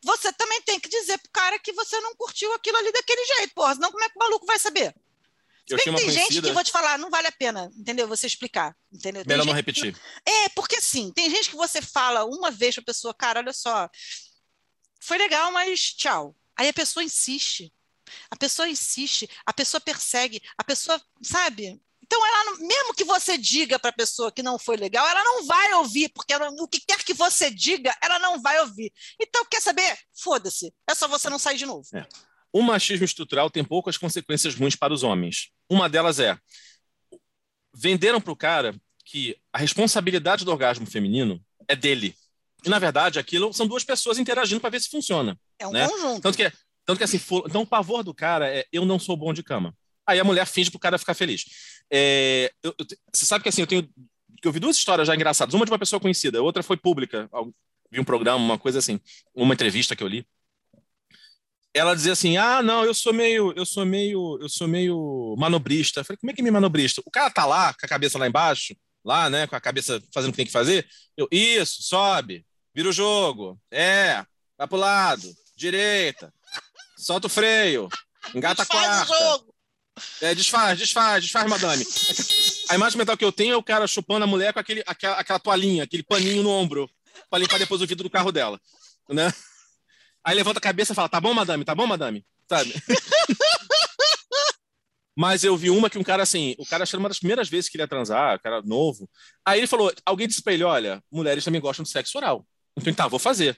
você 0.03 0.31
também 0.31 0.61
tem 0.61 0.79
que 0.79 0.87
dizer 0.87 1.17
pro 1.17 1.31
cara 1.31 1.57
que 1.57 1.73
você 1.73 1.99
não 2.01 2.15
curtiu 2.15 2.53
aquilo 2.53 2.77
ali 2.77 2.91
daquele 2.91 3.25
jeito, 3.25 3.55
porra, 3.55 3.73
senão 3.73 3.91
como 3.91 4.03
é 4.03 4.09
que 4.09 4.15
o 4.15 4.19
maluco 4.19 4.45
vai 4.45 4.59
saber? 4.59 4.93
Eu 5.69 5.77
tinha 5.79 5.91
uma 5.93 5.99
tem 5.99 6.11
gente 6.11 6.41
que 6.41 6.51
vou 6.51 6.63
te 6.63 6.71
falar, 6.71 6.97
não 6.99 7.09
vale 7.09 7.27
a 7.27 7.31
pena, 7.31 7.71
entendeu? 7.75 8.07
Você 8.07 8.27
explicar, 8.27 8.75
entendeu? 8.93 9.23
Tem 9.23 9.29
Melhor 9.37 9.45
não 9.45 9.55
gente 9.55 9.63
que- 9.73 9.81
repetir. 9.81 10.01
é, 10.25 10.49
porque 10.49 10.75
assim, 10.75 11.11
tem 11.11 11.29
gente 11.29 11.49
que 11.49 11.55
você 11.55 11.81
fala 11.81 12.23
uma 12.25 12.51
vez 12.51 12.75
pra 12.75 12.83
pessoa, 12.83 13.13
cara, 13.13 13.39
olha 13.39 13.53
só, 13.53 13.89
foi 14.99 15.17
legal, 15.17 15.51
mas 15.51 15.79
tchau. 15.93 16.35
Aí 16.55 16.67
a 16.69 16.73
pessoa 16.73 17.03
insiste. 17.03 17.71
A 18.29 18.35
pessoa 18.35 18.69
insiste, 18.69 19.27
a 19.45 19.51
pessoa 19.51 19.81
persegue, 19.81 20.41
a 20.57 20.63
pessoa, 20.63 21.01
sabe? 21.23 21.81
Então, 22.03 22.23
ela 22.23 22.57
mesmo 22.59 22.93
que 22.93 23.03
você 23.03 23.35
diga 23.35 23.79
para 23.79 23.89
a 23.89 23.93
pessoa 23.93 24.31
que 24.31 24.43
não 24.43 24.59
foi 24.59 24.77
legal, 24.77 25.07
ela 25.07 25.23
não 25.23 25.43
vai 25.47 25.73
ouvir, 25.73 26.09
porque 26.09 26.31
ela- 26.31 26.51
o 26.51 26.67
que 26.67 26.79
quer 26.81 27.03
que 27.03 27.15
você 27.15 27.49
diga, 27.49 27.97
ela 28.01 28.19
não 28.19 28.39
vai 28.39 28.59
ouvir. 28.59 28.93
Então, 29.19 29.43
quer 29.49 29.59
saber? 29.59 29.97
Foda-se. 30.13 30.71
É 30.87 30.93
só 30.93 31.07
você 31.07 31.27
não 31.31 31.39
sair 31.39 31.57
de 31.57 31.65
novo. 31.65 31.87
É. 31.95 32.07
O 32.53 32.61
machismo 32.61 33.03
estrutural 33.03 33.49
tem 33.49 33.65
poucas 33.65 33.97
consequências 33.97 34.53
ruins 34.53 34.75
para 34.75 34.93
os 34.93 35.01
homens. 35.01 35.49
Uma 35.69 35.89
delas 35.89 36.19
é 36.19 36.37
venderam 37.73 38.21
para 38.21 38.31
o 38.31 38.35
cara 38.35 38.75
que 39.03 39.37
a 39.51 39.57
responsabilidade 39.57 40.45
do 40.45 40.51
orgasmo 40.51 40.85
feminino 40.85 41.41
é 41.67 41.75
dele. 41.75 42.15
E 42.63 42.69
na 42.69 42.79
verdade, 42.79 43.19
aquilo 43.19 43.53
são 43.53 43.67
duas 43.67 43.83
pessoas 43.83 44.17
interagindo 44.17 44.61
para 44.61 44.69
ver 44.69 44.81
se 44.81 44.89
funciona. 44.89 45.37
É 45.59 45.67
um 45.67 45.71
né? 45.71 45.87
conjunto. 45.87 46.21
Tanto 46.21 46.37
que, 46.37 46.51
tanto 46.85 46.97
que 46.97 47.03
assim, 47.03 47.19
então 47.45 47.61
o 47.61 47.67
pavor 47.67 48.03
do 48.03 48.13
cara 48.13 48.49
é 48.49 48.65
eu 48.71 48.85
não 48.85 48.97
sou 48.97 49.15
bom 49.15 49.33
de 49.33 49.43
cama. 49.43 49.75
Aí 50.07 50.19
a 50.19 50.23
mulher 50.23 50.45
finge 50.45 50.69
pro 50.71 50.79
cara 50.79 50.97
ficar 50.97 51.13
feliz. 51.13 51.45
É, 51.91 52.51
eu- 52.63 52.73
eu 52.77 52.85
você 53.13 53.25
sabe 53.25 53.43
que 53.43 53.49
assim, 53.49 53.61
eu 53.61 53.67
tenho 53.67 53.87
que 54.41 54.47
eu 54.47 54.51
vi 54.51 54.59
duas 54.59 54.77
histórias 54.77 55.07
já 55.07 55.15
engraçadas. 55.15 55.53
Uma 55.53 55.65
de 55.65 55.71
uma 55.71 55.79
pessoa 55.79 55.99
conhecida, 55.99 56.41
outra 56.41 56.61
foi 56.61 56.77
pública. 56.77 57.29
Vi 57.91 57.99
um 57.99 58.03
programa, 58.03 58.37
uma 58.37 58.59
coisa 58.59 58.79
assim, 58.79 58.99
uma 59.33 59.53
entrevista 59.53 59.95
que 59.95 60.03
eu 60.03 60.07
li. 60.07 60.25
Ela 61.75 61.93
dizia 61.95 62.13
assim: 62.13 62.37
"Ah, 62.37 62.63
não, 62.63 62.85
eu 62.85 62.93
sou 62.93 63.13
meio, 63.13 63.53
eu 63.55 63.65
sou 63.65 63.85
meio, 63.85 64.39
eu 64.41 64.47
sou 64.47 64.67
meio 64.67 65.35
manobrista". 65.37 65.99
Eu 65.99 66.05
falei: 66.05 66.17
"Como 66.17 66.31
é 66.31 66.33
que 66.33 66.41
é 66.41 66.43
meio 66.43 66.53
manobrista? 66.53 67.01
O 67.05 67.11
cara 67.11 67.29
tá 67.29 67.45
lá 67.45 67.73
com 67.73 67.85
a 67.85 67.89
cabeça 67.89 68.17
lá 68.17 68.25
embaixo, 68.27 68.75
lá, 69.03 69.29
né, 69.29 69.45
com 69.45 69.55
a 69.55 69.61
cabeça 69.61 70.01
fazendo 70.13 70.29
o 70.29 70.31
que 70.33 70.37
tem 70.37 70.45
que 70.45 70.51
fazer. 70.51 70.87
Eu, 71.17 71.27
isso, 71.31 71.83
sobe, 71.83 72.45
vira 72.73 72.89
o 72.89 72.93
jogo. 72.93 73.59
É, 73.69 74.25
vai 74.57 74.67
pro 74.67 74.77
lado, 74.77 75.29
direita. 75.55 76.33
Solta 76.97 77.27
o 77.27 77.29
freio. 77.29 77.89
Engata 78.33 78.63
a 78.63 78.65
Faz 78.65 79.03
o 79.03 79.07
quarta. 79.07 79.29
jogo. 79.29 79.55
É, 80.21 80.33
desfaz, 80.33 80.77
desfaz, 80.79 81.23
desfaz, 81.23 81.49
madame. 81.49 81.85
A 82.69 82.75
imagem 82.75 82.97
mental 82.97 83.15
que 83.17 83.23
eu 83.23 83.31
tenho 83.31 83.53
é 83.53 83.57
o 83.57 83.63
cara 83.63 83.85
chupando 83.87 84.23
a 84.23 84.27
mulher 84.27 84.51
com 84.53 84.59
aquele, 84.59 84.83
aquela, 84.85 85.15
aquela 85.17 85.39
toalhinha, 85.39 85.83
aquele 85.83 86.03
paninho 86.03 86.41
no 86.43 86.49
ombro, 86.49 86.89
para 87.29 87.39
limpar 87.39 87.59
depois 87.59 87.81
o 87.81 87.87
vidro 87.87 88.03
do 88.03 88.09
carro 88.09 88.31
dela. 88.31 88.59
Né? 89.09 89.31
Aí 90.25 90.35
levanta 90.35 90.57
a 90.57 90.61
cabeça 90.61 90.93
e 90.93 90.95
fala: 90.95 91.07
tá 91.07 91.21
bom, 91.21 91.33
madame, 91.33 91.63
tá 91.63 91.75
bom, 91.75 91.85
madame? 91.85 92.25
Sabe? 92.49 92.73
Mas 95.17 95.45
eu 95.45 95.55
vi 95.55 95.69
uma 95.69 95.89
que 95.89 95.97
um 95.97 96.03
cara 96.03 96.23
assim, 96.23 96.55
o 96.57 96.65
cara 96.65 96.83
achando 96.83 96.99
uma 96.99 97.07
das 97.07 97.19
primeiras 97.19 97.47
vezes 97.47 97.69
que 97.69 97.77
ele 97.77 97.83
ia 97.83 97.87
transar, 97.87 98.35
o 98.35 98.39
cara 98.41 98.61
novo. 98.63 99.09
Aí 99.45 99.59
ele 99.59 99.67
falou: 99.67 99.93
alguém 100.05 100.27
disse 100.27 100.41
pra 100.41 100.53
ele: 100.53 100.63
olha, 100.63 101.01
mulheres 101.11 101.43
também 101.43 101.61
gostam 101.61 101.83
de 101.83 101.89
sexo 101.89 102.17
oral. 102.17 102.45
Então, 102.75 102.93
tá, 102.93 103.07
vou 103.07 103.19
fazer. 103.19 103.57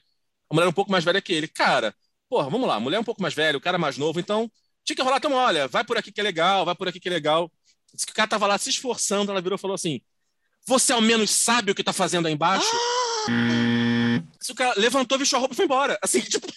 A 0.49 0.53
mulher 0.53 0.67
é 0.67 0.69
um 0.69 0.73
pouco 0.73 0.91
mais 0.91 1.03
velha 1.03 1.21
que 1.21 1.33
ele. 1.33 1.47
Cara, 1.47 1.95
porra, 2.29 2.49
vamos 2.49 2.67
lá, 2.67 2.75
a 2.75 2.79
mulher 2.79 2.97
é 2.97 2.99
um 2.99 3.03
pouco 3.03 3.21
mais 3.21 3.33
velha, 3.33 3.57
o 3.57 3.61
cara 3.61 3.77
mais 3.77 3.97
novo, 3.97 4.19
então 4.19 4.51
tinha 4.85 4.95
que 4.95 5.01
rolar, 5.01 5.17
então, 5.17 5.33
olha, 5.33 5.67
vai 5.67 5.83
por 5.83 5.97
aqui 5.97 6.11
que 6.11 6.21
é 6.21 6.23
legal, 6.23 6.63
vai 6.63 6.75
por 6.75 6.87
aqui 6.87 6.99
que 6.99 7.09
é 7.09 7.11
legal. 7.11 7.51
Diz 7.93 8.05
que 8.05 8.11
o 8.11 8.15
cara 8.15 8.27
tava 8.27 8.47
lá 8.47 8.57
se 8.57 8.69
esforçando, 8.69 9.31
ela 9.31 9.41
virou 9.41 9.57
e 9.57 9.59
falou 9.59 9.75
assim: 9.75 9.99
Você 10.67 10.93
ao 10.93 11.01
menos 11.01 11.31
sabe 11.31 11.71
o 11.71 11.75
que 11.75 11.83
tá 11.83 11.93
fazendo 11.93 12.27
aí 12.27 12.33
embaixo? 12.33 12.69
Se 14.39 14.51
o 14.51 14.55
cara 14.55 14.73
levantou, 14.77 15.17
vestiu 15.17 15.37
a 15.37 15.39
roupa 15.39 15.53
e 15.53 15.57
foi 15.57 15.65
embora. 15.65 15.97
Assim, 16.01 16.19
tipo, 16.27 16.47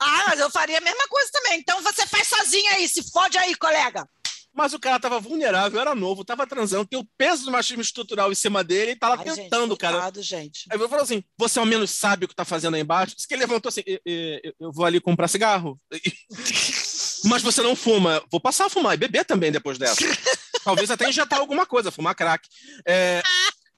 Ah, 0.00 0.24
mas 0.28 0.40
eu 0.40 0.50
faria 0.50 0.78
a 0.78 0.80
mesma 0.80 1.06
coisa 1.08 1.30
também. 1.32 1.58
Então 1.60 1.82
você 1.82 2.06
faz 2.06 2.26
sozinha 2.28 2.72
aí, 2.72 2.88
se 2.88 3.10
fode 3.10 3.36
aí, 3.38 3.54
colega. 3.54 4.08
mas 4.54 4.72
o 4.74 4.78
cara 4.78 4.98
tava 4.98 5.20
vulnerável, 5.20 5.80
era 5.80 5.94
novo, 5.94 6.24
tava 6.24 6.46
transando, 6.46 6.84
tem 6.86 6.98
o 6.98 7.06
peso 7.16 7.44
do 7.44 7.50
machismo 7.52 7.80
estrutural 7.82 8.30
em 8.32 8.34
cima 8.34 8.64
dele 8.64 8.92
e 8.92 8.96
tá 8.96 9.08
lá 9.08 9.16
Ai, 9.18 9.24
gente, 9.24 9.36
tentando, 9.36 9.76
cara. 9.76 9.94
coitado, 9.96 10.22
gente. 10.22 10.64
Aí 10.70 10.78
eu 10.80 10.88
falou 10.88 11.04
assim: 11.04 11.22
Você 11.38 11.58
ao 11.60 11.66
menos 11.66 11.90
sabe 11.92 12.24
o 12.24 12.28
que 12.28 12.34
tá 12.34 12.44
fazendo 12.44 12.74
aí 12.74 12.80
embaixo? 12.82 13.14
Diz 13.14 13.24
que 13.26 13.34
ele 13.34 13.42
levantou 13.42 13.68
assim: 13.68 13.82
"E- 13.86 14.00
e- 14.04 14.54
Eu, 14.58 14.72
vou 14.72 14.84
ali 14.84 15.00
comprar 15.00 15.28
cigarro. 15.28 15.78
Mas 17.24 17.42
você 17.42 17.62
não 17.62 17.74
fuma. 17.74 18.22
Vou 18.30 18.40
passar 18.40 18.66
a 18.66 18.70
fumar 18.70 18.94
e 18.94 18.96
beber 18.96 19.24
também 19.24 19.50
depois 19.52 19.76
dessa. 19.78 19.96
Talvez 20.64 20.90
até 20.90 21.08
injetar 21.08 21.38
alguma 21.38 21.64
coisa, 21.66 21.90
fumar 21.90 22.14
crack. 22.14 22.46
É, 22.86 23.22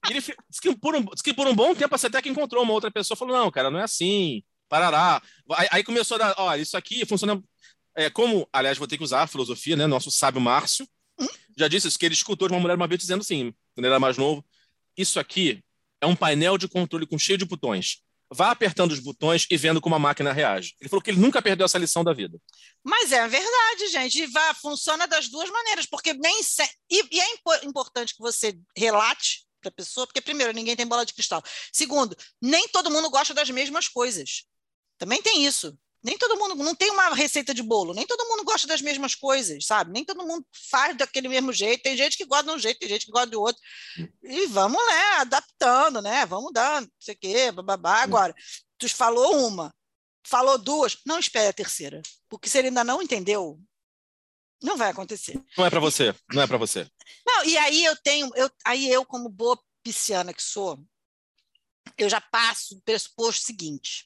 E 0.07 0.13
ele 0.13 0.21
diz 0.21 0.59
que, 0.59 0.75
por 0.75 0.95
um, 0.95 1.03
diz 1.05 1.21
que 1.21 1.33
por 1.33 1.47
um 1.47 1.55
bom 1.55 1.75
tempo 1.75 1.97
você 1.97 2.07
até 2.07 2.21
que 2.21 2.29
encontrou 2.29 2.63
uma 2.63 2.73
outra 2.73 2.91
pessoa 2.91 3.17
falou: 3.17 3.37
não, 3.37 3.51
cara, 3.51 3.69
não 3.69 3.79
é 3.79 3.83
assim, 3.83 4.43
parará. 4.67 5.21
Aí, 5.51 5.67
aí 5.71 5.83
começou 5.83 6.15
a 6.15 6.17
dar: 6.17 6.35
olha, 6.37 6.61
isso 6.61 6.75
aqui 6.75 7.05
funciona. 7.05 7.41
É, 7.95 8.09
como, 8.09 8.47
aliás, 8.53 8.77
vou 8.77 8.87
ter 8.87 8.97
que 8.97 9.03
usar 9.03 9.23
a 9.23 9.27
filosofia, 9.27 9.75
né? 9.75 9.85
Nosso 9.85 10.09
sábio 10.09 10.39
Márcio 10.41 10.87
já 11.57 11.67
disse 11.67 11.87
isso, 11.87 11.99
que 11.99 12.05
ele 12.05 12.15
escutou 12.15 12.47
de 12.47 12.53
uma 12.53 12.59
mulher 12.59 12.75
uma 12.75 12.87
vez 12.87 12.99
dizendo 12.99 13.21
assim, 13.21 13.53
quando 13.75 13.85
ele 13.85 13.93
era 13.93 13.99
mais 13.99 14.17
novo: 14.17 14.45
isso 14.97 15.19
aqui 15.19 15.63
é 15.99 16.05
um 16.05 16.15
painel 16.15 16.57
de 16.57 16.67
controle 16.67 17.05
com 17.05 17.19
cheio 17.19 17.37
de 17.37 17.45
botões. 17.45 18.01
Vá 18.33 18.49
apertando 18.49 18.93
os 18.93 18.99
botões 18.99 19.45
e 19.51 19.57
vendo 19.57 19.81
como 19.81 19.93
a 19.93 19.99
máquina 19.99 20.31
reage. 20.31 20.73
Ele 20.79 20.89
falou 20.89 21.03
que 21.03 21.11
ele 21.11 21.19
nunca 21.19 21.41
perdeu 21.41 21.65
essa 21.65 21.77
lição 21.77 22.01
da 22.01 22.13
vida. 22.13 22.39
Mas 22.81 23.11
é 23.11 23.27
verdade, 23.27 23.87
gente. 23.91 24.23
E 24.23 24.27
vá, 24.27 24.53
funciona 24.53 25.05
das 25.05 25.27
duas 25.27 25.49
maneiras, 25.49 25.85
porque 25.85 26.13
nem 26.13 26.41
se... 26.41 26.63
e, 26.89 27.03
e 27.11 27.19
é 27.19 27.33
impo- 27.33 27.65
importante 27.65 28.15
que 28.15 28.21
você 28.21 28.57
relate 28.75 29.43
para 29.61 29.69
a 29.69 29.73
pessoa, 29.73 30.07
porque, 30.07 30.21
primeiro, 30.21 30.51
ninguém 30.53 30.75
tem 30.75 30.85
bola 30.85 31.05
de 31.05 31.13
cristal. 31.13 31.41
Segundo, 31.71 32.15
nem 32.41 32.67
todo 32.69 32.91
mundo 32.91 33.09
gosta 33.09 33.33
das 33.33 33.49
mesmas 33.49 33.87
coisas. 33.87 34.43
Também 34.97 35.21
tem 35.21 35.45
isso. 35.45 35.77
Nem 36.03 36.17
todo 36.17 36.35
mundo, 36.35 36.55
não 36.55 36.73
tem 36.73 36.89
uma 36.89 37.13
receita 37.13 37.53
de 37.53 37.61
bolo, 37.61 37.93
nem 37.93 38.07
todo 38.07 38.27
mundo 38.27 38.43
gosta 38.43 38.67
das 38.67 38.81
mesmas 38.81 39.13
coisas, 39.13 39.63
sabe? 39.67 39.91
Nem 39.91 40.03
todo 40.03 40.25
mundo 40.25 40.43
faz 40.71 40.97
daquele 40.97 41.27
mesmo 41.27 41.53
jeito. 41.53 41.83
Tem 41.83 41.95
gente 41.95 42.17
que 42.17 42.25
gosta 42.25 42.45
de 42.45 42.51
um 42.51 42.59
jeito, 42.59 42.79
tem 42.79 42.89
gente 42.89 43.05
que 43.05 43.11
gosta 43.11 43.29
de 43.29 43.35
outro. 43.35 43.61
E 44.23 44.47
vamos, 44.47 44.83
né, 44.87 45.03
adaptando, 45.17 46.01
né? 46.01 46.25
Vamos 46.25 46.51
dar, 46.51 46.81
não 46.81 46.89
sei 46.99 47.13
o 47.13 47.17
quê, 47.19 47.51
bababá. 47.51 48.01
Agora, 48.01 48.33
tu 48.79 48.89
falou 48.89 49.47
uma, 49.47 49.71
falou 50.25 50.57
duas, 50.57 50.97
não 51.05 51.19
espere 51.19 51.49
a 51.49 51.53
terceira, 51.53 52.01
porque 52.27 52.49
se 52.49 52.57
ele 52.57 52.69
ainda 52.69 52.83
não 52.83 52.99
entendeu, 52.99 53.59
não 54.61 54.77
vai 54.77 54.89
acontecer. 54.91 55.39
Não 55.57 55.65
é 55.65 55.69
para 55.69 55.79
você, 55.79 56.13
não 56.33 56.41
é 56.41 56.47
para 56.47 56.57
você. 56.57 56.87
Não, 57.25 57.45
e 57.45 57.57
aí 57.57 57.83
eu 57.83 57.95
tenho, 57.97 58.29
eu, 58.35 58.49
aí 58.65 58.89
eu, 58.91 59.05
como 59.05 59.29
boa 59.29 59.59
pisciana 59.83 60.33
que 60.33 60.41
sou, 60.41 60.79
eu 61.97 62.09
já 62.09 62.19
passo 62.21 62.75
do 62.75 62.81
pressuposto 62.81 63.45
seguinte: 63.45 64.05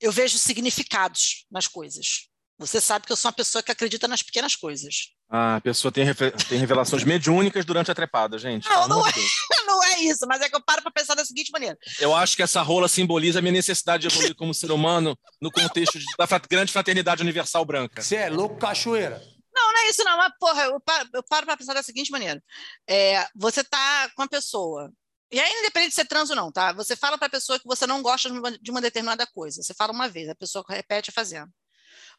eu 0.00 0.12
vejo 0.12 0.38
significados 0.38 1.46
nas 1.50 1.66
coisas. 1.66 2.28
Você 2.58 2.80
sabe 2.80 3.04
que 3.04 3.12
eu 3.12 3.16
sou 3.16 3.28
uma 3.30 3.34
pessoa 3.34 3.62
que 3.64 3.72
acredita 3.72 4.06
nas 4.06 4.22
pequenas 4.22 4.54
coisas. 4.54 5.10
Ah, 5.28 5.56
a 5.56 5.60
pessoa 5.60 5.90
tem, 5.90 6.04
tem 6.48 6.58
revelações 6.58 7.02
mediúnicas 7.02 7.64
durante 7.64 7.90
a 7.90 7.94
trepada, 7.94 8.38
gente. 8.38 8.68
Não, 8.68 8.86
não 8.86 9.06
é, 9.06 9.10
não 9.66 9.82
é 9.82 10.00
isso, 10.00 10.24
mas 10.28 10.40
é 10.40 10.48
que 10.48 10.54
eu 10.54 10.62
paro 10.62 10.80
para 10.82 10.92
pensar 10.92 11.14
da 11.14 11.24
seguinte 11.24 11.50
maneira: 11.50 11.76
Eu 11.98 12.14
acho 12.14 12.36
que 12.36 12.42
essa 12.42 12.62
rola 12.62 12.88
simboliza 12.88 13.40
a 13.40 13.42
minha 13.42 13.52
necessidade 13.52 14.02
de 14.02 14.14
evoluir 14.14 14.34
como 14.36 14.54
ser 14.54 14.70
humano 14.70 15.18
no 15.40 15.50
contexto 15.50 15.98
de- 15.98 16.04
da 16.16 16.26
grande 16.48 16.72
fraternidade 16.72 17.22
universal 17.22 17.64
branca. 17.64 18.00
Você 18.02 18.16
é 18.16 18.30
louco, 18.30 18.56
cachoeira. 18.56 19.20
Não, 19.54 19.72
não 19.72 19.80
é 19.80 19.88
isso, 19.88 20.04
não. 20.04 20.16
Mas, 20.16 20.32
porra, 20.38 20.64
eu 20.64 20.80
paro, 20.80 21.08
eu 21.14 21.22
paro 21.22 21.46
para 21.46 21.56
pensar 21.56 21.74
da 21.74 21.82
seguinte 21.82 22.10
maneira: 22.10 22.42
É, 22.88 23.26
você 23.34 23.62
tá 23.62 24.10
com 24.16 24.22
a 24.22 24.28
pessoa. 24.28 24.92
E 25.30 25.40
aí, 25.40 25.52
independente 25.60 25.90
de 25.90 25.94
ser 25.96 26.06
trans 26.06 26.30
ou 26.30 26.36
não, 26.36 26.52
tá? 26.52 26.72
Você 26.74 26.94
fala 26.94 27.18
para 27.18 27.26
a 27.26 27.30
pessoa 27.30 27.58
que 27.58 27.66
você 27.66 27.86
não 27.86 28.02
gosta 28.02 28.30
de 28.30 28.38
uma, 28.38 28.58
de 28.58 28.70
uma 28.70 28.80
determinada 28.80 29.26
coisa. 29.26 29.62
Você 29.62 29.74
fala 29.74 29.92
uma 29.92 30.08
vez, 30.08 30.28
a 30.28 30.34
pessoa 30.34 30.64
repete 30.68 31.10
fazendo. 31.10 31.52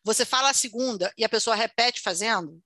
Você 0.04 0.26
fala 0.26 0.50
a 0.50 0.54
segunda 0.54 1.14
e 1.18 1.24
a 1.24 1.30
pessoa 1.30 1.56
repete 1.56 2.02
fazendo. 2.02 2.62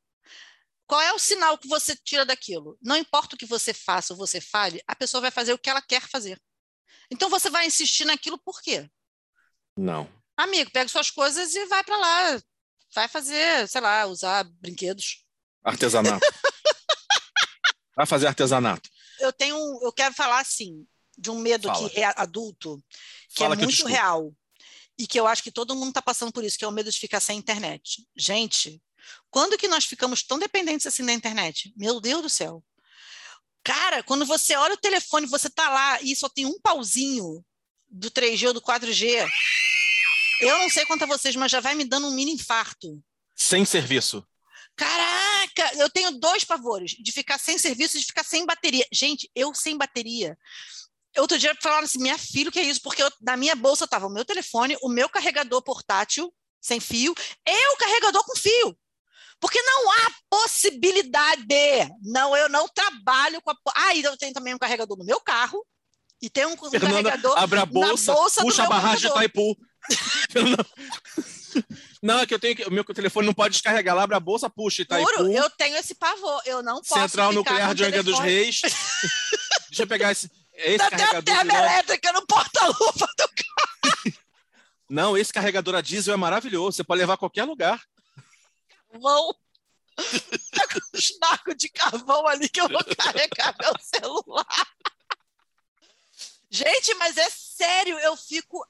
Qual 0.87 0.99
é 1.01 1.13
o 1.13 1.19
sinal 1.19 1.57
que 1.57 1.67
você 1.67 1.95
tira 1.95 2.25
daquilo? 2.25 2.77
Não 2.81 2.97
importa 2.97 3.35
o 3.35 3.37
que 3.37 3.45
você 3.45 3.73
faça 3.75 4.13
ou 4.13 4.17
você 4.17 4.41
fale, 4.41 4.81
a 4.87 4.95
pessoa 4.95 5.21
vai 5.21 5.29
fazer 5.29 5.53
o 5.53 5.57
que 5.57 5.69
ela 5.69 5.83
quer 5.83 6.01
fazer. 6.07 6.41
Então 7.11 7.29
você 7.29 7.49
vai 7.49 7.67
insistir 7.67 8.05
naquilo 8.05 8.39
por 8.39 8.59
quê? 8.61 8.89
Não. 9.77 10.09
Amigo, 10.35 10.71
pega 10.71 10.87
suas 10.87 11.11
coisas 11.11 11.53
e 11.53 11.65
vai 11.67 11.83
para 11.83 11.97
lá. 11.97 12.41
Vai 12.93 13.07
fazer, 13.07 13.67
sei 13.67 13.81
lá, 13.81 14.05
usar 14.05 14.43
brinquedos. 14.43 15.23
Artesanato. 15.63 16.25
Vai 17.95 18.05
fazer 18.05 18.27
artesanato. 18.27 18.89
eu 19.19 19.33
tenho, 19.33 19.57
eu 19.83 19.91
quero 19.91 20.15
falar 20.15 20.39
assim, 20.39 20.87
de 21.17 21.29
um 21.29 21.37
medo 21.37 21.67
Fala. 21.67 21.89
que 21.89 21.99
é 21.99 22.13
adulto, 22.15 22.81
que 23.29 23.39
Fala 23.39 23.55
é 23.55 23.57
que 23.57 23.65
muito 23.65 23.85
real. 23.85 24.33
E 24.97 25.05
que 25.05 25.19
eu 25.19 25.27
acho 25.27 25.43
que 25.43 25.51
todo 25.51 25.75
mundo 25.75 25.89
está 25.89 26.01
passando 26.01 26.31
por 26.31 26.43
isso, 26.43 26.57
que 26.57 26.63
é 26.63 26.67
o 26.67 26.71
medo 26.71 26.89
de 26.89 26.97
ficar 26.97 27.19
sem 27.19 27.37
internet. 27.37 28.05
Gente, 28.17 28.81
quando 29.29 29.57
que 29.57 29.67
nós 29.67 29.85
ficamos 29.85 30.23
tão 30.23 30.39
dependentes 30.39 30.87
assim 30.87 31.05
da 31.05 31.13
internet? 31.13 31.73
Meu 31.75 31.99
Deus 31.99 32.21
do 32.21 32.29
céu. 32.29 32.63
Cara, 33.63 34.01
quando 34.03 34.25
você 34.25 34.55
olha 34.55 34.73
o 34.73 34.77
telefone, 34.77 35.27
você 35.27 35.49
tá 35.49 35.69
lá 35.69 36.01
e 36.01 36.15
só 36.15 36.29
tem 36.29 36.45
um 36.45 36.59
pauzinho 36.59 37.43
do 37.89 38.09
3G 38.09 38.47
ou 38.47 38.53
do 38.53 38.61
4G. 38.61 39.27
Eu 40.41 40.57
não 40.59 40.69
sei 40.69 40.85
quanto 40.85 41.03
a 41.03 41.07
vocês, 41.07 41.35
mas 41.35 41.51
já 41.51 41.59
vai 41.59 41.75
me 41.75 41.83
dando 41.85 42.07
um 42.07 42.11
mini 42.11 42.31
infarto. 42.33 43.01
Sem 43.35 43.65
serviço. 43.65 44.25
Caraca, 44.75 45.71
eu 45.77 45.89
tenho 45.89 46.11
dois 46.11 46.43
pavores: 46.43 46.91
de 46.91 47.11
ficar 47.11 47.37
sem 47.37 47.57
serviço 47.57 47.97
e 47.97 47.99
de 47.99 48.05
ficar 48.05 48.23
sem 48.23 48.45
bateria. 48.45 48.85
Gente, 48.93 49.29
eu 49.35 49.53
sem 49.53 49.77
bateria. 49.77 50.37
Outro 51.17 51.37
dia 51.37 51.55
falaram 51.61 51.83
assim: 51.83 51.99
minha 51.99 52.17
filha, 52.17 52.49
o 52.49 52.51
que 52.51 52.59
é 52.59 52.63
isso? 52.63 52.81
Porque 52.81 53.03
eu- 53.03 53.11
na 53.21 53.35
minha 53.35 53.55
bolsa 53.55 53.85
estava 53.85 54.07
o 54.07 54.09
meu 54.09 54.23
telefone, 54.23 54.77
o 54.81 54.89
meu 54.89 55.09
carregador 55.09 55.61
portátil 55.61 56.33
sem 56.61 56.79
fio 56.79 57.13
e 57.47 57.73
o 57.73 57.77
carregador 57.77 58.23
com 58.25 58.35
fio. 58.37 58.77
Porque 59.39 59.61
não 59.61 59.91
há 59.91 60.11
possibilidade. 60.29 61.45
Não, 62.03 62.35
eu 62.35 62.49
não 62.49 62.67
trabalho 62.67 63.41
com 63.41 63.51
a. 63.51 63.55
Ah, 63.75 63.95
e 63.95 64.03
eu 64.03 64.17
tenho 64.17 64.33
também 64.33 64.53
um 64.53 64.57
carregador 64.57 64.97
no 64.97 65.05
meu 65.05 65.19
carro 65.21 65.65
e 66.21 66.29
tem 66.29 66.45
um, 66.45 66.53
um 66.53 66.69
Fernanda, 66.69 67.03
carregador 67.03 67.37
abre 67.37 67.59
a 67.59 67.65
bolsa, 67.65 68.11
na 68.11 68.17
bolsa 68.17 68.41
puxa 68.41 68.61
do 68.61 68.65
a 68.65 68.69
barragem 68.69 69.09
de. 69.09 69.15
Itaipu. 69.15 69.57
Não, 72.01 72.19
é 72.19 72.25
que 72.25 72.33
eu 72.33 72.39
tenho 72.39 72.55
que. 72.55 72.63
O 72.63 72.71
meu 72.71 72.83
telefone 72.83 73.27
não 73.27 73.33
pode 73.33 73.53
descarregar. 73.53 73.93
Ela 73.93 74.03
abre 74.03 74.15
a 74.15 74.19
bolsa, 74.19 74.49
puxa 74.49 74.83
Itaipu. 74.83 75.09
Juro, 75.17 75.31
eu 75.31 75.49
tenho 75.49 75.75
esse 75.75 75.93
pavor. 75.95 76.41
Eu 76.45 76.63
não 76.63 76.75
posso 76.75 77.01
Central 77.01 77.33
Nuclear 77.33 77.75
de 77.75 77.83
Angra 77.83 78.03
dos 78.03 78.19
Reis. 78.19 78.61
Deixa 79.67 79.83
eu 79.83 79.87
pegar 79.87 80.11
esse, 80.11 80.31
esse 80.53 80.77
tem 80.77 80.87
a 80.87 80.89
carregador. 80.89 81.21
de 81.21 81.25
termoelétrica 81.25 81.53
novo. 81.53 81.73
elétrica 81.73 82.13
no 82.13 82.25
porta-luva 82.25 83.07
do 83.17 83.29
Não, 84.89 85.17
esse 85.17 85.33
carregador 85.33 85.75
a 85.75 85.81
diesel 85.81 86.13
é 86.13 86.17
maravilhoso. 86.17 86.77
Você 86.77 86.83
pode 86.83 86.99
levar 86.99 87.15
a 87.15 87.17
qualquer 87.17 87.43
lugar. 87.43 87.81
carvão. 88.91 89.35
Pega 90.51 90.79
um 90.93 90.97
snaco 90.97 91.55
de 91.55 91.67
carvão 91.69 92.25
ali 92.27 92.47
que 92.47 92.61
eu 92.61 92.69
vou 92.69 92.83
carregar 92.97 93.55
meu 93.59 93.73
celular. 93.81 94.67
Gente, 96.49 96.93
mas 96.95 97.17
é 97.17 97.29
sério, 97.29 97.99
eu 97.99 98.15
fico 98.15 98.65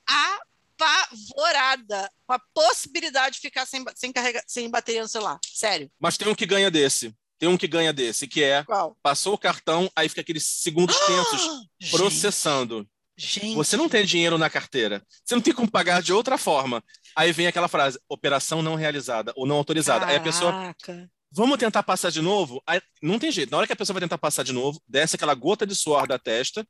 apavorada 0.79 2.09
com 2.25 2.33
a 2.33 2.39
possibilidade 2.53 3.35
de 3.35 3.41
ficar 3.41 3.65
sem, 3.65 3.83
sem, 3.95 4.11
carrega, 4.11 4.41
sem 4.47 4.69
bateria 4.69 5.01
no 5.01 5.07
celular. 5.07 5.39
Sério. 5.45 5.91
Mas 5.99 6.17
tem 6.17 6.27
um 6.27 6.35
que 6.35 6.45
ganha 6.45 6.71
desse. 6.71 7.13
Tem 7.37 7.47
um 7.47 7.57
que 7.57 7.67
ganha 7.67 7.93
desse, 7.93 8.27
que 8.27 8.43
é 8.43 8.63
Qual? 8.65 8.97
passou 9.01 9.33
o 9.33 9.37
cartão, 9.37 9.89
aí 9.95 10.09
fica 10.09 10.19
aqueles 10.21 10.43
segundos 10.43 10.97
tensos 10.99 11.49
processando. 11.89 12.87
Gente. 13.17 13.55
Você 13.55 13.75
não 13.75 13.89
tem 13.89 14.05
dinheiro 14.05 14.37
na 14.37 14.49
carteira. 14.49 15.03
Você 15.25 15.35
não 15.35 15.41
tem 15.41 15.53
como 15.53 15.69
pagar 15.69 16.01
de 16.01 16.13
outra 16.13 16.37
forma. 16.37 16.81
Aí 17.15 17.33
vem 17.33 17.47
aquela 17.47 17.67
frase: 17.67 17.99
operação 18.07 18.61
não 18.61 18.75
realizada 18.75 19.33
ou 19.35 19.45
não 19.45 19.57
autorizada. 19.57 20.05
Aí 20.05 20.15
a 20.15 20.21
pessoa, 20.21 20.51
Caraca. 20.53 21.11
vamos 21.29 21.57
tentar 21.57 21.83
passar 21.83 22.11
de 22.11 22.21
novo? 22.21 22.63
Aí, 22.65 22.81
não 23.01 23.19
tem 23.19 23.29
jeito. 23.29 23.51
Na 23.51 23.57
hora 23.57 23.67
que 23.67 23.73
a 23.73 23.75
pessoa 23.75 23.93
vai 23.93 24.01
tentar 24.01 24.17
passar 24.17 24.43
de 24.43 24.53
novo, 24.53 24.81
desce 24.87 25.17
aquela 25.17 25.33
gota 25.33 25.67
de 25.67 25.75
suor 25.75 26.07
da 26.07 26.17
testa 26.17 26.65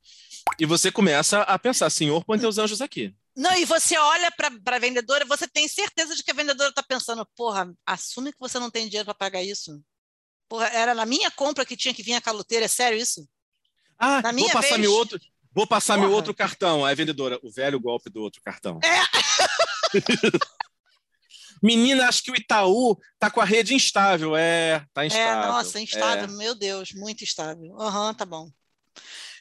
e 0.58 0.66
você 0.66 0.90
começa 0.90 1.42
a 1.42 1.56
pensar: 1.56 1.88
Senhor, 1.88 2.24
põe 2.24 2.36
teus 2.36 2.58
anjos 2.58 2.80
aqui. 2.80 3.14
Não, 3.36 3.54
e 3.56 3.64
você 3.64 3.96
olha 3.96 4.30
para 4.32 4.50
a 4.76 4.78
vendedora, 4.78 5.24
você 5.24 5.46
tem 5.48 5.66
certeza 5.68 6.14
de 6.16 6.22
que 6.22 6.30
a 6.30 6.34
vendedora 6.34 6.70
está 6.70 6.82
pensando, 6.82 7.24
porra, 7.36 7.72
assume 7.86 8.32
que 8.32 8.38
você 8.40 8.58
não 8.58 8.70
tem 8.70 8.86
dinheiro 8.86 9.04
para 9.06 9.14
pagar 9.14 9.42
isso. 9.42 9.80
Porra, 10.48 10.66
era 10.68 10.94
na 10.94 11.06
minha 11.06 11.30
compra 11.30 11.64
que 11.64 11.76
tinha 11.76 11.94
que 11.94 12.02
vir 12.02 12.14
a 12.14 12.20
caloteira, 12.20 12.64
é 12.64 12.68
sério 12.68 12.98
isso? 12.98 13.26
Ah, 13.98 14.16
Na 14.22 14.30
vou 14.30 14.32
minha 14.32 14.52
passar 14.52 14.68
vez- 14.70 14.80
meu 14.80 14.92
outro. 14.92 15.18
Vou 15.52 15.66
passar 15.66 15.98
meu 15.98 16.12
outro 16.12 16.32
cartão. 16.32 16.84
Aí 16.84 16.92
a 16.92 16.94
vendedora, 16.94 17.38
o 17.42 17.50
velho 17.50 17.80
golpe 17.80 18.08
do 18.08 18.20
outro 18.20 18.40
cartão. 18.42 18.78
É. 18.84 19.00
Menina, 21.62 22.08
acho 22.08 22.22
que 22.22 22.30
o 22.30 22.36
Itaú 22.36 22.96
tá 23.18 23.30
com 23.30 23.40
a 23.40 23.44
rede 23.44 23.74
instável. 23.74 24.36
É, 24.36 24.86
tá 24.94 25.04
instável. 25.04 25.42
É, 25.44 25.46
nossa, 25.48 25.80
instável, 25.80 26.24
É. 26.24 26.28
meu 26.28 26.54
Deus, 26.54 26.92
muito 26.92 27.22
instável. 27.24 27.78
Aham, 27.80 28.14
tá 28.14 28.24
bom. 28.24 28.50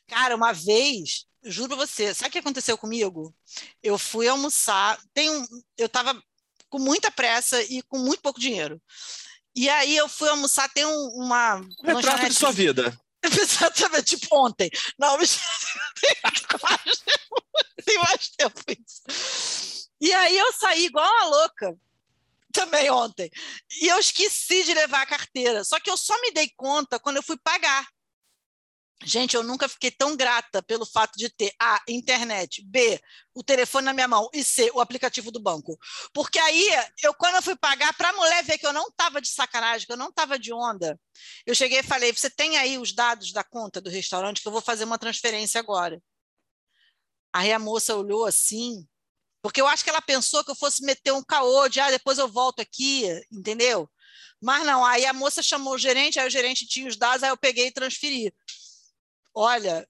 Cara, 0.07 0.35
uma 0.35 0.51
vez, 0.51 1.25
juro 1.43 1.75
você, 1.75 2.13
sabe 2.13 2.29
o 2.29 2.31
que 2.31 2.39
aconteceu 2.39 2.77
comigo? 2.77 3.33
Eu 3.81 3.97
fui 3.97 4.27
almoçar, 4.27 4.99
tem 5.13 5.29
um, 5.29 5.45
eu 5.77 5.87
tava 5.89 6.21
com 6.69 6.79
muita 6.79 7.09
pressa 7.11 7.61
e 7.63 7.81
com 7.83 7.97
muito 7.99 8.21
pouco 8.21 8.39
dinheiro. 8.39 8.81
E 9.55 9.67
aí 9.69 9.95
eu 9.95 10.07
fui 10.07 10.29
almoçar, 10.29 10.69
tem 10.69 10.85
um- 10.85 11.09
uma. 11.15 11.55
O 11.79 11.85
retrato 11.87 12.29
de 12.29 12.33
sua 12.35 12.51
vida. 12.51 12.97
Exatamente, 13.23 14.17
tipo 14.17 14.27
ontem. 14.37 14.69
Não, 14.97 15.17
mas 15.17 15.37
tem 17.85 17.97
mais 17.99 18.29
tempo 18.29 18.61
isso. 18.69 19.89
E 20.01 20.13
aí 20.13 20.37
eu 20.37 20.53
saí 20.53 20.85
igual 20.85 21.05
uma 21.05 21.25
louca, 21.25 21.75
também 22.53 22.89
ontem. 22.89 23.29
E 23.81 23.87
eu 23.87 23.99
esqueci 23.99 24.63
de 24.63 24.73
levar 24.73 25.01
a 25.01 25.05
carteira. 25.05 25.63
Só 25.63 25.79
que 25.79 25.89
eu 25.89 25.97
só 25.97 26.19
me 26.21 26.31
dei 26.31 26.49
conta 26.55 26.99
quando 26.99 27.17
eu 27.17 27.23
fui 27.23 27.37
pagar. 27.37 27.85
Gente, 29.01 29.33
eu 29.33 29.43
nunca 29.43 29.69
fiquei 29.69 29.89
tão 29.91 30.15
grata 30.15 30.61
pelo 30.61 30.85
fato 30.85 31.17
de 31.17 31.29
ter 31.29 31.53
A, 31.57 31.81
internet, 31.87 32.61
B, 32.61 32.99
o 33.33 33.41
telefone 33.41 33.85
na 33.85 33.93
minha 33.93 34.09
mão 34.09 34.29
e 34.33 34.43
C, 34.43 34.69
o 34.73 34.81
aplicativo 34.81 35.31
do 35.31 35.39
banco. 35.39 35.77
Porque 36.13 36.37
aí, 36.37 36.67
eu 37.01 37.13
quando 37.13 37.35
eu 37.35 37.41
fui 37.41 37.55
pagar, 37.55 37.93
para 37.93 38.09
a 38.09 38.13
mulher 38.13 38.43
ver 38.43 38.57
que 38.57 38.67
eu 38.67 38.73
não 38.73 38.87
estava 38.87 39.21
de 39.21 39.29
sacanagem, 39.29 39.87
que 39.87 39.93
eu 39.93 39.97
não 39.97 40.09
estava 40.09 40.37
de 40.37 40.51
onda, 40.51 40.99
eu 41.45 41.55
cheguei 41.55 41.79
e 41.79 41.83
falei: 41.83 42.11
você 42.11 42.29
tem 42.29 42.57
aí 42.57 42.77
os 42.77 42.91
dados 42.91 43.31
da 43.31 43.43
conta 43.43 43.79
do 43.79 43.89
restaurante 43.89 44.41
que 44.41 44.47
eu 44.47 44.51
vou 44.51 44.61
fazer 44.61 44.83
uma 44.83 44.97
transferência 44.99 45.59
agora. 45.59 46.01
Aí 47.33 47.53
a 47.53 47.59
moça 47.59 47.95
olhou 47.95 48.25
assim, 48.25 48.85
porque 49.41 49.61
eu 49.61 49.67
acho 49.67 49.83
que 49.83 49.89
ela 49.89 50.01
pensou 50.01 50.43
que 50.43 50.51
eu 50.51 50.55
fosse 50.55 50.83
meter 50.83 51.13
um 51.13 51.23
caô 51.23 51.69
de 51.69 51.79
ah, 51.79 51.91
depois 51.91 52.17
eu 52.17 52.27
volto 52.27 52.59
aqui, 52.59 53.05
entendeu? 53.31 53.89
Mas 54.41 54.65
não, 54.65 54.85
aí 54.85 55.05
a 55.05 55.13
moça 55.13 55.43
chamou 55.43 55.73
o 55.73 55.77
gerente, 55.77 56.19
aí 56.19 56.27
o 56.27 56.31
gerente 56.31 56.65
tinha 56.65 56.87
os 56.87 56.95
dados, 56.95 57.23
aí 57.23 57.29
eu 57.29 57.37
peguei 57.37 57.67
e 57.67 57.71
transferi. 57.71 58.33
Olha, 59.41 59.87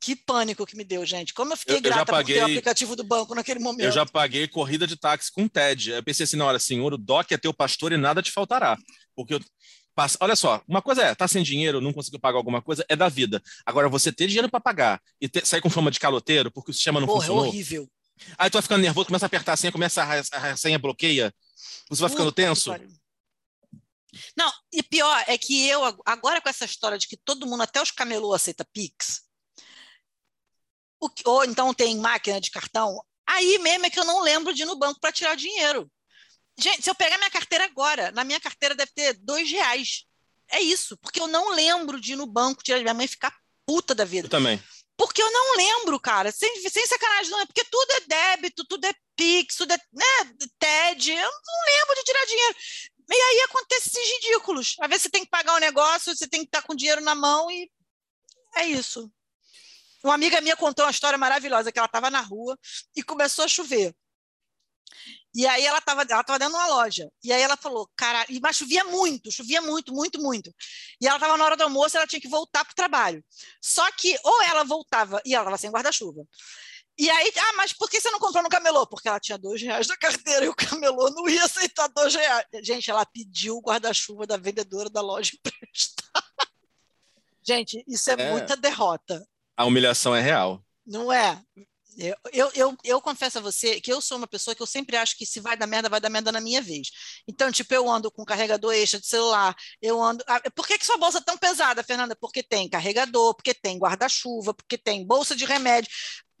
que 0.00 0.16
pânico 0.16 0.64
que 0.64 0.74
me 0.76 0.84
deu, 0.84 1.04
gente. 1.04 1.34
Como 1.34 1.52
eu 1.52 1.56
fiquei 1.56 1.74
Eu- 1.74 1.78
eu 1.78 1.82
grata 1.82 2.12
por 2.12 2.24
ter 2.24 2.40
o 2.40 2.44
aplicativo 2.44 2.96
do 2.96 3.04
banco 3.04 3.34
naquele 3.34 3.60
momento. 3.60 3.84
Eu 3.84 3.92
já 3.92 4.06
paguei 4.06 4.48
corrida 4.48 4.86
de 4.86 4.96
táxi 4.96 5.30
com 5.30 5.46
TED. 5.46 5.90
Eu 5.90 6.02
pensei 6.02 6.24
assim, 6.24 6.36
na 6.36 6.46
hora, 6.46 6.58
senhor, 6.58 6.92
o 6.94 6.98
DOC 6.98 7.32
é 7.34 7.36
teu 7.38 7.52
pastor 7.52 7.92
e 7.92 7.96
nada 7.98 8.22
te 8.22 8.30
faltará. 8.32 8.78
Porque 9.14 9.34
eu 9.34 9.40
Olha 10.20 10.36
só, 10.36 10.62
uma 10.68 10.82
coisa 10.82 11.02
é, 11.02 11.14
tá 11.14 11.26
sem 11.26 11.42
dinheiro, 11.42 11.80
não 11.80 11.90
conseguiu 11.90 12.20
pagar 12.20 12.36
alguma 12.36 12.60
coisa, 12.60 12.84
é 12.86 12.94
da 12.94 13.08
vida. 13.08 13.42
Agora, 13.64 13.88
você 13.88 14.12
ter 14.12 14.26
dinheiro 14.26 14.46
para 14.50 14.60
pagar 14.60 15.00
e 15.18 15.26
ter- 15.26 15.46
sair 15.46 15.62
com 15.62 15.70
fama 15.70 15.90
de 15.90 15.98
caloteiro 15.98 16.50
porque 16.50 16.70
o 16.70 16.74
sistema 16.74 17.00
não 17.00 17.06
Porra, 17.06 17.24
é 17.24 17.26
funcionou. 17.28 17.46
horrível. 17.48 17.88
Aí 18.36 18.50
tu 18.50 18.54
vai 18.54 18.62
ficando 18.62 18.82
nervoso, 18.82 19.06
começa 19.06 19.24
a 19.24 19.28
apertar 19.28 19.54
a 19.54 19.56
senha, 19.56 19.72
começa 19.72 20.02
a, 20.02 20.04
ra- 20.04 20.22
a 20.52 20.56
senha 20.56 20.78
bloqueia. 20.78 21.32
Você 21.88 22.00
vai 22.02 22.10
ficando 22.10 22.26
Puta 22.30 22.42
tenso. 22.42 22.70
Não, 24.36 24.52
e 24.72 24.82
pior 24.82 25.24
é 25.26 25.36
que 25.38 25.66
eu, 25.68 25.82
agora 26.04 26.40
com 26.40 26.48
essa 26.48 26.64
história 26.64 26.98
de 26.98 27.06
que 27.06 27.16
todo 27.16 27.46
mundo, 27.46 27.62
até 27.62 27.80
os 27.80 27.90
camelô, 27.90 28.34
aceita 28.34 28.66
Pix, 28.72 29.22
o 31.00 31.08
que- 31.10 31.26
ou 31.26 31.44
então 31.44 31.72
tem 31.74 31.96
máquina 31.96 32.40
de 32.40 32.50
cartão, 32.50 33.00
aí 33.26 33.58
mesmo 33.58 33.86
é 33.86 33.90
que 33.90 33.98
eu 33.98 34.04
não 34.04 34.20
lembro 34.20 34.54
de 34.54 34.62
ir 34.62 34.66
no 34.66 34.76
banco 34.76 35.00
para 35.00 35.12
tirar 35.12 35.34
dinheiro. 35.36 35.90
Gente, 36.58 36.82
se 36.82 36.88
eu 36.88 36.94
pegar 36.94 37.18
minha 37.18 37.30
carteira 37.30 37.64
agora, 37.64 38.10
na 38.12 38.24
minha 38.24 38.40
carteira 38.40 38.74
deve 38.74 38.90
ter 38.92 39.12
dois 39.18 39.50
reais. 39.50 40.04
É 40.48 40.60
isso, 40.60 40.96
porque 40.98 41.20
eu 41.20 41.26
não 41.26 41.50
lembro 41.50 42.00
de 42.00 42.12
ir 42.12 42.16
no 42.16 42.26
banco 42.26 42.62
tirar. 42.62 42.80
Minha 42.80 42.94
mãe 42.94 43.06
fica 43.06 43.32
puta 43.66 43.94
da 43.94 44.04
vida. 44.04 44.26
Eu 44.26 44.30
também. 44.30 44.62
Porque 44.96 45.22
eu 45.22 45.30
não 45.30 45.56
lembro, 45.56 46.00
cara. 46.00 46.32
Sem, 46.32 46.66
sem 46.70 46.86
sacanagem, 46.86 47.30
não 47.30 47.40
é. 47.40 47.46
Porque 47.46 47.64
tudo 47.64 47.90
é 47.92 48.00
débito, 48.00 48.64
tudo 48.64 48.86
é 48.86 48.94
Pix, 49.14 49.56
tudo 49.56 49.72
é 49.72 49.76
né, 49.92 50.34
TED. 50.58 51.10
Eu 51.10 51.30
não 51.30 51.64
lembro 51.66 51.94
de 51.96 52.04
tirar 52.04 52.24
dinheiro. 52.24 52.56
E 53.08 53.14
aí 53.14 53.40
acontece 53.42 53.88
esses 53.90 54.12
ridículos. 54.14 54.76
Às 54.80 54.88
vezes 54.88 55.02
você 55.04 55.10
tem 55.10 55.24
que 55.24 55.30
pagar 55.30 55.54
um 55.54 55.60
negócio, 55.60 56.14
você 56.14 56.26
tem 56.26 56.40
que 56.40 56.46
estar 56.46 56.62
com 56.62 56.74
dinheiro 56.74 57.00
na 57.00 57.14
mão 57.14 57.50
e 57.50 57.70
é 58.56 58.66
isso. 58.66 59.10
Uma 60.02 60.14
amiga 60.14 60.40
minha 60.40 60.56
contou 60.56 60.84
uma 60.84 60.90
história 60.90 61.18
maravilhosa, 61.18 61.72
que 61.72 61.78
ela 61.78 61.86
estava 61.86 62.10
na 62.10 62.20
rua 62.20 62.58
e 62.94 63.02
começou 63.02 63.44
a 63.44 63.48
chover. 63.48 63.94
E 65.34 65.46
aí 65.46 65.66
ela 65.66 65.78
estava 65.78 66.02
ela 66.08 66.24
tava 66.24 66.38
dentro 66.38 66.54
de 66.54 66.58
uma 66.58 66.66
loja. 66.68 67.10
E 67.22 67.32
aí 67.32 67.42
ela 67.42 67.56
falou, 67.56 67.90
cara, 67.94 68.24
mas 68.40 68.56
chovia 68.56 68.84
muito, 68.84 69.30
chovia 69.30 69.60
muito, 69.60 69.92
muito, 69.92 70.20
muito. 70.20 70.50
E 71.00 71.06
ela 71.06 71.16
estava 71.16 71.36
na 71.36 71.44
hora 71.44 71.56
do 71.56 71.64
almoço, 71.64 71.96
ela 71.96 72.06
tinha 72.06 72.20
que 72.20 72.28
voltar 72.28 72.64
para 72.64 72.72
o 72.72 72.74
trabalho. 72.74 73.22
Só 73.60 73.90
que 73.92 74.18
ou 74.24 74.42
ela 74.42 74.64
voltava 74.64 75.20
e 75.26 75.34
ela 75.34 75.42
estava 75.42 75.58
sem 75.58 75.70
guarda-chuva. 75.70 76.26
E 76.98 77.10
aí, 77.10 77.32
ah, 77.36 77.52
mas 77.56 77.72
por 77.74 77.90
que 77.90 78.00
você 78.00 78.10
não 78.10 78.18
comprou 78.18 78.42
no 78.42 78.48
camelô? 78.48 78.86
Porque 78.86 79.06
ela 79.08 79.20
tinha 79.20 79.36
dois 79.36 79.60
reais 79.60 79.86
na 79.86 79.96
carteira 79.96 80.46
e 80.46 80.48
o 80.48 80.54
camelô 80.54 81.10
não 81.10 81.28
ia 81.28 81.44
aceitar 81.44 81.88
dois 81.88 82.14
reais. 82.14 82.46
Gente, 82.62 82.90
ela 82.90 83.04
pediu 83.04 83.56
o 83.56 83.60
guarda-chuva 83.62 84.26
da 84.26 84.36
vendedora 84.38 84.88
da 84.88 85.00
loja 85.02 85.32
emprestar. 85.36 86.24
Gente, 87.46 87.84
isso 87.86 88.10
é, 88.10 88.14
É. 88.14 88.30
muita 88.30 88.56
derrota, 88.56 89.24
A 89.56 89.64
humilhação 89.64 90.14
é 90.14 90.20
real. 90.20 90.62
não 90.86 91.12
é? 91.12 91.40
Eu, 91.98 92.14
eu, 92.30 92.50
eu, 92.54 92.76
eu 92.84 93.00
confesso 93.00 93.38
a 93.38 93.40
você 93.40 93.80
que 93.80 93.90
eu 93.90 94.02
sou 94.02 94.18
uma 94.18 94.26
pessoa 94.26 94.54
que 94.54 94.60
eu 94.60 94.66
sempre 94.66 94.98
acho 94.98 95.16
que 95.16 95.24
se 95.24 95.40
vai 95.40 95.56
dar 95.56 95.66
merda, 95.66 95.88
vai 95.88 95.98
dar 95.98 96.10
merda 96.10 96.30
na 96.30 96.42
minha 96.42 96.60
vez. 96.60 96.88
Então, 97.26 97.50
tipo, 97.50 97.72
eu 97.72 97.88
ando 97.90 98.10
com 98.10 98.22
carregador 98.22 98.74
extra 98.74 99.00
de 99.00 99.06
celular, 99.06 99.56
eu 99.80 100.02
ando. 100.02 100.22
Ah, 100.26 100.38
Por 100.50 100.66
que, 100.66 100.76
que 100.78 100.84
sua 100.84 100.98
bolsa 100.98 101.18
é 101.18 101.22
tão 101.22 101.38
pesada, 101.38 101.82
Fernanda? 101.82 102.14
Porque 102.14 102.42
tem 102.42 102.68
carregador, 102.68 103.34
porque 103.34 103.54
tem 103.54 103.78
guarda-chuva, 103.78 104.52
porque 104.52 104.76
tem 104.76 105.06
bolsa 105.06 105.34
de 105.34 105.46
remédio. 105.46 105.90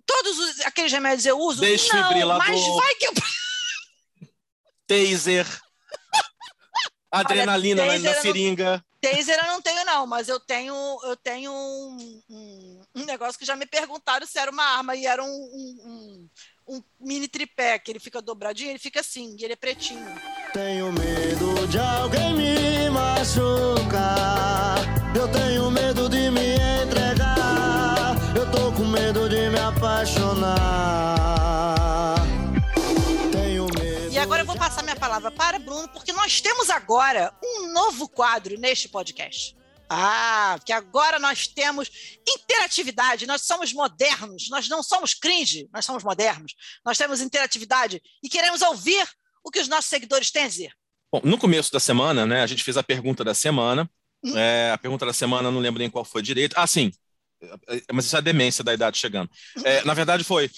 Todos 0.06 0.38
os- 0.38 0.60
aqueles 0.60 0.92
remédios 0.92 1.26
eu 1.26 1.38
uso. 1.38 1.60
Não, 1.62 1.68
Desfibrilador. 1.68 2.46
mas 2.46 2.66
vai 2.76 2.94
que 2.94 3.06
eu. 3.06 3.12
Taser. 4.86 5.46
Adrenalina 7.10 7.82
na- 7.84 7.92
taser 7.92 8.02
na, 8.02 8.10
eu 8.10 8.14
não- 8.14 8.22
seringa. 8.22 8.84
Taser 9.00 9.38
eu 9.38 9.46
não 9.52 9.62
tenho, 9.62 9.84
não, 9.84 10.06
mas 10.06 10.28
eu 10.28 10.38
tenho, 10.40 10.74
eu 11.04 11.16
tenho 11.16 11.52
um, 11.52 12.22
um- 12.28 12.82
um 12.96 13.04
negócio 13.04 13.38
que 13.38 13.44
já 13.44 13.54
me 13.56 13.66
perguntaram 13.66 14.26
se 14.26 14.38
era 14.38 14.50
uma 14.50 14.64
arma, 14.64 14.94
e 14.96 15.06
era 15.06 15.22
um, 15.22 15.28
um- 15.28 16.28
um- 16.66 16.76
um 16.76 16.82
mini 17.00 17.28
tripé, 17.28 17.78
que 17.78 17.90
ele 17.92 18.00
fica 18.00 18.20
dobradinho, 18.20 18.70
ele 18.70 18.78
fica 18.78 19.00
assim, 19.00 19.36
e 19.38 19.44
ele 19.44 19.52
é 19.52 19.56
pretinho. 19.56 20.04
Tenho 20.52 20.92
medo 20.92 21.66
de 21.68 21.78
alguém 21.78 22.34
me 22.34 22.90
machucar. 22.90 24.76
Eu 25.16 25.28
tenho 25.30 25.70
medo 25.70 26.08
de 26.08 26.30
me 26.30 26.56
medo 28.86 29.28
de 29.28 29.48
me 29.50 29.58
apaixonar. 29.58 30.56
Tenho 33.32 33.66
medo. 33.78 34.12
E 34.12 34.18
agora 34.18 34.42
eu 34.42 34.46
vou 34.46 34.56
passar 34.56 34.82
minha 34.82 34.96
palavra 34.96 35.30
para 35.30 35.58
Bruno, 35.58 35.88
porque 35.88 36.12
nós 36.12 36.40
temos 36.40 36.70
agora 36.70 37.32
um 37.42 37.72
novo 37.72 38.08
quadro 38.08 38.58
neste 38.58 38.88
podcast. 38.88 39.56
Ah, 39.88 40.58
que 40.64 40.72
agora 40.72 41.18
nós 41.18 41.46
temos 41.46 41.88
interatividade, 42.28 43.26
nós 43.26 43.42
somos 43.42 43.72
modernos, 43.72 44.48
nós 44.50 44.68
não 44.68 44.82
somos 44.82 45.14
cringe, 45.14 45.68
nós 45.72 45.84
somos 45.84 46.02
modernos. 46.02 46.54
Nós 46.84 46.98
temos 46.98 47.20
interatividade 47.20 48.02
e 48.22 48.28
queremos 48.28 48.62
ouvir 48.62 49.06
o 49.44 49.50
que 49.50 49.60
os 49.60 49.68
nossos 49.68 49.88
seguidores 49.88 50.30
têm 50.30 50.44
a 50.44 50.48
dizer. 50.48 50.72
Bom, 51.12 51.20
no 51.22 51.38
começo 51.38 51.72
da 51.72 51.78
semana, 51.78 52.26
né, 52.26 52.42
a 52.42 52.46
gente 52.46 52.64
fez 52.64 52.76
a 52.76 52.82
pergunta 52.82 53.22
da 53.22 53.32
semana. 53.34 53.88
É, 54.34 54.72
a 54.74 54.78
pergunta 54.78 55.06
da 55.06 55.12
semana, 55.12 55.52
não 55.52 55.60
lembro 55.60 55.78
nem 55.78 55.88
qual 55.88 56.04
foi 56.04 56.20
direito. 56.20 56.54
Ah, 56.58 56.66
sim. 56.66 56.90
É, 57.42 57.82
Mas 57.92 58.06
isso 58.06 58.16
é 58.16 58.18
a 58.18 58.22
demência 58.22 58.64
da 58.64 58.74
idade 58.74 58.98
chegando. 58.98 59.30
É, 59.64 59.84
na 59.84 59.94
verdade, 59.94 60.24
foi. 60.24 60.50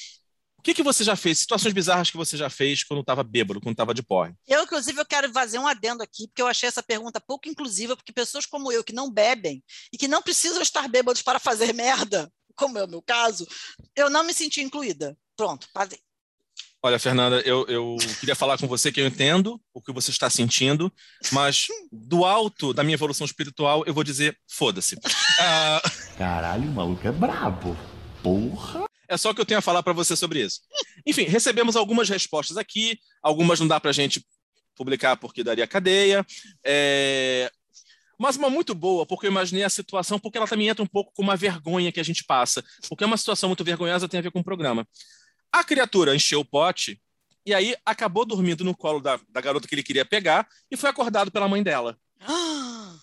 O 0.58 0.62
que, 0.62 0.74
que 0.74 0.82
você 0.82 1.04
já 1.04 1.14
fez? 1.14 1.38
Situações 1.38 1.72
bizarras 1.72 2.10
que 2.10 2.16
você 2.16 2.36
já 2.36 2.50
fez 2.50 2.82
quando 2.82 3.00
estava 3.00 3.22
bêbado, 3.22 3.60
quando 3.60 3.74
estava 3.74 3.94
de 3.94 4.02
porre? 4.02 4.34
Eu, 4.46 4.64
inclusive, 4.64 5.00
eu 5.00 5.06
quero 5.06 5.32
fazer 5.32 5.58
um 5.58 5.68
adendo 5.68 6.02
aqui, 6.02 6.26
porque 6.26 6.42
eu 6.42 6.48
achei 6.48 6.68
essa 6.68 6.82
pergunta 6.82 7.20
pouco 7.20 7.48
inclusiva, 7.48 7.96
porque 7.96 8.12
pessoas 8.12 8.44
como 8.44 8.72
eu, 8.72 8.82
que 8.82 8.92
não 8.92 9.10
bebem 9.10 9.62
e 9.92 9.96
que 9.96 10.08
não 10.08 10.20
precisam 10.20 10.60
estar 10.60 10.88
bêbados 10.88 11.22
para 11.22 11.38
fazer 11.38 11.72
merda, 11.74 12.30
como 12.56 12.76
é 12.76 12.84
o 12.84 12.88
meu 12.88 13.00
caso, 13.00 13.46
eu 13.94 14.10
não 14.10 14.24
me 14.24 14.34
senti 14.34 14.60
incluída. 14.60 15.16
Pronto. 15.36 15.68
Olha, 16.80 16.98
Fernanda, 16.98 17.40
eu, 17.40 17.66
eu 17.66 17.96
queria 18.20 18.36
falar 18.36 18.56
com 18.56 18.68
você 18.68 18.92
que 18.92 19.00
eu 19.00 19.06
entendo 19.06 19.60
o 19.74 19.82
que 19.82 19.92
você 19.92 20.12
está 20.12 20.30
sentindo, 20.30 20.92
mas 21.32 21.66
do 21.90 22.24
alto 22.24 22.72
da 22.72 22.84
minha 22.84 22.94
evolução 22.94 23.24
espiritual, 23.24 23.82
eu 23.84 23.92
vou 23.92 24.04
dizer: 24.04 24.36
foda-se. 24.48 24.96
Ah, 25.40 25.80
Caralho, 26.16 26.64
o 26.68 26.72
maluco 26.72 27.06
é 27.06 27.12
brabo. 27.12 27.76
Porra. 28.22 28.86
É 29.08 29.16
só 29.16 29.30
o 29.30 29.34
que 29.34 29.40
eu 29.40 29.46
tenho 29.46 29.58
a 29.58 29.62
falar 29.62 29.82
para 29.84 29.92
você 29.92 30.16
sobre 30.16 30.44
isso. 30.44 30.60
Enfim, 31.06 31.22
recebemos 31.22 31.76
algumas 31.76 32.08
respostas 32.08 32.56
aqui, 32.56 32.98
algumas 33.22 33.60
não 33.60 33.68
dá 33.68 33.78
para 33.78 33.90
a 33.90 33.94
gente 33.94 34.24
publicar 34.74 35.16
porque 35.16 35.44
daria 35.44 35.66
cadeia. 35.66 36.26
É, 36.64 37.50
Mas 38.18 38.36
uma 38.36 38.50
muito 38.50 38.74
boa, 38.74 39.06
porque 39.06 39.26
eu 39.26 39.30
imaginei 39.30 39.62
a 39.62 39.70
situação, 39.70 40.18
porque 40.18 40.36
ela 40.38 40.46
também 40.46 40.68
entra 40.68 40.82
um 40.82 40.88
pouco 40.88 41.12
com 41.14 41.22
uma 41.22 41.36
vergonha 41.36 41.92
que 41.92 42.00
a 42.00 42.02
gente 42.04 42.24
passa, 42.24 42.64
porque 42.88 43.04
é 43.04 43.06
uma 43.06 43.16
situação 43.16 43.48
muito 43.48 43.62
vergonhosa, 43.64 44.08
tem 44.08 44.18
a 44.18 44.22
ver 44.22 44.32
com 44.32 44.40
o 44.40 44.44
programa. 44.44 44.86
A 45.52 45.64
criatura 45.64 46.14
encheu 46.14 46.40
o 46.40 46.44
pote 46.44 47.00
e 47.44 47.54
aí 47.54 47.74
acabou 47.84 48.24
dormindo 48.26 48.62
no 48.64 48.76
colo 48.76 49.00
da, 49.00 49.18
da 49.28 49.40
garota 49.40 49.66
que 49.66 49.74
ele 49.74 49.82
queria 49.82 50.04
pegar 50.04 50.46
e 50.70 50.76
foi 50.76 50.90
acordado 50.90 51.30
pela 51.30 51.48
mãe 51.48 51.62
dela. 51.62 51.98
Ah, 52.20 52.94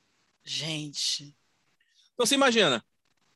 gente. 0.44 1.34
Então 2.12 2.26
você 2.26 2.34
imagina, 2.34 2.84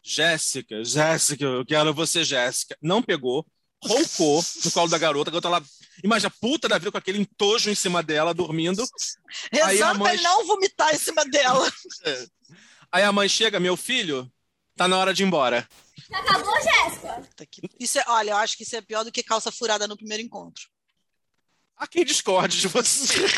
Jéssica, 0.02 0.84
Jéssica, 0.84 1.44
eu 1.44 1.64
quero 1.66 1.92
você, 1.94 2.22
Jéssica. 2.24 2.76
Não 2.80 3.02
pegou, 3.02 3.46
roncou 3.82 4.44
no 4.64 4.72
colo 4.72 4.88
da 4.90 4.98
garota, 4.98 5.30
a 5.30 5.32
garota 5.32 5.48
lá, 5.48 5.62
imagina, 6.04 6.32
puta 6.40 6.68
da 6.68 6.78
vida 6.78 6.92
com 6.92 6.98
aquele 6.98 7.18
entojo 7.18 7.70
em 7.70 7.74
cima 7.74 8.02
dela, 8.02 8.32
dormindo. 8.34 8.84
Aí 9.52 9.60
a 9.60 9.66
Rezando 9.66 9.98
mãe- 10.00 10.14
ele 10.14 10.22
não 10.22 10.46
vomitar 10.46 10.94
em 10.94 10.98
cima 10.98 11.24
dela. 11.24 11.70
Aí 12.92 13.02
a 13.02 13.12
mãe 13.12 13.28
chega, 13.28 13.60
meu 13.60 13.76
filho, 13.76 14.30
tá 14.74 14.88
na 14.88 14.96
hora 14.96 15.12
de 15.12 15.22
ir 15.22 15.26
embora. 15.26 15.68
Acabou, 16.12 16.54
Jéssica? 16.62 17.28
Isso 17.78 17.98
é, 17.98 18.04
olha, 18.08 18.30
eu 18.32 18.36
acho 18.36 18.56
que 18.56 18.62
isso 18.62 18.76
é 18.76 18.80
pior 18.80 19.04
do 19.04 19.12
que 19.12 19.22
calça 19.22 19.50
furada 19.52 19.86
no 19.88 19.96
primeiro 19.96 20.22
encontro. 20.22 20.64
Há 21.76 21.86
quem 21.86 22.04
discorde 22.04 22.60
de 22.60 22.68
você. 22.68 23.22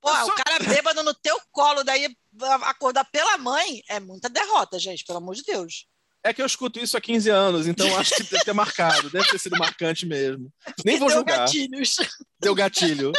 Pô, 0.00 0.10
o 0.10 0.32
cara 0.32 0.58
bêbado 0.64 1.02
no 1.02 1.12
teu 1.12 1.38
colo, 1.52 1.84
daí 1.84 2.06
a- 2.42 2.70
acordar 2.70 3.04
pela 3.04 3.36
mãe 3.36 3.82
é 3.88 4.00
muita 4.00 4.30
derrota, 4.30 4.78
gente, 4.78 5.04
pelo 5.04 5.18
amor 5.18 5.34
de 5.34 5.42
Deus. 5.42 5.86
É 6.24 6.32
que 6.32 6.40
eu 6.40 6.46
escuto 6.46 6.78
isso 6.78 6.96
há 6.96 7.00
15 7.00 7.28
anos, 7.30 7.66
então 7.66 7.86
acho 7.98 8.14
que 8.14 8.22
deve 8.24 8.44
ter 8.44 8.52
marcado, 8.54 9.10
deve 9.10 9.28
ter 9.30 9.38
sido 9.38 9.58
marcante 9.58 10.06
mesmo. 10.06 10.50
Nem 10.84 10.98
vou 10.98 11.08
Deu 11.08 11.18
julgar. 11.18 11.38
gatilhos. 11.40 11.96
Deu 12.38 12.54
gatilho. 12.54 13.12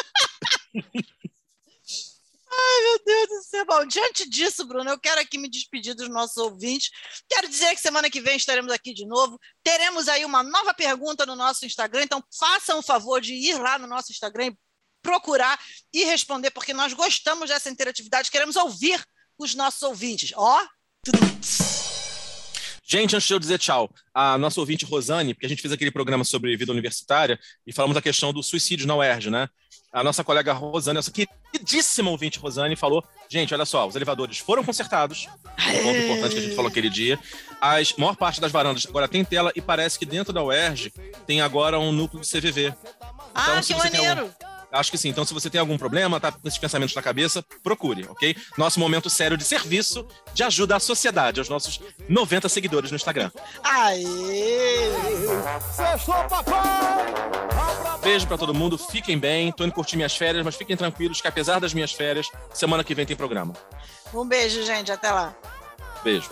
Ai, 2.53 2.83
meu 2.83 3.01
Deus 3.05 3.29
do 3.29 3.43
céu. 3.43 3.65
Bom, 3.65 3.85
diante 3.85 4.29
disso, 4.29 4.65
Bruno, 4.65 4.89
eu 4.89 4.99
quero 4.99 5.21
aqui 5.21 5.37
me 5.37 5.49
despedir 5.49 5.95
dos 5.95 6.09
nossos 6.09 6.37
ouvintes. 6.37 6.89
Quero 7.29 7.47
dizer 7.47 7.73
que 7.73 7.81
semana 7.81 8.09
que 8.09 8.19
vem 8.19 8.35
estaremos 8.35 8.71
aqui 8.71 8.93
de 8.93 9.05
novo. 9.05 9.39
Teremos 9.63 10.07
aí 10.07 10.25
uma 10.25 10.43
nova 10.43 10.73
pergunta 10.73 11.25
no 11.25 11.35
nosso 11.35 11.65
Instagram, 11.65 12.03
então 12.03 12.23
façam 12.37 12.79
o 12.79 12.83
favor 12.83 13.21
de 13.21 13.33
ir 13.33 13.57
lá 13.57 13.79
no 13.79 13.87
nosso 13.87 14.11
Instagram 14.11 14.47
e 14.47 14.57
procurar 15.01 15.59
e 15.93 16.03
responder, 16.03 16.51
porque 16.51 16.73
nós 16.73 16.93
gostamos 16.93 17.49
dessa 17.49 17.69
interatividade, 17.69 18.29
queremos 18.29 18.55
ouvir 18.55 19.03
os 19.37 19.55
nossos 19.55 19.81
ouvintes. 19.81 20.31
Ó, 20.35 20.67
Gente, 22.83 23.15
antes 23.15 23.25
de 23.25 23.33
eu 23.33 23.39
dizer 23.39 23.57
tchau, 23.57 23.89
a 24.13 24.37
nossa 24.37 24.59
ouvinte 24.59 24.83
Rosane, 24.83 25.33
porque 25.33 25.45
a 25.45 25.49
gente 25.49 25.61
fez 25.61 25.71
aquele 25.71 25.91
programa 25.91 26.25
sobre 26.25 26.57
vida 26.57 26.73
universitária 26.73 27.39
e 27.65 27.71
falamos 27.71 27.95
da 27.95 28.01
questão 28.01 28.33
do 28.33 28.43
suicídio 28.43 28.85
na 28.85 28.97
UERJ, 28.97 29.29
né? 29.29 29.47
A 29.93 30.03
nossa 30.03 30.23
colega 30.23 30.53
Rosane, 30.53 30.99
essa 30.99 31.11
queridíssima 31.11 32.09
ouvinte 32.09 32.39
Rosane, 32.39 32.76
falou: 32.77 33.03
gente, 33.27 33.53
olha 33.53 33.65
só, 33.65 33.85
os 33.85 33.95
elevadores 33.95 34.38
foram 34.38 34.63
consertados, 34.63 35.27
um 35.59 35.84
ponto 35.84 35.97
importante 35.97 36.34
que 36.34 36.39
a 36.39 36.41
gente 36.43 36.55
falou 36.55 36.69
aquele 36.69 36.89
dia. 36.89 37.19
A 37.59 37.76
maior 37.97 38.15
parte 38.15 38.39
das 38.39 38.51
varandas 38.51 38.85
agora 38.88 39.07
tem 39.07 39.26
tela 39.26 39.51
e 39.53 39.61
parece 39.61 39.99
que 39.99 40.05
dentro 40.05 40.31
da 40.31 40.41
UERJ 40.43 40.93
tem 41.27 41.41
agora 41.41 41.77
um 41.77 41.91
núcleo 41.91 42.22
de 42.22 42.30
CVV. 42.30 42.73
Ah, 43.35 43.59
Então, 43.59 43.61
que 43.61 43.89
tem 43.89 44.01
maneiro! 44.01 44.34
Acho 44.72 44.91
que 44.91 44.98
sim. 44.98 45.10
Então, 45.10 45.26
se 45.26 45.34
você 45.34 45.49
tem 45.49 45.60
algum 45.60 45.77
problema, 45.77 46.19
tá 46.19 46.31
com 46.31 46.48
esses 46.48 46.60
pensamentos 46.60 46.95
na 46.95 47.02
cabeça, 47.02 47.43
procure, 47.64 48.06
ok? 48.10 48.35
Nosso 48.57 48.80
momento 48.80 49.10
sério 49.10 49.38
de 49.38 49.43
serviço, 49.43 50.07
de 50.34 50.43
ajuda 50.43 50.76
à 50.76 50.80
sociedade, 50.80 51.39
aos 51.39 51.49
nossos 51.49 51.80
90 52.07 52.48
seguidores 52.49 52.91
no 52.91 52.95
Instagram. 52.95 53.31
Aê! 53.64 54.91
Sextou, 55.76 56.23
papai! 56.30 57.14
Beijo 58.02 58.26
pra 58.26 58.38
todo 58.38 58.53
mundo, 58.53 58.77
fiquem 58.77 59.18
bem. 59.18 59.52
Tô 59.52 59.64
indo 59.64 59.73
curtir 59.73 59.95
minhas 59.95 60.15
férias, 60.15 60.43
mas 60.43 60.56
fiquem 60.56 60.76
tranquilos 60.76 61.22
que 61.22 61.27
apesar 61.27 61.60
das 61.60 61.73
minhas 61.73 61.91
férias, 61.91 62.27
semana 62.53 62.84
que 62.84 62.95
vem 62.95 63.06
tem 63.06 63.15
programa. 63.15 63.53
Um 64.14 64.26
beijo, 64.26 64.64
gente. 64.64 64.91
Até 64.91 65.11
lá. 65.11 65.35
Beijo. 66.03 66.30